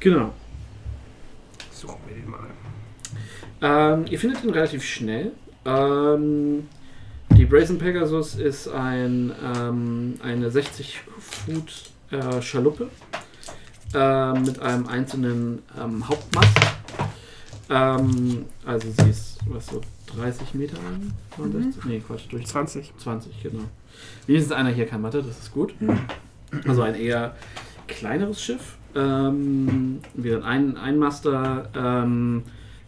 [0.00, 0.32] Genau.
[1.70, 2.50] Suchen wir den mal.
[3.62, 5.32] Ähm, ihr findet ihn relativ schnell.
[5.64, 6.68] Ähm,
[7.36, 12.88] die Brazen Pegasus ist ein, ähm, eine 60 Foot äh, Schaluppe
[13.94, 16.58] äh, mit einem einzelnen ähm, Hauptmast.
[17.70, 19.80] Ähm, also sie ist was so
[20.16, 21.12] 30 Meter lang?
[21.38, 21.84] 69?
[21.84, 22.92] Nee, Quatsch, durch 20.
[22.98, 23.64] 20, genau.
[24.26, 25.74] Wenigstens einer hier kann Mathe, das ist gut.
[26.66, 27.34] Also ein eher
[27.86, 28.76] kleineres Schiff.
[28.94, 32.42] Ähm, wieder ein Einmaster, ähm,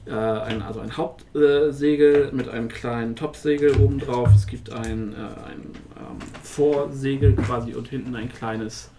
[0.06, 4.28] äh, ein, also ein Hauptsegel mit einem kleinen Topsegel oben drauf.
[4.34, 5.62] Es gibt ein, äh, ein
[5.96, 8.90] ähm, Vorsegel quasi und hinten ein kleines,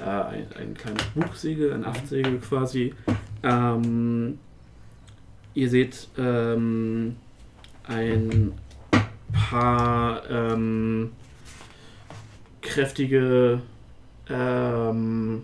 [0.00, 2.94] äh, ein, ein kleines Bugsegel, ein Aftsegel quasi.
[3.42, 4.38] Ähm,
[5.54, 7.16] ihr seht ähm,
[7.88, 8.52] ein
[9.32, 11.12] paar ähm,
[12.62, 13.62] kräftige,
[14.28, 15.42] ähm,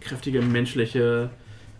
[0.00, 1.30] kräftige menschliche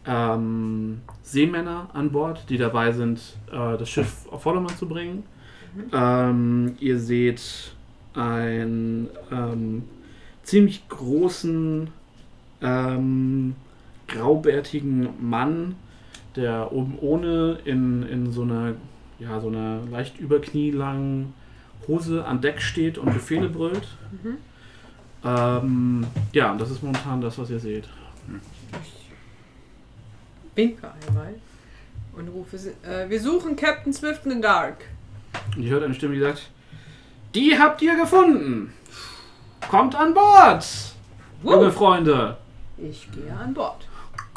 [0.06, 5.24] ähm, Seemänner an Bord, die dabei sind, äh, das Schiff auf Vordermann zu bringen.
[5.92, 7.72] Ähm, ihr seht
[8.14, 9.84] einen ähm,
[10.42, 11.88] ziemlich großen,
[12.60, 13.54] ähm,
[14.08, 15.76] graubärtigen Mann,
[16.34, 18.74] der oben ohne in, in so einer
[19.20, 21.34] ja, so einer leicht überknielangen
[21.86, 23.86] Hose an Deck steht und Befehle brüllt.
[24.10, 24.36] Mhm.
[25.22, 27.84] Ähm, ja, und das ist momentan das, was ihr seht.
[30.68, 31.34] Winke einmal
[32.16, 34.78] und rufe, sie- äh, wir suchen Captain Swift in the Dark.
[35.56, 36.50] Und ihr hört eine Stimme, die sagt,
[37.34, 38.72] die habt ihr gefunden.
[39.70, 40.64] Kommt an Bord,
[41.44, 41.70] junge Woo!
[41.70, 42.36] Freunde.
[42.78, 43.86] Ich gehe an Bord.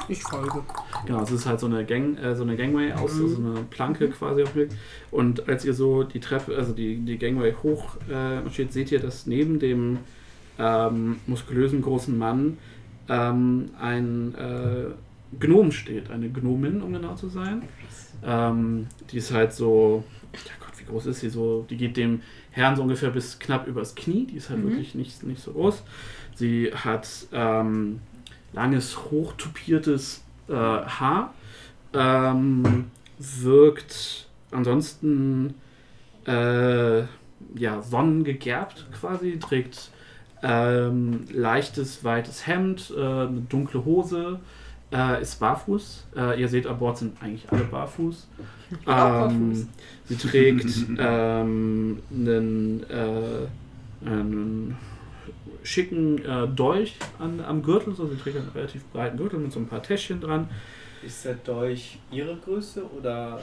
[0.09, 0.61] Ich folge.
[1.05, 4.09] Genau, es ist halt so eine, Gang, äh, so eine Gangway aus, so eine Planke
[4.09, 4.71] quasi auf dem Weg.
[5.11, 8.99] Und als ihr so die Treppe, also die, die Gangway hoch äh, marschiert, seht ihr,
[8.99, 9.99] dass neben dem
[10.59, 12.57] ähm, muskulösen großen Mann
[13.07, 14.91] ähm, ein äh,
[15.39, 17.63] Gnom steht, eine Gnomin, um genau zu sein.
[18.23, 20.03] Ähm, die ist halt so,
[20.33, 21.65] ja Gott, wie groß ist sie so?
[21.69, 22.21] Die geht dem
[22.51, 24.25] Herrn so ungefähr bis knapp übers Knie.
[24.25, 24.69] Die ist halt Mhm.
[24.69, 25.83] wirklich nicht, nicht so groß.
[26.35, 27.99] Sie hat ähm,
[28.53, 31.33] langes, hochtupiertes äh, Haar.
[31.93, 32.85] Ähm,
[33.19, 35.53] wirkt ansonsten
[36.25, 37.01] äh,
[37.55, 39.91] ja, sonnengegerbt quasi, trägt
[40.41, 44.39] ähm, leichtes, weites Hemd, äh, eine dunkle Hose,
[44.93, 46.05] äh, ist barfuß.
[46.15, 48.27] Äh, ihr seht, an Bord sind eigentlich alle barfuß.
[48.81, 49.33] Auch barfuß.
[49.33, 49.67] Ähm,
[50.05, 50.65] sie trägt
[50.97, 53.47] ähm, einen, äh,
[54.05, 54.77] einen
[55.63, 59.59] schicken äh, Dolch an, am Gürtel, so sie trägt einen relativ breiten Gürtel mit so
[59.59, 60.49] ein paar Täschchen dran.
[61.01, 63.39] Ist der Dolch Ihre Größe oder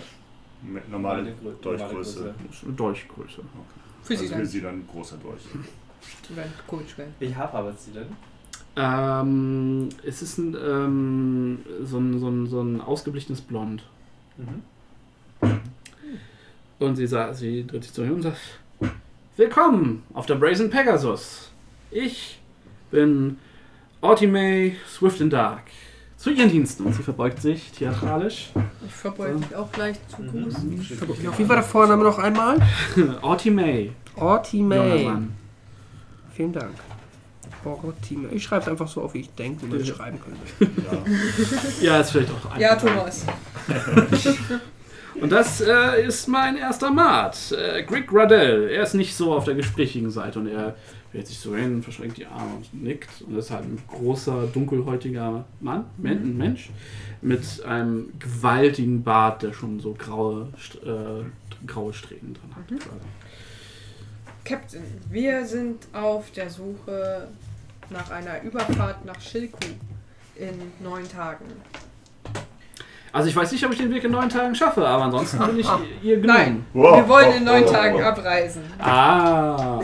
[0.63, 2.21] Mit normale Dolchgröße.
[2.21, 3.43] normale eine Dolchgröße.
[4.03, 4.41] Für sie Also dann.
[4.41, 5.43] für sie dann großer Dolch.
[7.19, 8.07] Welche Haarfarbe hat sie denn?
[8.77, 13.83] Ähm, es ist ein, ähm, so, ein, so, ein, so ein ausgeblichenes Blond.
[14.37, 14.63] Mhm.
[16.79, 18.39] Und sie, sagt, sie dreht sich zu ihm und sagt:
[19.37, 21.51] Willkommen auf der Brazen Pegasus.
[21.91, 22.41] Ich
[22.91, 23.39] bin
[24.01, 25.63] Ortimay Swift and Dark.
[26.17, 26.85] Zu Ihren Diensten.
[26.85, 28.51] Und sie verbeugt sich theatralisch.
[28.87, 30.45] Ich verbeuge mich auch gleich zu Mhm.
[30.45, 31.39] Gruß.
[31.39, 32.59] Wie war der Vorname noch einmal?
[33.23, 33.93] Ortimay.
[34.17, 35.05] Orti junger May.
[35.05, 35.33] Mann.
[36.35, 36.75] Vielen Dank.
[37.65, 38.35] Orti May.
[38.35, 40.81] Ich schreibe es einfach so auf, wie ich denke, wie man es schreiben könnte.
[41.81, 41.95] Ja.
[41.95, 42.95] Ja, ist vielleicht auch Ja, einfacher.
[42.99, 43.27] Thomas.
[45.21, 48.69] Und das äh, ist mein erster Mat, äh, Greg Radell.
[48.71, 50.77] Er ist nicht so auf der gesprächigen Seite und er
[51.13, 53.21] hält sich so hin, verschränkt die Arme und nickt.
[53.23, 56.71] Und das ist halt ein großer, dunkelhäutiger Mann, Men- ein Mensch,
[57.21, 60.49] mit einem gewaltigen Bart, der schon so graue,
[60.85, 62.69] äh, graue Strähnen dran hat.
[62.69, 63.01] quasi.
[64.45, 67.29] Captain, wir sind auf der Suche
[67.91, 69.59] nach einer Überfahrt nach Shilku
[70.37, 71.45] in neun Tagen.
[73.13, 75.59] Also ich weiß nicht, ob ich den Weg in neun Tagen schaffe, aber ansonsten bin
[75.59, 75.67] ich
[76.03, 76.39] ihr genommen.
[76.39, 78.63] Nein, Wow, wir wollen in neun Tagen abreisen.
[78.79, 79.81] Ah,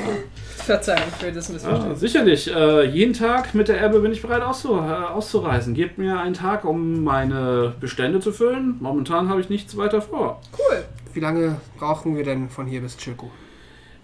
[0.59, 2.01] Verzeihung für das ah Missverständnis.
[2.01, 2.55] sicherlich.
[2.55, 5.75] Äh, jeden Tag mit der Ebbe bin ich bereit auszu äh, auszureisen.
[5.75, 8.77] Gebt mir einen Tag, um meine Bestände zu füllen.
[8.81, 10.41] Momentan habe ich nichts weiter vor.
[10.57, 10.85] Cool.
[11.13, 13.31] Wie lange brauchen wir denn von hier bis Chilko?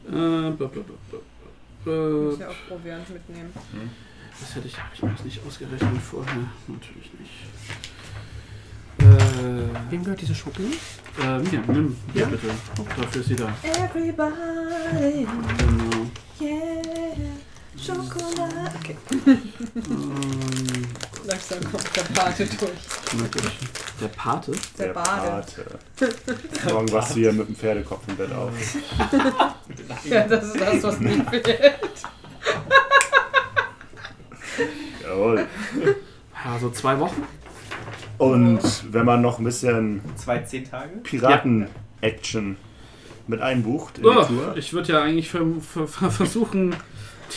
[0.08, 1.16] Äh, b- b- b-
[1.84, 3.52] b- Ich ja auch Proviant mitnehmen.
[4.40, 6.34] Das hätte ich, habe ich mir das nicht ausgerechnet vorher.
[6.66, 7.32] Natürlich nicht.
[8.98, 10.78] Äh, Wem gehört diese Schoki?
[11.20, 12.46] äh, mir, nimm, ja bitte.
[13.00, 13.52] Dafür ist sie da.
[13.62, 15.26] Everybody,
[15.58, 16.06] Genau.
[16.40, 16.82] yeah,
[17.80, 18.70] Schokolade.
[18.80, 19.42] Okay, Ähm,
[21.26, 22.70] langsam kommt der Pate durch.
[24.00, 24.52] Der Pate?
[24.78, 25.44] Der, Bade.
[25.96, 26.14] Pate.
[26.72, 28.52] Morgen wachst du hier mit dem Pferdekopf im Bett auf.
[30.04, 32.02] Ja, das ist das, was mir fehlt.
[35.02, 35.46] Jawohl.
[36.44, 37.22] Ja, so zwei Wochen.
[38.18, 38.60] Und
[38.92, 40.96] wenn man noch ein bisschen Zwei, zehn Tage?
[41.02, 42.56] Piraten-Action
[43.28, 44.56] mit einbucht in die Oh, Tour.
[44.56, 46.74] ich würde ja eigentlich ver ver ver versuchen,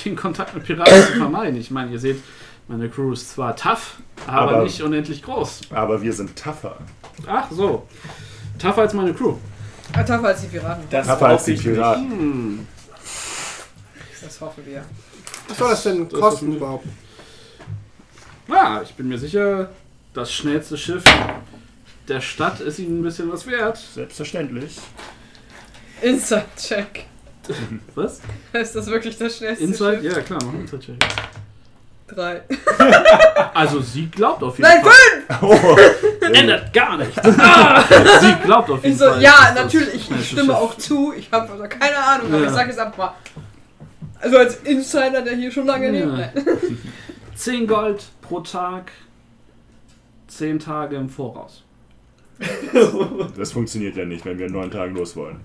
[0.04, 1.60] den Kontakt mit Piraten zu vermeiden.
[1.60, 2.22] Ich meine, ihr seht,
[2.68, 5.62] meine Crew ist zwar tough, aber, Aber- nicht unendlich groß.
[5.72, 6.78] Aber wir sind tougher.
[7.28, 7.88] Ach so.
[8.60, 9.36] Tougher als meine Crew.
[9.94, 10.84] Ah, tougher als die Piraten.
[10.90, 11.76] Das Tougher als die ich nicht.
[11.76, 12.10] Piraten.
[12.12, 12.68] Hm.
[14.22, 14.84] Das hoffen wir.
[15.48, 16.86] Was soll das denn Das kosten überhaupt?
[18.48, 19.70] Ja, ich bin mir sicher,
[20.14, 21.04] das schnellste Schiff
[22.08, 23.78] der Stadt ist ihnen ein bisschen was wert.
[23.78, 24.78] Selbstverständlich.
[26.02, 27.06] Inside-Check.
[27.96, 28.22] Was?
[28.54, 30.02] Ist das wirklich das schnellste Inside?
[30.02, 30.14] Schiff?
[30.16, 30.96] Ja, klar, mach Inside-Check.
[32.08, 32.42] Drei.
[33.54, 35.40] Also, sie glaubt auf jeden Nein, Fall.
[35.42, 35.78] Oh,
[36.34, 37.18] Ändert gar nichts.
[37.20, 37.84] Ah!
[38.20, 39.22] sie glaubt auf jeden Ich so, Fall.
[39.22, 41.14] ja, dass das natürlich, ich schnellste stimme Schiff- auch zu.
[41.18, 42.48] Ich habe also keine Ahnung, aber Ja.
[42.48, 43.14] ich sage es einfach mal.
[44.20, 46.06] Also als Insider, der hier schon lange Ja.
[46.06, 46.36] lebt.
[46.36, 46.78] Nein.
[47.36, 48.92] 10 Gold pro Tag,
[50.28, 51.64] 10 Tage im Voraus.
[53.38, 55.40] Das funktioniert ja nicht, wenn wir in neun Tagen los wollen.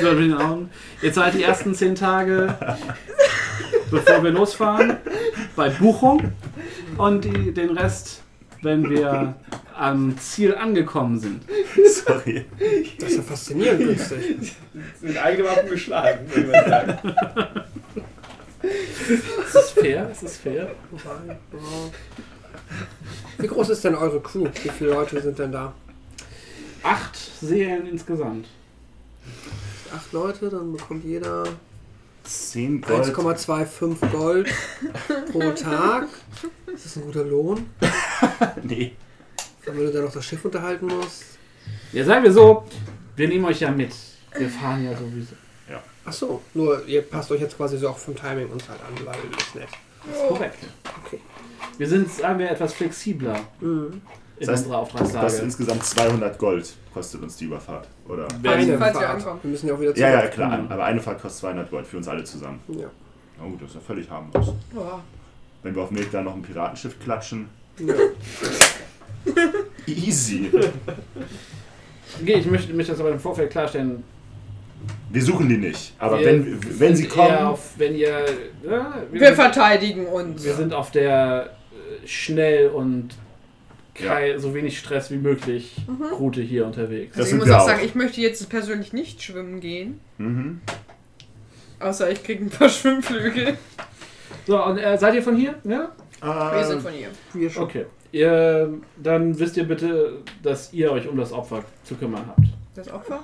[0.00, 0.70] So, mit den Augen.
[1.02, 2.54] Jetzt seid die ersten 10 Tage,
[3.90, 4.96] bevor wir losfahren,
[5.54, 6.32] bei Buchung
[6.96, 8.22] und die, den Rest,
[8.62, 9.34] wenn wir
[9.76, 11.42] am Ziel angekommen sind.
[12.06, 12.46] Sorry.
[12.98, 14.56] Das ist ja faszinierend günstig.
[15.00, 17.14] Mit eigenen Waffen geschlagen, würde man sagen.
[19.44, 20.10] Ist das fair?
[20.10, 20.70] Ist das fair?
[23.38, 24.48] Wie groß ist denn eure Crew?
[24.62, 25.74] Wie viele Leute sind denn da?
[26.82, 28.46] Acht Seelen insgesamt.
[29.94, 31.44] Acht Leute, dann bekommt jeder
[32.24, 33.04] Zehn Gold.
[33.16, 34.52] 1,25 Gold
[35.30, 36.08] pro Tag.
[36.74, 37.66] Ist das ein guter Lohn?
[38.62, 38.94] Nee.
[39.64, 41.24] Wenn du dann noch das Schiff unterhalten musst.
[41.92, 42.64] Ja, sagen wir so,
[43.16, 43.92] wir nehmen euch ja mit.
[44.36, 45.34] Wir fahren ja sowieso.
[46.08, 48.94] Ach so, nur ihr passt euch jetzt quasi so auch vom Timing uns halt an,
[49.04, 49.68] weil das ist nett.
[50.28, 50.58] Korrekt.
[51.04, 51.20] Okay.
[51.78, 54.00] Wir sind, sagen wir, etwas flexibler Mhm.
[54.38, 55.36] In Das heißt, unserer Das Auftragslage.
[55.44, 57.88] insgesamt 200 Gold kostet uns die Überfahrt.
[58.08, 58.28] Oder?
[58.42, 58.96] Wir Fahrt.
[58.96, 59.40] ankommen.
[59.42, 60.00] Wir müssen ja auch wieder zurück.
[60.10, 60.58] Ja, ja, klar.
[60.58, 60.70] Mhm.
[60.72, 62.60] Aber eine Fahrt kostet 200 Gold für uns alle zusammen.
[62.68, 62.86] Ja.
[63.42, 64.52] Oh, das ist ja völlig harmlos.
[64.72, 65.02] Boah.
[65.62, 67.48] Wenn wir auf dem Weg da noch ein Piratenschiff klatschen.
[67.78, 67.94] ja.
[69.86, 70.50] Easy.
[72.20, 74.04] Okay, ich möchte mich das aber im Vorfeld klarstellen.
[75.10, 75.94] Wir suchen die nicht.
[75.98, 77.36] Aber wir wenn, wenn sie kommen.
[77.38, 78.24] Auf, wenn ihr.
[78.64, 80.44] Ja, wir, Wir verteidigen uns.
[80.44, 83.10] wir sind auf der äh, schnell und
[83.98, 85.76] kei- so wenig Stress wie möglich
[86.18, 87.16] Route hier unterwegs.
[87.16, 90.00] Das Also ich muss auch sagen, ich möchte jetzt persönlich nicht schwimmen gehen.
[90.18, 90.60] Mhm.
[91.80, 93.56] Außer ich kriege ein paar Schwimmflügel.
[94.46, 95.54] So, und äh, seid ihr von hier?
[95.64, 95.92] Ja?
[96.22, 97.08] Wir sind von hier.
[97.34, 97.62] Wir schon.
[97.64, 97.86] Okay.
[98.12, 102.46] Ihr, dann wisst ihr bitte, dass ihr euch um das Opfer zu kümmern habt.
[102.76, 103.20] Das Opfer?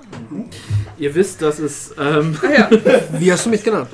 [0.97, 1.93] Ihr wisst, dass es.
[1.99, 2.67] Ähm, Ah ja.
[3.19, 3.87] Wie hast du mich genannt?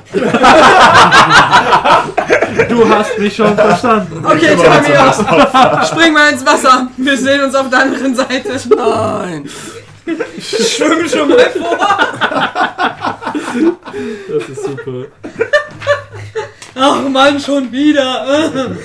[2.70, 4.26] du hast mich schon verstanden.
[4.26, 6.88] Okay, Tamir, spring mal ins Wasser.
[6.96, 8.58] Wir sehen uns auf der anderen Seite.
[8.74, 9.50] Nein.
[10.40, 11.78] Schwimm schon mal vor.
[14.30, 15.08] Das ist super.
[16.76, 18.78] Ach Mann, schon wieder.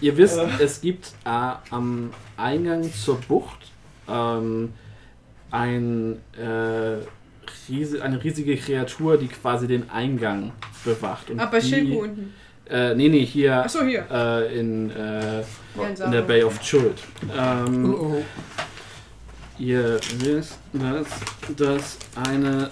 [0.00, 3.65] Ihr wisst, es gibt äh, am Eingang zur Bucht
[4.08, 4.72] ähm,
[5.50, 6.98] ein, äh,
[7.68, 10.52] riese, eine riesige Kreatur, die quasi den Eingang
[10.84, 11.30] bewacht.
[11.30, 12.34] Und bei die- Schilko unten.
[12.68, 14.04] Äh, nee, nee, hier Achso, hier.
[14.10, 15.40] äh, in, äh,
[16.04, 16.98] in der Bay of Chult.
[17.28, 18.22] Oh, Ähm, oh.
[19.58, 21.06] Ihr wisst, dass
[21.56, 22.68] das eine.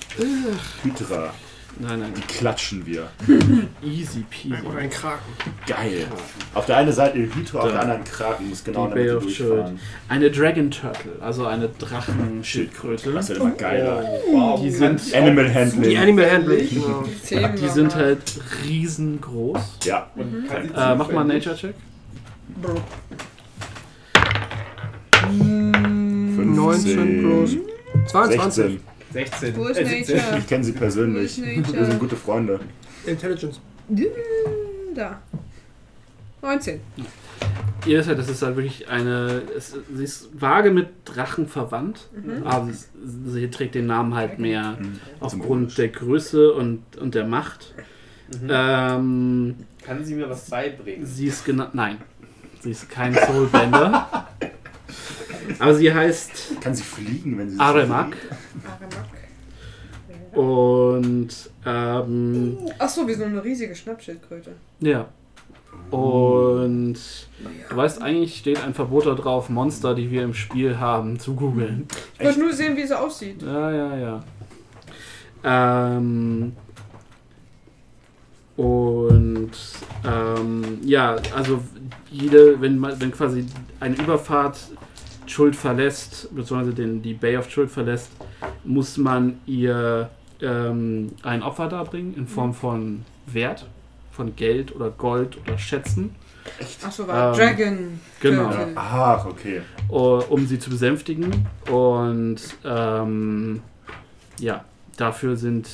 [0.82, 1.32] Hydra.
[1.80, 3.08] Nein, nein, Die klatschen wir.
[3.82, 4.54] easy peasy.
[4.64, 5.32] Oder ein Kraken.
[5.66, 6.06] Geil.
[6.54, 8.48] Auf der einen Seite Hydra, auf der anderen Kraken.
[8.48, 9.50] Muss genau Die Bay of Shield.
[9.50, 9.80] durchfahren.
[10.08, 13.10] Eine Dragon Turtle, also eine Drachenschildkröte.
[13.12, 14.04] Das ist ja immer geiler.
[14.30, 15.98] Wow, Die sind- Animal Die Handling.
[15.98, 16.68] Animal Handling.
[17.22, 18.22] Zählen Die sind halt
[18.64, 19.78] riesengroß.
[19.84, 20.08] Ja.
[20.16, 21.74] Sie Äh, mach mal einen zufällig- Nature-Check.
[26.36, 27.56] 19 plus
[28.10, 28.54] 22.
[28.64, 28.80] 16.
[29.14, 29.56] 16.
[29.56, 30.16] Wo ist Äh, 17.
[30.16, 30.38] Nature?
[30.38, 31.40] Ich kenne sie persönlich.
[31.40, 32.60] Wir sind gute Freunde.
[33.06, 33.60] Intelligence.
[34.94, 35.20] Da.
[36.42, 36.80] 19.
[37.86, 39.42] Ihr wisst halt, das ist halt wirklich eine.
[39.56, 42.08] Es, sie ist vage mit Drachen verwandt,
[42.44, 42.86] aber sie,
[43.26, 44.76] sie trägt den Namen halt mehr
[45.20, 47.74] aufgrund der Größe und, und der Macht.
[48.48, 51.06] Ähm, Kann sie mir was beibringen?
[51.06, 51.66] sie ist genau.
[51.72, 51.98] Nein,
[52.62, 54.26] sie ist kein Soulbender.
[55.58, 58.16] aber sie heißt Kann sie fliegen, wenn sie Aremak.
[58.66, 60.36] Aramak.
[60.36, 61.28] Und
[61.64, 64.52] ähm, Achso, wir sind eine riesige Schnappschildkröte.
[64.80, 65.06] ja.
[65.90, 66.94] Und
[67.68, 71.34] du weißt, eigentlich steht ein Verbot da drauf, Monster, die wir im Spiel haben, zu
[71.34, 71.86] googeln.
[72.18, 73.42] Ich wollte nur sehen, wie sie aussieht.
[73.42, 74.24] Ja, ja, ja.
[75.96, 76.52] Ähm,
[78.56, 79.50] und
[80.04, 81.60] ähm, ja, also
[82.10, 83.46] jede, wenn man, wenn quasi
[83.80, 84.58] eine Überfahrt
[85.26, 88.10] Schuld verlässt, beziehungsweise den, die Bay of Schuld verlässt,
[88.64, 93.66] muss man ihr ähm, ein Opfer darbringen in Form von Wert,
[94.12, 96.14] von Geld oder Gold oder Schätzen,
[96.84, 98.00] Achso, war Ähm, Dragon.
[98.20, 98.44] genau.
[98.50, 98.72] Turtle.
[98.76, 99.62] Ach, okay.
[99.88, 101.46] um sie zu besänftigen.
[101.70, 102.36] Und
[102.66, 103.62] ähm,
[104.38, 104.62] ja,
[104.98, 105.68] dafür sind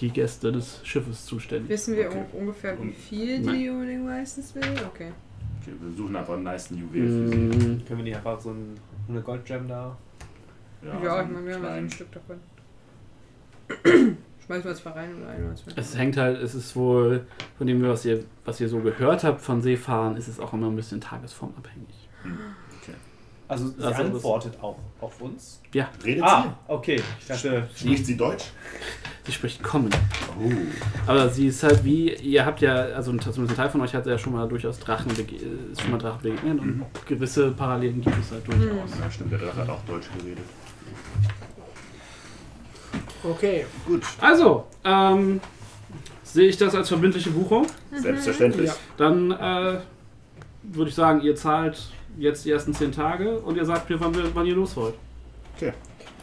[0.00, 1.68] die Gäste des Schiffes zuständig.
[1.68, 2.24] Wissen wir Okay.
[2.32, 3.54] un- ungefähr, wie viel Nein.
[3.58, 4.62] die unbedingt meistens will?
[4.86, 5.12] Okay.
[5.66, 5.76] Okay.
[5.80, 7.36] Wir suchen einfach einen nice Juwel für sie.
[7.36, 8.74] Mm, Können wir nicht einfach so ein,
[9.08, 9.96] eine Goldgem da?
[10.82, 12.36] Ja, so ich meine, wir haben ja so ein Stück davon.
[14.46, 15.72] Schmeißen wir zwei rein oder ein oder zwei?
[15.74, 17.26] Es hängt halt, es ist wohl,
[17.58, 20.68] von dem, was ihr, was ihr so gehört habt von Seefahren, ist es auch immer
[20.68, 22.08] ein bisschen tagesformabhängig.
[23.48, 25.60] Also sie Also antwortet auch auf uns.
[26.04, 27.00] Redet Ah, okay.
[27.20, 27.84] Ich dachte, sie?
[27.86, 28.44] Spricht sie Deutsch?
[29.24, 29.90] Sie spricht kommen.
[30.40, 30.50] Oh.
[31.06, 34.06] Aber sie ist halt wie, ihr habt ja, also zumindest ein Teil von euch hat
[34.06, 36.84] ja schon mal durchaus Drachen, ist schon mal Drachen begegnet und Mhm.
[37.06, 38.90] gewisse Parallelen gibt es halt durchaus.
[39.00, 40.44] Ja, stimmt, der Drache hat auch Deutsch geredet.
[43.22, 43.66] Okay.
[43.86, 45.40] Gut, Also, ähm,
[46.22, 47.66] sehe ich das als verbindliche Buchung?
[47.92, 48.68] selbstverständlich.
[48.68, 48.76] Ja.
[48.96, 49.78] Dann äh,
[50.62, 54.14] würde ich sagen, ihr zahlt jetzt die ersten zehn Tage und ihr sagt mir, wann,
[54.14, 54.94] wir, wann ihr los wollt.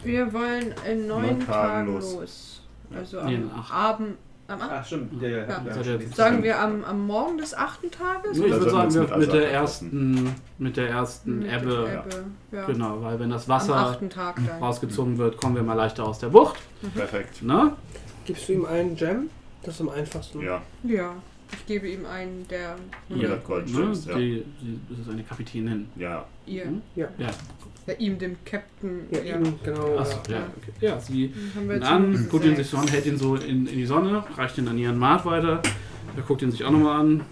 [0.02, 2.14] Wir wollen in neun Neun Tagen Tagen los.
[2.14, 2.62] los.
[2.94, 3.72] Also Nee, am acht.
[3.72, 4.16] Abend.
[4.46, 5.22] Am Ah, stimmt.
[5.22, 5.46] Ja, ja, ja.
[5.46, 5.62] Ja.
[5.74, 6.14] ja, stimmt.
[6.14, 8.36] Sagen wir am, am Morgen des achten Tages?
[8.36, 12.02] Nee, ich würde sagen, mit mit der ersten, mit der ersten Mit Ebbe.
[12.04, 12.66] Ebbe, Ja.
[12.66, 14.62] Genau, weil wenn das Am Wasser achten Tag dann.
[14.62, 16.56] rausgezogen wird, kommen wir mal leichter aus der Bucht.
[16.94, 17.42] Perfekt.
[17.42, 17.72] Ne?
[18.26, 19.30] Gibst du ihm einen Gem?
[19.62, 20.42] Das ist am einfachsten.
[20.42, 21.14] Ja, Ja.
[21.52, 22.76] Ich gebe ihm einen, der.
[23.08, 23.92] Jeder hat Ne?
[24.06, 24.16] Ja.
[24.16, 25.88] Die, die, das ist eine Kapitänin.
[25.96, 26.64] Ja, Ihr.
[26.64, 26.82] Hm?
[26.94, 27.08] Ja.
[27.18, 27.30] Ja.
[27.86, 29.06] Der ihm, dem Captain.
[29.10, 29.98] Ja, ihm, genau.
[29.98, 30.72] Achso, ja, okay.
[30.80, 31.34] Ja, sie
[31.82, 34.68] an, guckt ihn sich so an, hält ihn so in, in die Sonne, reicht ihn
[34.68, 35.60] an ihren Bart weiter.
[36.16, 37.24] Er guckt ihn sich auch nochmal an,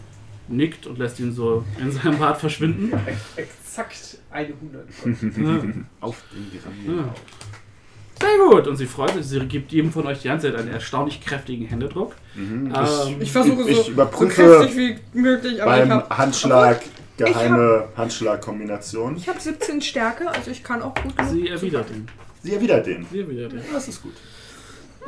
[0.48, 2.92] nickt und lässt ihn so in seinem Bart verschwinden.
[3.36, 4.86] Exakt 100.
[5.38, 5.62] Ja.
[6.00, 7.04] auf den Gerammel.
[8.22, 8.28] Ja.
[8.28, 8.66] Sehr gut.
[8.68, 11.66] Und sie freut sich, sie gibt jedem von euch die sie hat einen erstaunlich kräftigen
[11.66, 12.14] Händedruck.
[12.34, 12.72] Mhm.
[12.74, 14.76] Ähm, Ich versuche Ich so, so überprüfe kräftig
[15.12, 16.82] wie möglich, aber ich beim habe Handschlag
[17.16, 19.16] geheime Handschlagkombination.
[19.16, 21.32] ich hab 17 Stärke, also ich kann auch gut genug.
[21.32, 22.06] sie erwidert ihn.
[22.42, 23.06] Sie erwidert den.
[23.10, 23.60] Sie erwidert ihn.
[23.72, 24.14] Das ist gut.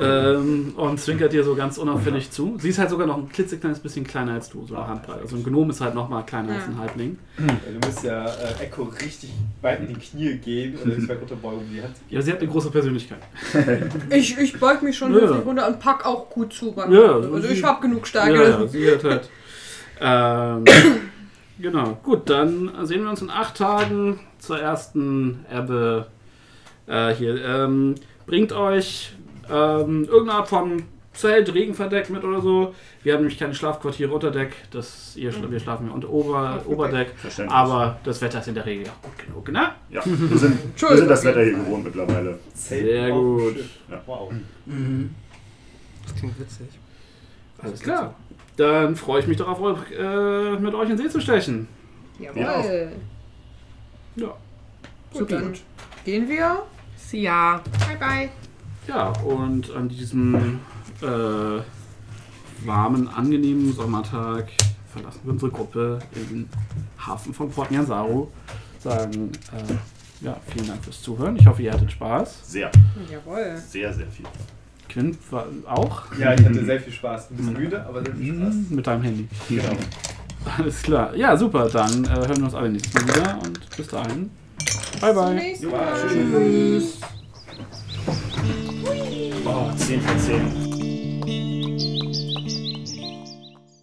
[0.00, 2.56] Ähm, und zwinkert dir so ganz unauffällig zu.
[2.58, 5.20] Sie ist halt sogar noch ein klitzekleines bisschen kleiner als du, so eine Handbreit.
[5.20, 7.16] Also ein Gnom ist halt noch mal kleiner als ein Halbling.
[7.38, 9.30] Du musst ja äh, Echo richtig
[9.62, 12.32] weit in die Knie gehen und dann zwei runterbeugen, um die Hand zu Ja, sie
[12.32, 13.18] hat eine große Persönlichkeit.
[14.10, 15.30] Ich, ich beug mich schon Ja.
[15.30, 16.72] runter und pack auch gut zu.
[16.72, 18.34] beim- Ja, also ich habe genug Stärke.
[18.34, 19.28] Ja, ja, sie hat halt.
[20.00, 20.64] Ähm,
[21.60, 26.06] genau, gut, dann sehen wir uns in acht Tagen zur ersten Ebbe
[26.88, 27.42] äh, hier.
[27.44, 27.94] Ähm,
[28.26, 29.14] bringt euch
[29.50, 30.82] ähm, irgendeine Art von
[31.14, 32.74] Zelt, Regenverdeck mit oder so.
[33.02, 34.52] Wir haben nämlich keine Schlafquartiere unter Deck.
[34.70, 37.12] Das, ihr, wir schlafen ja unter Ober, Oberdeck.
[37.48, 39.72] Aber das Wetter ist in der Regel auch gut genug, ne?
[39.90, 42.38] ja, wir sind, wir sind das Wetter hier gewohnt mittlerweile.
[42.52, 43.56] Sehr auf dem gut.
[43.90, 44.02] Ja.
[44.06, 44.32] Wow.
[46.04, 46.66] Das klingt witzig.
[47.62, 48.14] Alles klar.
[48.56, 49.58] Dann freue ich mich darauf,
[49.90, 51.68] äh, mit euch in See zu stechen.
[52.18, 52.92] Jawohl.
[54.16, 54.36] Ja.
[55.12, 55.54] Gut, dann
[56.04, 56.62] gehen wir.
[57.12, 57.62] Ja.
[57.86, 58.30] Bye bye.
[58.86, 60.60] Ja, und an diesem
[61.00, 61.06] äh,
[62.66, 64.48] warmen, angenehmen Sommertag
[64.92, 65.98] verlassen wir unsere Gruppe
[66.30, 66.48] im
[66.98, 68.28] Hafen von Port Nyansaru.
[68.78, 71.36] Sagen, äh, ja, vielen Dank fürs Zuhören.
[71.36, 72.50] Ich hoffe, ihr hattet Spaß.
[72.52, 72.70] Sehr,
[73.10, 73.56] Jawohl.
[73.56, 74.26] sehr, sehr viel.
[74.88, 77.30] Quint war auch Ja, ich hatte sehr viel Spaß.
[77.30, 78.54] Ein bisschen müde, aber sehr viel Spaß.
[78.54, 79.28] Mhm, mit deinem Handy.
[79.48, 79.72] Genau.
[80.58, 81.16] Alles klar.
[81.16, 81.68] Ja, super.
[81.70, 84.30] Dann äh, hören wir uns alle nächstes Mal wieder und bis dahin.
[85.00, 85.34] Bye, Bis zum bye.
[85.34, 86.08] nächsten Jo, Mal.
[86.08, 86.98] tschüss.
[89.46, 90.73] Oh, 10 von 10.